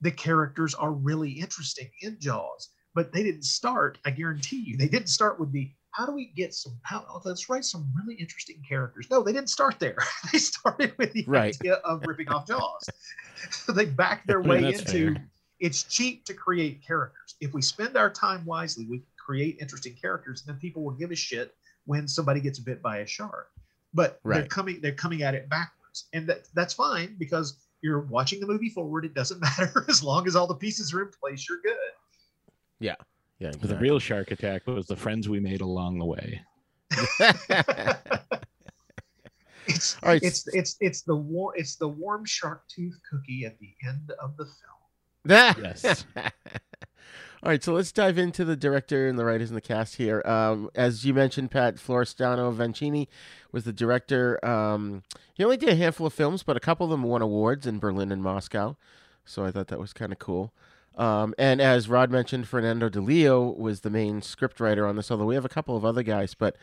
the 0.00 0.10
characters 0.10 0.74
are 0.74 0.92
really 0.92 1.30
interesting 1.30 1.88
in 2.02 2.18
Jaws. 2.20 2.70
But 2.94 3.12
they 3.12 3.22
didn't 3.22 3.44
start, 3.44 3.98
I 4.04 4.10
guarantee 4.10 4.62
you, 4.66 4.76
they 4.76 4.88
didn't 4.88 5.08
start 5.08 5.40
with 5.40 5.50
the 5.52 5.72
how 5.92 6.06
do 6.06 6.12
we 6.12 6.26
get 6.34 6.52
some 6.54 6.72
how 6.82 7.04
oh, 7.08 7.20
let's 7.24 7.48
write 7.48 7.64
some 7.64 7.90
really 7.96 8.18
interesting 8.18 8.62
characters. 8.68 9.06
No, 9.10 9.22
they 9.22 9.32
didn't 9.32 9.50
start 9.50 9.78
there. 9.78 9.96
they 10.32 10.38
started 10.38 10.92
with 10.98 11.12
the 11.12 11.24
Right. 11.26 11.54
idea 11.60 11.74
of 11.84 12.02
ripping 12.06 12.28
off 12.28 12.46
Jaws. 12.46 12.88
so 13.50 13.72
they 13.72 13.86
backed 13.86 14.26
their 14.26 14.40
way 14.50 14.60
that's 14.62 14.80
into 14.80 15.14
fair. 15.14 15.28
it's 15.60 15.84
cheap 15.84 16.24
to 16.26 16.34
create 16.34 16.82
characters. 16.86 17.36
If 17.40 17.52
we 17.54 17.62
spend 17.62 17.96
our 17.96 18.10
time 18.10 18.44
wisely, 18.44 18.86
we 18.86 19.02
create 19.18 19.58
interesting 19.60 19.94
characters, 19.94 20.42
and 20.42 20.54
then 20.54 20.60
people 20.60 20.82
will 20.82 20.92
give 20.92 21.10
a 21.12 21.16
shit 21.16 21.54
when 21.84 22.08
somebody 22.08 22.40
gets 22.40 22.58
bit 22.58 22.82
by 22.82 22.98
a 22.98 23.06
shark. 23.06 23.50
But 23.94 24.18
they're 24.24 24.46
coming 24.46 24.80
they're 24.80 24.92
coming 24.92 25.22
at 25.22 25.34
it 25.34 25.48
backwards. 25.50 26.06
And 26.14 26.26
that, 26.28 26.48
that's 26.54 26.72
fine 26.72 27.16
because 27.18 27.58
you're 27.82 28.00
watching 28.00 28.40
the 28.40 28.46
movie 28.46 28.70
forward. 28.70 29.04
It 29.04 29.12
doesn't 29.12 29.40
matter 29.40 29.84
as 29.88 30.02
long 30.02 30.26
as 30.26 30.34
all 30.36 30.46
the 30.46 30.54
pieces 30.54 30.94
are 30.94 31.02
in 31.02 31.10
place, 31.20 31.46
you're 31.48 31.60
good. 31.62 31.76
Yeah. 32.80 32.94
Yeah. 33.42 33.50
But 33.60 33.70
the 33.70 33.76
real 33.76 33.98
shark 33.98 34.30
attack 34.30 34.66
was 34.68 34.86
the 34.86 34.94
friends 34.96 35.28
we 35.28 35.40
made 35.40 35.60
along 35.60 35.98
the 35.98 36.04
way. 36.04 36.42
It's 39.66 39.96
All 40.02 40.08
right. 40.08 40.22
it's 40.22 40.48
it's 40.48 40.76
it's 40.80 41.02
the 41.02 41.14
war 41.14 41.52
it's 41.56 41.76
the 41.76 41.86
warm 41.86 42.24
shark 42.24 42.64
tooth 42.68 42.98
cookie 43.08 43.44
at 43.44 43.58
the 43.60 43.72
end 43.86 44.10
of 44.20 44.36
the 44.36 44.44
film. 44.44 44.54
Yes. 45.64 46.04
All 46.16 47.48
right, 47.50 47.62
so 47.62 47.72
let's 47.74 47.90
dive 47.90 48.18
into 48.18 48.44
the 48.44 48.56
director 48.56 49.08
and 49.08 49.18
the 49.18 49.24
writers 49.24 49.50
and 49.50 49.56
the 49.56 49.60
cast 49.60 49.96
here. 49.96 50.22
Um, 50.24 50.70
as 50.76 51.04
you 51.04 51.12
mentioned, 51.12 51.50
Pat 51.50 51.76
Florestano 51.76 52.54
Vancini 52.54 53.08
was 53.50 53.64
the 53.64 53.72
director. 53.72 54.44
Um, 54.44 55.02
he 55.34 55.42
only 55.42 55.56
did 55.56 55.68
a 55.70 55.74
handful 55.74 56.06
of 56.06 56.12
films, 56.12 56.44
but 56.44 56.56
a 56.56 56.60
couple 56.60 56.84
of 56.86 56.90
them 56.90 57.02
won 57.02 57.20
awards 57.20 57.66
in 57.66 57.80
Berlin 57.80 58.12
and 58.12 58.22
Moscow. 58.22 58.76
So 59.24 59.44
I 59.44 59.50
thought 59.50 59.66
that 59.68 59.80
was 59.80 59.92
kind 59.92 60.12
of 60.12 60.20
cool. 60.20 60.52
Um, 60.96 61.34
and 61.38 61.60
as 61.60 61.88
Rod 61.88 62.10
mentioned, 62.10 62.48
Fernando 62.48 62.88
Di 62.88 63.00
Leo 63.00 63.42
was 63.42 63.80
the 63.80 63.90
main 63.90 64.20
scriptwriter 64.20 64.88
on 64.88 64.96
this, 64.96 65.10
although 65.10 65.24
we 65.24 65.34
have 65.34 65.44
a 65.44 65.50
couple 65.50 65.76
of 65.76 65.84
other 65.84 66.02
guys. 66.02 66.34
But, 66.34 66.56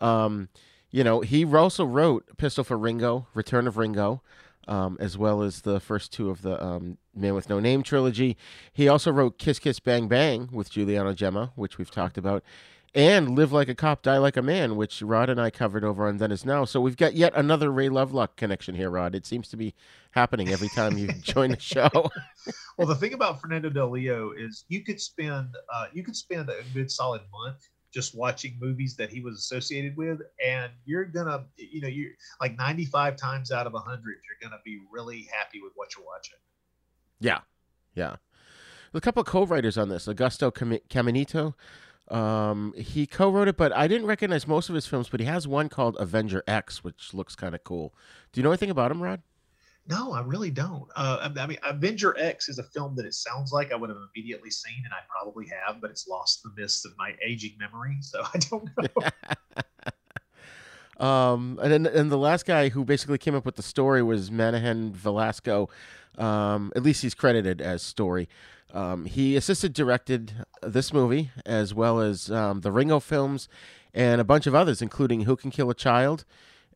um, 0.00 0.48
you 0.90 1.04
know, 1.04 1.20
he 1.20 1.44
also 1.44 1.84
wrote 1.84 2.36
Pistol 2.36 2.64
for 2.64 2.76
Ringo, 2.76 3.26
Return 3.34 3.66
of 3.66 3.76
Ringo, 3.76 4.22
um, 4.68 4.96
as 4.98 5.16
well 5.16 5.42
as 5.42 5.60
the 5.62 5.78
first 5.78 6.12
two 6.12 6.30
of 6.30 6.42
the 6.42 6.62
um, 6.62 6.98
Man 7.14 7.34
with 7.34 7.48
No 7.48 7.60
Name 7.60 7.82
trilogy. 7.82 8.36
He 8.72 8.88
also 8.88 9.12
wrote 9.12 9.38
Kiss 9.38 9.58
Kiss 9.58 9.78
Bang 9.78 10.08
Bang 10.08 10.48
with 10.52 10.70
Giuliano 10.70 11.12
Gemma, 11.12 11.52
which 11.54 11.78
we've 11.78 11.90
talked 11.90 12.18
about, 12.18 12.42
and 12.96 13.36
Live 13.36 13.52
Like 13.52 13.68
a 13.68 13.74
Cop, 13.74 14.00
Die 14.00 14.16
Like 14.16 14.38
a 14.38 14.42
Man, 14.42 14.74
which 14.74 15.02
Rod 15.02 15.28
and 15.28 15.38
I 15.38 15.50
covered 15.50 15.84
over 15.84 16.08
on 16.08 16.16
Then 16.16 16.32
Is 16.32 16.46
Now. 16.46 16.64
So 16.64 16.80
we've 16.80 16.96
got 16.96 17.14
yet 17.14 17.32
another 17.36 17.70
Ray 17.70 17.90
Lovelock 17.90 18.36
connection 18.36 18.74
here, 18.74 18.88
Rod. 18.88 19.14
It 19.14 19.26
seems 19.26 19.48
to 19.50 19.56
be 19.56 19.74
happening 20.12 20.48
every 20.48 20.70
time 20.70 20.96
you 20.96 21.08
join 21.20 21.50
the 21.50 21.60
show. 21.60 22.10
Well, 22.78 22.86
the 22.86 22.94
thing 22.94 23.14
about 23.14 23.40
Fernando 23.40 23.70
Del 23.70 23.90
Leo 23.90 24.32
is 24.36 24.66
you 24.68 24.84
could 24.84 25.00
spend 25.00 25.56
uh, 25.72 25.86
you 25.94 26.04
could 26.04 26.14
spend 26.14 26.50
a 26.50 26.62
good 26.74 26.90
solid 26.90 27.22
month 27.32 27.66
just 27.92 28.14
watching 28.14 28.54
movies 28.60 28.94
that 28.96 29.08
he 29.08 29.22
was 29.22 29.38
associated 29.38 29.96
with, 29.96 30.20
and 30.46 30.70
you're 30.84 31.06
gonna, 31.06 31.46
you 31.56 31.80
know, 31.80 31.88
you're 31.88 32.10
like 32.38 32.54
95 32.58 33.16
times 33.16 33.50
out 33.50 33.66
of 33.66 33.72
100, 33.72 33.98
you're 34.04 34.50
gonna 34.50 34.60
be 34.62 34.78
really 34.92 35.26
happy 35.32 35.62
with 35.62 35.72
what 35.74 35.96
you're 35.96 36.04
watching. 36.04 36.36
Yeah, 37.18 37.40
yeah. 37.94 38.16
A 38.92 39.00
couple 39.00 39.22
of 39.22 39.26
co-writers 39.26 39.78
on 39.78 39.88
this. 39.88 40.06
Augusto 40.06 40.54
Cam- 40.54 40.78
Caminito. 40.90 41.54
Um, 42.08 42.72
he 42.76 43.06
co-wrote 43.06 43.48
it, 43.48 43.56
but 43.56 43.72
I 43.72 43.88
didn't 43.88 44.06
recognize 44.06 44.46
most 44.46 44.68
of 44.68 44.74
his 44.74 44.86
films. 44.86 45.08
But 45.08 45.20
he 45.20 45.26
has 45.26 45.48
one 45.48 45.68
called 45.68 45.96
Avenger 45.98 46.42
X, 46.46 46.84
which 46.84 47.12
looks 47.12 47.34
kind 47.34 47.54
of 47.54 47.64
cool. 47.64 47.94
Do 48.32 48.40
you 48.40 48.44
know 48.44 48.50
anything 48.50 48.70
about 48.70 48.90
him, 48.90 49.02
Rod? 49.02 49.22
No, 49.88 50.12
I 50.12 50.20
really 50.22 50.50
don't. 50.50 50.88
Uh, 50.96 51.30
I 51.36 51.40
I 51.40 51.46
mean, 51.46 51.58
Avenger 51.62 52.16
X 52.18 52.48
is 52.48 52.58
a 52.58 52.64
film 52.64 52.96
that 52.96 53.06
it 53.06 53.14
sounds 53.14 53.52
like 53.52 53.72
I 53.72 53.76
would 53.76 53.88
have 53.90 53.98
immediately 54.14 54.50
seen, 54.50 54.82
and 54.84 54.92
I 54.92 54.98
probably 55.08 55.46
have, 55.46 55.80
but 55.80 55.90
it's 55.90 56.08
lost 56.08 56.44
in 56.44 56.50
the 56.54 56.62
mist 56.62 56.84
of 56.86 56.92
my 56.98 57.14
aging 57.24 57.54
memory, 57.58 57.98
so 58.00 58.22
I 58.34 58.38
don't 58.38 58.68
know. 58.76 59.10
Um, 60.98 61.58
and 61.62 61.70
then 61.70 61.86
and 61.86 62.10
the 62.10 62.16
last 62.16 62.46
guy 62.46 62.70
who 62.70 62.84
basically 62.84 63.18
came 63.18 63.34
up 63.34 63.44
with 63.44 63.56
the 63.56 63.62
story 63.62 64.02
was 64.02 64.30
Manahan 64.30 64.92
Velasco. 64.92 65.68
Um, 66.16 66.72
at 66.74 66.82
least 66.82 67.02
he's 67.02 67.14
credited 67.14 67.60
as 67.60 67.82
story. 67.82 68.28
Um, 68.76 69.06
he 69.06 69.36
assisted 69.36 69.72
directed 69.72 70.44
this 70.62 70.92
movie 70.92 71.30
as 71.46 71.72
well 71.72 71.98
as 71.98 72.30
um, 72.30 72.60
the 72.60 72.70
Ringo 72.70 73.00
films 73.00 73.48
and 73.94 74.20
a 74.20 74.24
bunch 74.24 74.46
of 74.46 74.54
others, 74.54 74.82
including 74.82 75.22
Who 75.22 75.34
Can 75.34 75.50
Kill 75.50 75.70
a 75.70 75.74
Child, 75.74 76.26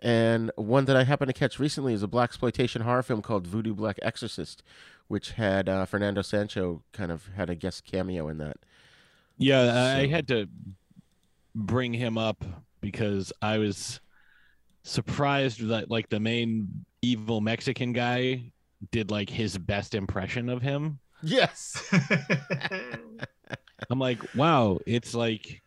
and 0.01 0.51
one 0.56 0.86
that 0.86 0.97
I 0.97 1.05
happened 1.05 1.28
to 1.28 1.39
catch 1.39 1.59
recently 1.59 1.93
is 1.93 2.02
a 2.02 2.09
black 2.09 2.31
exploitation 2.31 2.82
horror 2.82 3.02
film 3.02 3.20
called 3.20 3.47
Voodoo 3.47 3.74
Black 3.74 3.98
Exorcist, 4.01 4.62
which 5.09 5.32
had 5.32 5.68
uh, 5.68 5.85
Fernando 5.85 6.22
Sancho 6.22 6.82
kind 6.93 7.12
of 7.12 7.28
had 7.36 7.51
a 7.51 7.55
guest 7.55 7.85
cameo 7.85 8.28
in 8.28 8.39
that. 8.39 8.56
Yeah, 9.36 9.94
I 9.98 10.06
had 10.06 10.27
to 10.28 10.48
bring 11.55 11.93
him 11.93 12.16
up 12.16 12.44
because 12.81 13.31
I 13.43 13.59
was 13.59 14.01
surprised 14.85 15.68
that 15.68 15.90
like 15.90 16.09
the 16.09 16.20
main 16.20 16.86
evil 17.02 17.43
Mexican 17.43 17.93
guy 17.93 18.52
did 18.90 19.10
like 19.10 19.28
his 19.28 19.59
best 19.59 19.94
impression 19.94 20.48
of 20.48 20.62
him. 20.62 20.98
Yes. 21.22 21.82
I'm 23.90 23.98
like, 23.98 24.18
wow, 24.34 24.78
it's 24.86 25.14
like 25.14 25.62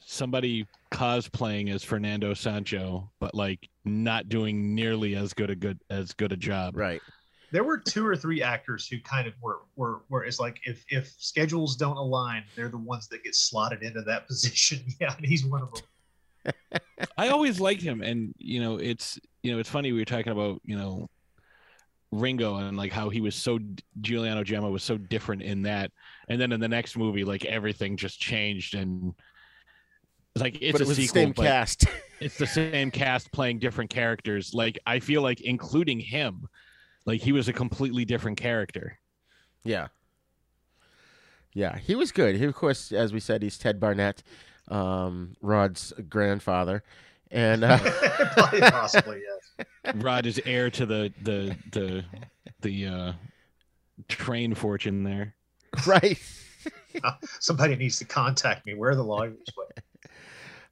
somebody 0.00 0.66
cosplaying 0.92 1.72
as 1.74 1.82
Fernando 1.82 2.34
Sancho, 2.34 3.10
but 3.20 3.34
like 3.34 3.68
not 3.84 4.28
doing 4.28 4.74
nearly 4.74 5.16
as 5.16 5.32
good 5.32 5.50
a 5.50 5.56
good 5.56 5.80
as 5.90 6.12
good 6.12 6.32
a 6.32 6.36
job. 6.36 6.76
Right. 6.76 7.00
there 7.52 7.64
were 7.64 7.78
two 7.78 8.06
or 8.06 8.16
three 8.16 8.42
actors 8.42 8.86
who 8.88 8.98
kind 9.00 9.26
of 9.26 9.34
were 9.40 9.60
were 9.76 10.02
were 10.08 10.24
it's 10.24 10.40
like 10.40 10.60
if 10.64 10.84
if 10.88 11.12
schedules 11.18 11.76
don't 11.76 11.96
align, 11.96 12.44
they're 12.56 12.68
the 12.68 12.78
ones 12.78 13.08
that 13.08 13.24
get 13.24 13.34
slotted 13.34 13.82
into 13.82 14.02
that 14.02 14.26
position. 14.28 14.84
Yeah, 15.00 15.14
and 15.16 15.26
he's 15.26 15.44
one 15.44 15.62
of 15.62 15.72
them. 15.74 15.82
I 17.16 17.28
always 17.28 17.60
liked 17.60 17.82
him, 17.82 18.02
and 18.02 18.34
you 18.38 18.60
know, 18.60 18.76
it's 18.76 19.18
you 19.42 19.52
know, 19.52 19.58
it's 19.58 19.70
funny 19.70 19.92
we 19.92 20.00
were 20.00 20.04
talking 20.04 20.32
about 20.32 20.60
you 20.64 20.76
know 20.76 21.08
Ringo 22.20 22.56
and 22.56 22.76
like 22.76 22.92
how 22.92 23.08
he 23.08 23.20
was 23.20 23.34
so 23.34 23.58
Giuliano 24.00 24.44
Gemma 24.44 24.70
was 24.70 24.82
so 24.82 24.96
different 24.96 25.42
in 25.42 25.62
that, 25.62 25.90
and 26.28 26.40
then 26.40 26.52
in 26.52 26.60
the 26.60 26.68
next 26.68 26.96
movie, 26.96 27.24
like 27.24 27.44
everything 27.44 27.96
just 27.96 28.20
changed, 28.20 28.74
and 28.74 29.14
it's 30.34 30.42
like 30.42 30.58
it's 30.60 30.72
but 30.72 30.80
a 30.80 30.84
it 30.84 30.88
was 30.88 30.96
sequel, 30.96 31.14
the 31.14 31.26
same 31.26 31.32
but 31.32 31.42
cast. 31.42 31.84
it's 32.20 32.38
the 32.38 32.46
same 32.46 32.90
cast 32.90 33.32
playing 33.32 33.58
different 33.58 33.90
characters. 33.90 34.54
Like 34.54 34.78
I 34.86 35.00
feel 35.00 35.22
like 35.22 35.40
including 35.42 36.00
him, 36.00 36.46
like 37.06 37.20
he 37.20 37.32
was 37.32 37.48
a 37.48 37.52
completely 37.52 38.04
different 38.04 38.38
character. 38.38 38.98
yeah. 39.64 39.88
Yeah, 41.52 41.78
he 41.78 41.94
was 41.94 42.10
good. 42.12 42.36
He, 42.36 42.44
of 42.44 42.54
course, 42.54 42.90
as 42.90 43.12
we 43.12 43.20
said, 43.20 43.42
he's 43.42 43.56
Ted 43.58 43.78
Barnett, 43.78 44.22
um, 44.68 45.36
Rod's 45.40 45.92
grandfather, 46.08 46.82
and 47.30 47.62
uh, 47.62 47.78
Possibly, 48.70 49.20
yes. 49.22 49.33
Rod 49.94 50.26
is 50.26 50.40
heir 50.44 50.70
to 50.70 50.86
the 50.86 51.12
the 51.22 51.56
the 51.72 52.04
the 52.60 52.86
uh 52.86 53.12
train 54.08 54.54
fortune 54.54 55.04
there. 55.04 55.34
right. 55.86 56.18
Somebody 57.40 57.76
needs 57.76 57.98
to 57.98 58.04
contact 58.04 58.66
me. 58.66 58.74
Where 58.74 58.90
are 58.90 58.94
the 58.94 59.04
lawyers? 59.04 59.38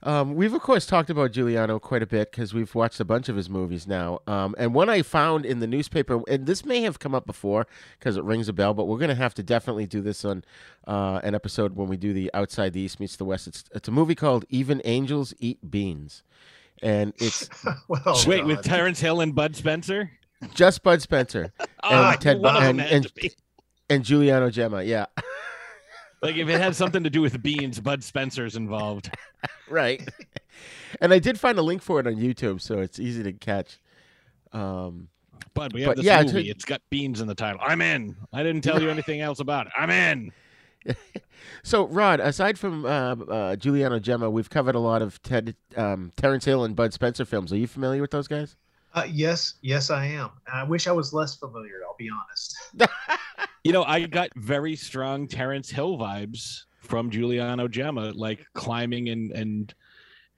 Um, 0.05 0.35
we've 0.35 0.53
of 0.53 0.61
course 0.63 0.85
talked 0.85 1.11
about 1.11 1.31
Giuliano 1.31 1.79
quite 1.79 2.03
a 2.03 2.07
bit 2.07 2.33
because 2.33 2.53
we've 2.53 2.75
watched 2.75 2.99
a 2.99 3.05
bunch 3.05 3.29
of 3.29 3.37
his 3.37 3.49
movies 3.49 3.87
now. 3.87 4.21
Um, 4.27 4.55
and 4.59 4.75
one 4.75 4.89
I 4.89 5.03
found 5.03 5.47
in 5.47 5.61
the 5.61 5.67
newspaper, 5.67 6.21
and 6.27 6.47
this 6.47 6.65
may 6.65 6.83
have 6.83 6.99
come 6.99 7.15
up 7.15 7.25
before 7.25 7.67
because 7.99 8.17
it 8.17 8.25
rings 8.25 8.49
a 8.49 8.53
bell, 8.53 8.75
but 8.75 8.87
we're 8.87 8.99
going 8.99 9.11
to 9.11 9.15
have 9.15 9.35
to 9.35 9.45
definitely 9.45 9.87
do 9.87 10.01
this 10.01 10.25
on 10.25 10.43
uh, 10.89 11.21
an 11.23 11.35
episode 11.37 11.77
when 11.77 11.89
we 11.89 11.97
do 11.97 12.13
the 12.13 12.31
Outside 12.35 12.73
the 12.73 12.81
East 12.81 12.99
meets 12.99 13.15
the 13.15 13.25
West. 13.25 13.47
It's 13.47 13.65
it's 13.75 13.89
a 13.89 13.93
movie 13.93 14.17
called 14.17 14.45
Even 14.49 14.83
Angels 14.85 15.35
Eat 15.39 15.71
Beans, 15.71 16.25
and 16.83 17.13
it's 17.19 17.49
well, 17.89 18.19
Wait, 18.27 18.45
with 18.45 18.63
Terence 18.63 19.01
Hill 19.01 19.21
and 19.21 19.35
Bud 19.35 19.57
Spencer? 19.57 20.11
just 20.55 20.83
Bud 20.83 21.01
Spencer 21.01 21.53
Ah, 21.83 22.13
and 22.13 22.21
Ted 22.21 22.39
one 22.41 22.63
and, 22.63 22.81
and, 22.81 23.07
and 23.89 24.05
Giuliano 24.05 24.51
Gemma. 24.51 24.83
Yeah, 24.83 25.07
Like 26.23 26.37
if 26.37 26.49
it 26.49 26.61
had 26.61 26.77
something 26.77 27.03
to 27.05 27.11
do 27.11 27.21
with 27.21 27.43
beans, 27.43 27.81
Bud 27.81 28.03
Spencer's 28.05 28.55
involved. 28.57 29.11
right. 29.69 30.07
and 31.01 31.13
I 31.13 31.19
did 31.19 31.39
find 31.41 31.59
a 31.59 31.63
link 31.63 31.83
for 31.83 31.99
it 32.01 32.07
on 32.07 32.15
YouTube, 32.15 32.61
so 32.61 32.79
it's 32.79 33.01
easy 33.01 33.23
to 33.25 33.33
catch. 33.33 33.81
Um, 34.53 35.09
Bud, 35.55 35.73
we 35.73 35.83
have 35.83 35.91
But 35.91 35.97
this 35.99 36.07
yeah, 36.07 36.23
movie. 36.23 36.45
to- 36.45 36.49
It's 36.51 36.65
got 36.65 36.81
beans 36.91 37.21
in 37.21 37.27
the 37.27 37.35
title. 37.35 37.61
I'm 37.65 37.81
in. 37.83 38.17
I 38.33 38.43
didn't 38.43 38.63
tell 38.63 38.81
you 38.81 38.89
anything 38.91 39.21
else 39.21 39.41
about 39.41 39.67
it. 39.67 39.73
I'm 39.77 39.91
in. 39.91 40.33
So, 41.65 41.87
Rod, 41.87 42.19
aside 42.19 42.59
from 42.59 42.85
uh, 42.85 43.15
uh, 43.15 43.57
Giuliano 43.57 44.01
Gemma, 44.01 44.29
we've 44.29 44.51
covered 44.51 44.75
a 44.75 44.81
lot 44.81 45.01
of 45.01 45.23
Ted, 45.23 45.55
um, 45.77 46.11
Terence 46.17 46.45
Hill 46.45 46.65
and 46.65 46.75
Bud 46.75 46.93
Spencer 46.93 47.25
films. 47.25 47.53
Are 47.53 47.57
you 47.57 47.69
familiar 47.69 48.01
with 48.01 48.11
those 48.11 48.27
guys? 48.27 48.57
Uh, 48.95 49.07
yes, 49.09 49.55
yes, 49.63 49.89
I 49.91 50.07
am. 50.07 50.31
I 50.53 50.65
wish 50.65 50.87
I 50.89 50.93
was 50.93 51.13
less 51.13 51.37
familiar. 51.37 51.81
I'll 51.87 51.97
be 51.97 52.11
honest. 52.11 52.57
You 53.65 53.73
know, 53.73 53.85
I 53.85 54.07
got 54.07 54.31
very 54.35 54.75
strong 54.75 55.29
Terence 55.29 55.71
Hill 55.71 55.97
vibes 55.97 56.65
from 56.81 57.11
Giuliano 57.11 57.69
Gemma, 57.69 58.11
like 58.13 58.45
climbing 58.55 59.09
and 59.09 59.31
and 59.31 59.73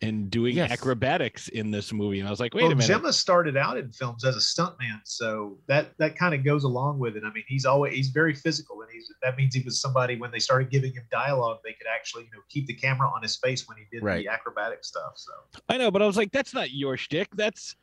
and 0.09 0.31
doing 0.31 0.57
Yes. 0.57 0.71
acrobatics 0.71 1.49
in 1.49 1.71
this 1.71 1.93
movie. 1.93 2.19
And 2.21 2.29
I 2.29 2.31
was 2.31 2.41
like, 2.41 2.55
wait 2.55 2.63
well, 2.65 2.73
a 2.73 2.75
minute. 2.75 2.87
Gemma 2.89 3.13
started 3.13 3.57
out 3.57 3.77
in 3.77 3.91
films 3.91 4.25
as 4.25 4.37
a 4.37 4.39
stuntman, 4.39 5.01
so 5.05 5.59
that 5.67 5.97
that 5.99 6.17
kind 6.17 6.35
of 6.35 6.45
goes 6.45 6.65
along 6.65 6.99
with 6.99 7.17
it. 7.17 7.23
I 7.25 7.33
mean, 7.33 7.45
he's 7.49 7.65
always 7.65 7.95
he's 7.95 8.09
very 8.09 8.35
physical, 8.35 8.83
and 8.83 8.91
he's 8.93 9.11
that 9.23 9.37
means 9.37 9.55
he 9.55 9.63
was 9.63 9.81
somebody 9.81 10.17
when 10.17 10.31
they 10.31 10.39
started 10.39 10.71
giving 10.71 10.93
him 10.93 11.05
dialogue, 11.11 11.59
they 11.65 11.73
could 11.73 11.87
actually 11.93 12.25
you 12.25 12.31
know 12.33 12.41
keep 12.49 12.67
the 12.67 12.75
camera 12.75 13.09
on 13.09 13.23
his 13.23 13.37
face 13.37 13.67
when 13.69 13.77
he 13.79 13.85
did 13.91 14.03
Right. 14.05 14.25
the 14.25 14.29
acrobatic 14.33 14.85
stuff. 14.85 15.13
So 15.17 15.33
I 15.69 15.77
know, 15.79 15.91
but 15.91 16.03
I 16.03 16.07
was 16.07 16.17
like, 16.17 16.33
that's 16.33 16.55
not 16.55 16.71
your 16.71 16.97
shtick. 16.97 17.29
That's 17.35 17.77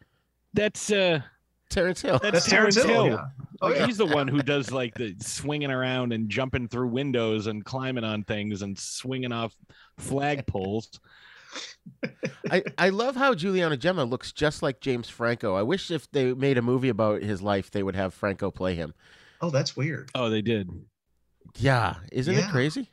that's 0.53 0.91
uh 0.91 1.21
Terence 1.69 2.01
Hill. 2.01 2.19
that's, 2.21 2.33
That's 2.33 2.49
Terence, 2.49 2.75
Terence 2.75 2.91
Hill. 2.91 3.03
Hill, 3.05 3.13
yeah. 3.15 3.25
Oh, 3.61 3.67
Like, 3.67 3.77
yeah. 3.77 3.85
He's 3.87 3.97
the 3.97 4.05
one 4.05 4.27
who 4.27 4.41
does 4.43 4.71
like 4.71 4.93
the 4.95 5.15
swinging 5.21 5.71
around 5.71 6.11
and 6.11 6.27
jumping 6.29 6.67
through 6.67 6.87
windows 6.89 7.47
and 7.47 7.63
climbing 7.63 8.03
on 8.03 8.25
things 8.25 8.61
and 8.61 8.77
swinging 8.77 9.31
off 9.31 9.55
flagpoles. 9.97 10.99
I, 12.49 12.63
I 12.77 12.89
love 12.89 13.15
how 13.15 13.33
Giuliano 13.33 13.75
Gemma 13.75 14.03
looks 14.03 14.31
just 14.31 14.61
like 14.61 14.81
James 14.81 15.09
Franco. 15.09 15.55
I 15.55 15.61
wish 15.61 15.91
if 15.91 16.09
they 16.11 16.33
made 16.33 16.57
a 16.57 16.61
movie 16.61 16.89
about 16.89 17.21
his 17.21 17.41
life, 17.41 17.71
they 17.71 17.83
would 17.83 17.95
have 17.95 18.13
Franco 18.13 18.51
play 18.51 18.75
him. 18.75 18.93
oh, 19.41 19.49
that's 19.49 19.75
weird. 19.75 20.09
Oh, 20.15 20.29
they 20.29 20.41
did. 20.41 20.69
Yeah, 21.57 21.95
isn't 22.11 22.35
it 22.35 22.49
crazy? 22.49 22.89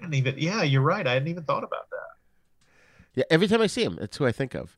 I 0.00 0.04
didn't 0.04 0.14
even. 0.14 0.34
Yeah, 0.38 0.62
you're 0.62 0.82
right. 0.82 1.06
I 1.06 1.14
hadn't 1.14 1.28
even 1.28 1.44
thought 1.44 1.64
about 1.64 1.88
that. 1.90 1.98
Yeah, 3.14 3.24
every 3.30 3.46
time 3.46 3.60
I 3.60 3.66
see 3.66 3.84
him, 3.84 3.96
that's 4.00 4.16
who 4.16 4.26
I 4.26 4.32
think 4.32 4.54
of. 4.54 4.76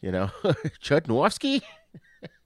You 0.00 0.12
know, 0.12 0.30
Chudnowski. 0.82 1.62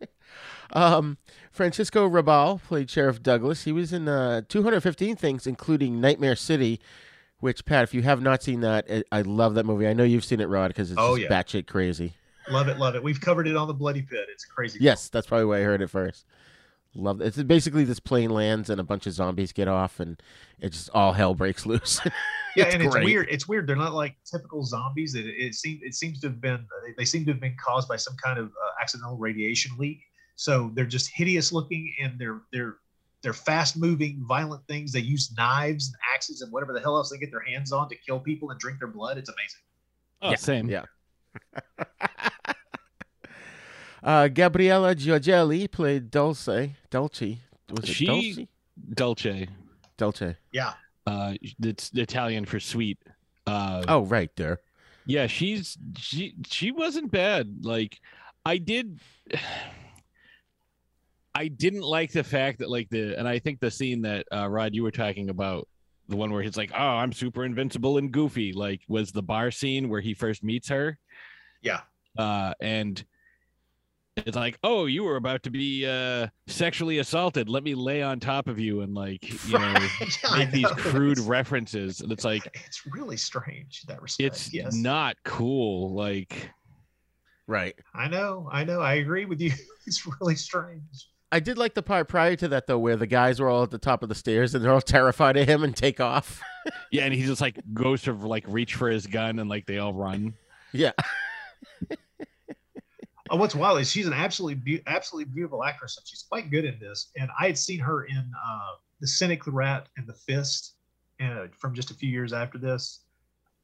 um, 0.73 1.19
Francisco 1.51 2.09
Rabal 2.09 2.63
played 2.63 2.89
Sheriff 2.89 3.23
Douglas. 3.23 3.65
He 3.65 3.73
was 3.73 3.93
in 3.93 4.09
uh, 4.09 4.43
215 4.49 5.17
things, 5.17 5.47
including 5.47 6.01
Nightmare 6.01 6.37
City, 6.37 6.81
which 7.43 7.65
Pat, 7.65 7.83
if 7.83 7.93
you 7.93 8.03
have 8.03 8.23
not 8.23 8.41
seen 8.41 8.61
that, 8.61 8.87
I, 8.89 9.03
I 9.11 9.23
love 9.23 9.55
that 9.55 9.67
movie. 9.67 9.89
I 9.89 9.93
know 9.95 10.05
you've 10.05 10.25
seen 10.25 10.41
it, 10.41 10.49
Rod, 10.49 10.69
because 10.69 10.93
it's 10.93 11.01
Oh, 11.01 11.17
just 11.19 11.29
yeah. 11.29 11.43
batshit 11.43 11.67
crazy. 11.67 12.15
Love 12.49 12.69
it, 12.69 12.79
love 12.79 12.95
it. 12.95 13.03
We've 13.03 13.21
covered 13.21 13.49
it 13.49 13.57
on 13.57 13.67
the 13.67 13.75
Bloody 13.75 14.03
Pit. 14.03 14.27
It's 14.33 14.45
crazy. 14.45 14.79
Yes, 14.81 15.09
that's 15.09 15.27
probably 15.27 15.47
why 15.47 15.59
I 15.59 15.63
heard 15.63 15.83
it 15.83 15.91
first. 15.91 16.25
Love 16.95 17.21
it. 17.21 17.27
It's 17.27 17.43
basically 17.43 17.83
this 17.83 17.99
plane 17.99 18.31
lands 18.31 18.71
and 18.71 18.81
a 18.81 18.85
bunch 18.85 19.09
of 19.09 19.13
zombies 19.13 19.53
get 19.53 19.67
off, 19.67 19.99
and 19.99 20.23
it 20.61 20.71
just 20.71 20.89
all 20.95 21.13
hell 21.13 21.35
breaks 21.35 21.67
loose. 21.67 22.01
yeah, 22.57 22.67
It's 22.67 22.75
and 22.75 22.83
it's 22.85 22.95
weird. 22.95 23.27
It's 23.29 23.49
weird. 23.49 23.67
They're 23.67 23.75
not 23.75 23.93
like 23.93 24.15
typical 24.25 24.65
zombies. 24.65 25.17
It, 25.17 25.27
it 25.27 25.55
seems 25.55 25.81
it 25.83 25.95
seems 25.95 26.21
to 26.21 26.29
have 26.29 26.41
been 26.41 26.65
they, 26.87 26.95
they 26.99 27.05
seem 27.05 27.25
to 27.25 27.33
have 27.33 27.41
been 27.41 27.57
caused 27.65 27.89
by 27.89 27.97
some 27.97 28.15
kind 28.23 28.39
of 28.39 28.47
uh, 28.51 28.81
accidental 28.81 29.17
radiation 29.17 29.73
leak. 29.79 30.01
So 30.37 30.71
they're 30.75 30.85
just 30.87 31.11
hideous 31.13 31.51
looking, 31.51 31.93
and 32.01 32.19
they're 32.21 32.43
they're 32.53 32.77
they're 33.23 33.33
fast 33.33 33.77
moving, 33.77 34.23
violent 34.27 34.67
things. 34.67 34.93
They 34.93 35.01
use 35.01 35.33
knives 35.37 35.87
and 35.89 35.97
axes 36.15 36.43
and 36.43 36.53
whatever 36.53 36.73
the 36.73 36.81
hell 36.81 36.97
else 36.97 37.11
they 37.11 37.19
get 37.19 37.31
their 37.31 37.41
hands 37.45 37.73
on 37.73 37.89
to 37.89 37.95
kill 37.97 38.19
people 38.21 38.51
and 38.51 38.59
drink 38.61 38.79
their 38.81 38.89
blood. 38.89 39.17
It's 39.19 39.29
amazing. 39.31 39.61
Oh, 40.23 40.31
Yeah, 40.31 40.37
same. 40.37 40.69
yeah. 40.69 40.85
uh, 44.03 44.29
Gabriella 44.29 44.95
Giorgelli 44.95 45.69
played 45.69 46.11
Dulce. 46.11 46.49
Dulce. 46.91 47.21
Was 47.71 48.01
it 48.01 48.07
Dulce? 48.07 48.39
Dulce. 48.95 49.47
Dulce. 49.97 50.35
Yeah, 50.53 50.73
Uh, 51.07 51.35
it's 51.63 51.91
Italian 51.95 52.45
for 52.45 52.59
sweet. 52.61 52.99
Uh, 53.47 53.85
Oh, 53.89 54.05
right 54.05 54.31
there. 54.37 54.61
yeah, 55.07 55.27
she's 55.27 55.77
she 55.97 56.35
she 56.47 56.71
wasn't 56.71 57.11
bad. 57.11 57.65
Like 57.65 58.01
I 58.45 58.59
did. 58.59 59.01
I 61.35 61.49
didn't 61.49 61.83
like 61.83 62.13
the 62.13 62.25
fact 62.25 62.59
that 62.59 62.69
like 62.71 62.89
the 62.91 63.19
and 63.19 63.27
I 63.27 63.39
think 63.39 63.61
the 63.61 63.71
scene 63.71 64.03
that 64.03 64.27
uh, 64.33 64.49
Rod 64.49 64.75
you 64.75 64.83
were 64.83 64.91
talking 64.91 65.31
about 65.31 65.67
the 66.09 66.17
one 66.17 66.31
where 66.33 66.43
he's 66.43 66.57
like, 66.57 66.71
"Oh, 66.75 66.79
I'm 66.79 67.13
super 67.13 67.45
invincible 67.45 67.97
and 67.99 68.13
goofy," 68.13 68.53
like 68.53 68.81
was 68.89 69.13
the 69.13 69.23
bar 69.23 69.51
scene 69.51 69.89
where 69.89 70.01
he 70.01 70.13
first 70.15 70.43
meets 70.45 70.69
her. 70.69 70.99
yeah. 71.63 71.81
uh, 72.19 72.53
and 72.61 73.03
it's 74.19 74.37
like, 74.37 74.59
oh, 74.63 74.85
you 74.85 75.05
were 75.05 75.17
about 75.17 75.43
to 75.45 75.51
be 75.51 75.87
uh, 75.87 76.27
sexually 76.47 76.99
assaulted. 76.99 77.49
Let 77.49 77.63
me 77.65 77.75
lay 77.75 78.03
on 78.03 78.21
top 78.21 78.47
of 78.47 78.59
you 78.59 78.83
and 78.83 78.95
like, 78.95 79.27
you 79.49 79.59
know, 79.59 79.73
Yeah, 79.73 80.09
I 80.29 80.39
make 80.41 80.51
these 80.51 80.67
crude 80.77 81.13
It's- 81.13 81.27
references. 81.27 82.03
And 82.03 82.13
it's 82.13 82.23
like, 82.25 82.45
It's 82.67 82.85
really 82.93 83.17
strange 83.17 83.81
that 83.89 84.03
respect. 84.03 84.27
it's 84.27 84.53
yes. 84.53 84.75
not 84.75 85.17
cool. 85.25 85.95
Like, 85.95 86.51
Right. 87.47 87.75
I 87.95 88.07
know, 88.09 88.51
I 88.53 88.65
know, 88.65 88.81
I 88.83 88.95
agree 88.95 89.25
with 89.25 89.41
you. 89.41 89.53
It's 89.87 90.07
really 90.21 90.37
strange. 90.37 91.09
I 91.33 91.41
did 91.41 91.57
like 91.57 91.73
the 91.73 91.83
part 91.83 92.09
prior 92.09 92.37
to 92.37 92.49
that 92.49 92.67
though, 92.67 92.79
where 92.79 92.95
the 92.95 93.07
guys 93.07 93.41
were 93.41 93.49
all 93.49 93.63
at 93.63 93.71
the 93.71 93.79
top 93.79 94.03
of 94.03 94.11
the 94.11 94.15
stairs 94.15 94.55
and 94.55 94.63
they're 94.63 94.73
all 94.73 94.81
terrified 94.83 95.37
of 95.39 95.49
him 95.49 95.65
and 95.65 95.75
take 95.75 95.99
off. 95.99 96.41
Yeah, 96.93 97.07
and 97.07 97.13
he 97.13 97.25
just 97.25 97.41
like 97.41 97.59
goes 97.75 98.03
to 98.03 98.13
like 98.13 98.45
reach 98.47 98.77
for 98.77 98.89
his 98.89 99.09
gun 99.09 99.41
and 99.41 99.51
like 99.51 99.67
they 99.67 99.79
all 99.79 99.93
run. 99.93 100.35
Yeah. 100.73 100.93
Oh, 103.31 103.37
what's 103.37 103.57
wild 103.57 103.81
is 103.81 103.91
she's 103.91 104.07
an 104.07 104.13
absolutely, 104.13 104.55
be- 104.55 104.83
absolutely 104.87 105.33
beautiful 105.33 105.65
actress, 105.65 105.97
and 105.97 106.07
she's 106.07 106.23
quite 106.23 106.53
good 106.53 106.65
in 106.65 106.79
this. 106.79 107.09
And 107.17 107.31
I 107.41 107.47
had 107.47 107.59
seen 107.59 107.81
her 107.81 108.05
in 108.05 108.17
uh, 108.19 108.77
the 109.01 109.09
Cynic, 109.09 109.43
the 109.43 109.51
Rat, 109.51 109.89
and 109.97 110.07
the 110.07 110.15
Fist, 110.15 110.75
uh, 111.21 111.47
from 111.59 111.75
just 111.75 111.91
a 111.91 111.95
few 111.95 112.09
years 112.09 112.33
after 112.33 112.59
this. 112.59 113.01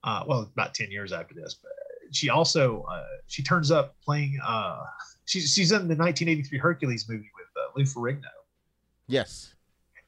Uh, 0.02 0.24
well, 0.26 0.50
about 0.52 0.74
ten 0.74 0.90
years 0.90 1.12
after 1.12 1.36
this, 1.36 1.54
but 1.62 1.70
she 2.10 2.30
also 2.30 2.82
uh, 2.90 3.04
she 3.28 3.44
turns 3.44 3.70
up 3.70 3.94
playing. 4.04 4.36
Uh, 4.44 4.82
she's 5.26 5.52
she's 5.52 5.70
in 5.70 5.86
the 5.86 5.94
1983 5.94 6.58
Hercules 6.58 7.08
movie 7.08 7.30
with 7.37 7.37
uh, 7.58 7.72
Lou 7.76 7.84
Ferrigno. 7.84 8.22
Yes. 9.06 9.54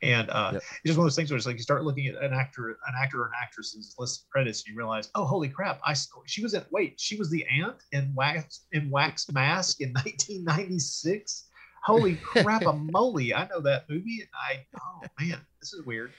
And 0.03 0.31
uh, 0.31 0.51
Yep. 0.55 0.63
it's 0.63 0.81
just 0.87 0.99
one 0.99 1.05
of 1.05 1.11
those 1.11 1.17
things 1.17 1.31
where 1.31 1.37
it's 1.37 1.47
like 1.47 1.57
you 1.57 1.63
start 1.63 1.85
looking 1.85 2.07
at 2.07 2.23
an 2.23 2.33
actor, 2.33 2.71
an 2.71 2.95
actor 2.99 3.21
or 3.23 3.27
an 3.27 3.33
actress's 3.41 3.95
list 3.99 4.23
of 4.23 4.31
credits, 4.31 4.63
and 4.65 4.73
you 4.73 4.79
realize, 4.79 5.11
oh, 5.15 5.27
holy 5.27 5.49
crap! 5.49 5.79
I 5.85 5.95
she 6.25 6.43
was 6.43 6.55
in. 6.55 6.65
Wait, 6.71 6.99
she 6.99 7.17
was 7.17 7.29
the 7.31 7.45
aunt 7.49 7.77
in 7.93 8.13
Wax 8.15 8.65
in 8.73 8.89
Wax 8.91 9.31
Mask 9.31 9.81
in 9.83 9.93
1996. 9.93 11.49
Holy 11.85 12.15
crap, 12.17 12.65
a 12.65 12.73
moly! 12.93 13.35
I 13.35 13.47
know 13.49 13.61
that 13.61 13.89
movie. 13.91 14.21
And 14.21 14.29
I 14.35 14.67
oh 14.81 15.07
man, 15.19 15.41
this 15.61 15.75
is 15.75 15.85
weird. 15.85 16.13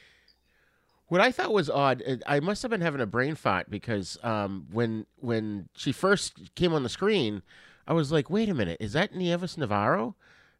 What 1.07 1.19
I 1.19 1.31
thought 1.31 1.51
was 1.51 1.69
odd, 1.69 2.01
uh, 2.07 2.15
I 2.25 2.39
must 2.39 2.61
have 2.61 2.71
been 2.71 2.81
having 2.81 3.01
a 3.01 3.05
brain 3.05 3.35
fart 3.35 3.69
because 3.69 4.17
um, 4.23 4.67
when 4.71 5.05
when 5.17 5.69
she 5.75 5.91
first 5.91 6.55
came 6.55 6.73
on 6.73 6.83
the 6.83 6.89
screen, 6.89 7.41
I 7.87 7.93
was 7.93 8.11
like, 8.11 8.29
"Wait 8.29 8.47
a 8.47 8.53
minute, 8.53 8.77
is 8.79 8.93
that 8.93 9.15
Nieves 9.15 9.57
Navarro?" 9.57 10.15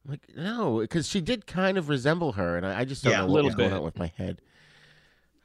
I'm 0.06 0.12
like, 0.12 0.36
no, 0.36 0.80
because 0.80 1.08
she 1.08 1.22
did 1.22 1.46
kind 1.48 1.78
of 1.78 1.88
resemble 1.90 2.34
her, 2.34 2.58
and 2.58 2.66
I, 2.66 2.80
I 2.82 2.86
just 2.86 3.04
don't 3.04 3.12
Yeah, 3.12 3.20
know 3.20 3.28
what 3.28 3.44
was 3.44 3.56
going 3.56 3.70
bit. 3.70 3.78
on 3.78 3.84
with 3.84 3.98
my 4.00 4.12
head. 4.18 4.42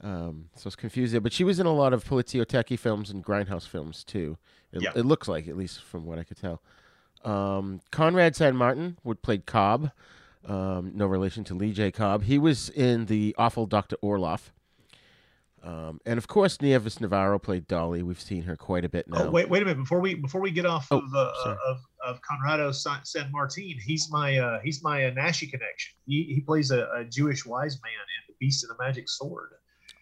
Um, 0.02 0.50
so 0.54 0.62
I 0.64 0.68
was 0.68 0.76
confused 0.76 1.12
there, 1.14 1.20
but 1.20 1.32
she 1.32 1.44
was 1.44 1.58
in 1.58 1.66
a 1.66 1.72
lot 1.72 1.92
of 1.92 2.04
poliziotteschi 2.04 2.78
films 2.78 3.10
and 3.10 3.24
Grindhouse 3.24 3.66
films 3.66 4.04
too. 4.04 4.36
It, 4.72 4.82
Yeah. 4.82 4.92
it 4.94 5.06
looks 5.06 5.26
like, 5.28 5.48
at 5.48 5.56
least 5.56 5.82
from 5.82 6.04
what 6.04 6.18
I 6.18 6.24
could 6.24 6.36
tell. 6.38 6.60
Um, 7.24 7.80
Conrad 7.90 8.36
San 8.36 8.56
Martin 8.56 8.98
would 9.04 9.22
played 9.22 9.46
Cobb, 9.46 9.90
um, 10.46 10.92
no 10.94 11.06
relation 11.06 11.44
to 11.44 11.54
Lee 11.54 11.72
J. 11.72 11.90
Cobb. 11.90 12.24
He 12.24 12.38
was 12.38 12.68
in 12.70 13.06
the 13.06 13.34
awful 13.38 13.66
Doctor 13.66 13.96
Orloff. 14.02 14.52
Um, 15.62 16.00
and 16.06 16.16
of 16.18 16.28
course, 16.28 16.60
Nieves 16.60 17.00
Navarro 17.00 17.38
played 17.38 17.66
Dolly. 17.66 18.02
We've 18.02 18.20
seen 18.20 18.42
her 18.42 18.56
quite 18.56 18.84
a 18.84 18.88
bit 18.88 19.08
now. 19.08 19.24
Oh 19.24 19.30
wait, 19.30 19.48
wait 19.48 19.62
a 19.62 19.64
minute 19.64 19.78
before 19.78 20.00
we 20.00 20.14
before 20.14 20.40
we 20.40 20.50
get 20.52 20.64
off 20.66 20.86
Oh, 20.90 20.98
of, 20.98 21.14
uh, 21.14 21.56
of 21.66 21.78
of 22.06 22.20
Conrado 22.22 22.70
San, 22.72 23.04
San 23.04 23.32
Martin. 23.32 23.74
He's 23.84 24.08
my 24.10 24.38
uh, 24.38 24.60
he's 24.62 24.82
my 24.84 25.06
uh, 25.06 25.10
Naschy 25.12 25.50
connection. 25.50 25.96
He 26.06 26.24
he 26.34 26.40
plays 26.40 26.70
a, 26.70 26.86
a 26.94 27.04
Jewish 27.04 27.44
wise 27.44 27.80
man 27.82 27.92
in 27.94 28.32
the 28.32 28.36
Beast 28.38 28.64
and 28.64 28.70
the 28.78 28.82
Magic 28.84 29.08
Sword. 29.08 29.50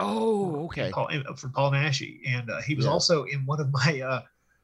Oh, 0.00 0.64
okay. 0.66 0.90
Paul, 0.92 1.08
uh, 1.12 1.34
for 1.34 1.48
Paul 1.48 1.70
Naschy, 1.70 2.18
and 2.26 2.50
uh, 2.50 2.60
he 2.60 2.74
was 2.74 2.84
Yeah. 2.84 2.90
also 2.90 3.24
in 3.24 3.46
one 3.46 3.60
of 3.60 3.72
my 3.72 4.00
uh, 4.00 4.22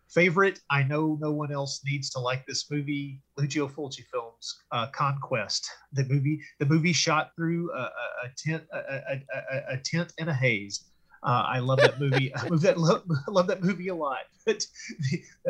favorite. 0.09 0.61
I 0.71 0.83
know 0.83 1.17
no 1.21 1.31
one 1.33 1.53
else 1.53 1.81
needs 1.85 2.11
to 2.11 2.19
like 2.19 2.45
this 2.47 2.69
movie. 2.71 3.21
Lucio 3.39 3.69
Fulci 3.69 4.03
films, 4.13 4.30
uh, 4.73 4.87
Conquest. 4.89 5.71
The 5.93 6.05
movie, 6.05 6.41
the 6.59 6.67
movie 6.67 6.93
shot 6.93 7.33
through 7.37 7.73
a, 7.73 7.81
a, 7.81 8.27
a 8.27 8.31
tent, 8.37 8.65
a, 8.73 8.79
a, 8.79 9.75
a, 9.75 9.77
tent 9.79 10.13
and 10.19 10.29
a 10.29 10.35
haze. 10.35 10.85
Uh, 11.23 11.45
I 11.47 11.59
love 11.59 11.79
that 11.81 12.01
movie. 12.01 12.35
I 12.37 12.47
love 12.47 12.63
that. 12.63 12.79
Love, 12.79 13.03
love 13.29 13.47
that 13.49 13.63
movie 13.63 13.89
a 13.89 13.95
lot. 13.95 14.19
But 14.47 14.65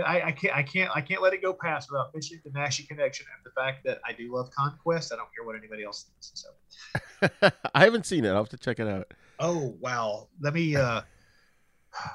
I, 0.05 0.23
I 0.23 0.33
can't. 0.33 0.57
I 0.57 0.65
can't. 0.65 0.91
I 0.95 1.01
can't 1.01 1.23
let 1.23 1.33
it 1.33 1.41
go 1.41 1.53
past 1.55 1.91
without 1.91 2.12
mentioning 2.12 2.43
the 2.45 2.51
Naschy 2.51 2.89
connection 2.89 3.25
and 3.35 3.45
the 3.45 3.53
fact 3.59 3.85
that 3.85 4.01
I 4.05 4.12
do 4.12 4.35
love 4.35 4.51
Conquest. 4.51 5.12
I 5.12 5.17
don't 5.17 5.29
care 5.35 5.47
what 5.47 5.55
anybody 5.55 5.85
else 5.85 6.07
thinks. 6.11 6.33
So. 6.35 7.51
I 7.75 7.85
haven't 7.85 8.05
seen 8.05 8.25
it. 8.25 8.31
I'll 8.31 8.39
have 8.39 8.49
to 8.49 8.59
check 8.59 8.81
it 8.81 8.89
out. 8.89 9.15
Oh 9.39 9.77
wow! 9.81 10.27
Let 10.41 10.55
me 10.55 10.75
uh, 10.75 11.03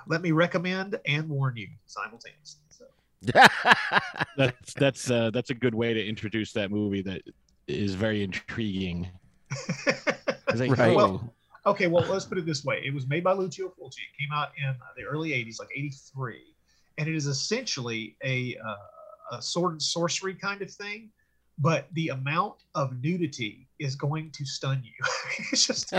let 0.07 0.21
me 0.21 0.31
recommend 0.31 0.99
and 1.05 1.29
warn 1.29 1.55
you 1.55 1.69
simultaneously. 1.85 2.64
So 3.25 3.31
That's 4.37 4.73
that's 4.73 5.09
uh, 5.09 5.31
that's 5.31 5.49
a 5.49 5.53
good 5.53 5.73
way 5.73 5.93
to 5.93 6.05
introduce 6.05 6.51
that 6.53 6.71
movie. 6.71 7.01
That 7.01 7.21
is 7.67 7.95
very 7.95 8.23
intriguing. 8.23 9.09
Like, 10.53 10.77
Right. 10.77 10.95
Well, 10.95 11.33
okay, 11.65 11.87
well 11.87 12.05
let's 12.05 12.23
put 12.23 12.37
it 12.37 12.45
this 12.45 12.63
way: 12.63 12.81
it 12.85 12.93
was 12.93 13.07
made 13.07 13.25
by 13.25 13.33
Lucio 13.33 13.67
Fulci. 13.67 13.97
It 13.97 14.17
came 14.17 14.29
out 14.33 14.51
in 14.57 14.73
the 14.95 15.03
early 15.03 15.31
'80s, 15.31 15.59
like 15.59 15.67
'83, 15.75 16.39
and 16.97 17.09
it 17.09 17.15
is 17.15 17.25
essentially 17.25 18.15
a 18.23 18.55
uh, 18.65 19.35
a 19.37 19.41
sword 19.41 19.73
and 19.73 19.81
sorcery 19.81 20.33
kind 20.33 20.61
of 20.61 20.71
thing. 20.71 21.09
But 21.57 21.87
the 21.93 22.09
amount 22.09 22.63
of 22.73 23.01
nudity 23.01 23.67
is 23.79 23.95
going 23.95 24.31
to 24.31 24.45
stun 24.45 24.81
you. 24.83 25.05
it's 25.51 25.67
just 25.67 25.93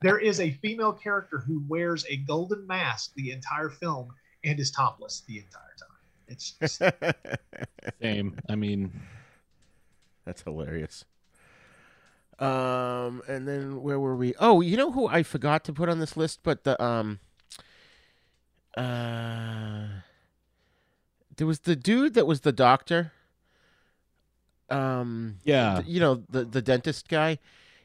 there 0.00 0.18
is 0.18 0.40
a 0.40 0.52
female 0.62 0.92
character 0.92 1.38
who 1.38 1.62
wears 1.68 2.06
a 2.08 2.16
golden 2.16 2.66
mask 2.66 3.12
the 3.14 3.30
entire 3.30 3.68
film 3.68 4.08
and 4.44 4.58
is 4.58 4.70
topless 4.70 5.22
the 5.26 5.36
entire 5.38 5.74
time. 5.78 5.91
It's 6.32 6.52
just, 6.60 6.82
same. 8.00 8.36
I 8.48 8.54
mean, 8.54 8.92
That's 10.24 10.42
hilarious. 10.42 11.04
Um, 12.38 13.22
and 13.28 13.46
then 13.46 13.82
where 13.82 14.00
were 14.00 14.16
we? 14.16 14.34
Oh, 14.38 14.60
you 14.60 14.76
know 14.76 14.90
who 14.92 15.06
I 15.06 15.22
forgot 15.22 15.64
to 15.64 15.72
put 15.72 15.88
on 15.88 16.00
this 16.00 16.16
list, 16.16 16.40
but 16.42 16.64
the 16.64 16.82
um, 16.82 17.20
uh, 18.76 19.86
there 21.36 21.46
was 21.46 21.60
the 21.60 21.76
dude 21.76 22.14
that 22.14 22.26
was 22.26 22.40
the 22.40 22.52
doctor. 22.52 23.12
Um, 24.70 25.38
yeah, 25.44 25.76
th- 25.76 25.86
you 25.86 26.00
know 26.00 26.22
the 26.28 26.44
the 26.44 26.62
dentist 26.62 27.08
guy. 27.08 27.38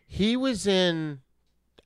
He 0.07 0.38
was 0.38 0.65
in. 0.65 1.22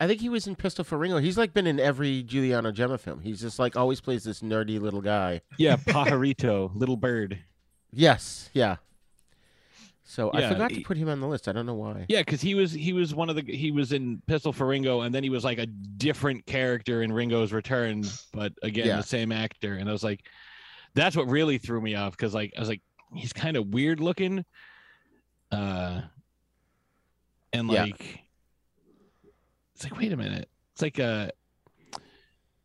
I 0.01 0.07
think 0.07 0.19
he 0.19 0.29
was 0.29 0.47
in 0.47 0.55
Pistol 0.55 0.83
for 0.83 0.97
Ringo. 0.97 1.19
He's 1.19 1.37
like 1.37 1.53
been 1.53 1.67
in 1.67 1.79
every 1.79 2.23
Giuliano 2.23 2.71
Gemma 2.71 2.97
film. 2.97 3.21
He's 3.21 3.39
just 3.39 3.59
like 3.59 3.75
always 3.77 4.01
plays 4.01 4.23
this 4.23 4.41
nerdy 4.41 4.81
little 4.81 4.99
guy. 5.01 5.41
yeah, 5.57 5.75
Pajarito, 5.87 6.71
little 6.75 6.97
bird. 6.97 7.37
Yes, 7.93 8.49
yeah. 8.53 8.77
So 10.03 10.31
I 10.33 10.39
Yeah, 10.41 10.49
forgot 10.53 10.71
to 10.71 10.81
put 10.81 10.97
him 10.97 11.07
on 11.07 11.19
the 11.21 11.27
list. 11.27 11.47
I 11.47 11.51
don't 11.51 11.65
know 11.65 11.75
why. 11.75 12.05
Yeah, 12.09 12.19
because 12.21 12.41
he 12.41 12.55
was 12.55 12.71
he 12.71 12.91
was 12.93 13.13
one 13.13 13.29
of 13.29 13.35
the 13.35 13.43
he 13.43 13.69
was 13.71 13.93
in 13.93 14.21
Pistol 14.25 14.51
for 14.51 14.65
Ringo, 14.67 15.01
and 15.01 15.13
then 15.13 15.23
he 15.23 15.29
was 15.29 15.43
like 15.45 15.59
a 15.59 15.67
different 15.67 16.45
character 16.47 17.03
in 17.03 17.13
Ringo's 17.13 17.53
Return, 17.53 18.03
but 18.33 18.51
again 18.63 18.87
Yeah. 18.87 18.97
the 18.97 19.03
same 19.03 19.31
actor. 19.31 19.75
And 19.75 19.87
I 19.87 19.91
was 19.91 20.03
like, 20.03 20.25
that's 20.95 21.15
what 21.15 21.27
really 21.27 21.59
threw 21.59 21.79
me 21.79 21.93
off 21.95 22.11
because 22.17 22.33
like 22.33 22.51
I 22.57 22.59
was 22.59 22.69
like, 22.69 22.81
he's 23.13 23.31
kind 23.33 23.55
of 23.55 23.67
weird 23.67 23.99
looking, 24.01 24.43
uh, 25.51 26.01
and 27.53 27.69
Yeah. 27.71 27.85
Like, 29.83 29.91
it's 29.91 29.91
like 29.91 30.01
wait 30.01 30.13
a 30.13 30.17
minute, 30.17 30.49
it's 30.73 30.81
like 30.81 30.99
uh, 30.99 31.29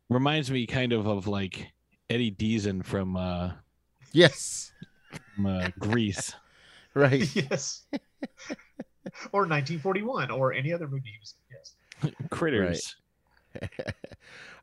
reminds 0.09 0.51
me 0.51 0.65
kind 0.65 0.93
of 0.93 1.07
of 1.07 1.27
like 1.27 1.71
Eddie 2.09 2.31
Deezen 2.31 2.83
from 2.83 3.15
uh, 3.15 3.51
Yes. 4.11 4.71
from 5.35 5.45
uh, 5.45 5.69
Grease. 5.79 6.33
Right. 6.97 7.35
yes. 7.35 7.83
or 9.31 9.41
1941 9.41 10.31
or 10.31 10.51
any 10.51 10.73
other 10.73 10.87
movie 10.87 11.11
he 11.11 11.19
was 11.19 11.35
in. 11.51 12.09
Yes. 12.09 12.15
Critters. 12.31 12.95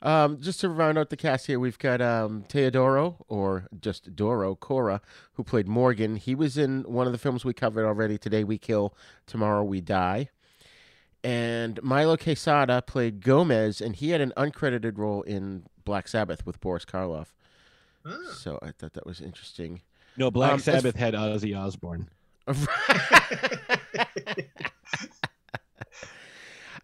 um, 0.03 0.41
just 0.41 0.59
to 0.61 0.69
round 0.69 0.99
out 0.99 1.11
the 1.11 1.17
cast 1.17 1.47
here, 1.47 1.61
we've 1.61 1.79
got 1.79 2.01
um, 2.01 2.43
Teodoro, 2.49 3.25
or 3.29 3.69
just 3.81 4.17
Doro 4.17 4.57
Cora, 4.57 5.01
who 5.35 5.45
played 5.45 5.69
Morgan. 5.69 6.17
He 6.17 6.35
was 6.35 6.59
in 6.59 6.83
one 6.89 7.07
of 7.07 7.13
the 7.13 7.19
films 7.21 7.45
we 7.45 7.53
covered 7.55 7.87
already. 7.87 8.19
Today 8.19 8.43
we 8.43 8.59
kill, 8.59 8.97
tomorrow 9.27 9.63
we 9.63 9.81
die. 9.81 10.31
And 11.25 11.83
Milo 11.83 12.17
Quesada 12.19 12.83
played 12.83 13.23
Gomez, 13.23 13.81
and 13.81 13.97
he 13.97 14.11
had 14.11 14.21
an 14.21 14.33
uncredited 14.37 14.99
role 14.99 15.23
in 15.23 15.65
Black 15.85 16.07
Sabbath 16.07 16.45
with 16.45 16.61
Boris 16.61 16.85
Karloff. 16.85 17.29
Ah. 18.07 18.15
So 18.37 18.59
I 18.63 18.71
thought 18.73 18.93
that 18.93 19.07
was 19.07 19.21
interesting. 19.23 19.81
No, 20.19 20.31
Black 20.31 20.51
Um, 20.53 20.57
as- 20.59 20.65
Sabbath 20.65 20.97
had 20.97 21.15
Ozzy 21.15 21.59
Osbourne. 21.59 22.09
as 22.47 22.59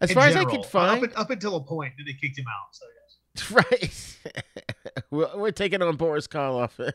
In 0.09 0.15
far 0.15 0.25
as 0.25 0.35
I 0.35 0.39
general, 0.39 0.57
could 0.57 0.65
find, 0.65 1.03
up, 1.05 1.19
up 1.19 1.29
until 1.29 1.55
a 1.55 1.61
point 1.61 1.93
that 1.97 2.05
they 2.05 2.13
kicked 2.13 2.37
him 2.39 2.45
out. 2.47 2.75
So 2.75 2.85
yes. 2.95 3.51
Right. 3.51 4.17
we're, 5.11 5.37
we're 5.37 5.51
taking 5.51 5.81
on 5.83 5.95
Boris 5.97 6.27
Karloff. 6.27 6.91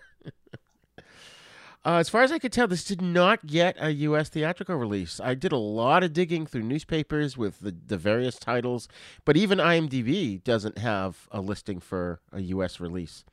Uh, 1.87 1.99
as 1.99 2.09
far 2.09 2.23
as 2.23 2.33
I 2.33 2.39
could 2.41 2.53
tell, 2.53 2.67
this 2.67 2.85
did 2.85 3.01
not 3.01 3.47
get 3.47 3.77
a 3.79 3.91
U.S. 3.93 4.29
theatrical 4.29 4.75
release. 4.77 5.21
I 5.23 5.35
did 5.35 5.53
a 5.53 5.57
lot 5.57 6.03
of 6.03 6.13
digging 6.13 6.45
through 6.45 6.65
newspapers 6.65 7.37
with 7.37 7.61
the, 7.61 7.75
the 7.87 7.97
various 7.97 8.37
titles, 8.39 8.89
but 9.25 9.37
even 9.37 9.59
IMDb 9.59 10.43
doesn't 10.43 10.79
have 10.79 11.29
a 11.31 11.41
listing 11.41 11.79
for 11.79 12.21
a 12.33 12.41
U.S. 12.41 12.81
release. 12.81 13.25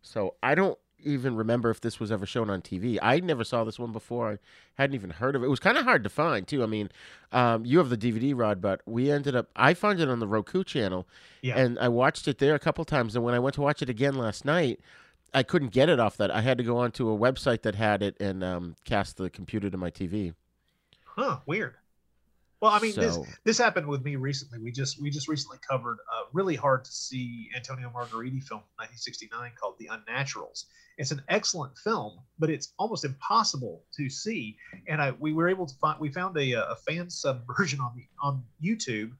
So 0.00 0.34
I 0.42 0.54
don't 0.54 0.78
even 1.02 1.36
remember 1.36 1.70
if 1.70 1.80
this 1.80 2.00
was 2.00 2.10
ever 2.12 2.26
shown 2.26 2.50
on 2.50 2.62
TV. 2.62 2.98
I 3.02 3.20
never 3.20 3.44
saw 3.44 3.64
this 3.64 3.78
one 3.78 3.92
before. 3.92 4.32
I 4.32 4.38
hadn't 4.82 4.94
even 4.94 5.10
heard 5.10 5.36
of 5.36 5.42
it. 5.42 5.46
It 5.46 5.50
was 5.50 5.60
kind 5.60 5.78
of 5.78 5.84
hard 5.84 6.02
to 6.04 6.10
find, 6.10 6.46
too. 6.46 6.62
I 6.62 6.66
mean, 6.66 6.90
um, 7.32 7.64
you 7.64 7.78
have 7.78 7.90
the 7.90 7.96
DVD, 7.96 8.32
Rod, 8.38 8.60
but 8.60 8.80
we 8.86 9.10
ended 9.10 9.34
up, 9.36 9.48
I 9.56 9.74
found 9.74 10.00
it 10.00 10.08
on 10.08 10.20
the 10.20 10.26
Roku 10.28 10.64
channel 10.64 11.06
Yeah. 11.42 11.58
and 11.58 11.78
I 11.78 11.88
watched 11.88 12.28
it 12.28 12.38
there 12.38 12.54
a 12.54 12.58
couple 12.58 12.84
times. 12.84 13.14
And 13.14 13.24
when 13.24 13.34
I 13.34 13.38
went 13.38 13.54
to 13.54 13.62
watch 13.62 13.82
it 13.82 13.88
again 13.90 14.14
last 14.14 14.44
night, 14.44 14.80
I 15.32 15.42
couldn't 15.42 15.72
get 15.72 15.88
it 15.88 16.00
off 16.00 16.16
that. 16.18 16.30
I 16.30 16.40
had 16.40 16.58
to 16.58 16.64
go 16.64 16.78
onto 16.78 17.08
a 17.10 17.16
website 17.16 17.62
that 17.62 17.74
had 17.74 18.02
it 18.02 18.16
and 18.20 18.42
um, 18.42 18.76
cast 18.84 19.16
the 19.16 19.30
computer 19.30 19.70
to 19.70 19.76
my 19.76 19.90
TV. 19.90 20.34
Huh, 21.04 21.38
weird. 21.46 21.74
Well, 22.60 22.72
I 22.72 22.78
mean, 22.80 22.94
this 22.94 23.14
So- 23.14 23.24
this 23.44 23.56
happened 23.56 23.86
with 23.86 24.04
me 24.04 24.16
recently. 24.16 24.58
We 24.58 24.70
just 24.70 25.00
we 25.00 25.08
just 25.08 25.28
recently 25.28 25.58
covered 25.66 25.96
a 26.12 26.24
really 26.34 26.56
hard 26.56 26.84
to 26.84 26.92
see 26.92 27.48
Antonio 27.56 27.88
Margheriti 27.88 28.42
film 28.42 28.60
from 28.60 28.76
1969 28.76 29.52
called 29.58 29.76
The 29.78 29.86
Unnaturals. 29.88 30.66
It's 30.98 31.10
an 31.10 31.22
excellent 31.28 31.78
film, 31.78 32.18
but 32.38 32.50
it's 32.50 32.74
almost 32.78 33.06
impossible 33.06 33.84
to 33.96 34.10
see. 34.10 34.58
And 34.88 35.00
I 35.00 35.12
we 35.12 35.32
were 35.32 35.48
able 35.48 35.64
to 35.64 35.74
find 35.76 35.98
we 35.98 36.10
found 36.10 36.36
a, 36.36 36.52
a 36.52 36.76
fan 36.86 37.08
sub 37.08 37.46
version 37.56 37.80
on 37.80 37.92
the 37.96 38.04
on 38.22 38.44
YouTube, 38.62 39.12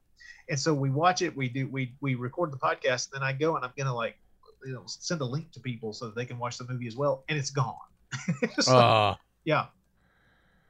and 0.50 0.60
so 0.60 0.74
we 0.74 0.90
watch 0.90 1.22
it. 1.22 1.34
We 1.34 1.48
do 1.48 1.66
we 1.68 1.94
we 2.02 2.16
record 2.16 2.52
the 2.52 2.58
podcast, 2.58 3.10
and 3.10 3.22
then 3.22 3.22
I 3.22 3.32
go 3.32 3.56
and 3.56 3.64
I'm 3.64 3.72
gonna 3.74 3.94
like 3.94 4.16
you 4.64 4.72
know 4.74 4.82
send 4.86 5.20
a 5.20 5.24
link 5.24 5.50
to 5.52 5.60
people 5.60 5.92
so 5.92 6.06
that 6.06 6.14
they 6.14 6.24
can 6.26 6.38
watch 6.38 6.58
the 6.58 6.66
movie 6.68 6.86
as 6.86 6.96
well, 6.96 7.24
and 7.28 7.38
it's 7.38 7.50
gone. 7.50 7.74
It's 8.42 8.66
like- 8.68 8.76
Ah, 8.76 9.18
yeah, 9.44 9.66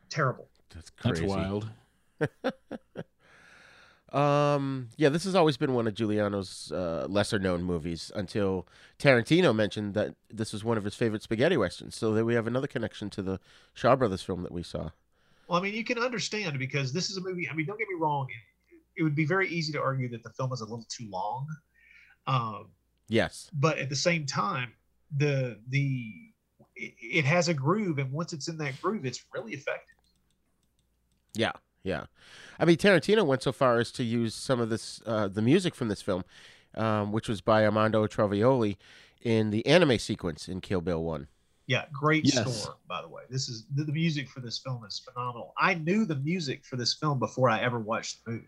terrible. 0.09 0.49
that's 0.75 0.91
crazy. 0.91 1.27
That's 1.27 1.37
wild. 1.37 1.71
Um, 4.13 4.89
yeah, 4.97 5.09
this 5.09 5.23
has 5.23 5.37
always 5.37 5.57
been 5.57 5.73
one 5.73 5.87
of 5.87 5.95
Giuliano's 5.95 6.73
uh, 6.73 7.07
lesser 7.09 7.39
known 7.39 7.63
movies 7.63 8.11
until 8.17 8.67
Tarantino 8.99 9.55
mentioned 9.55 9.95
that 9.95 10.17
this 10.29 10.53
was 10.53 10.65
one 10.65 10.77
of 10.77 10.83
his 10.83 10.97
favorite 10.97 11.23
spaghetti 11.23 11.57
westerns. 11.57 11.95
So 11.95 12.13
there 12.13 12.25
we 12.25 12.35
have 12.35 12.49
another 12.49 12.67
connection 12.67 13.09
to 13.11 13.23
the 13.23 13.39
Shaw 13.73 13.95
Brothers 13.95 14.23
film 14.23 14.43
that 14.43 14.51
we 14.51 14.65
saw. 14.65 14.91
Well, 15.47 15.61
I 15.61 15.63
mean, 15.63 15.75
you 15.75 15.85
can 15.85 15.99
understand 15.99 16.59
because 16.59 16.93
this 16.93 17.09
is 17.09 17.19
a 17.19 17.21
movie. 17.21 17.49
I 17.49 17.55
mean, 17.55 17.67
don't 17.67 17.79
get 17.79 17.87
me 17.89 17.95
wrong. 18.01 18.27
It, 18.31 18.79
it 19.01 19.03
would 19.05 19.15
be 19.15 19.25
very 19.27 19.49
easy 19.49 19.73
to 19.75 19.81
argue 19.81 20.09
that 20.09 20.25
the 20.25 20.31
film 20.31 20.53
is 20.53 20.61
a 20.61 20.65
little 20.65 20.87
too 20.89 21.09
long, 21.09 21.47
um, 22.27 22.69
Yes. 23.11 23.51
but 23.53 23.79
at 23.79 23.89
the 23.91 23.97
same 23.97 24.25
time, 24.25 24.73
the 25.17 25.59
the 25.69 26.13
it, 26.77 26.95
it 27.03 27.25
has 27.25 27.49
a 27.49 27.55
groove, 27.55 27.99
and 27.99 28.11
once 28.13 28.33
it's 28.33 28.49
in 28.49 28.57
that 28.59 28.81
groove, 28.81 29.05
it's 29.05 29.25
really 29.35 29.53
effective. 29.53 29.97
Yeah, 31.35 31.53
yeah. 31.83 32.05
I 32.59 32.65
mean, 32.65 32.77
Tarantino 32.77 33.27
went 33.27 33.43
so 33.43 33.53
far 33.53 33.79
as 33.79 33.91
to 33.93 34.05
use 34.05 34.35
some 34.35 34.61
of 34.61 34.69
this, 34.69 35.03
uh, 35.07 35.29
the 35.29 35.43
music 35.43 35.75
from 35.75 35.89
this 35.89 36.03
film, 36.03 36.25
um, 36.77 37.13
which 37.13 37.29
was 37.29 37.41
by 37.41 37.65
Armando 37.65 38.07
Trovajoli, 38.07 38.77
in 39.23 39.51
the 39.51 39.67
anime 39.67 39.99
sequence 39.99 40.49
in 40.49 40.61
Kill 40.61 40.81
Bill 40.81 41.03
One. 41.03 41.29
Yeah, 41.67 41.85
great 41.93 42.25
Yes. 42.25 42.63
score, 42.63 42.77
by 42.89 43.03
the 43.03 43.09
way. 43.09 43.23
This 43.29 43.49
is 43.49 43.67
the, 43.75 43.85
the 43.85 43.93
music 43.93 44.29
for 44.29 44.41
this 44.41 44.59
film 44.59 44.85
is 44.85 44.99
phenomenal. 44.99 45.53
I 45.59 45.75
knew 45.75 46.05
the 46.05 46.17
music 46.17 46.65
for 46.65 46.77
this 46.77 46.95
film 46.95 47.19
before 47.19 47.51
I 47.51 47.61
ever 47.61 47.79
watched 47.79 48.25
the 48.25 48.33
movie. 48.33 48.47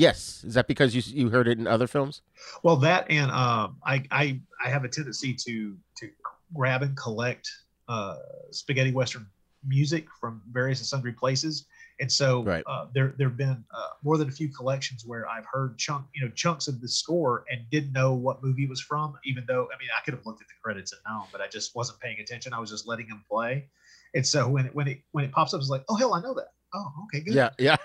Yes, 0.00 0.42
is 0.44 0.54
that 0.54 0.66
because 0.66 0.94
you 0.94 1.02
you 1.04 1.28
heard 1.28 1.46
it 1.46 1.58
in 1.58 1.66
other 1.66 1.86
films? 1.86 2.22
Well, 2.62 2.76
that 2.76 3.10
and 3.10 3.30
um, 3.30 3.76
I, 3.84 4.02
I 4.10 4.40
I 4.64 4.70
have 4.70 4.84
a 4.84 4.88
tendency 4.88 5.34
to 5.34 5.76
to 5.98 6.08
grab 6.54 6.82
and 6.82 6.96
collect 6.96 7.46
uh, 7.86 8.16
spaghetti 8.50 8.92
western 8.92 9.26
music 9.68 10.06
from 10.18 10.40
various 10.52 10.78
and 10.80 10.86
sundry 10.86 11.12
places, 11.12 11.66
and 12.00 12.10
so 12.10 12.42
Right. 12.42 12.64
uh, 12.66 12.86
there 12.94 13.12
there 13.18 13.28
have 13.28 13.36
been 13.36 13.62
uh, 13.76 13.88
more 14.02 14.16
than 14.16 14.30
a 14.30 14.32
few 14.32 14.48
collections 14.48 15.04
where 15.04 15.28
I've 15.28 15.44
heard 15.44 15.76
chunk 15.76 16.06
you 16.14 16.24
know 16.24 16.30
chunks 16.34 16.66
of 16.66 16.80
the 16.80 16.88
score 16.88 17.44
and 17.50 17.68
didn't 17.70 17.92
know 17.92 18.14
what 18.14 18.42
movie 18.42 18.64
it 18.64 18.70
was 18.70 18.80
from, 18.80 19.18
even 19.26 19.44
though 19.46 19.68
I 19.74 19.76
mean 19.78 19.90
I 19.94 20.02
could 20.02 20.14
have 20.14 20.24
looked 20.24 20.40
at 20.40 20.48
the 20.48 20.54
credits 20.62 20.92
and 20.94 21.00
known, 21.06 21.26
but 21.30 21.42
I 21.42 21.48
just 21.48 21.76
wasn't 21.76 22.00
paying 22.00 22.20
attention. 22.20 22.54
I 22.54 22.58
was 22.58 22.70
just 22.70 22.88
letting 22.88 23.08
them 23.08 23.22
play, 23.30 23.68
and 24.14 24.26
so 24.26 24.48
when 24.48 24.64
it 24.64 24.74
when 24.74 24.88
it 24.88 25.02
when 25.12 25.26
it 25.26 25.32
pops 25.32 25.52
up, 25.52 25.60
it's 25.60 25.68
like 25.68 25.84
oh 25.90 25.96
hell 25.96 26.14
I 26.14 26.22
know 26.22 26.32
that. 26.32 26.52
Oh 26.72 26.90
okay 27.04 27.20
good. 27.20 27.34
Yeah, 27.34 27.50
yeah. 27.58 27.76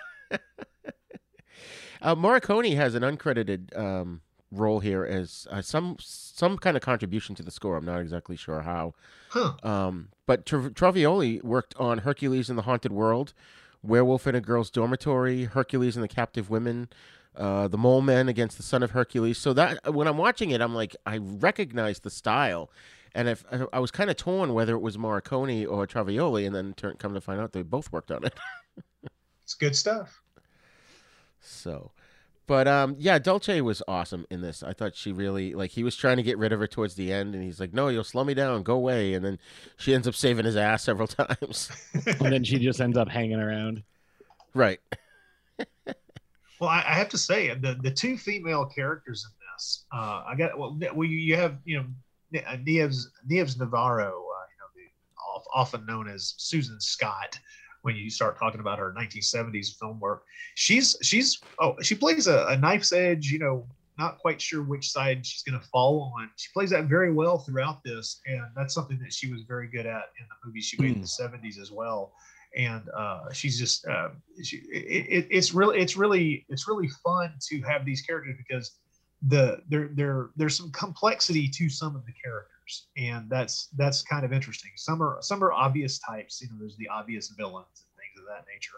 Uh, 2.02 2.16
Morricone 2.16 2.76
has 2.76 2.96
an 2.96 3.04
uncredited 3.04 3.78
um, 3.78 4.22
role 4.52 4.80
here 4.80 5.04
as 5.06 5.48
uh, 5.52 5.62
some 5.62 5.98
some 6.00 6.58
kind 6.58 6.76
of 6.78 6.84
contribution 6.84 7.36
to 7.36 7.44
the 7.44 7.52
score. 7.52 7.78
I'm 7.78 7.86
not 7.86 8.02
exactly 8.02 8.36
sure 8.36 8.62
how. 8.62 8.94
Huh. 9.30 9.54
Um, 9.64 10.10
but 10.26 10.46
Tr- 10.46 10.70
Trovajoli 10.70 11.44
worked 11.44 11.76
on 11.78 12.00
Hercules 12.00 12.50
in 12.50 12.56
the 12.56 12.64
Haunted 12.64 12.92
World, 12.92 13.34
Werewolf 13.84 14.28
in 14.28 14.36
a 14.36 14.42
Girl's 14.42 14.70
Dormitory, 14.70 15.46
Hercules 15.46 15.96
and 15.96 16.04
the 16.04 16.08
Captive 16.08 16.50
Women, 16.50 16.90
uh, 17.36 17.68
The 17.68 17.78
Mole 17.78 18.02
Men 18.02 18.30
Against 18.30 18.58
the 18.58 18.64
Son 18.64 18.82
of 18.84 18.92
Hercules. 18.92 19.38
So 19.38 19.54
that 19.54 19.94
when 19.94 20.08
I'm 20.08 20.18
watching 20.18 20.52
it, 20.52 20.62
I'm 20.62 20.74
like, 20.76 20.96
I 21.06 21.18
recognize 21.18 22.00
the 22.00 22.10
style. 22.10 22.70
And 23.14 23.30
if 23.30 23.46
I- 23.72 23.80
was 23.80 23.92
kind 23.92 24.10
of 24.10 24.18
torn 24.18 24.54
whether 24.54 24.76
it 24.76 24.82
was 24.82 24.98
Morricone 24.98 25.66
or 25.70 25.88
Trovajoli, 25.88 26.46
and 26.46 26.54
then 26.56 26.74
turn, 26.74 26.96
come 26.98 27.14
to 27.14 27.22
find 27.22 27.40
out 27.40 27.54
they 27.54 27.62
both 27.62 27.92
worked 27.92 28.12
on 28.12 28.26
it. 28.26 28.34
It's 29.44 29.54
good 29.54 29.76
stuff. 29.76 30.24
So, 31.46 31.92
but 32.48 32.68
um, 32.68 32.96
yeah, 33.00 33.20
Dolce 33.20 33.62
was 33.62 33.82
awesome 33.88 34.26
in 34.30 34.42
this. 34.42 34.64
I 34.64 34.74
thought 34.74 34.96
she 34.96 35.12
really 35.12 35.54
like 35.54 35.72
he 35.72 35.84
was 35.84 35.96
trying 35.96 36.18
to 36.18 36.24
get 36.24 36.38
rid 36.38 36.52
of 36.52 36.60
her 36.60 36.68
towards 36.68 36.96
the 36.96 37.12
end, 37.12 37.36
and 37.36 37.44
he's 37.44 37.60
like, 37.60 37.74
"No, 37.74 37.88
you'll 37.88 38.04
slow 38.04 38.24
me 38.24 38.34
down, 38.34 38.64
go 38.64 38.76
away." 38.76 39.14
And 39.14 39.24
then 39.24 39.40
she 39.78 39.94
ends 39.94 40.08
up 40.08 40.16
saving 40.16 40.46
his 40.46 40.56
ass 40.56 40.84
several 40.84 41.08
times. 41.08 41.70
and 41.94 42.32
then 42.32 42.44
she 42.44 42.60
just 42.60 42.82
ends 42.82 42.98
up 42.98 43.10
hanging 43.10 43.40
around. 43.40 43.84
right. 44.54 44.80
Well, 46.60 46.70
I, 46.70 46.78
I 46.88 46.94
have 46.94 47.10
to 47.10 47.18
say 47.18 47.54
the 47.54 47.78
the 47.82 47.92
two 47.92 48.18
female 48.18 48.66
characters 48.66 49.26
in 49.26 49.32
this, 49.54 49.86
uh, 49.92 50.24
I 50.26 50.36
got 50.38 50.58
well. 50.58 50.78
Well, 50.94 51.08
you, 51.08 51.18
you 51.18 51.36
have 51.36 51.58
you 51.66 51.78
know 51.78 51.86
Ne- 52.32 52.44
uh, 52.46 52.58
Nieves 52.64 53.10
Nieves 53.28 53.58
Navarro, 53.58 54.08
uh, 54.08 54.10
you 54.10 54.58
know, 54.60 54.68
the, 54.76 55.50
often 55.54 55.86
known 55.86 56.08
as 56.10 56.34
Susan 56.38 56.80
Scott. 56.80 57.40
When 57.86 57.96
you 57.96 58.10
start 58.10 58.40
talking 58.40 58.60
about 58.60 58.80
her 58.80 58.94
1970s 58.98 59.78
film 59.78 60.00
work, 60.00 60.24
she's 60.56 60.98
she's 61.04 61.40
oh 61.60 61.76
she 61.84 61.94
plays 61.94 62.26
a, 62.26 62.46
a 62.50 62.58
knife's 62.58 62.92
edge. 62.92 63.32
You 63.32 63.38
know, 63.38 63.68
not 64.00 64.18
quite 64.18 64.42
sure 64.42 64.64
which 64.64 64.90
side 64.90 65.24
she's 65.24 65.44
going 65.44 65.60
to 65.60 65.68
fall 65.68 66.12
on. 66.18 66.32
She 66.36 66.50
plays 66.52 66.72
that 66.72 66.86
very 66.86 67.14
well 67.14 67.38
throughout 67.38 67.84
this, 67.84 68.22
and 68.26 68.42
that's 68.56 68.74
something 68.74 68.98
that 69.04 69.14
she 69.14 69.32
was 69.32 69.44
very 69.44 69.68
good 69.68 69.86
at 69.86 70.06
in 70.20 70.26
the 70.28 70.48
movies 70.48 70.66
she 70.66 70.82
made 70.82 70.96
in 70.96 71.02
the 71.02 71.08
70s 71.08 71.60
as 71.62 71.72
well 71.72 72.14
and 72.56 72.90
uh, 72.96 73.32
she's 73.34 73.60
just 73.60 73.86
uh, 73.88 74.10
she, 74.42 74.58
it, 74.72 75.06
it, 75.10 75.28
it's 75.30 75.54
really 75.54 75.78
it's 75.78 75.98
really 75.98 76.46
it's 76.50 76.68
really 76.68 76.90
fun 77.04 77.34
to 77.50 77.62
have 77.62 77.86
these 77.86 78.02
characters 78.02 78.36
because 78.38 78.78
the 79.28 79.62
there 79.70 79.90
there 79.94 80.30
there's 80.36 80.58
some 80.58 80.72
complexity 80.72 81.48
to 81.50 81.70
some 81.70 81.96
of 81.96 82.06
the 82.06 82.14
characters 82.24 82.55
and 82.98 83.30
that's 83.30 83.68
that's 83.78 84.02
kind 84.02 84.26
of 84.26 84.34
interesting 84.34 84.72
some 84.76 85.02
are 85.02 85.18
some 85.22 85.44
are 85.44 85.54
obvious 85.54 86.00
types 86.00 86.42
you 86.42 86.48
know 86.50 86.56
there's 86.60 86.78
the 86.78 86.88
obvious 86.88 87.30
villains 87.38 87.68
and 87.86 87.96
things 87.96 88.20
of 88.20 88.26
that 88.26 88.46
nature 88.52 88.78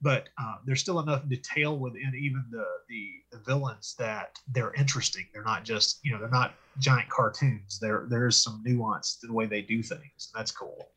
but 0.00 0.28
uh, 0.40 0.54
there's 0.64 0.80
still 0.80 1.00
enough 1.00 1.28
detail 1.28 1.76
within 1.78 2.12
even 2.20 2.44
the, 2.50 2.64
the 2.88 3.10
the 3.32 3.42
villains 3.44 3.94
that 3.98 4.36
they're 4.52 4.72
interesting 4.74 5.24
they're 5.32 5.44
not 5.44 5.64
just 5.64 6.00
you 6.04 6.12
know 6.12 6.18
they're 6.18 6.28
not 6.30 6.54
giant 6.78 7.08
cartoons 7.08 7.78
there 7.80 8.06
there's 8.08 8.36
some 8.36 8.62
nuance 8.64 9.16
to 9.16 9.26
the 9.26 9.32
way 9.32 9.46
they 9.46 9.62
do 9.62 9.82
things 9.82 10.30
that's 10.34 10.50
cool 10.52 10.88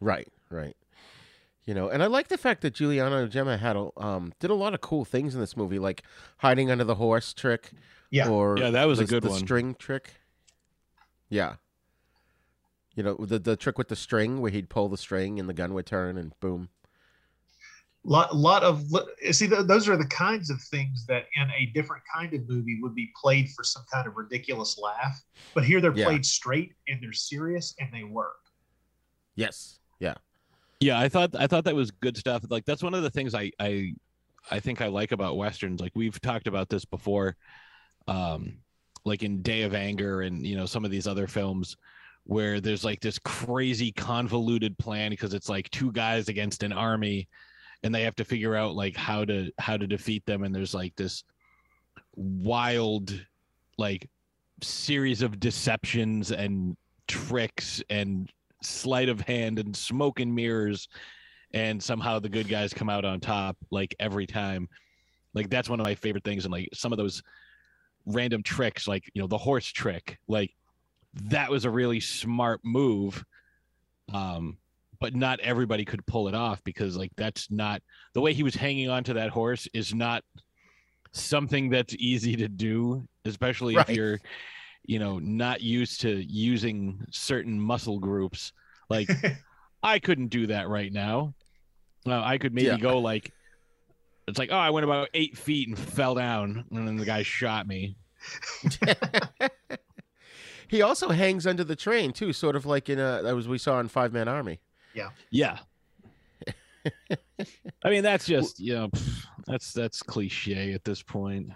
Right, 0.00 0.28
right. 0.50 0.76
You 1.64 1.74
know, 1.74 1.88
and 1.88 2.02
I 2.02 2.06
like 2.06 2.28
the 2.28 2.38
fact 2.38 2.60
that 2.62 2.74
Giuliano 2.74 3.26
Gemma 3.26 3.56
had 3.56 3.76
a, 3.76 3.88
um 3.96 4.32
did 4.38 4.50
a 4.50 4.54
lot 4.54 4.74
of 4.74 4.80
cool 4.80 5.04
things 5.04 5.34
in 5.34 5.40
this 5.40 5.56
movie, 5.56 5.78
like 5.78 6.02
hiding 6.38 6.70
under 6.70 6.84
the 6.84 6.94
horse 6.94 7.32
trick. 7.32 7.72
Yeah. 8.10 8.28
Or 8.28 8.56
Yeah, 8.58 8.70
that 8.70 8.84
was 8.84 9.00
a 9.00 9.04
good 9.04 9.24
the 9.24 9.30
one. 9.30 9.38
string 9.40 9.74
trick. 9.74 10.14
Yeah. 11.28 11.56
You 12.94 13.02
know, 13.02 13.14
the 13.16 13.38
the 13.38 13.56
trick 13.56 13.76
with 13.78 13.88
the 13.88 13.96
string 13.96 14.40
where 14.40 14.50
he'd 14.50 14.70
pull 14.70 14.88
the 14.88 14.96
string 14.96 15.38
and 15.38 15.48
the 15.48 15.54
gun 15.54 15.74
would 15.74 15.86
turn 15.86 16.16
and 16.18 16.32
boom. 16.40 16.68
lot 18.04 18.34
lot 18.34 18.62
of 18.62 18.84
see 19.32 19.48
th- 19.48 19.66
those 19.66 19.88
are 19.88 19.96
the 19.96 20.06
kinds 20.06 20.48
of 20.48 20.62
things 20.70 21.04
that 21.06 21.24
in 21.36 21.50
a 21.50 21.66
different 21.74 22.02
kind 22.14 22.32
of 22.34 22.48
movie 22.48 22.78
would 22.80 22.94
be 22.94 23.10
played 23.20 23.50
for 23.50 23.64
some 23.64 23.82
kind 23.92 24.06
of 24.06 24.16
ridiculous 24.16 24.78
laugh 24.78 25.20
but 25.54 25.64
here 25.64 25.80
they're 25.80 25.92
Yeah. 25.96 26.04
played 26.06 26.24
straight 26.24 26.72
and 26.86 27.02
they're 27.02 27.12
serious 27.12 27.74
and 27.80 27.88
they 27.92 28.04
work 28.04 28.36
Yes. 29.34 29.80
Yeah. 29.98 30.14
Yeah, 30.80 30.98
I 31.00 31.08
thought 31.08 31.34
I 31.34 31.46
thought 31.46 31.64
that 31.64 31.74
was 31.74 31.90
good 31.90 32.16
stuff. 32.16 32.44
Like 32.48 32.64
that's 32.64 32.82
one 32.82 32.94
of 32.94 33.02
the 33.02 33.10
things 33.10 33.34
I 33.34 33.50
I 33.58 33.92
I 34.50 34.60
think 34.60 34.80
I 34.80 34.86
like 34.86 35.10
about 35.12 35.36
westerns. 35.36 35.80
Like 35.80 35.92
we've 35.96 36.18
talked 36.20 36.46
about 36.46 36.68
this 36.68 36.84
before, 36.84 37.36
um, 38.06 38.58
like 39.06 39.22
in 39.22 39.40
Day 39.40 39.62
of 39.62 39.72
Anger 39.72 40.22
and 40.22 40.44
you 40.44 40.56
know 40.56 40.66
some 40.66 40.84
of 40.84 40.90
these 40.90 41.06
other 41.06 41.26
films 41.26 41.76
where 42.24 42.60
there's 42.60 42.84
like 42.84 43.00
this 43.00 43.20
crazy 43.20 43.92
convoluted 43.92 44.76
plan 44.78 45.10
because 45.10 45.32
it's 45.32 45.48
like 45.48 45.70
two 45.70 45.92
guys 45.92 46.28
against 46.28 46.64
an 46.64 46.72
army, 46.72 47.28
and 47.84 47.94
they 47.94 48.02
have 48.02 48.16
to 48.16 48.24
figure 48.24 48.56
out 48.56 48.74
like 48.74 48.96
how 48.96 49.24
to 49.24 49.50
how 49.58 49.76
to 49.76 49.86
defeat 49.86 50.26
them. 50.26 50.42
And 50.42 50.54
there's 50.54 50.74
like 50.74 50.94
this 50.96 51.22
wild 52.16 53.14
like 53.78 54.08
series 54.60 55.22
of 55.22 55.38
deceptions 55.38 56.32
and 56.32 56.76
tricks 57.06 57.80
and 57.88 58.30
sleight 58.62 59.08
of 59.08 59.20
hand 59.20 59.60
and 59.60 59.74
smoke 59.74 60.18
and 60.18 60.34
mirrors. 60.34 60.88
And 61.54 61.80
somehow 61.80 62.18
the 62.18 62.28
good 62.28 62.48
guys 62.48 62.74
come 62.74 62.90
out 62.90 63.04
on 63.04 63.20
top 63.20 63.56
like 63.70 63.94
every 64.00 64.26
time. 64.26 64.68
Like 65.32 65.48
that's 65.48 65.70
one 65.70 65.78
of 65.78 65.86
my 65.86 65.94
favorite 65.94 66.24
things. 66.24 66.44
And 66.44 66.52
like 66.52 66.68
some 66.74 66.92
of 66.92 66.98
those 66.98 67.22
random 68.06 68.42
tricks 68.42 68.86
like 68.86 69.10
you 69.14 69.20
know 69.20 69.28
the 69.28 69.38
horse 69.38 69.66
trick 69.66 70.18
like 70.28 70.54
that 71.14 71.50
was 71.50 71.64
a 71.64 71.70
really 71.70 72.00
smart 72.00 72.60
move 72.64 73.24
um 74.12 74.56
but 75.00 75.14
not 75.14 75.40
everybody 75.40 75.84
could 75.84 76.06
pull 76.06 76.28
it 76.28 76.34
off 76.34 76.62
because 76.64 76.96
like 76.96 77.10
that's 77.16 77.50
not 77.50 77.82
the 78.14 78.20
way 78.20 78.32
he 78.32 78.42
was 78.42 78.54
hanging 78.54 78.88
on 78.88 79.02
to 79.04 79.14
that 79.14 79.30
horse 79.30 79.68
is 79.74 79.92
not 79.94 80.22
something 81.12 81.68
that's 81.68 81.94
easy 81.98 82.36
to 82.36 82.48
do 82.48 83.06
especially 83.24 83.74
Right. 83.74 83.88
if 83.88 83.96
you're 83.96 84.18
you 84.88 85.00
know, 85.00 85.18
not 85.18 85.60
used 85.60 86.02
to 86.02 86.24
using 86.32 87.04
certain 87.10 87.60
muscle 87.60 87.98
groups. 87.98 88.52
Like 88.88 89.08
I 89.82 89.98
couldn't 89.98 90.28
do 90.28 90.46
that 90.46 90.68
right 90.68 90.92
now. 90.92 91.34
Well, 92.04 92.22
I 92.22 92.38
could 92.38 92.54
maybe 92.54 92.68
Yeah. 92.68 92.76
go 92.76 93.00
like 93.00 93.32
it's 94.26 94.38
like, 94.38 94.50
oh, 94.50 94.56
I 94.56 94.70
went 94.70 94.84
about 94.84 95.08
eight 95.14 95.36
feet 95.36 95.68
and 95.68 95.78
fell 95.78 96.14
down, 96.14 96.64
and 96.70 96.86
then 96.86 96.96
the 96.96 97.04
guy 97.04 97.22
shot 97.22 97.66
me. 97.66 97.96
he 100.68 100.82
also 100.82 101.10
hangs 101.10 101.46
under 101.46 101.64
the 101.64 101.76
train 101.76 102.12
too, 102.12 102.32
sort 102.32 102.56
of 102.56 102.66
like 102.66 102.88
in 102.88 102.98
a 102.98 103.22
that 103.22 103.34
was 103.34 103.48
we 103.48 103.58
saw 103.58 103.80
in 103.80 103.88
Five 103.88 104.12
Man 104.12 104.28
Army. 104.28 104.60
Yeah. 104.94 105.10
Yeah. 105.30 105.58
I 107.84 107.90
mean, 107.90 108.02
that's 108.02 108.26
just 108.26 108.58
you 108.58 108.74
know, 108.74 108.90
that's 109.46 109.72
that's 109.72 110.02
cliche 110.02 110.72
at 110.72 110.84
this 110.84 111.02
point. 111.02 111.50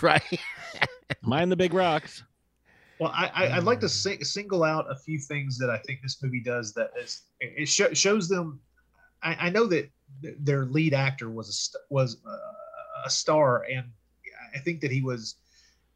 Right. 0.00 0.40
Mind 1.22 1.52
the 1.52 1.56
big 1.56 1.74
rocks. 1.74 2.24
Well, 2.98 3.12
I, 3.14 3.30
I, 3.34 3.56
I'd 3.56 3.64
like 3.64 3.80
to 3.80 3.86
um. 3.86 3.90
sing, 3.90 4.24
single 4.24 4.62
out 4.62 4.86
a 4.90 4.96
few 4.96 5.18
things 5.18 5.58
that 5.58 5.70
I 5.70 5.78
think 5.78 6.00
this 6.02 6.22
movie 6.22 6.42
does 6.42 6.72
that 6.74 6.90
is 7.00 7.22
it 7.40 7.52
it 7.56 7.68
sho- 7.68 7.94
shows 7.94 8.28
them. 8.28 8.60
I, 9.22 9.46
I 9.46 9.50
know 9.50 9.66
that 9.66 9.82
th- 9.82 9.92
their 10.20 10.64
lead 10.66 10.94
actor 10.94 11.30
was 11.30 11.48
a 11.48 11.52
st- 11.52 11.82
was 11.90 12.16
a, 12.26 13.06
a 13.06 13.10
star, 13.10 13.64
and 13.64 13.86
I 14.54 14.58
think 14.58 14.80
that 14.80 14.90
he 14.90 15.02
was. 15.02 15.36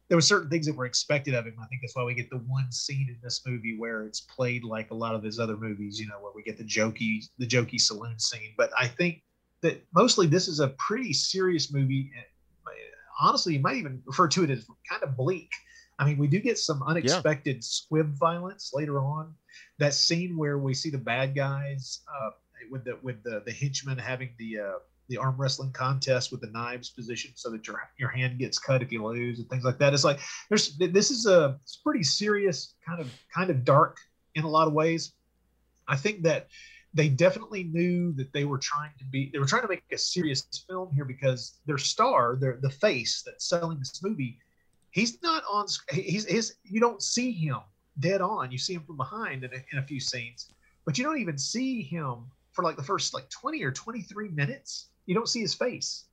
There 0.09 0.15
were 0.17 0.21
certain 0.21 0.49
things 0.49 0.65
that 0.67 0.75
were 0.75 0.85
expected 0.85 1.33
of 1.33 1.45
him. 1.45 1.55
I 1.61 1.65
think 1.65 1.81
that's 1.81 1.93
why 1.93 2.05
we 2.05 2.13
get 2.13 2.29
the 2.29 2.37
one 2.37 2.71
scene 2.71 3.07
in 3.09 3.17
this 3.21 3.41
movie 3.45 3.77
where 3.77 4.05
it's 4.05 4.21
played 4.21 4.63
like 4.63 4.91
a 4.91 4.93
lot 4.93 5.15
of 5.15 5.21
his 5.21 5.37
other 5.37 5.57
movies. 5.57 5.99
You 5.99 6.07
know, 6.07 6.19
where 6.21 6.31
we 6.33 6.43
get 6.43 6.57
the 6.57 6.63
jokey 6.63 7.27
the 7.37 7.47
jokey 7.47 7.79
saloon 7.79 8.17
scene. 8.17 8.53
But 8.57 8.71
I 8.77 8.87
think 8.87 9.23
that 9.61 9.83
mostly 9.93 10.27
this 10.27 10.47
is 10.47 10.59
a 10.59 10.69
pretty 10.77 11.11
serious 11.13 11.73
movie. 11.73 12.11
uh, 12.17 12.21
Honestly, 13.19 13.53
you 13.53 13.59
might 13.59 13.77
even 13.77 14.01
refer 14.05 14.27
to 14.29 14.43
it 14.43 14.49
as 14.51 14.65
kind 14.87 15.01
of 15.03 15.17
bleak. 15.17 15.49
I 15.99 16.05
mean, 16.05 16.17
we 16.19 16.27
do 16.27 16.39
get 16.39 16.59
some 16.59 16.83
unexpected 16.83 17.63
squib 17.63 18.13
violence 18.17 18.71
later 18.73 18.99
on. 18.99 19.33
That 19.79 19.93
scene 19.95 20.37
where 20.37 20.59
we 20.59 20.73
see 20.75 20.91
the 20.91 20.99
bad 20.99 21.35
guys 21.35 22.01
uh, 22.07 22.29
with 22.71 22.83
the 22.83 22.97
with 23.01 23.23
the 23.23 23.41
the 23.45 23.51
henchmen 23.51 23.97
having 23.97 24.29
the 24.37 24.59
uh, 24.59 24.79
the 25.09 25.17
arm 25.17 25.35
wrestling 25.37 25.71
contest 25.71 26.31
with 26.31 26.41
the 26.41 26.51
knives 26.51 26.89
positioned 26.89 27.33
so 27.35 27.49
that 27.49 27.67
your 27.67 27.81
your 27.97 28.09
hand 28.09 28.39
gets 28.39 28.59
cut 28.59 28.81
if 28.81 28.91
you 28.91 29.05
lose 29.05 29.39
and 29.39 29.49
things 29.49 29.63
like 29.63 29.79
that. 29.79 29.93
It's 29.93 30.03
like 30.03 30.19
there's 30.49 30.77
this 30.77 31.11
is 31.11 31.25
a 31.25 31.57
it's 31.63 31.77
pretty 31.77 32.03
serious 32.03 32.75
kind 32.85 32.99
of 32.99 33.11
kind 33.33 33.49
of 33.49 33.63
dark 33.63 33.97
in 34.35 34.43
a 34.43 34.49
lot 34.49 34.67
of 34.67 34.73
ways. 34.73 35.13
I 35.87 35.95
think 35.95 36.23
that 36.23 36.47
they 36.93 37.09
definitely 37.09 37.63
knew 37.63 38.11
that 38.13 38.33
they 38.33 38.45
were 38.45 38.57
trying 38.57 38.91
to 38.99 39.05
be 39.05 39.29
they 39.31 39.39
were 39.39 39.45
trying 39.45 39.61
to 39.61 39.67
make 39.67 39.83
a 39.91 39.97
serious 39.97 40.43
film 40.67 40.93
here 40.93 41.05
because 41.05 41.59
their 41.65 41.77
star, 41.77 42.37
their 42.39 42.59
the 42.61 42.69
face 42.69 43.23
that's 43.25 43.47
selling 43.47 43.79
this 43.79 44.01
movie, 44.03 44.39
he's 44.91 45.21
not 45.21 45.43
on 45.49 45.67
he's 45.91 46.25
his 46.25 46.55
you 46.63 46.79
don't 46.79 47.01
see 47.01 47.31
him 47.31 47.59
dead 47.99 48.21
on. 48.21 48.51
You 48.51 48.57
see 48.57 48.73
him 48.73 48.83
from 48.83 48.97
behind 48.97 49.43
in 49.43 49.51
a, 49.53 49.57
in 49.71 49.79
a 49.79 49.83
few 49.83 49.99
scenes, 49.99 50.51
but 50.85 50.97
you 50.97 51.03
don't 51.03 51.19
even 51.19 51.37
see 51.37 51.81
him 51.81 52.25
for 52.57 52.63
like 52.63 52.75
the 52.75 52.83
first 52.83 53.13
like 53.13 53.29
20 53.29 53.63
or 53.63 53.71
23 53.71 54.29
minutes. 54.29 54.89
You 55.05 55.13
don't 55.13 55.29
see 55.29 55.41
his 55.41 55.53
face. 55.53 56.05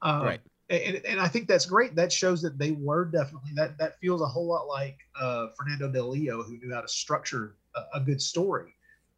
Um, 0.00 0.22
Right. 0.22 0.40
And, 0.70 0.96
and 1.04 1.20
I 1.20 1.28
think 1.28 1.46
that's 1.46 1.66
great. 1.66 1.94
That 1.96 2.12
shows 2.12 2.40
that 2.42 2.56
they 2.56 2.70
were 2.70 3.04
definitely 3.04 3.50
that 3.56 3.76
that 3.78 3.98
feels 4.00 4.22
a 4.22 4.26
whole 4.26 4.46
lot 4.46 4.66
like 4.66 4.96
uh, 5.20 5.48
Fernando 5.58 5.90
Di 5.90 6.00
Leo, 6.00 6.42
who 6.42 6.56
knew 6.58 6.72
how 6.72 6.80
to 6.80 6.88
structure 6.88 7.56
a, 7.74 7.98
a 7.98 8.00
good 8.00 8.22
story. 8.22 8.72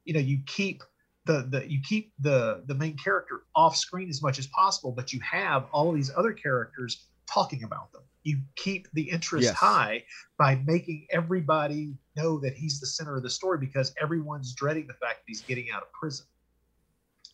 You 0.04 0.14
know, 0.14 0.20
you 0.20 0.40
keep 0.46 0.82
the 1.26 1.46
the 1.50 1.70
you 1.70 1.80
keep 1.86 2.14
the 2.18 2.64
the 2.66 2.74
main 2.74 2.96
character 2.96 3.42
off 3.54 3.76
screen 3.76 4.08
as 4.08 4.22
much 4.22 4.38
as 4.38 4.46
possible, 4.46 4.92
but 4.92 5.12
you 5.12 5.20
have 5.20 5.66
all 5.72 5.90
of 5.90 5.94
these 5.94 6.10
other 6.16 6.32
characters 6.32 7.06
talking 7.32 7.64
about 7.64 7.92
them. 7.92 8.02
You 8.22 8.38
keep 8.56 8.88
the 8.94 9.10
interest 9.10 9.44
Yes. 9.44 9.54
high 9.54 10.04
by 10.38 10.56
making 10.66 11.06
everybody 11.10 11.94
know 12.16 12.38
that 12.40 12.54
he's 12.54 12.80
the 12.80 12.86
center 12.86 13.14
of 13.16 13.22
the 13.22 13.30
story 13.30 13.58
because 13.58 13.94
everyone's 14.00 14.54
dreading 14.54 14.86
the 14.86 14.94
fact 14.94 15.18
that 15.20 15.24
he's 15.26 15.42
getting 15.42 15.66
out 15.70 15.82
of 15.82 15.92
prison. 15.92 16.26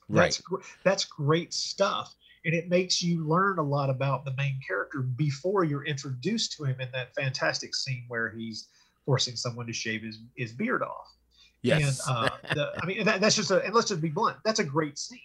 That's 0.09 0.43
that's 0.85 1.05
great 1.05 1.53
stuff, 1.53 2.15
and 2.45 2.55
it 2.55 2.69
makes 2.69 3.03
you 3.03 3.27
learn 3.27 3.59
a 3.59 3.63
lot 3.63 3.91
about 3.91 4.25
the 4.25 4.33
main 4.37 4.59
character 4.67 5.01
before 5.01 5.65
you're 5.65 5.85
introduced 5.85 6.53
to 6.57 6.65
him 6.65 6.81
in 6.81 6.89
that 6.93 7.15
fantastic 7.15 7.75
scene 7.75 8.05
where 8.09 8.31
he's 8.31 8.69
forcing 9.05 9.37
someone 9.37 9.67
to 9.67 9.73
shave 9.73 10.03
his, 10.03 10.19
his 10.37 10.53
beard 10.53 10.83
off. 10.83 11.15
Yes. 11.63 12.07
And 12.07 12.17
uh, 12.17 12.31
the, 12.55 12.73
I 12.83 12.87
mean, 12.87 13.05
that, 13.05 13.21
that's 13.21 13.37
just 13.37 13.51
a, 13.51 13.65
and 13.65 13.75
let's 13.75 13.89
just 13.89 14.01
be 14.01 14.11
blunt, 14.11 14.37
that's 14.45 14.61
a 14.61 14.65
great 14.65 14.99
scene. 14.99 15.19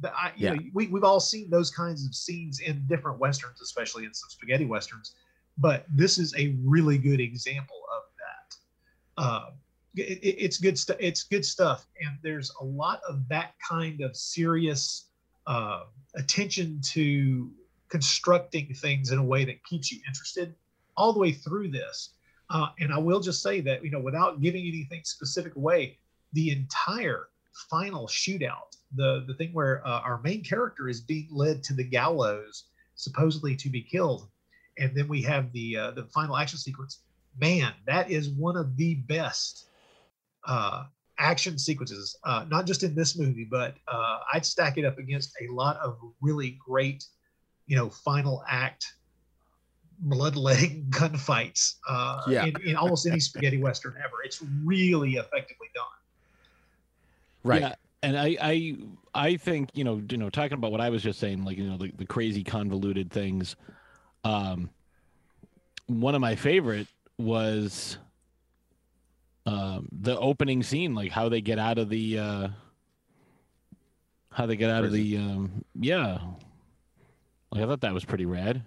The, 0.00 0.12
I, 0.14 0.32
you 0.36 0.46
Yeah. 0.46 0.54
know, 0.54 0.60
we, 0.72 0.86
we've 0.88 1.04
all 1.04 1.20
seen 1.20 1.50
those 1.50 1.70
kinds 1.70 2.06
of 2.06 2.14
scenes 2.14 2.60
in 2.60 2.84
different 2.86 3.18
Westerns, 3.18 3.60
especially 3.60 4.04
in 4.04 4.14
some 4.14 4.28
spaghetti 4.30 4.66
Westerns, 4.66 5.14
but 5.58 5.86
this 5.88 6.18
is 6.18 6.34
a 6.36 6.56
really 6.62 6.96
good 6.98 7.20
example 7.20 7.82
of 7.96 8.02
that. 8.18 9.22
Uh, 9.22 9.50
it, 9.96 10.18
it- 10.22 10.36
it's 10.44 10.58
good 10.58 10.78
stuff. 10.78 10.96
It's 11.00 11.22
good 11.24 11.44
stuff. 11.44 11.86
And 12.00 12.18
there's 12.22 12.52
a 12.60 12.64
lot 12.64 13.00
of 13.08 13.26
that 13.28 13.54
kind 13.68 14.00
of 14.00 14.16
serious 14.16 15.06
uh, 15.46 15.84
attention 16.16 16.80
to 16.82 17.50
constructing 17.88 18.72
things 18.74 19.10
in 19.10 19.18
a 19.18 19.24
way 19.24 19.44
that 19.44 19.64
keeps 19.64 19.90
you 19.90 20.00
interested 20.06 20.54
all 20.96 21.12
the 21.12 21.18
way 21.18 21.32
through 21.32 21.68
this. 21.68 22.10
Uh, 22.50 22.68
and 22.80 22.92
I 22.92 22.98
will 22.98 23.20
just 23.20 23.42
say 23.42 23.60
that, 23.62 23.84
you 23.84 23.90
know, 23.90 24.00
without 24.00 24.40
giving 24.40 24.66
anything 24.66 25.02
specific 25.04 25.56
away, 25.56 25.98
the 26.32 26.50
entire 26.50 27.28
final 27.70 28.06
shootout, 28.06 28.76
the, 28.94 29.24
the 29.26 29.34
thing 29.34 29.50
where 29.52 29.86
uh, 29.86 30.00
our 30.00 30.20
main 30.22 30.42
character 30.42 30.88
is 30.88 31.00
being 31.00 31.28
led 31.30 31.62
to 31.64 31.74
the 31.74 31.84
gallows, 31.84 32.64
supposedly 32.96 33.56
to 33.56 33.68
be 33.68 33.82
killed. 33.82 34.28
And 34.78 34.94
then 34.96 35.08
we 35.08 35.22
have 35.22 35.52
the 35.52 35.76
uh, 35.76 35.90
the 35.92 36.04
final 36.04 36.36
action 36.36 36.58
sequence. 36.58 37.00
Man, 37.40 37.72
that 37.86 38.10
is 38.10 38.30
one 38.30 38.56
of 38.56 38.76
the 38.76 38.96
best 38.96 39.66
uh, 40.50 40.84
action 41.18 41.58
sequences, 41.58 42.18
uh, 42.24 42.44
not 42.48 42.66
just 42.66 42.82
in 42.82 42.94
this 42.94 43.16
movie, 43.16 43.46
but 43.48 43.76
uh, 43.86 44.18
I'd 44.32 44.44
stack 44.44 44.78
it 44.78 44.84
up 44.84 44.98
against 44.98 45.32
a 45.40 45.52
lot 45.52 45.76
of 45.76 45.96
really 46.20 46.58
great, 46.66 47.04
you 47.66 47.76
know, 47.76 47.88
final 47.88 48.42
act 48.48 48.84
bloodletting 50.00 50.86
gunfights 50.90 51.76
uh, 51.88 52.22
Yeah. 52.28 52.46
in, 52.46 52.60
in 52.66 52.76
almost 52.76 53.06
any 53.06 53.20
spaghetti 53.20 53.58
western 53.58 53.94
ever. 53.98 54.16
It's 54.24 54.42
really 54.64 55.14
effectively 55.14 55.68
done. 55.74 55.84
Right. 57.44 57.60
Yeah, 57.60 57.74
and 58.02 58.18
I, 58.18 58.36
I, 58.40 58.76
I 59.14 59.36
think 59.36 59.70
you 59.72 59.84
know, 59.84 60.02
you 60.10 60.16
know, 60.16 60.30
talking 60.30 60.54
about 60.54 60.72
what 60.72 60.80
I 60.80 60.90
was 60.90 61.02
just 61.02 61.20
saying, 61.20 61.44
like 61.44 61.58
you 61.58 61.70
know, 61.70 61.76
the, 61.76 61.92
the 61.96 62.06
crazy 62.06 62.42
convoluted 62.42 63.10
things. 63.10 63.56
Um, 64.24 64.70
one 65.86 66.14
of 66.14 66.20
my 66.20 66.34
favorite 66.34 66.88
was 67.18 67.98
um, 69.46 69.88
the 69.92 70.18
opening 70.18 70.62
scene, 70.62 70.94
like 70.94 71.10
how 71.12 71.28
they 71.28 71.40
get 71.40 71.58
out 71.58 71.78
of 71.78 71.88
the, 71.88 72.18
uh, 72.18 72.48
how 74.32 74.46
they 74.46 74.56
get 74.56 74.70
out 74.70 74.84
of 74.84 74.92
the, 74.92 75.16
um, 75.16 75.64
yeah. 75.78 76.18
Like 77.50 77.62
I 77.62 77.66
thought 77.66 77.80
that 77.80 77.94
was 77.94 78.04
pretty 78.04 78.26
rad. 78.26 78.62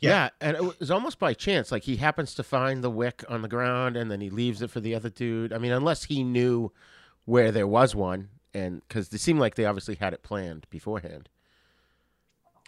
Yeah. 0.00 0.28
and 0.40 0.56
it 0.56 0.78
was 0.80 0.90
almost 0.90 1.18
by 1.18 1.32
chance. 1.34 1.72
Like 1.72 1.82
he 1.84 1.96
happens 1.96 2.34
to 2.34 2.42
find 2.42 2.84
the 2.84 2.90
wick 2.90 3.24
on 3.28 3.42
the 3.42 3.48
ground, 3.48 3.96
and 3.96 4.10
then 4.10 4.20
he 4.20 4.30
leaves 4.30 4.60
it 4.62 4.70
for 4.70 4.80
the 4.80 4.94
other 4.94 5.08
dude. 5.08 5.52
I 5.52 5.58
mean, 5.58 5.72
unless 5.72 6.04
he 6.04 6.22
knew 6.22 6.70
where 7.24 7.50
there 7.50 7.66
was 7.66 7.94
one, 7.94 8.28
and 8.52 8.82
because 8.86 9.12
it 9.12 9.20
seemed 9.20 9.40
like 9.40 9.54
they 9.54 9.64
obviously 9.64 9.94
had 9.96 10.12
it 10.12 10.22
planned 10.22 10.66
beforehand. 10.70 11.28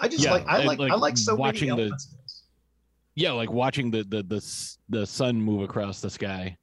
I 0.00 0.08
just 0.08 0.24
Yeah, 0.24 0.32
like 0.32 0.46
I 0.48 0.58
and, 0.58 0.66
like, 0.66 0.80
I 0.80 0.84
like, 0.94 1.00
like 1.00 1.18
so 1.18 1.34
watching 1.34 1.68
many 1.68 1.76
the- 1.76 1.82
elements. 1.84 2.06
of. 2.06 2.12
Yeah, 3.14 3.32
like 3.32 3.50
watching 3.50 3.90
the 3.90 4.02
the 4.02 4.22
the 4.22 4.76
the 4.88 5.06
sun 5.06 5.40
move 5.40 5.62
across 5.62 6.00
the 6.00 6.10
sky. 6.10 6.56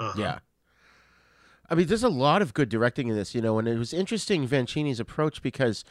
Uh-huh. 0.00 0.14
Yeah. 0.16 0.38
I 1.68 1.76
mean, 1.76 1.86
there's 1.86 2.02
a 2.02 2.08
lot 2.08 2.42
of 2.42 2.52
good 2.52 2.68
directing 2.68 3.08
in 3.08 3.14
this, 3.14 3.34
you 3.34 3.40
know, 3.40 3.58
and 3.58 3.68
it 3.68 3.78
was 3.78 3.92
interesting 3.92 4.44
Vancini's 4.46 4.98
approach 4.98 5.40
because 5.40 5.84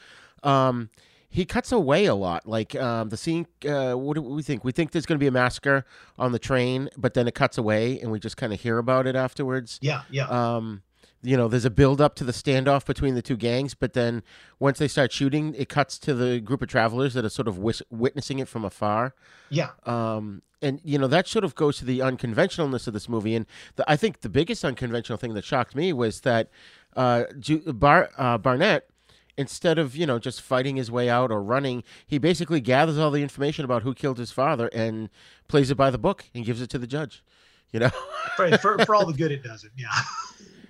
um, 0.44 0.90
he 1.30 1.46
cuts 1.46 1.72
away 1.72 2.06
a 2.06 2.16
lot. 2.16 2.46
Like 2.46 2.76
um, 2.76 3.10
the 3.10 3.16
scene, 3.16 3.48
uh, 3.66 3.94
what 3.94 4.16
do 4.16 4.22
we 4.22 4.44
think? 4.44 4.66
We 4.66 4.74
think 4.74 4.92
there's 4.92 5.06
going 5.06 5.18
to 5.18 5.24
be 5.24 5.28
a 5.28 5.32
massacre 5.32 5.86
on 6.18 6.34
the 6.34 6.40
train, 6.40 6.90
but 6.98 7.14
then 7.14 7.30
it 7.30 7.36
cuts 7.36 7.58
away, 7.58 8.00
and 8.02 8.12
we 8.12 8.20
just 8.20 8.36
kind 8.36 8.52
of 8.52 8.60
hear 8.60 8.78
about 8.78 9.08
it 9.08 9.16
afterwards. 9.16 9.80
Yeah, 9.82 10.02
yeah. 10.10 10.28
Um, 10.28 10.82
you 11.22 11.36
know, 11.36 11.48
there's 11.48 11.66
a 11.66 11.70
build 11.70 12.00
up 12.00 12.16
to 12.16 12.24
the 12.24 12.32
standoff 12.32 12.86
between 12.86 13.16
the 13.16 13.22
two 13.22 13.36
gangs, 13.36 13.74
but 13.74 13.94
then 13.94 14.24
once 14.58 14.80
they 14.80 14.88
start 14.88 15.12
shooting, 15.12 15.54
it 15.58 15.68
cuts 15.68 15.98
to 16.00 16.14
the 16.14 16.40
group 16.40 16.62
of 16.62 16.70
travelers 16.70 17.14
that 17.14 17.26
are 17.26 17.30
sort 17.30 17.48
of 17.48 17.58
wis- 17.58 17.84
witnessing 17.90 18.40
it 18.40 18.48
from 18.48 18.64
afar. 18.64 19.14
Yeah. 19.50 19.72
Um, 19.86 20.44
and 20.62 20.82
you 20.84 20.98
know 20.98 21.08
that 21.08 21.28
sort 21.28 21.46
of 21.46 21.56
goes 21.56 21.78
to 21.78 21.86
the 21.86 22.00
unconventionalness 22.00 22.88
of 22.88 22.94
this 22.94 23.08
movie. 23.08 23.36
And 23.36 23.46
the, 23.76 23.90
I 23.90 23.96
think 23.96 24.22
the 24.22 24.30
biggest 24.30 24.66
unconventional 24.66 25.18
thing 25.18 25.34
that 25.34 25.46
shocked 25.46 25.76
me 25.76 25.94
was 25.94 26.22
that 26.22 26.50
uh, 26.96 27.24
Bar- 27.68 28.10
uh, 28.18 28.38
Barnett, 28.38 28.90
instead 29.38 29.78
of 29.78 29.96
you 29.96 30.06
know 30.06 30.20
just 30.20 30.42
fighting 30.42 30.76
his 30.76 30.92
way 30.92 31.10
out 31.10 31.32
or 31.32 31.42
running, 31.42 31.84
he 32.06 32.18
basically 32.18 32.60
gathers 32.62 32.98
all 32.98 33.12
the 33.12 33.24
information 33.24 33.64
about 33.64 33.84
who 33.84 33.94
killed 33.94 34.18
his 34.18 34.32
father 34.32 34.70
and 34.74 35.10
plays 35.48 35.72
it 35.72 35.76
by 35.76 35.90
the 35.90 35.98
book 35.98 36.26
and 36.34 36.46
gives 36.46 36.62
it 36.62 36.70
to 36.72 36.78
the 36.78 36.88
judge. 36.88 37.24
You 37.72 37.82
know. 37.82 37.92
for, 38.36 38.58
for, 38.58 38.86
for 38.86 38.96
all 38.96 39.06
the 39.06 39.14
good 39.18 39.32
it 39.32 39.44
does 39.44 39.64
it. 39.64 39.72
Yeah. 39.78 39.90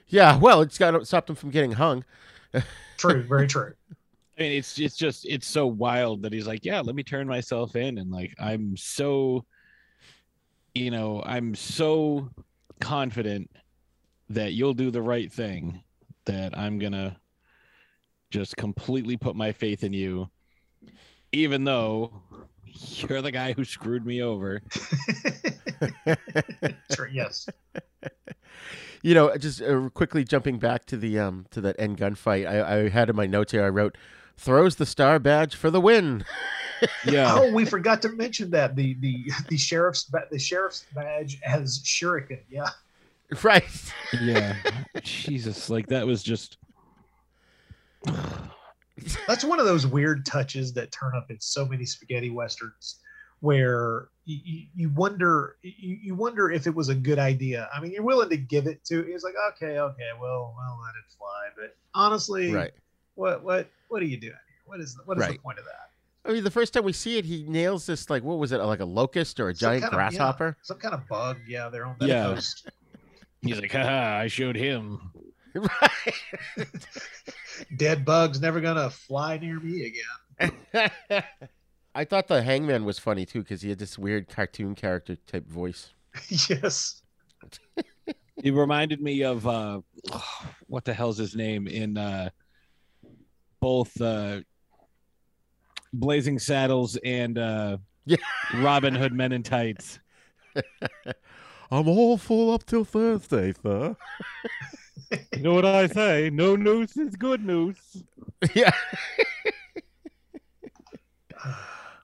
Yeah, 0.09 0.37
well, 0.37 0.61
it's 0.61 0.77
got 0.77 0.91
to 0.91 1.05
stop 1.05 1.29
him 1.29 1.35
from 1.35 1.51
getting 1.51 1.71
hung. 1.71 2.03
True. 2.97 3.23
Very 3.27 3.47
true. 3.47 3.73
I 4.37 4.41
mean, 4.41 4.51
it's 4.53 4.79
it's 4.79 4.95
just 4.95 5.25
it's 5.27 5.47
so 5.47 5.67
wild 5.67 6.21
that 6.23 6.33
he's 6.33 6.47
like, 6.47 6.63
yeah, 6.65 6.79
let 6.79 6.95
me 6.95 7.03
turn 7.03 7.27
myself 7.27 7.75
in, 7.75 7.97
and 7.97 8.09
like 8.09 8.33
I'm 8.39 8.75
so 8.77 9.45
you 10.73 10.91
know, 10.91 11.21
I'm 11.25 11.55
so 11.55 12.29
confident 12.79 13.49
that 14.29 14.53
you'll 14.53 14.73
do 14.73 14.91
the 14.91 15.01
right 15.01 15.31
thing 15.31 15.83
that 16.25 16.57
I'm 16.57 16.79
gonna 16.79 17.17
just 18.31 18.55
completely 18.55 19.17
put 19.17 19.35
my 19.35 19.51
faith 19.51 19.83
in 19.83 19.91
you, 19.91 20.29
even 21.31 21.63
though 21.63 22.21
you're 22.65 23.21
the 23.21 23.31
guy 23.31 23.53
who 23.53 23.65
screwed 23.65 24.05
me 24.05 24.21
over. 24.21 24.61
Sure, 26.93 27.07
yes. 27.07 27.47
You 29.01 29.13
know, 29.13 29.35
just 29.37 29.61
uh, 29.61 29.89
quickly 29.93 30.25
jumping 30.25 30.59
back 30.59 30.85
to 30.87 30.97
the 30.97 31.19
um 31.19 31.45
to 31.51 31.61
that 31.61 31.77
end 31.79 31.97
gunfight, 31.97 32.45
I, 32.45 32.79
I 32.79 32.89
had 32.89 33.09
in 33.09 33.15
my 33.15 33.27
notes 33.27 33.53
here. 33.53 33.63
I 33.63 33.69
wrote, 33.69 33.97
"Throws 34.35 34.75
the 34.75 34.85
star 34.85 35.19
badge 35.19 35.55
for 35.55 35.71
the 35.71 35.81
win." 35.81 36.25
Yeah. 37.05 37.35
Oh, 37.37 37.51
we 37.53 37.65
forgot 37.65 38.01
to 38.03 38.09
mention 38.09 38.51
that 38.51 38.77
the 38.77 38.93
the 39.01 39.25
the 39.49 39.57
sheriff's 39.57 40.05
ba- 40.05 40.27
the 40.31 40.39
sheriff's 40.39 40.85
badge 40.95 41.37
has 41.41 41.79
shuriken. 41.79 42.39
Yeah. 42.49 42.69
right. 43.43 43.65
yeah. 44.21 44.55
Jesus, 45.03 45.69
like 45.69 45.87
that 45.87 46.07
was 46.07 46.23
just 46.23 46.57
That's 49.27 49.43
one 49.43 49.59
of 49.59 49.65
those 49.65 49.85
weird 49.85 50.25
touches 50.25 50.71
that 50.73 50.91
turn 50.93 51.11
up 51.15 51.29
in 51.29 51.39
so 51.39 51.65
many 51.65 51.85
spaghetti 51.85 52.29
westerns, 52.29 52.99
where 53.41 54.07
you, 54.29 54.39
you, 54.43 54.67
you 54.75 54.89
wonder 54.91 55.55
you, 55.63 55.97
you 56.03 56.15
wonder 56.15 56.51
if 56.51 56.67
it 56.67 56.75
was 56.75 56.89
a 56.89 56.95
good 56.95 57.17
idea. 57.19 57.67
I 57.75 57.79
mean, 57.81 57.91
you're 57.91 58.03
willing 58.03 58.29
to 58.29 58.37
give 58.37 58.67
it 58.67 58.83
to. 58.85 58.99
It's 59.11 59.23
like 59.23 59.33
okay, 59.53 59.79
okay, 59.79 60.09
well, 60.21 60.53
well, 60.57 60.79
let 60.83 60.91
it 60.95 61.11
fly. 61.17 61.47
But 61.57 61.75
honestly, 61.95 62.53
Right. 62.53 62.71
what 63.15 63.43
what 63.43 63.69
what 63.87 64.01
are 64.01 64.05
you 64.05 64.17
doing 64.17 64.33
here? 64.33 64.61
What 64.65 64.79
is 64.79 64.97
what 65.05 65.17
is 65.17 65.27
the 65.27 65.37
point 65.39 65.57
of 65.57 65.65
that? 65.65 66.29
I 66.29 66.33
mean, 66.33 66.43
the 66.43 66.51
first 66.51 66.73
time 66.73 66.83
we 66.83 66.93
see 66.93 67.17
it, 67.17 67.25
he 67.25 67.43
nails 67.47 67.85
this 67.87 68.09
like 68.09 68.23
what 68.23 68.37
was 68.37 68.51
it, 68.51 68.57
like 68.57 68.81
a 68.81 68.85
locust 68.85 69.39
or 69.39 69.49
a 69.49 69.55
Some 69.55 69.67
giant 69.69 69.83
kind 69.83 69.93
of- 69.95 69.99
yeah, 69.99 70.09
grasshopper? 70.09 70.57
some 70.61 70.77
kind 70.77 70.93
of 70.93 71.07
bug. 71.07 71.37
Yeah, 71.47 71.69
they're 71.69 71.85
on 71.85 71.95
that 71.99 72.07
Yeah. 72.09 72.23
coast. 72.25 72.69
he's 73.41 73.59
like, 73.59 73.71
haha, 73.71 74.19
I 74.19 74.27
showed 74.27 74.55
him. 74.55 74.99
right. 75.55 76.13
Dead 77.77 78.05
bugs 78.05 78.39
never 78.39 78.61
gonna 78.61 78.89
fly 78.91 79.37
near 79.37 79.59
me 79.59 79.91
again. 80.39 80.91
I 81.99 82.05
thought 82.05 82.29
the 82.29 82.41
Hangman 82.41 82.85
was 82.85 82.97
funny 82.97 83.25
too 83.25 83.39
because 83.39 83.61
he 83.61 83.67
had 83.67 83.77
this 83.77 83.99
weird 83.99 84.29
cartoon 84.29 84.73
character 84.73 85.17
type 85.27 85.45
voice. 85.45 85.93
yes. 86.49 87.01
He 88.41 88.51
reminded 88.51 89.01
me 89.01 89.23
of 89.23 89.45
uh 89.45 89.81
what 90.67 90.85
the 90.85 90.93
hell's 90.93 91.17
his 91.17 91.35
name 91.35 91.67
in 91.67 91.97
uh 91.97 92.29
both 93.59 93.99
uh 93.99 94.39
Blazing 95.91 96.39
Saddles 96.39 96.97
and 97.03 97.37
uh 97.37 97.77
Yeah. 98.05 98.15
Robin 98.55 98.95
Hood 98.95 99.11
Men 99.11 99.33
in 99.33 99.43
Tights. 99.43 99.99
I'm 101.69 101.89
all 101.89 102.17
full 102.17 102.53
up 102.53 102.65
till 102.65 102.85
Thursday, 102.85 103.51
sir. 103.61 103.97
You 105.33 105.41
know 105.41 105.53
what 105.53 105.65
I 105.65 105.87
say? 105.87 106.29
No 106.31 106.55
news 106.55 106.95
is 106.95 107.17
good 107.17 107.43
news. 107.45 107.75
yeah. 108.53 108.71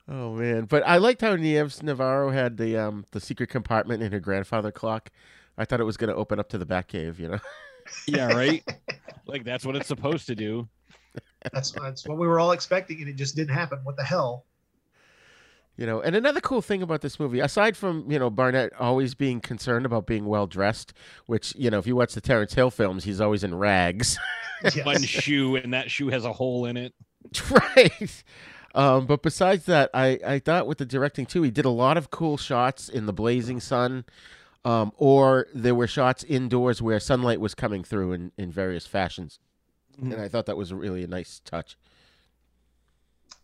Oh 0.08 0.34
man, 0.34 0.66
but 0.66 0.86
I 0.86 0.98
liked 0.98 1.20
how 1.20 1.34
Nieves 1.34 1.82
Navarro 1.82 2.30
had 2.30 2.56
the 2.56 2.76
um 2.76 3.04
the 3.10 3.20
secret 3.20 3.48
compartment 3.48 4.02
in 4.02 4.12
her 4.12 4.20
grandfather 4.20 4.70
clock. 4.70 5.10
I 5.58 5.64
thought 5.64 5.80
it 5.80 5.84
was 5.84 5.96
going 5.96 6.10
to 6.10 6.16
open 6.16 6.38
up 6.38 6.50
to 6.50 6.58
the 6.58 6.66
Batcave, 6.66 7.18
you 7.18 7.28
know. 7.28 7.40
Yeah, 8.08 8.32
right? 8.32 8.64
like 9.26 9.44
that's 9.44 9.64
what 9.64 9.76
it's 9.76 9.86
supposed 9.86 10.26
to 10.26 10.34
do. 10.34 10.66
That's 11.52 11.70
that's 11.70 12.04
what 12.04 12.18
we 12.18 12.26
were 12.26 12.40
all 12.40 12.50
expecting, 12.50 12.98
and 12.98 13.08
it 13.08 13.14
just 13.14 13.36
didn't 13.36 13.54
happen. 13.54 13.78
What 13.84 13.96
the 13.96 14.02
hell? 14.02 14.44
You 15.76 15.86
know, 15.86 16.00
and 16.00 16.16
another 16.16 16.40
cool 16.40 16.62
thing 16.62 16.82
about 16.82 17.02
this 17.02 17.20
movie, 17.20 17.38
aside 17.38 17.76
from 17.76 18.10
you 18.10 18.18
know 18.18 18.28
Barnett 18.28 18.72
always 18.80 19.14
being 19.14 19.40
concerned 19.40 19.86
about 19.86 20.04
being 20.04 20.26
well 20.26 20.48
dressed, 20.48 20.94
which 21.26 21.54
you 21.56 21.70
know 21.70 21.78
if 21.78 21.86
you 21.86 21.94
watch 21.94 22.14
the 22.14 22.20
Terence 22.20 22.54
Hill 22.54 22.72
films, 22.72 23.04
he's 23.04 23.20
always 23.20 23.44
in 23.44 23.54
rags. 23.54 24.18
One 24.82 25.02
shoe 25.02 25.54
and 25.54 25.72
that 25.74 25.90
shoe 25.90 26.08
has 26.08 26.24
a 26.24 26.32
hole 26.32 26.66
in 26.66 26.76
it. 26.76 26.94
right. 27.50 28.24
Um, 28.76 29.06
but 29.06 29.22
besides 29.22 29.64
that, 29.66 29.90
I, 29.94 30.20
I 30.24 30.38
thought 30.38 30.66
with 30.68 30.78
the 30.78 30.84
directing 30.86 31.26
too, 31.26 31.42
he 31.42 31.50
did 31.50 31.64
a 31.64 31.70
lot 31.70 31.96
of 31.96 32.10
cool 32.10 32.36
shots 32.36 32.88
in 32.90 33.06
the 33.06 33.12
blazing 33.12 33.58
sun, 33.58 34.04
um, 34.66 34.92
or 34.98 35.46
there 35.54 35.74
were 35.74 35.86
shots 35.86 36.22
indoors 36.24 36.82
where 36.82 37.00
sunlight 37.00 37.40
was 37.40 37.54
coming 37.54 37.82
through 37.82 38.12
in, 38.12 38.32
in 38.36 38.52
various 38.52 38.86
fashions. 38.86 39.40
And 39.98 40.14
I 40.14 40.28
thought 40.28 40.44
that 40.46 40.58
was 40.58 40.74
really 40.74 41.02
a 41.04 41.06
nice 41.06 41.40
touch. 41.44 41.78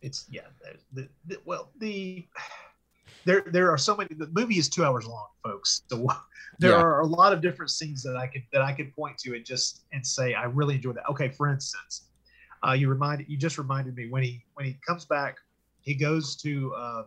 It's 0.03 0.27
yeah. 0.31 0.43
The, 0.93 1.09
the, 1.27 1.39
well, 1.47 1.71
the 1.79 2.27
there 3.25 3.43
there 3.47 3.71
are 3.71 3.79
so 3.79 3.97
many. 3.97 4.15
The 4.15 4.27
movie 4.33 4.59
is 4.59 4.69
two 4.69 4.85
hours 4.85 5.07
long, 5.07 5.29
folks. 5.43 5.83
So 5.89 6.07
there 6.59 6.73
Yeah. 6.73 6.77
are 6.77 7.01
a 7.01 7.07
lot 7.07 7.33
of 7.33 7.41
different 7.41 7.71
scenes 7.71 8.03
that 8.03 8.17
I 8.17 8.27
could 8.27 8.43
that 8.53 8.61
I 8.63 8.73
could 8.73 8.95
point 8.95 9.17
to 9.19 9.35
and 9.35 9.47
just 9.47 9.83
and 9.93 10.07
say 10.07 10.35
I 10.35 10.45
really 10.45 10.75
enjoyed 10.75 10.97
that. 10.97 11.09
Okay, 11.09 11.29
for 11.31 11.49
instance, 11.49 12.03
uh, 12.67 12.73
you 12.73 12.89
reminded 12.89 13.29
you 13.29 13.37
just 13.37 13.59
reminded 13.59 13.97
me 13.97 14.09
when 14.09 14.23
he 14.23 14.45
when 14.55 14.67
he 14.67 14.79
comes 14.87 15.05
back, 15.05 15.37
he 15.81 15.95
goes 15.95 16.37
to 16.37 16.75
uh, 16.75 17.05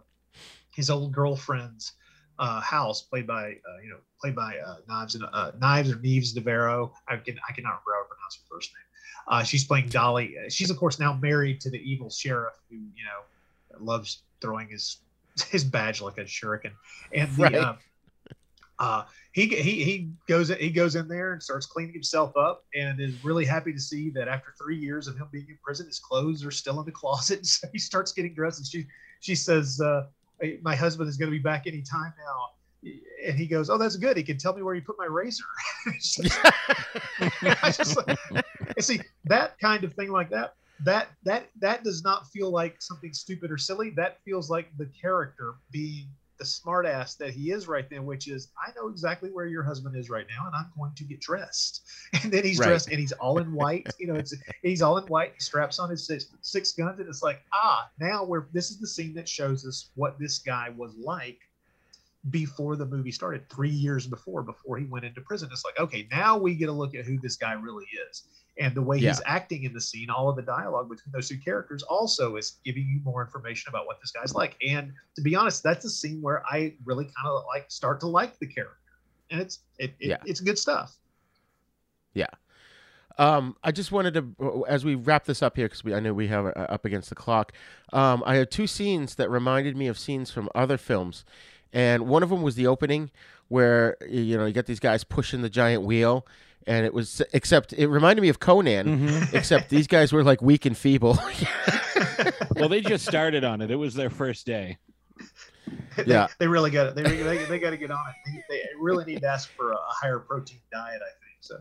his 0.74 0.90
old 0.90 1.14
girlfriend's 1.14 1.94
uh, 2.40 2.60
house, 2.62 3.02
played 3.02 3.28
by 3.28 3.44
uh, 3.44 3.82
you 3.84 3.90
know 3.90 3.98
played 4.22 4.36
by 4.36 4.58
uh, 4.58 4.78
Knives 4.88 5.16
and 5.16 5.24
uh, 5.32 5.52
Knives 5.60 5.92
or 5.92 5.96
Neves 5.96 6.36
Devero. 6.36 6.92
I 7.08 7.18
can 7.18 7.40
I 7.50 7.54
cannot 7.54 7.82
remember 7.86 7.94
how 7.94 8.04
to 8.04 8.10
pronounce 8.10 8.36
her 8.38 8.56
first 8.56 8.72
name. 8.74 8.82
Uh, 9.28 9.44
she's 9.44 9.66
playing 9.66 9.90
Dolly. 9.90 10.36
She's 10.50 10.70
of 10.70 10.78
course 10.78 11.00
now 11.00 11.14
married 11.14 11.62
to 11.62 11.70
the 11.70 11.80
evil 11.80 12.10
sheriff 12.10 12.56
who 12.70 12.76
you 12.76 13.04
know 13.06 13.80
loves 13.80 14.24
throwing 14.42 14.70
his 14.70 14.98
his 15.50 15.64
badge 15.64 16.02
like 16.02 16.18
a 16.18 16.26
shuriken. 16.26 16.72
And 17.14 17.30
the 17.36 17.44
Right. 17.44 17.76
Uh, 18.80 19.04
he 19.32 19.48
he 19.48 19.84
he 19.84 20.10
goes 20.28 20.50
he 20.50 20.70
goes 20.70 20.96
in 20.96 21.08
there 21.08 21.34
and 21.34 21.42
starts 21.42 21.66
cleaning 21.66 21.94
himself 21.94 22.36
up 22.36 22.64
and 22.76 23.00
is 23.00 23.24
really 23.24 23.46
happy 23.46 23.72
to 23.72 23.80
see 23.80 24.10
that 24.12 24.28
after 24.28 24.54
three 24.62 24.78
years 24.78 25.08
of 25.08 25.16
him 25.16 25.28
being 25.32 25.46
in 25.48 25.58
prison, 25.64 25.86
his 25.86 26.00
clothes 26.00 26.44
are 26.44 26.52
still 26.52 26.80
in 26.80 26.86
the 26.86 26.92
closet. 26.94 27.46
So 27.46 27.68
he 27.72 27.80
starts 27.80 28.12
getting 28.12 28.34
dressed 28.34 28.60
and 28.60 28.68
she 28.68 28.86
she 29.22 29.36
says, 29.36 29.80
uh, 29.80 30.08
"My 30.62 30.76
husband 30.76 31.10
is 31.10 31.18
going 31.18 31.32
to 31.32 31.38
be 31.38 31.42
back 31.42 31.68
any 31.68 31.82
time 31.82 32.14
now." 32.18 32.92
And 33.26 33.38
he 33.38 33.48
goes, 33.48 33.70
"Oh, 33.70 33.78
that's 33.78 33.96
good. 33.96 34.18
He 34.18 34.24
can 34.24 34.38
tell 34.38 34.54
me 34.54 34.62
where 34.62 34.76
you 34.76 34.82
put 34.82 34.98
my 35.00 35.06
razor." 35.06 35.46
I 37.42 37.72
just 37.72 37.98
see 38.80 39.00
that 39.26 39.58
kind 39.60 39.84
of 39.86 39.94
thing 39.94 40.12
like 40.12 40.30
that. 40.32 40.56
That 40.84 41.08
that 41.24 41.48
that 41.62 41.86
does 41.86 42.04
not 42.04 42.28
feel 42.32 42.52
like 42.52 42.82
something 42.82 43.14
stupid 43.14 43.52
or 43.52 43.58
silly. 43.58 43.92
That 43.92 44.18
feels 44.26 44.50
like 44.50 44.68
the 44.78 44.90
character 45.02 45.54
being 45.72 46.10
the 46.38 46.46
smartass 46.46 47.18
that 47.18 47.32
he 47.32 47.52
is 47.52 47.68
right 47.68 47.90
then, 47.90 48.06
which 48.06 48.28
is 48.28 48.52
I 48.58 48.72
know 48.76 48.90
exactly 48.90 49.30
where 49.32 49.46
your 49.46 49.64
husband 49.64 49.96
is 49.96 50.10
right 50.10 50.26
now, 50.30 50.48
and 50.48 50.56
I'm 50.56 50.72
going 50.78 50.94
to 50.96 51.04
get 51.04 51.22
dressed. 51.22 51.84
And 52.24 52.32
then 52.32 52.44
he's 52.44 52.60
Right. 52.60 52.68
dressed 52.68 52.90
and 52.90 53.00
he's 53.00 53.12
all 53.14 53.40
in 53.40 53.52
white. 53.54 53.88
You 54.00 54.08
know, 54.08 54.16
it's 54.16 54.34
he's 54.62 54.82
all 54.82 54.98
in 54.98 55.06
white. 55.06 55.34
He 55.34 55.40
straps 55.40 55.80
on 55.80 55.90
his 55.90 56.06
six, 56.08 56.26
six 56.42 56.72
guns, 56.74 57.00
and 57.00 57.08
it's 57.10 57.22
like 57.24 57.42
ah, 57.54 57.90
now 58.00 58.24
we're 58.26 58.48
this 58.54 58.72
is 58.72 58.80
the 58.80 58.88
scene 58.88 59.14
that 59.16 59.28
shows 59.30 59.66
us 59.66 59.92
what 59.96 60.18
this 60.20 60.40
guy 60.40 60.70
was 60.76 60.96
like 60.98 61.40
before 62.32 62.76
the 62.76 62.86
movie 62.86 63.12
started, 63.12 63.48
three 63.50 63.70
years 63.70 64.08
before, 64.08 64.42
before 64.42 64.78
he 64.78 64.86
went 64.86 65.06
into 65.06 65.22
prison. 65.22 65.50
It's 65.52 65.64
like, 65.64 65.80
okay, 65.80 66.08
now 66.12 66.38
we 66.38 66.56
get 66.56 66.70
a 66.70 66.74
look 66.74 66.96
at 66.96 67.06
who 67.06 67.20
this 67.20 67.36
guy 67.36 67.54
really 67.54 67.86
is. 68.10 68.24
And 68.58 68.74
the 68.74 68.82
way 68.82 69.00
he's 69.00 69.22
acting 69.26 69.64
in 69.64 69.74
the 69.74 69.82
scene, 69.82 70.10
all 70.10 70.30
of 70.30 70.38
the 70.38 70.42
dialogue 70.42 70.90
between 70.90 71.12
those 71.12 71.28
two 71.28 71.38
characters 71.38 71.84
also 71.84 72.38
is 72.38 72.60
giving 72.64 72.88
you 72.88 73.02
more 73.04 73.22
information 73.22 73.68
about 73.70 73.86
what 73.86 74.00
this 74.00 74.12
guy's 74.12 74.34
like. 74.34 74.56
And 74.66 74.94
to 75.16 75.22
be 75.22 75.36
honest, 75.36 75.62
that's 75.62 75.84
a 75.84 75.90
scene 75.90 76.22
where 76.22 76.42
I 76.50 76.74
really 76.86 77.04
kind 77.04 77.28
of 77.28 77.44
like 77.54 77.66
start 77.70 78.00
to 78.00 78.08
like 78.08 78.40
the 78.40 78.48
character. 78.48 78.78
And 79.30 79.42
it's 79.42 79.60
it, 79.78 79.94
it 80.00 80.08
Yeah. 80.08 80.18
it's 80.26 80.40
good 80.40 80.58
stuff. 80.58 80.96
Yeah. 82.14 82.28
Um, 83.18 83.56
I 83.64 83.72
just 83.72 83.92
wanted 83.92 84.14
to, 84.16 84.66
as 84.68 84.84
we 84.84 84.96
wrap 84.96 85.26
this 85.26 85.42
up 85.42 85.56
here, 85.56 85.70
because 85.70 85.82
I 85.94 86.00
know 86.00 86.14
we 86.14 86.28
have 86.28 86.46
uh, 86.46 86.50
up 86.70 86.86
against 86.86 87.10
the 87.10 87.16
clock. 87.16 87.54
Um, 87.94 88.24
I 88.26 88.36
had 88.36 88.52
two 88.52 88.68
scenes 88.68 89.16
that 89.16 89.30
reminded 89.30 89.78
me 89.78 89.88
of 89.88 89.98
scenes 89.98 90.32
from 90.32 90.50
other 90.54 90.78
films, 90.78 91.24
and 91.72 92.08
one 92.08 92.24
of 92.24 92.30
them 92.30 92.42
was 92.42 92.56
the 92.56 92.68
opening 92.68 93.12
where 93.48 93.96
you 94.10 94.38
know 94.38 94.46
you 94.46 94.54
got 94.54 94.66
these 94.66 94.80
guys 94.80 95.04
pushing 95.04 95.42
the 95.42 95.50
giant 95.50 95.84
wheel, 95.84 96.26
and 96.68 96.86
it 96.86 96.94
was 96.94 97.22
except 97.34 97.74
it 97.74 97.88
reminded 97.88 98.22
me 98.22 98.30
of 98.30 98.40
Conan, 98.40 99.28
except 99.34 99.70
these 99.70 99.88
guys 99.88 100.12
were 100.14 100.24
like 100.24 100.42
weak 100.42 100.66
and 100.66 100.78
feeble. 100.78 101.18
Well, 102.56 102.70
they 102.70 102.80
just 102.82 103.06
started 103.06 103.44
on 103.44 103.62
it. 103.62 103.70
It 103.70 103.76
was 103.76 103.94
their 103.96 104.10
first 104.10 104.46
day. 104.46 104.78
They- 105.98 106.06
Yeah. 106.06 106.28
they, 106.40 106.48
really 106.48 106.72
got 106.72 106.88
it. 106.88 106.96
They 106.96 107.04
really- 107.04 107.24
they, 107.24 107.46
they 107.46 107.60
got 107.60 107.72
to 107.72 107.78
get 107.78 107.92
on 107.92 108.00
it. 108.10 108.16
They, 108.50 108.56
they 108.56 108.62
really 108.80 109.04
need 109.04 109.22
to 109.22 109.28
ask 109.28 109.50
for 109.56 109.72
a 109.74 109.78
higher 109.88 110.20
protein 110.20 110.60
diet. 110.72 111.02
I 111.02 111.12
think 111.20 111.38
so. 111.42 111.56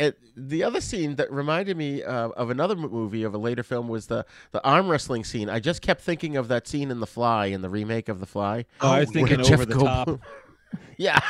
And 0.00 0.14
the 0.36 0.64
other 0.64 0.80
scene 0.80 1.14
that 1.16 1.30
reminded 1.30 1.76
me 1.76 2.02
uh, 2.02 2.30
of 2.30 2.50
another 2.50 2.74
movie 2.74 3.22
of 3.22 3.34
a 3.34 3.38
later 3.38 3.62
film 3.62 3.86
was 3.88 4.06
the 4.08 4.26
the 4.50 4.62
arm 4.64 4.88
wrestling 4.88 5.22
scene. 5.22 5.48
I 5.48 5.60
just 5.60 5.80
kept 5.82 6.00
thinking 6.00 6.36
of 6.36 6.48
that 6.48 6.66
scene 6.66 6.90
in 6.90 6.98
The 6.98 7.06
Fly 7.06 7.46
in 7.46 7.62
the 7.62 7.70
remake 7.70 8.08
of 8.08 8.18
The 8.18 8.26
Fly. 8.26 8.64
Oh, 8.80 8.88
I 8.88 9.00
was 9.00 9.08
where 9.10 9.26
thinking 9.26 9.44
Jeff 9.44 9.52
over 9.60 9.66
the 9.66 9.74
Goldblum- 9.74 10.04
top. 10.04 10.20
Yeah, 10.96 11.20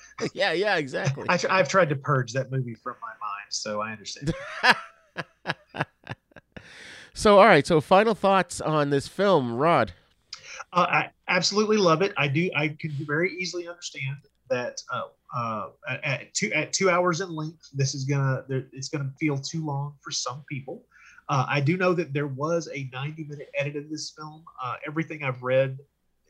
yeah, 0.34 0.52
yeah, 0.52 0.76
exactly. 0.76 1.26
I, 1.28 1.38
I've 1.50 1.68
tried 1.68 1.88
to 1.90 1.96
purge 1.96 2.32
that 2.32 2.50
movie 2.50 2.74
from 2.74 2.96
my 3.02 3.08
mind, 3.08 3.48
so 3.50 3.80
I 3.80 3.92
understand. 3.92 4.32
So, 7.14 7.38
all 7.38 7.46
right. 7.46 7.66
So, 7.66 7.80
final 7.80 8.14
thoughts 8.14 8.60
on 8.60 8.90
this 8.90 9.06
film, 9.06 9.54
Rod. 9.54 9.92
Uh, 10.72 10.86
I 10.88 11.10
absolutely 11.28 11.76
love 11.76 12.02
it. 12.02 12.12
I 12.16 12.28
do. 12.28 12.50
I 12.56 12.68
can 12.68 12.90
very 13.06 13.32
easily 13.34 13.68
understand 13.68 14.16
that 14.48 14.80
uh, 14.92 15.02
uh, 15.36 15.68
at, 15.88 16.04
at 16.04 16.34
two 16.34 16.52
at 16.52 16.72
two 16.72 16.88
hours 16.88 17.20
in 17.20 17.30
length, 17.30 17.68
this 17.74 17.94
is 17.94 18.04
gonna 18.04 18.44
it's 18.48 18.88
gonna 18.88 19.12
feel 19.20 19.36
too 19.36 19.64
long 19.64 19.94
for 20.00 20.10
some 20.10 20.44
people. 20.48 20.84
Uh, 21.28 21.46
I 21.48 21.60
do 21.60 21.76
know 21.76 21.92
that 21.94 22.12
there 22.12 22.26
was 22.26 22.68
a 22.74 22.88
90 22.92 23.24
minute 23.24 23.50
edit 23.56 23.76
of 23.76 23.90
this 23.90 24.10
film. 24.10 24.44
Uh, 24.62 24.76
everything 24.86 25.22
I've 25.22 25.42
read 25.42 25.78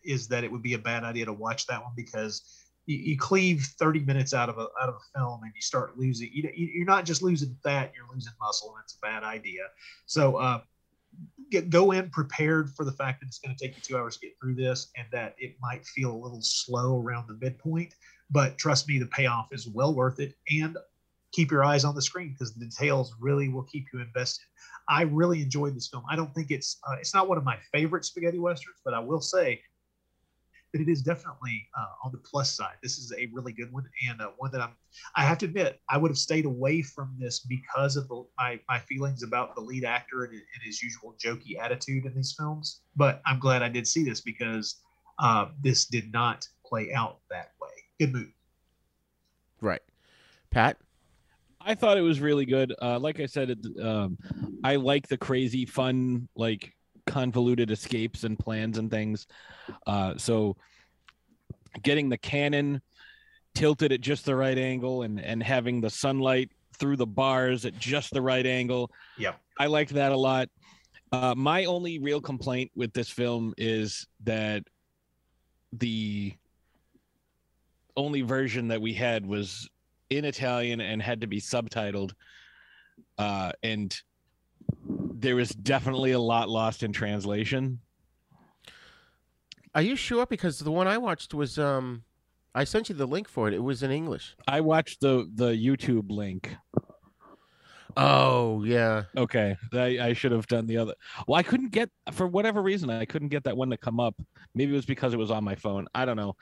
is 0.04 0.28
that 0.28 0.44
it 0.44 0.50
would 0.50 0.62
be 0.62 0.74
a 0.74 0.78
bad 0.78 1.04
idea 1.04 1.24
to 1.26 1.32
watch 1.32 1.66
that 1.68 1.82
one 1.82 1.92
because 1.96 2.61
you, 2.86 2.96
you 2.96 3.18
cleave 3.18 3.62
30 3.78 4.00
minutes 4.00 4.34
out 4.34 4.48
of 4.48 4.58
a 4.58 4.68
out 4.80 4.88
of 4.88 4.94
a 4.94 5.18
film 5.18 5.40
and 5.42 5.52
you 5.54 5.62
start 5.62 5.98
losing. 5.98 6.30
You, 6.32 6.50
you- 6.54 6.70
you're 6.74 6.86
not 6.86 7.04
just 7.04 7.22
losing 7.22 7.56
fat, 7.62 7.92
you're 7.96 8.06
losing 8.12 8.32
muscle, 8.40 8.74
and 8.76 8.82
it's 8.84 8.94
a 8.96 9.06
bad 9.06 9.22
idea. 9.24 9.62
So 10.06 10.36
uh, 10.36 10.60
get 11.50 11.70
go 11.70 11.92
in 11.92 12.10
prepared 12.10 12.70
for 12.70 12.84
the 12.84 12.92
fact 12.92 13.20
that 13.20 13.26
it's 13.26 13.38
going 13.38 13.54
to 13.54 13.64
take 13.66 13.76
you 13.76 13.82
two 13.82 13.96
hours 13.96 14.16
to 14.16 14.26
get 14.26 14.34
through 14.40 14.54
this 14.54 14.90
and 14.96 15.06
that 15.12 15.34
it 15.38 15.56
might 15.60 15.84
feel 15.86 16.12
a 16.12 16.16
little 16.16 16.42
slow 16.42 17.00
around 17.00 17.28
the 17.28 17.34
midpoint. 17.44 17.94
But 18.30 18.58
trust 18.58 18.88
me, 18.88 18.98
the 18.98 19.06
payoff 19.06 19.48
is 19.52 19.68
well 19.68 19.94
worth 19.94 20.18
it. 20.20 20.34
And 20.50 20.76
keep 21.32 21.50
your 21.50 21.64
eyes 21.64 21.84
on 21.84 21.94
the 21.94 22.02
screen 22.02 22.32
because 22.32 22.54
the 22.54 22.64
details 22.64 23.14
really 23.18 23.48
will 23.48 23.62
keep 23.64 23.86
you 23.92 24.00
invested. 24.00 24.44
I 24.88 25.02
really 25.02 25.42
enjoyed 25.42 25.74
this 25.74 25.88
film. 25.88 26.04
I 26.10 26.16
don't 26.16 26.32
think 26.34 26.50
it's 26.50 26.78
uh, 26.86 26.96
it's 27.00 27.14
not 27.14 27.28
one 27.28 27.38
of 27.38 27.44
my 27.44 27.56
favorite 27.72 28.04
spaghetti 28.04 28.38
westerns, 28.38 28.78
but 28.84 28.94
I 28.94 28.98
will 29.00 29.20
say 29.20 29.60
that 30.72 30.80
it 30.80 30.88
is 30.88 31.02
definitely 31.02 31.68
uh, 31.78 32.06
on 32.06 32.12
the 32.12 32.18
plus 32.18 32.56
side. 32.56 32.76
This 32.82 32.98
is 32.98 33.12
a 33.18 33.28
really 33.32 33.52
good 33.52 33.72
one 33.72 33.84
and 34.08 34.20
uh, 34.20 34.30
one 34.38 34.50
that 34.52 34.60
I'm. 34.60 34.74
I 35.16 35.24
have 35.24 35.38
to 35.38 35.46
admit, 35.46 35.80
I 35.88 35.98
would 35.98 36.10
have 36.10 36.18
stayed 36.18 36.44
away 36.44 36.82
from 36.82 37.14
this 37.18 37.40
because 37.40 37.96
of 37.96 38.08
the, 38.08 38.24
my 38.38 38.58
my 38.68 38.78
feelings 38.78 39.22
about 39.22 39.54
the 39.54 39.60
lead 39.60 39.84
actor 39.84 40.24
and, 40.24 40.32
and 40.32 40.62
his 40.64 40.82
usual 40.82 41.14
jokey 41.22 41.58
attitude 41.60 42.06
in 42.06 42.14
these 42.14 42.34
films. 42.38 42.82
But 42.96 43.20
I'm 43.26 43.38
glad 43.38 43.62
I 43.62 43.68
did 43.68 43.86
see 43.86 44.04
this 44.04 44.20
because 44.20 44.80
uh, 45.18 45.46
this 45.62 45.86
did 45.86 46.12
not 46.12 46.46
play 46.66 46.92
out 46.92 47.18
that 47.30 47.52
way. 47.60 47.68
Good 48.00 48.12
move. 48.12 48.32
Right. 49.60 49.82
Pat? 50.50 50.78
I 51.60 51.74
thought 51.74 51.96
it 51.96 52.02
was 52.02 52.20
really 52.20 52.44
good. 52.44 52.74
Uh, 52.82 52.98
like 52.98 53.20
I 53.20 53.26
said, 53.26 53.50
it, 53.50 53.58
um, 53.80 54.18
I 54.64 54.76
like 54.76 55.06
the 55.06 55.16
crazy, 55.16 55.64
fun, 55.64 56.28
like 56.34 56.74
convoluted 57.06 57.70
escapes 57.70 58.24
and 58.24 58.38
plans 58.38 58.78
and 58.78 58.90
things. 58.90 59.26
Uh, 59.86 60.16
so 60.16 60.56
getting 61.82 62.08
the 62.08 62.18
cannon 62.18 62.80
tilted 63.54 63.92
at 63.92 64.00
just 64.00 64.24
the 64.24 64.34
right 64.34 64.58
angle 64.58 65.02
and 65.02 65.20
and 65.20 65.42
having 65.42 65.80
the 65.80 65.90
sunlight 65.90 66.50
through 66.78 66.96
the 66.96 67.06
bars 67.06 67.64
at 67.64 67.78
just 67.78 68.12
the 68.12 68.22
right 68.22 68.46
angle. 68.46 68.90
Yeah, 69.18 69.34
I 69.58 69.66
liked 69.66 69.92
that 69.94 70.12
a 70.12 70.16
lot. 70.16 70.48
Uh, 71.12 71.34
my 71.36 71.66
only 71.66 71.98
real 71.98 72.20
complaint 72.20 72.70
with 72.74 72.92
this 72.94 73.10
film 73.10 73.52
is 73.58 74.06
that 74.24 74.64
the 75.74 76.32
only 77.96 78.22
version 78.22 78.68
that 78.68 78.80
we 78.80 78.94
had 78.94 79.26
was 79.26 79.68
in 80.08 80.24
Italian 80.24 80.80
and 80.80 81.02
had 81.02 81.20
to 81.20 81.26
be 81.26 81.40
subtitled. 81.40 82.12
Uh, 83.18 83.52
and 83.62 84.00
there 85.22 85.36
was 85.36 85.50
definitely 85.50 86.12
a 86.12 86.18
lot 86.18 86.48
lost 86.48 86.82
in 86.82 86.92
translation. 86.92 87.80
Are 89.74 89.82
you 89.82 89.96
sure? 89.96 90.26
Because 90.26 90.58
the 90.58 90.72
one 90.72 90.86
I 90.86 90.98
watched 90.98 91.32
was 91.32 91.58
um 91.58 92.02
I 92.54 92.64
sent 92.64 92.90
you 92.90 92.94
the 92.94 93.06
link 93.06 93.28
for 93.28 93.48
it. 93.48 93.54
It 93.54 93.62
was 93.62 93.82
in 93.82 93.90
English. 93.90 94.36
I 94.46 94.60
watched 94.60 95.00
the 95.00 95.30
the 95.34 95.50
YouTube 95.50 96.10
link. 96.10 96.54
Oh 97.96 98.64
yeah. 98.64 99.04
Okay, 99.16 99.56
I, 99.72 99.98
I 100.00 100.12
should 100.12 100.32
have 100.32 100.46
done 100.46 100.66
the 100.66 100.78
other. 100.78 100.94
Well, 101.26 101.38
I 101.38 101.42
couldn't 101.42 101.70
get 101.72 101.90
for 102.12 102.26
whatever 102.26 102.62
reason 102.62 102.90
I 102.90 103.04
couldn't 103.04 103.28
get 103.28 103.44
that 103.44 103.56
one 103.56 103.70
to 103.70 103.76
come 103.76 104.00
up. 104.00 104.14
Maybe 104.54 104.72
it 104.72 104.76
was 104.76 104.86
because 104.86 105.14
it 105.14 105.18
was 105.18 105.30
on 105.30 105.44
my 105.44 105.54
phone. 105.54 105.86
I 105.94 106.04
don't 106.04 106.16
know. 106.16 106.34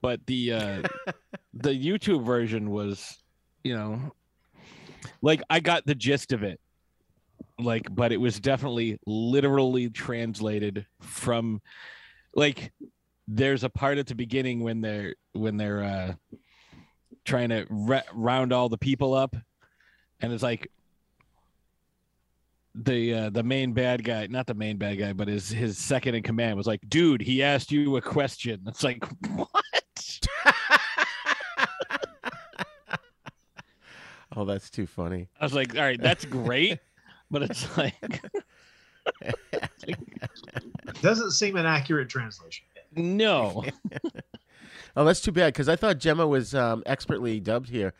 But 0.00 0.24
the 0.26 0.52
uh, 0.52 0.82
the 1.54 1.70
YouTube 1.70 2.24
version 2.24 2.70
was, 2.70 3.22
you 3.62 3.74
know, 3.74 4.12
like 5.20 5.42
I 5.50 5.60
got 5.60 5.84
the 5.84 5.94
gist 5.94 6.32
of 6.32 6.42
it. 6.42 6.60
Like, 7.58 7.86
but 7.94 8.12
it 8.12 8.16
was 8.16 8.40
definitely 8.40 8.98
literally 9.06 9.88
translated 9.90 10.86
from, 11.00 11.62
like, 12.34 12.72
there's 13.28 13.64
a 13.64 13.68
part 13.70 13.98
at 13.98 14.06
the 14.06 14.14
beginning 14.14 14.60
when 14.60 14.80
they're 14.80 15.14
when 15.32 15.56
they're 15.56 15.82
uh, 15.82 16.14
trying 17.24 17.48
to 17.50 17.66
ra- 17.70 18.02
round 18.12 18.52
all 18.52 18.68
the 18.68 18.76
people 18.78 19.14
up, 19.14 19.34
and 20.20 20.32
it's 20.32 20.42
like 20.42 20.70
the 22.74 23.14
uh, 23.14 23.30
the 23.30 23.42
main 23.42 23.72
bad 23.72 24.04
guy, 24.04 24.26
not 24.26 24.46
the 24.46 24.54
main 24.54 24.76
bad 24.76 24.98
guy, 24.98 25.12
but 25.12 25.28
his 25.28 25.48
his 25.48 25.78
second 25.78 26.16
in 26.16 26.22
command 26.22 26.56
was 26.56 26.66
like, 26.66 26.80
"Dude, 26.88 27.22
he 27.22 27.42
asked 27.42 27.70
you 27.70 27.96
a 27.96 28.02
question." 28.02 28.62
It's 28.66 28.82
like, 28.82 29.04
what? 29.28 29.48
Oh, 34.36 34.44
that's 34.44 34.68
too 34.68 34.86
funny. 34.86 35.28
I 35.40 35.44
was 35.44 35.54
like, 35.54 35.76
"All 35.76 35.82
right, 35.82 36.00
that's 36.00 36.24
great," 36.24 36.80
but 37.30 37.42
it's 37.42 37.76
like, 37.76 38.20
Doesn't 41.02 41.32
seem 41.32 41.56
an 41.56 41.66
accurate 41.66 42.08
translation. 42.08 42.66
no. 42.94 43.64
Oh, 44.96 45.04
that's 45.04 45.20
too 45.20 45.32
bad 45.32 45.52
because 45.52 45.68
I 45.68 45.74
thought 45.74 45.98
Gemma 45.98 46.24
was 46.24 46.54
um, 46.54 46.84
expertly 46.86 47.40
dubbed 47.40 47.68
here. 47.68 47.94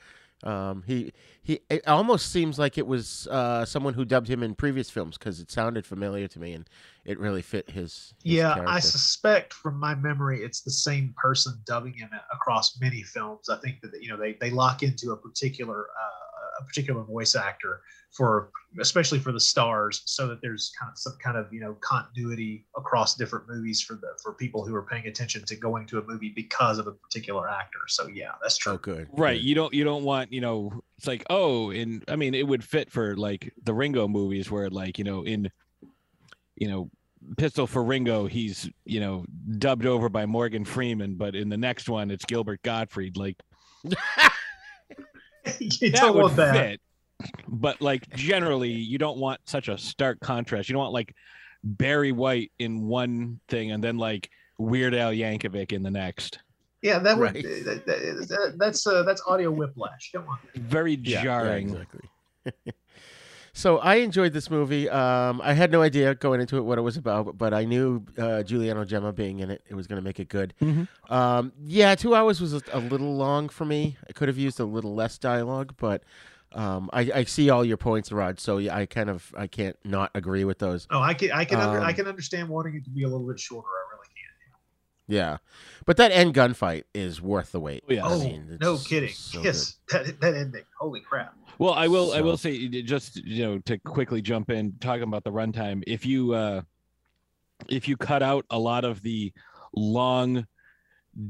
Um, 0.45 0.85
he 0.87 1.13
he. 1.43 1.59
It 1.69 1.87
almost 1.89 2.31
seems 2.31 2.57
like 2.57 2.79
it 2.79 2.87
was 2.87 3.27
uh, 3.29 3.65
someone 3.65 3.95
who 3.95 4.05
dubbed 4.05 4.29
him 4.29 4.45
in 4.45 4.55
previous 4.55 4.91
films 4.91 5.19
because 5.19 5.41
it 5.41 5.51
sounded 5.51 5.87
familiar 5.87 6.29
to 6.29 6.39
me 6.39 6.53
and 6.53 6.69
it 7.05 7.19
really 7.19 7.43
fit 7.43 7.71
his. 7.71 8.15
his 8.23 8.35
Yeah, 8.35 8.63
I 8.67 8.79
suspect 8.79 9.55
from 9.55 9.81
my 9.81 9.95
memory, 9.97 10.45
it's 10.45 10.61
the 10.61 10.71
same 10.71 11.15
person 11.17 11.55
dubbing 11.67 11.95
him 11.95 12.11
across 12.33 12.79
many 12.81 13.03
films. 13.03 13.49
I 13.49 13.57
think 13.57 13.81
that 13.81 13.91
you 14.01 14.09
know 14.09 14.17
they 14.17 14.35
they 14.35 14.51
lock 14.51 14.83
into 14.83 15.11
a 15.13 15.17
particular 15.17 15.81
uh, 15.81 16.24
a 16.61 16.65
particular 16.65 17.03
voice 17.03 17.35
actor 17.35 17.83
for 18.15 18.51
especially 18.81 19.19
for 19.19 19.33
the 19.33 19.41
stars, 19.41 20.03
so 20.05 20.29
that 20.29 20.41
there's 20.41 20.73
kind 20.79 20.91
of 20.91 20.99
some 20.99 21.17
kind 21.23 21.37
of 21.37 21.53
you 21.53 21.61
know 21.61 21.77
continuity 21.81 22.65
across 22.77 23.15
different 23.15 23.47
movies 23.49 23.81
for 23.81 23.95
the 23.95 24.09
for 24.23 24.33
people 24.33 24.65
who 24.65 24.75
are 24.75 24.83
paying 24.83 25.07
attention 25.07 25.45
to 25.45 25.57
going 25.57 25.87
to 25.87 25.99
a 25.99 26.03
movie 26.05 26.33
because 26.35 26.79
of 26.79 26.87
a 26.87 26.93
particular 26.93 27.49
actor. 27.49 27.81
So 27.89 28.07
yeah, 28.07 28.33
that's 28.43 28.57
true. 28.57 28.75
Oh, 28.75 28.79
good. 28.79 29.09
Right. 29.13 29.35
good. 29.35 29.45
You 29.45 29.55
don't 29.55 29.75
you 29.75 29.85
don't 29.85 30.05
want, 30.05 30.33
you 30.33 30.41
know, 30.41 30.73
it's 30.97 31.07
like, 31.07 31.25
oh, 31.31 31.71
and 31.71 32.05
I 32.09 32.17
mean 32.17 32.35
it 32.35 32.47
would 32.47 32.65
fit 32.65 32.91
for 32.91 33.17
like 33.17 33.53
the 33.63 33.75
Ringo 33.75 34.09
movies 34.09 34.51
where 34.51 34.71
like, 34.71 34.99
you 34.99 35.05
know, 35.05 35.25
in 35.25 35.51
you 36.57 36.69
know, 36.69 36.91
Pistol 37.37 37.67
for 37.67 37.83
Ringo, 37.83 38.27
he's, 38.27 38.69
you 38.85 39.01
know, 39.01 39.25
dubbed 39.59 39.87
over 39.87 40.09
by 40.09 40.27
Morgan 40.27 40.65
Freeman, 40.65 41.17
but 41.17 41.35
in 41.35 41.49
the 41.49 41.57
next 41.57 41.89
one 41.89 42.11
it's 42.11 42.25
Gilbert 42.25 42.63
Gottfried. 42.63 43.17
Like 43.17 43.43
you 45.61 45.91
that 45.91 46.01
don't 46.01 46.15
would 46.15 46.23
want 46.25 46.37
that. 46.37 46.55
fit. 46.55 46.81
But 47.49 47.81
like 47.81 48.09
generally 48.17 48.71
you 48.71 48.99
don't 48.99 49.19
want 49.19 49.41
such 49.45 49.69
a 49.69 49.79
stark 49.79 50.21
contrast. 50.21 50.69
You 50.69 50.75
don't 50.75 50.81
want 50.83 50.93
like 50.93 51.15
Barry 51.63 52.13
White 52.13 52.53
in 52.59 52.87
one 52.87 53.41
thing 53.49 53.71
and 53.73 53.83
then 53.83 53.97
like 53.99 54.31
Weird 54.59 54.95
Al 54.95 55.13
Yankovic 55.13 55.73
in 55.73 55.83
the 55.83 55.91
next. 55.91 56.39
Yeah, 56.83 56.99
that 56.99 57.17
would 57.17 57.23
Right. 57.35 57.43
that, 57.43 57.83
that- 57.87 58.29
that- 58.29 58.55
that's 58.59 58.87
uh, 58.87 59.03
that's 59.05 59.23
audio 59.27 59.51
whiplash. 59.51 60.11
Don't 60.13 60.27
want 60.27 60.41
that. 60.53 60.61
Very 60.63 60.95
Yeah, 60.97 61.19
yeah, 61.19 61.23
jarring. 61.23 61.71
exactly. 61.71 62.01
so 63.57 63.79
I 63.79 63.95
enjoyed 63.97 64.33
this 64.35 64.51
movie. 64.51 64.91
Um, 64.91 65.41
I 65.43 65.55
had 65.55 65.71
no 65.73 65.81
idea 65.81 66.15
going 66.15 66.41
into 66.43 66.59
it 66.59 66.63
what 66.63 66.77
it 66.77 66.83
was 66.83 66.97
about, 66.99 67.39
but 67.39 67.55
I 67.55 67.65
knew 67.65 68.05
uh, 68.19 68.43
Giuliano 68.43 68.85
Gemma 68.85 69.13
being 69.13 69.39
in 69.39 69.51
it, 69.51 69.63
it 69.69 69.75
was 69.75 69.87
going 69.87 69.97
to 69.97 70.05
make 70.05 70.21
it 70.21 70.29
good. 70.29 70.53
Mhm. 70.61 70.89
Um, 71.09 71.53
yeah, 71.65 71.95
two 71.95 72.15
hours 72.15 72.41
was 72.41 72.53
a, 72.53 72.61
a 72.73 72.81
little 72.81 73.17
long 73.17 73.49
for 73.49 73.65
me. 73.65 73.97
I 74.09 74.13
could 74.13 74.29
have 74.29 74.37
used 74.39 74.61
a 74.61 74.65
little 74.65 74.95
less 74.95 75.17
dialogue, 75.17 75.75
but 75.79 76.03
um, 76.53 76.91
I, 76.93 77.01
I 77.15 77.25
see 77.25 77.49
all 77.51 77.65
your 77.65 77.77
points, 77.77 78.13
Rod. 78.13 78.39
So 78.39 78.59
yeah, 78.59 78.77
I 78.77 78.87
kind 78.87 79.09
of 79.09 79.33
I 79.37 79.47
can't 79.47 79.77
not 79.85 80.11
agree 80.15 80.45
with 80.45 80.59
those. 80.59 80.87
Oh, 80.91 81.01
I 81.01 81.15
can 81.15 81.33
I 81.33 81.45
can 81.45 81.59
under, 81.59 81.81
I 81.81 81.91
Um, 81.91 81.95
can 81.95 82.07
understand 82.07 82.49
wanting 82.49 82.75
it 82.75 82.85
to 82.85 82.91
be 82.91 83.03
a 83.05 83.09
little 83.09 83.27
bit 83.27 83.41
shorter. 83.41 83.67
I 83.69 83.95
really 83.97 84.07
can. 84.09 85.15
Yeah, 85.17 85.37
but 85.85 85.97
that 85.99 86.13
end 86.13 86.35
gunfight 86.35 86.85
is 86.95 87.21
worth 87.21 87.53
the 87.53 87.61
wait. 87.61 87.85
Oh, 87.89 87.93
yeah. 87.93 88.07
I 88.07 88.11
Oh, 88.13 88.19
mean, 88.21 88.47
it's 88.51 88.61
no 88.61 88.79
kidding. 88.79 89.11
so 89.11 89.43
yes, 89.43 89.77
that, 89.91 90.21
that 90.21 90.35
ending. 90.35 90.63
Holy 90.79 91.01
crap. 91.01 91.37
Well, 91.59 91.73
I 91.73 91.89
will. 91.89 92.13
I 92.13 92.21
will 92.21 92.37
say 92.37 92.69
just 92.83 93.17
you 93.17 93.45
know 93.45 93.59
to 93.61 93.79
quickly 93.79 94.21
jump 94.21 94.51
in 94.51 94.75
talking 94.81 95.05
about 95.05 95.25
the 95.25 95.33
runtime. 95.33 95.83
If 95.87 96.05
you 96.05 96.33
uh, 96.33 96.63
if 97.69 97.89
you 97.89 97.97
cut 97.97 98.23
out 98.23 98.45
a 98.51 98.59
lot 98.59 98.85
of 98.85 99.03
the 99.03 99.33
long 99.75 100.47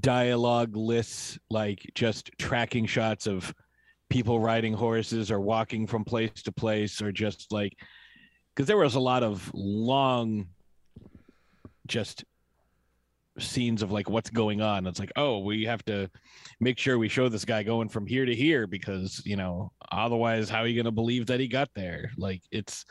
dialogue 0.00 0.76
lists, 0.76 1.38
like 1.50 1.90
just 1.94 2.30
tracking 2.38 2.86
shots 2.86 3.26
of 3.26 3.54
people 4.08 4.40
riding 4.40 4.72
horses 4.72 5.30
or 5.30 5.40
walking 5.40 5.86
from 5.86 6.04
place 6.04 6.42
to 6.44 6.52
place, 6.52 7.02
or 7.02 7.12
just 7.12 7.52
like 7.52 7.76
because 8.54 8.66
there 8.66 8.78
was 8.78 8.94
a 8.94 9.00
lot 9.00 9.22
of 9.22 9.50
long, 9.52 10.46
just 11.86 12.24
scenes 13.38 13.82
of 13.82 13.90
like 13.90 14.08
what's 14.08 14.30
going 14.30 14.60
on. 14.60 14.86
It's 14.86 15.00
like, 15.00 15.12
oh, 15.16 15.38
we 15.38 15.64
have 15.64 15.84
to 15.86 16.08
make 16.60 16.78
sure 16.78 16.98
we 16.98 17.08
show 17.08 17.28
this 17.28 17.44
guy 17.44 17.62
going 17.62 17.88
from 17.88 18.06
here 18.06 18.24
to 18.24 18.34
here 18.34 18.66
because 18.66 19.20
you 19.24 19.36
know 19.36 19.72
otherwise 19.90 20.48
how 20.48 20.60
are 20.60 20.66
you 20.66 20.74
going 20.74 20.84
to 20.84 20.90
believe 20.92 21.26
that 21.26 21.40
he 21.40 21.48
got 21.48 21.68
there 21.74 22.10
like 22.16 22.42
it's 22.50 22.84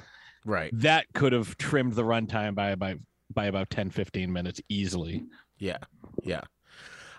Right. 0.45 0.71
that 0.81 1.05
could 1.13 1.31
have 1.31 1.57
trimmed 1.57 1.93
the 1.93 2.03
runtime 2.03 2.53
by 2.55 2.71
about 2.71 2.97
by 3.33 3.45
about 3.45 3.69
10 3.69 3.89
15 3.91 4.31
minutes 4.31 4.59
easily 4.67 5.23
Yeah, 5.57 5.77
yeah. 6.23 6.41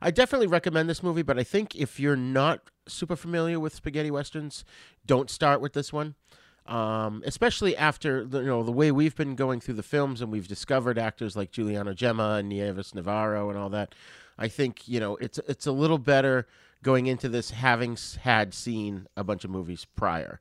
I 0.03 0.11
definitely 0.11 0.49
recommend 0.49 0.91
this 0.91 1.03
movie, 1.03 1.23
but 1.23 1.39
I 1.39 1.45
think 1.45 1.75
if 1.75 1.99
you're 1.99 2.17
not 2.17 2.61
super 2.87 3.17
familiar 3.17 3.59
with 3.59 3.75
spaghetti 3.75 4.11
westerns, 4.11 4.63
don't 5.07 5.31
start 5.31 5.63
with 5.63 5.73
this 5.73 5.95
one. 5.95 6.15
Um, 6.67 7.23
especially 7.27 7.77
after 7.77 8.25
the, 8.25 8.41
you 8.41 8.47
know 8.47 8.63
the 8.63 8.73
way 8.73 8.91
we've 8.91 9.15
been 9.15 9.35
going 9.35 9.61
through 9.61 9.75
the 9.75 9.83
films 9.83 10.23
and 10.23 10.33
we've 10.33 10.49
discovered 10.49 10.99
actors 10.99 11.37
like 11.37 11.51
Giuliano 11.51 11.93
Gemma 11.93 12.37
and 12.39 12.49
Nieves 12.49 12.95
Navarro 12.95 13.51
and 13.51 13.59
all 13.59 13.69
that. 13.71 13.95
I 14.39 14.49
think 14.49 14.89
you 14.89 14.99
know 14.99 15.17
it's 15.17 15.39
it's 15.47 15.67
a 15.67 15.73
little 15.73 15.99
better 15.99 16.47
going 16.83 17.07
into 17.07 17.29
this 17.29 17.51
having 17.51 17.99
had 18.23 18.55
seen 18.55 19.07
a 19.17 19.25
bunch 19.25 19.45
of 19.45 19.51
movies 19.51 19.87
prior, 19.97 20.41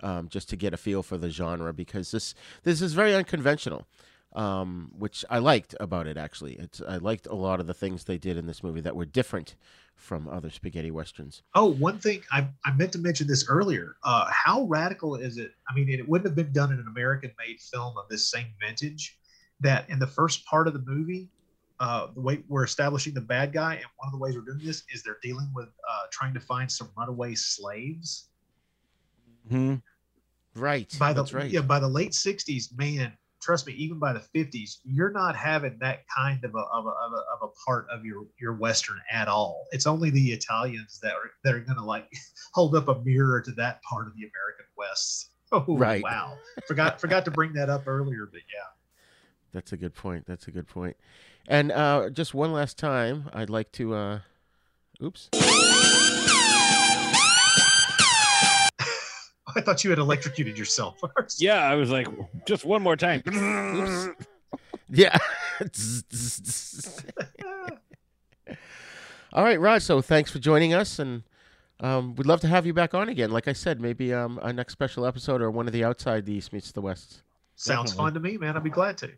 um, 0.00 0.28
just 0.28 0.48
to 0.50 0.56
get 0.56 0.74
a 0.74 0.76
feel 0.76 1.02
for 1.02 1.16
the 1.16 1.30
genre 1.30 1.72
because 1.72 2.10
this 2.10 2.34
this 2.64 2.82
is 2.82 2.92
very 2.92 3.14
unconventional, 3.14 3.86
um, 4.34 4.90
which 4.98 5.24
I 5.30 5.38
liked 5.38 5.74
about 5.80 6.06
it. 6.06 6.18
Actually, 6.18 6.54
it's 6.54 6.82
I 6.86 6.96
liked 6.96 7.26
a 7.26 7.34
lot 7.34 7.60
of 7.60 7.66
the 7.66 7.74
things 7.74 8.04
they 8.04 8.18
did 8.18 8.36
in 8.36 8.46
this 8.46 8.62
movie 8.62 8.82
that 8.82 8.96
were 8.96 9.06
different 9.06 9.54
from 10.02 10.28
other 10.28 10.50
spaghetti 10.50 10.90
westerns. 10.90 11.42
Oh, 11.54 11.72
one 11.72 11.98
thing 11.98 12.22
I, 12.32 12.48
I 12.64 12.72
meant 12.72 12.92
to 12.92 12.98
mention 12.98 13.26
this 13.28 13.48
earlier. 13.48 13.96
Uh, 14.02 14.28
how 14.30 14.64
radical 14.64 15.14
is 15.14 15.38
it? 15.38 15.52
I 15.68 15.74
mean, 15.74 15.88
it 15.88 16.06
wouldn't 16.08 16.26
have 16.26 16.34
been 16.34 16.52
done 16.52 16.72
in 16.72 16.80
an 16.80 16.86
American-made 16.88 17.60
film 17.60 17.96
of 17.96 18.08
this 18.10 18.30
same 18.30 18.48
vintage. 18.60 19.18
That 19.60 19.88
in 19.88 20.00
the 20.00 20.06
first 20.08 20.44
part 20.44 20.66
of 20.66 20.74
the 20.74 20.82
movie, 20.84 21.30
uh, 21.78 22.08
the 22.14 22.20
way 22.20 22.42
we're 22.48 22.64
establishing 22.64 23.14
the 23.14 23.20
bad 23.20 23.52
guy, 23.52 23.74
and 23.74 23.84
one 23.96 24.08
of 24.08 24.12
the 24.12 24.18
ways 24.18 24.34
we're 24.34 24.42
doing 24.42 24.64
this 24.64 24.82
is 24.92 25.04
they're 25.04 25.18
dealing 25.22 25.48
with 25.54 25.68
uh, 25.88 26.06
trying 26.10 26.34
to 26.34 26.40
find 26.40 26.70
some 26.70 26.90
runaway 26.98 27.36
slaves. 27.36 28.30
Hmm. 29.48 29.76
Right. 30.56 30.92
By 30.98 31.12
the 31.12 31.22
that's 31.22 31.32
right. 31.32 31.50
yeah, 31.50 31.60
by 31.60 31.78
the 31.78 31.88
late 31.88 32.10
'60s, 32.10 32.76
man, 32.76 33.12
trust 33.42 33.66
me, 33.66 33.72
even 33.74 33.98
by 33.98 34.12
the 34.12 34.22
'50s, 34.34 34.78
you're 34.84 35.10
not 35.10 35.36
having 35.36 35.76
that 35.80 36.04
kind 36.16 36.42
of 36.44 36.54
a 36.54 36.58
of 36.58 36.86
a, 36.86 36.88
of 36.88 37.12
a, 37.12 37.44
of 37.44 37.50
a 37.50 37.52
part 37.66 37.86
of 37.90 38.04
your 38.04 38.24
your 38.40 38.54
western 38.54 38.98
at 39.10 39.28
all. 39.28 39.66
It's 39.72 39.86
only 39.86 40.10
the 40.10 40.32
Italians 40.32 41.00
that 41.02 41.12
are 41.12 41.30
that 41.44 41.54
are 41.54 41.60
going 41.60 41.76
to 41.78 41.84
like 41.84 42.08
hold 42.54 42.74
up 42.76 42.88
a 42.88 42.98
mirror 43.02 43.42
to 43.42 43.50
that 43.52 43.82
part 43.82 44.06
of 44.06 44.14
the 44.14 44.20
American 44.22 44.66
West. 44.76 45.28
Oh, 45.54 45.64
Right. 45.68 46.02
wow! 46.02 46.38
Forgot 46.66 46.98
forgot 46.98 47.26
to 47.26 47.30
bring 47.30 47.52
that 47.52 47.68
up 47.68 47.86
earlier, 47.86 48.24
but 48.24 48.40
yeah. 48.50 48.64
That's 49.52 49.70
a 49.70 49.76
good 49.76 49.94
point. 49.94 50.24
That's 50.26 50.48
a 50.48 50.50
good 50.50 50.66
point. 50.66 50.96
And 51.46 51.70
uh, 51.70 52.08
just 52.08 52.32
one 52.32 52.54
last 52.54 52.78
time, 52.78 53.28
I'd 53.34 53.50
like 53.50 53.70
to. 53.72 53.94
Uh, 53.94 54.20
oops. 55.02 55.28
I 59.56 59.60
thought 59.60 59.84
you 59.84 59.90
had 59.90 59.98
electrocuted 59.98 60.58
yourself. 60.58 61.00
Yeah, 61.38 61.62
I 61.64 61.74
was 61.74 61.90
like, 61.90 62.08
just 62.46 62.64
one 62.64 62.82
more 62.82 62.96
time. 62.96 63.22
Yeah. 64.90 65.16
All 69.32 69.44
right, 69.44 69.58
Rod. 69.58 69.82
So 69.82 70.02
thanks 70.02 70.30
for 70.30 70.38
joining 70.38 70.74
us, 70.74 70.98
and 70.98 71.22
um, 71.80 72.14
we'd 72.16 72.26
love 72.26 72.40
to 72.40 72.48
have 72.48 72.66
you 72.66 72.74
back 72.74 72.92
on 72.92 73.08
again. 73.08 73.30
Like 73.30 73.48
I 73.48 73.54
said, 73.54 73.80
maybe 73.80 74.12
um, 74.12 74.38
a 74.42 74.52
next 74.52 74.72
special 74.72 75.06
episode 75.06 75.40
or 75.40 75.50
one 75.50 75.66
of 75.66 75.72
the 75.72 75.84
outside 75.84 76.26
the 76.26 76.34
East 76.34 76.52
meets 76.52 76.70
the 76.72 76.82
West. 76.82 77.22
Sounds 77.56 77.92
Definitely. 77.92 78.04
fun 78.04 78.14
to 78.14 78.20
me, 78.20 78.36
man. 78.38 78.56
I'd 78.56 78.64
be 78.64 78.70
glad 78.70 78.98
to. 78.98 79.10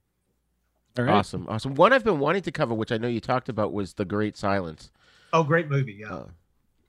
All 0.98 1.04
right. 1.04 1.12
Awesome, 1.14 1.46
awesome. 1.48 1.74
One 1.74 1.92
I've 1.92 2.04
been 2.04 2.20
wanting 2.20 2.42
to 2.42 2.52
cover, 2.52 2.72
which 2.74 2.92
I 2.92 2.98
know 2.98 3.08
you 3.08 3.20
talked 3.20 3.48
about, 3.48 3.72
was 3.72 3.94
The 3.94 4.04
Great 4.04 4.36
Silence. 4.36 4.92
Oh, 5.32 5.42
great 5.42 5.68
movie. 5.68 5.96
Yeah. 6.00 6.14
Uh, 6.14 6.26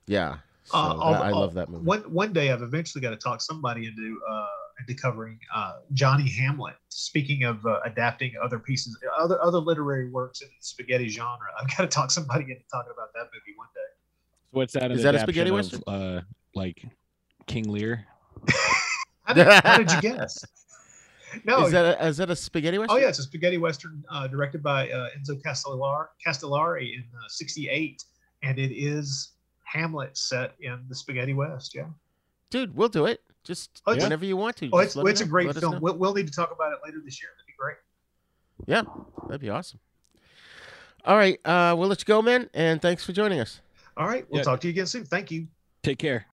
yeah. 0.06 0.36
So 0.66 0.76
Uh, 0.76 0.88
that- 0.88 0.98
although- 1.00 1.22
I 1.22 1.30
love 1.30 1.54
that 1.54 1.68
movie. 1.70 1.84
One 1.84 2.00
one 2.12 2.32
day, 2.32 2.50
I've 2.50 2.62
eventually 2.62 3.00
got 3.00 3.10
to 3.10 3.16
talk 3.16 3.40
somebody 3.40 3.86
into 3.86 4.20
uh, 4.28 4.46
into 4.80 4.94
covering 5.00 5.38
uh, 5.54 5.76
Johnny 5.94 6.28
Hamlet. 6.28 6.74
Speaking 6.88 7.44
of 7.44 7.64
uh, 7.64 7.80
adapting 7.84 8.32
other 8.42 8.58
pieces, 8.58 8.98
other 9.16 9.40
other 9.42 9.58
literary 9.58 10.10
works 10.10 10.42
in 10.42 10.48
the 10.48 10.54
spaghetti 10.60 11.08
genre, 11.08 11.46
I've 11.58 11.68
got 11.68 11.78
to 11.78 11.86
talk 11.88 12.10
somebody 12.10 12.44
into 12.44 12.64
talking 12.70 12.92
about 12.92 13.12
that 13.14 13.28
movie 13.32 13.56
one 13.56 13.68
day. 13.74 13.80
What's 14.50 14.72
that? 14.74 14.90
Is 14.90 15.02
that 15.04 15.14
a 15.14 15.20
spaghetti 15.20 15.50
of, 15.50 15.54
western? 15.54 15.82
Uh, 15.86 16.22
like 16.54 16.84
King 17.46 17.68
Lear. 17.70 18.04
How 19.22 19.34
did, 19.34 19.46
how 19.46 19.76
did 19.78 19.90
you 19.92 20.00
guess? 20.16 20.44
No, 21.44 21.66
is 21.66 21.72
that 21.72 22.00
a, 22.00 22.06
is 22.06 22.16
that 22.16 22.30
a 22.30 22.36
spaghetti 22.36 22.78
western? 22.78 22.96
oh 22.96 23.00
yeah, 23.00 23.08
it's 23.08 23.18
a 23.18 23.22
spaghetti 23.24 23.58
western 23.58 24.02
uh, 24.10 24.26
directed 24.26 24.62
by 24.62 24.90
uh, 24.90 25.08
Enzo 25.18 25.40
Castellari, 25.42 26.06
Castellari 26.26 26.94
in 26.94 27.04
'68, 27.28 28.02
and 28.42 28.58
it 28.58 28.72
is 28.72 29.32
Hamlet 29.76 30.16
set 30.16 30.54
in 30.60 30.84
the 30.88 30.94
spaghetti 30.94 31.34
west. 31.34 31.74
Yeah. 31.74 31.86
dude, 32.50 32.74
we'll 32.76 32.88
do 32.88 33.06
it. 33.06 33.20
Just 33.44 33.82
Oh, 33.86 33.94
whenever 33.94 34.24
you 34.24 34.36
want 34.36 34.56
to. 34.56 34.70
Oh, 34.72 34.78
it's, 34.78 34.96
let 34.96 35.06
it's 35.06 35.20
a 35.20 35.24
know. 35.24 35.30
great 35.30 35.46
Let 35.48 35.56
film. 35.56 35.80
We'll, 35.80 35.96
we'll 35.96 36.14
need 36.14 36.26
to 36.26 36.32
talk 36.32 36.50
about 36.52 36.72
it 36.72 36.78
later 36.84 36.98
this 37.04 37.22
year. 37.22 37.30
That'd 37.36 37.46
be 37.46 37.52
great. 37.58 37.76
Yeah, 38.66 38.82
that'd 39.28 39.40
be 39.40 39.50
awesome. 39.50 39.78
All 41.04 41.16
right, 41.16 41.38
uh, 41.44 41.74
we'll 41.78 41.88
let 41.88 42.00
you 42.00 42.04
go, 42.06 42.20
man, 42.22 42.50
and 42.54 42.82
thanks 42.82 43.04
for 43.04 43.12
joining 43.12 43.38
us. 43.38 43.60
All 43.96 44.06
right. 44.08 44.26
We'll 44.28 44.38
Yeah. 44.40 44.44
talk 44.44 44.60
to 44.62 44.66
you 44.66 44.72
again 44.72 44.86
soon. 44.86 45.04
Thank 45.04 45.30
you. 45.30 45.46
Take 45.82 45.98
care. 45.98 46.26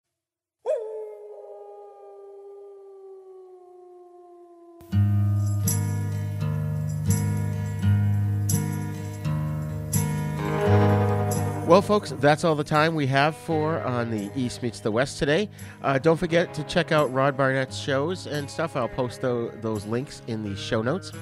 Well, 11.70 11.82
folks, 11.82 12.12
that's 12.18 12.42
all 12.42 12.56
the 12.56 12.64
time 12.64 12.96
we 12.96 13.06
have 13.06 13.36
for 13.36 13.80
on 13.82 14.10
the 14.10 14.28
East 14.34 14.60
Meets 14.60 14.80
the 14.80 14.90
West 14.90 15.20
today. 15.20 15.48
Uh, 15.84 16.00
don't 16.00 16.16
forget 16.16 16.52
to 16.54 16.64
check 16.64 16.90
out 16.90 17.12
Rod 17.12 17.36
Barnett's 17.36 17.78
shows 17.78 18.26
and 18.26 18.50
stuff. 18.50 18.74
I'll 18.74 18.88
post 18.88 19.20
tho- 19.20 19.52
those 19.60 19.86
links 19.86 20.20
in 20.26 20.42
the 20.42 20.56
show 20.56 20.82
notes. 20.82 21.12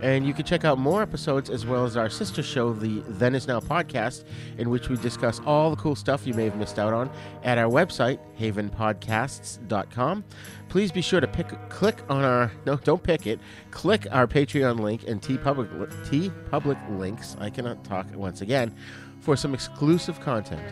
And 0.00 0.26
you 0.26 0.32
can 0.32 0.46
check 0.46 0.64
out 0.64 0.78
more 0.78 1.02
episodes 1.02 1.50
as 1.50 1.66
well 1.66 1.84
as 1.84 1.98
our 1.98 2.08
sister 2.08 2.42
show, 2.42 2.72
the 2.72 3.02
Then 3.06 3.34
Is 3.34 3.46
Now 3.46 3.60
podcast, 3.60 4.24
in 4.56 4.70
which 4.70 4.88
we 4.88 4.96
discuss 4.96 5.42
all 5.44 5.68
the 5.68 5.76
cool 5.76 5.94
stuff 5.94 6.26
you 6.26 6.32
may 6.32 6.44
have 6.44 6.56
missed 6.56 6.78
out 6.78 6.94
on 6.94 7.10
at 7.42 7.58
our 7.58 7.68
website, 7.68 8.18
havenpodcasts.com. 8.38 10.24
Please 10.70 10.90
be 10.90 11.02
sure 11.02 11.20
to 11.20 11.26
pick, 11.26 11.48
click 11.68 12.02
on 12.08 12.24
our, 12.24 12.50
no, 12.64 12.76
don't 12.76 13.02
pick 13.02 13.26
it, 13.26 13.40
click 13.72 14.06
our 14.10 14.26
Patreon 14.26 14.80
link 14.80 15.06
and 15.06 15.20
TeePublic, 15.20 16.08
T 16.08 16.30
Public 16.50 16.78
links. 16.88 17.36
I 17.38 17.50
cannot 17.50 17.84
talk 17.84 18.06
once 18.14 18.40
again 18.40 18.74
for 19.28 19.36
some 19.36 19.52
exclusive 19.52 20.18
content. 20.20 20.62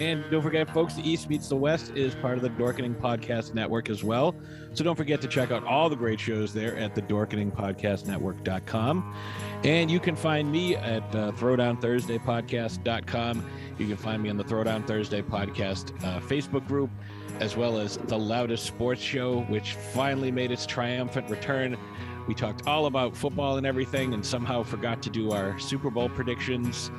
And 0.00 0.24
don't 0.28 0.42
forget, 0.42 0.68
folks, 0.68 0.94
the 0.94 1.08
East 1.08 1.30
Meets 1.30 1.48
the 1.48 1.54
West 1.54 1.92
is 1.94 2.16
part 2.16 2.36
of 2.36 2.42
the 2.42 2.50
Dorkening 2.50 2.96
Podcast 2.96 3.54
Network 3.54 3.88
as 3.90 4.02
well. 4.02 4.34
So 4.74 4.82
don't 4.82 4.96
forget 4.96 5.20
to 5.20 5.28
check 5.28 5.52
out 5.52 5.62
all 5.62 5.88
the 5.88 5.94
great 5.94 6.18
shows 6.18 6.52
there 6.52 6.76
at 6.76 6.96
the 6.96 7.02
dorkeningpodcastnetwork.com. 7.02 9.16
And 9.62 9.88
you 9.88 10.00
can 10.00 10.16
find 10.16 10.50
me 10.50 10.74
at 10.74 11.04
uh, 11.14 11.30
throwdownthursdaypodcast.com. 11.30 13.50
You 13.78 13.86
can 13.86 13.96
find 13.96 14.20
me 14.20 14.30
on 14.30 14.36
the 14.36 14.42
Throwdown 14.42 14.84
Thursday 14.84 15.22
Podcast 15.22 15.92
uh, 16.04 16.18
Facebook 16.18 16.66
group, 16.66 16.90
as 17.38 17.56
well 17.56 17.78
as 17.78 17.98
the 17.98 18.18
Loudest 18.18 18.66
Sports 18.66 19.00
Show, 19.00 19.42
which 19.42 19.74
finally 19.74 20.32
made 20.32 20.50
its 20.50 20.66
triumphant 20.66 21.30
return. 21.30 21.78
We 22.26 22.34
talked 22.34 22.66
all 22.66 22.86
about 22.86 23.16
football 23.16 23.58
and 23.58 23.66
everything, 23.66 24.12
and 24.12 24.26
somehow 24.26 24.64
forgot 24.64 25.02
to 25.02 25.10
do 25.10 25.30
our 25.30 25.56
Super 25.60 25.90
Bowl 25.90 26.08
predictions 26.08 26.90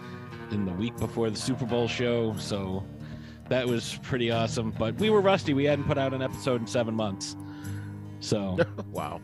in 0.53 0.65
the 0.65 0.71
week 0.73 0.95
before 0.97 1.30
the 1.30 1.38
Super 1.38 1.65
Bowl 1.65 1.88
show. 1.88 2.35
So 2.38 2.85
that 3.49 3.67
was 3.67 3.99
pretty 4.03 4.31
awesome. 4.31 4.71
But 4.71 4.95
we 4.95 5.09
were 5.09 5.21
rusty. 5.21 5.53
We 5.53 5.65
hadn't 5.65 5.85
put 5.85 5.97
out 5.97 6.13
an 6.13 6.21
episode 6.21 6.61
in 6.61 6.67
seven 6.67 6.93
months. 6.93 7.35
So, 8.19 8.57
wow. 8.91 9.21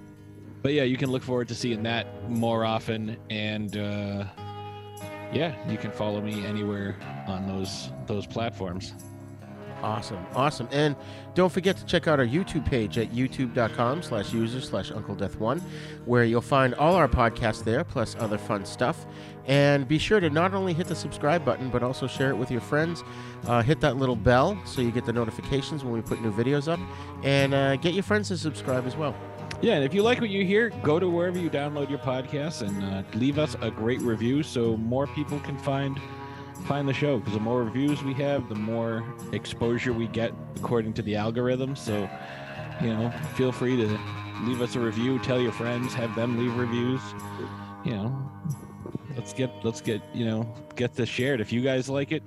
but 0.62 0.74
yeah, 0.74 0.84
you 0.84 0.98
can 0.98 1.10
look 1.10 1.24
forward 1.24 1.48
to 1.50 1.56
seeing 1.56 1.84
that 1.84 2.30
more 2.30 2.66
often. 2.66 3.18
And 3.30 3.78
uh, 3.78 4.26
yeah, 5.32 5.56
you 5.70 5.78
can 5.78 5.92
follow 5.92 6.22
me 6.22 6.46
anywhere 6.46 6.98
on 7.28 7.48
those 7.48 7.92
those 8.08 8.26
platforms. 8.26 8.94
Awesome, 9.82 10.26
awesome. 10.36 10.68
And 10.72 10.96
don't 11.36 11.52
forget 11.52 11.78
to 11.78 11.86
check 11.86 12.08
out 12.08 12.20
our 12.20 12.26
YouTube 12.26 12.66
page 12.66 12.98
at 12.98 13.12
youtube.com 13.12 14.04
slash 14.04 14.34
user 14.34 14.60
slash 14.60 14.92
Uncle 14.92 15.16
Death 15.16 15.38
One, 15.40 15.62
where 16.06 16.26
you'll 16.26 16.42
find 16.42 16.74
all 16.76 16.96
our 16.96 17.08
podcasts 17.08 17.64
there, 17.64 17.84
plus 17.84 18.16
other 18.20 18.38
fun 18.38 18.66
stuff. 18.66 19.06
And 19.50 19.88
be 19.88 19.98
sure 19.98 20.20
to 20.20 20.30
not 20.30 20.54
only 20.54 20.74
hit 20.74 20.88
the 20.88 20.96
subscribe 20.96 21.44
button, 21.44 21.72
but 21.72 21.82
also 21.82 22.06
share 22.06 22.30
it 22.30 22.36
with 22.36 22.52
your 22.52 22.62
friends. 22.62 23.04
Uh, 23.48 23.64
hit 23.64 23.82
that 23.82 23.98
little 23.98 24.16
bell 24.16 24.62
so 24.64 24.80
you 24.80 24.92
get 24.92 25.06
the 25.06 25.12
notifications 25.12 25.84
when 25.84 25.92
we 25.92 26.02
put 26.02 26.22
new 26.22 26.32
videos 26.32 26.72
up. 26.72 26.80
And 27.24 27.56
uh, 27.56 27.76
get 27.78 27.96
your 27.96 28.04
friends 28.04 28.28
to 28.28 28.38
subscribe 28.38 28.86
as 28.86 28.96
well. 28.96 29.16
Yeah, 29.60 29.74
and 29.74 29.84
if 29.84 29.92
you 29.92 30.04
like 30.04 30.22
what 30.22 30.30
you 30.30 30.46
hear, 30.46 30.70
go 30.84 31.00
to 31.00 31.10
wherever 31.10 31.40
you 31.40 31.50
download 31.50 31.90
your 31.90 31.98
podcasts 31.98 32.62
and 32.62 32.84
uh, 32.84 33.18
leave 33.18 33.40
us 33.40 33.58
a 33.62 33.72
great 33.72 34.00
review 34.02 34.44
so 34.44 34.78
more 34.78 35.08
people 35.08 35.40
can 35.40 35.58
find 35.58 36.00
find 36.68 36.88
the 36.88 36.94
show. 36.94 37.18
Because 37.18 37.34
the 37.34 37.40
more 37.40 37.64
reviews 37.64 38.04
we 38.04 38.14
have, 38.14 38.50
the 38.50 38.56
more 38.56 39.04
exposure 39.32 39.94
we 39.94 40.08
get 40.10 40.32
according 40.58 40.94
to 40.94 41.02
the 41.02 41.16
algorithm. 41.16 41.76
So, 41.76 42.08
you 42.84 42.90
know, 42.90 43.10
feel 43.34 43.52
free 43.52 43.78
to 43.78 44.00
leave 44.44 44.62
us 44.62 44.76
a 44.76 44.80
review, 44.80 45.18
tell 45.20 45.42
your 45.42 45.54
friends, 45.54 45.96
have 45.96 46.16
them 46.16 46.38
leave 46.38 46.56
reviews. 46.56 47.02
You 47.84 47.94
know, 47.94 48.32
let's 49.20 49.34
get 49.34 49.52
let's 49.64 49.82
get 49.82 50.02
you 50.14 50.26
know 50.26 50.52
get 50.76 50.94
this 50.94 51.10
shared. 51.10 51.42
If 51.42 51.52
you 51.52 51.62
guys 51.62 51.90
like 51.90 52.14
it, 52.14 52.24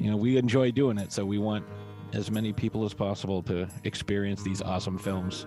you 0.00 0.10
know, 0.10 0.16
we 0.16 0.36
enjoy 0.36 0.72
doing 0.72 0.98
it, 0.98 1.12
so 1.12 1.24
we 1.24 1.38
want 1.38 1.64
as 2.12 2.32
many 2.32 2.52
people 2.52 2.84
as 2.84 2.92
possible 2.92 3.42
to 3.44 3.68
experience 3.84 4.42
these 4.42 4.60
awesome 4.60 4.98
films. 4.98 5.46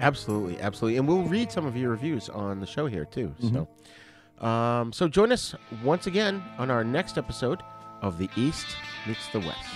Absolutely, 0.00 0.58
absolutely, 0.60 0.98
and 0.98 1.06
we'll 1.06 1.22
read 1.22 1.52
some 1.52 1.66
of 1.66 1.76
your 1.76 1.90
reviews 1.90 2.30
on 2.30 2.60
the 2.60 2.66
show 2.66 2.86
here 2.86 3.04
too. 3.04 3.34
So, 3.40 4.46
um, 4.46 4.92
so 4.92 5.06
join 5.06 5.32
us 5.32 5.54
once 5.84 6.06
again 6.06 6.42
on 6.58 6.70
our 6.70 6.82
next 6.84 7.18
episode 7.18 7.62
of 8.00 8.16
The 8.18 8.30
East 8.36 8.66
Meets 9.06 9.28
the 9.32 9.40
West. 9.40 9.68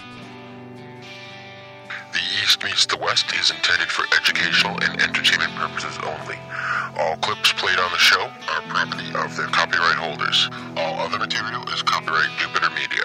The 2.21 2.43
East 2.45 2.63
Meets 2.63 2.85
the 2.85 2.99
West 2.99 3.33
is 3.35 3.51
intended 3.51 3.89
for 3.89 4.05
educational 4.15 4.77
and 4.85 5.01
entertainment 5.01 5.55
purposes 5.55 5.97
only. 6.05 6.37
All 6.99 7.17
clips 7.17 7.51
played 7.55 7.79
on 7.79 7.91
the 7.93 7.97
show 7.97 8.21
are 8.21 8.61
property 8.69 9.09
of 9.15 9.35
their 9.39 9.47
copyright 9.47 9.97
holders. 9.97 10.51
All 10.77 11.01
other 11.01 11.19
material 11.19 11.65
is 11.73 11.81
copyright 11.81 12.29
Jupiter 12.37 12.69
Media. 12.77 13.05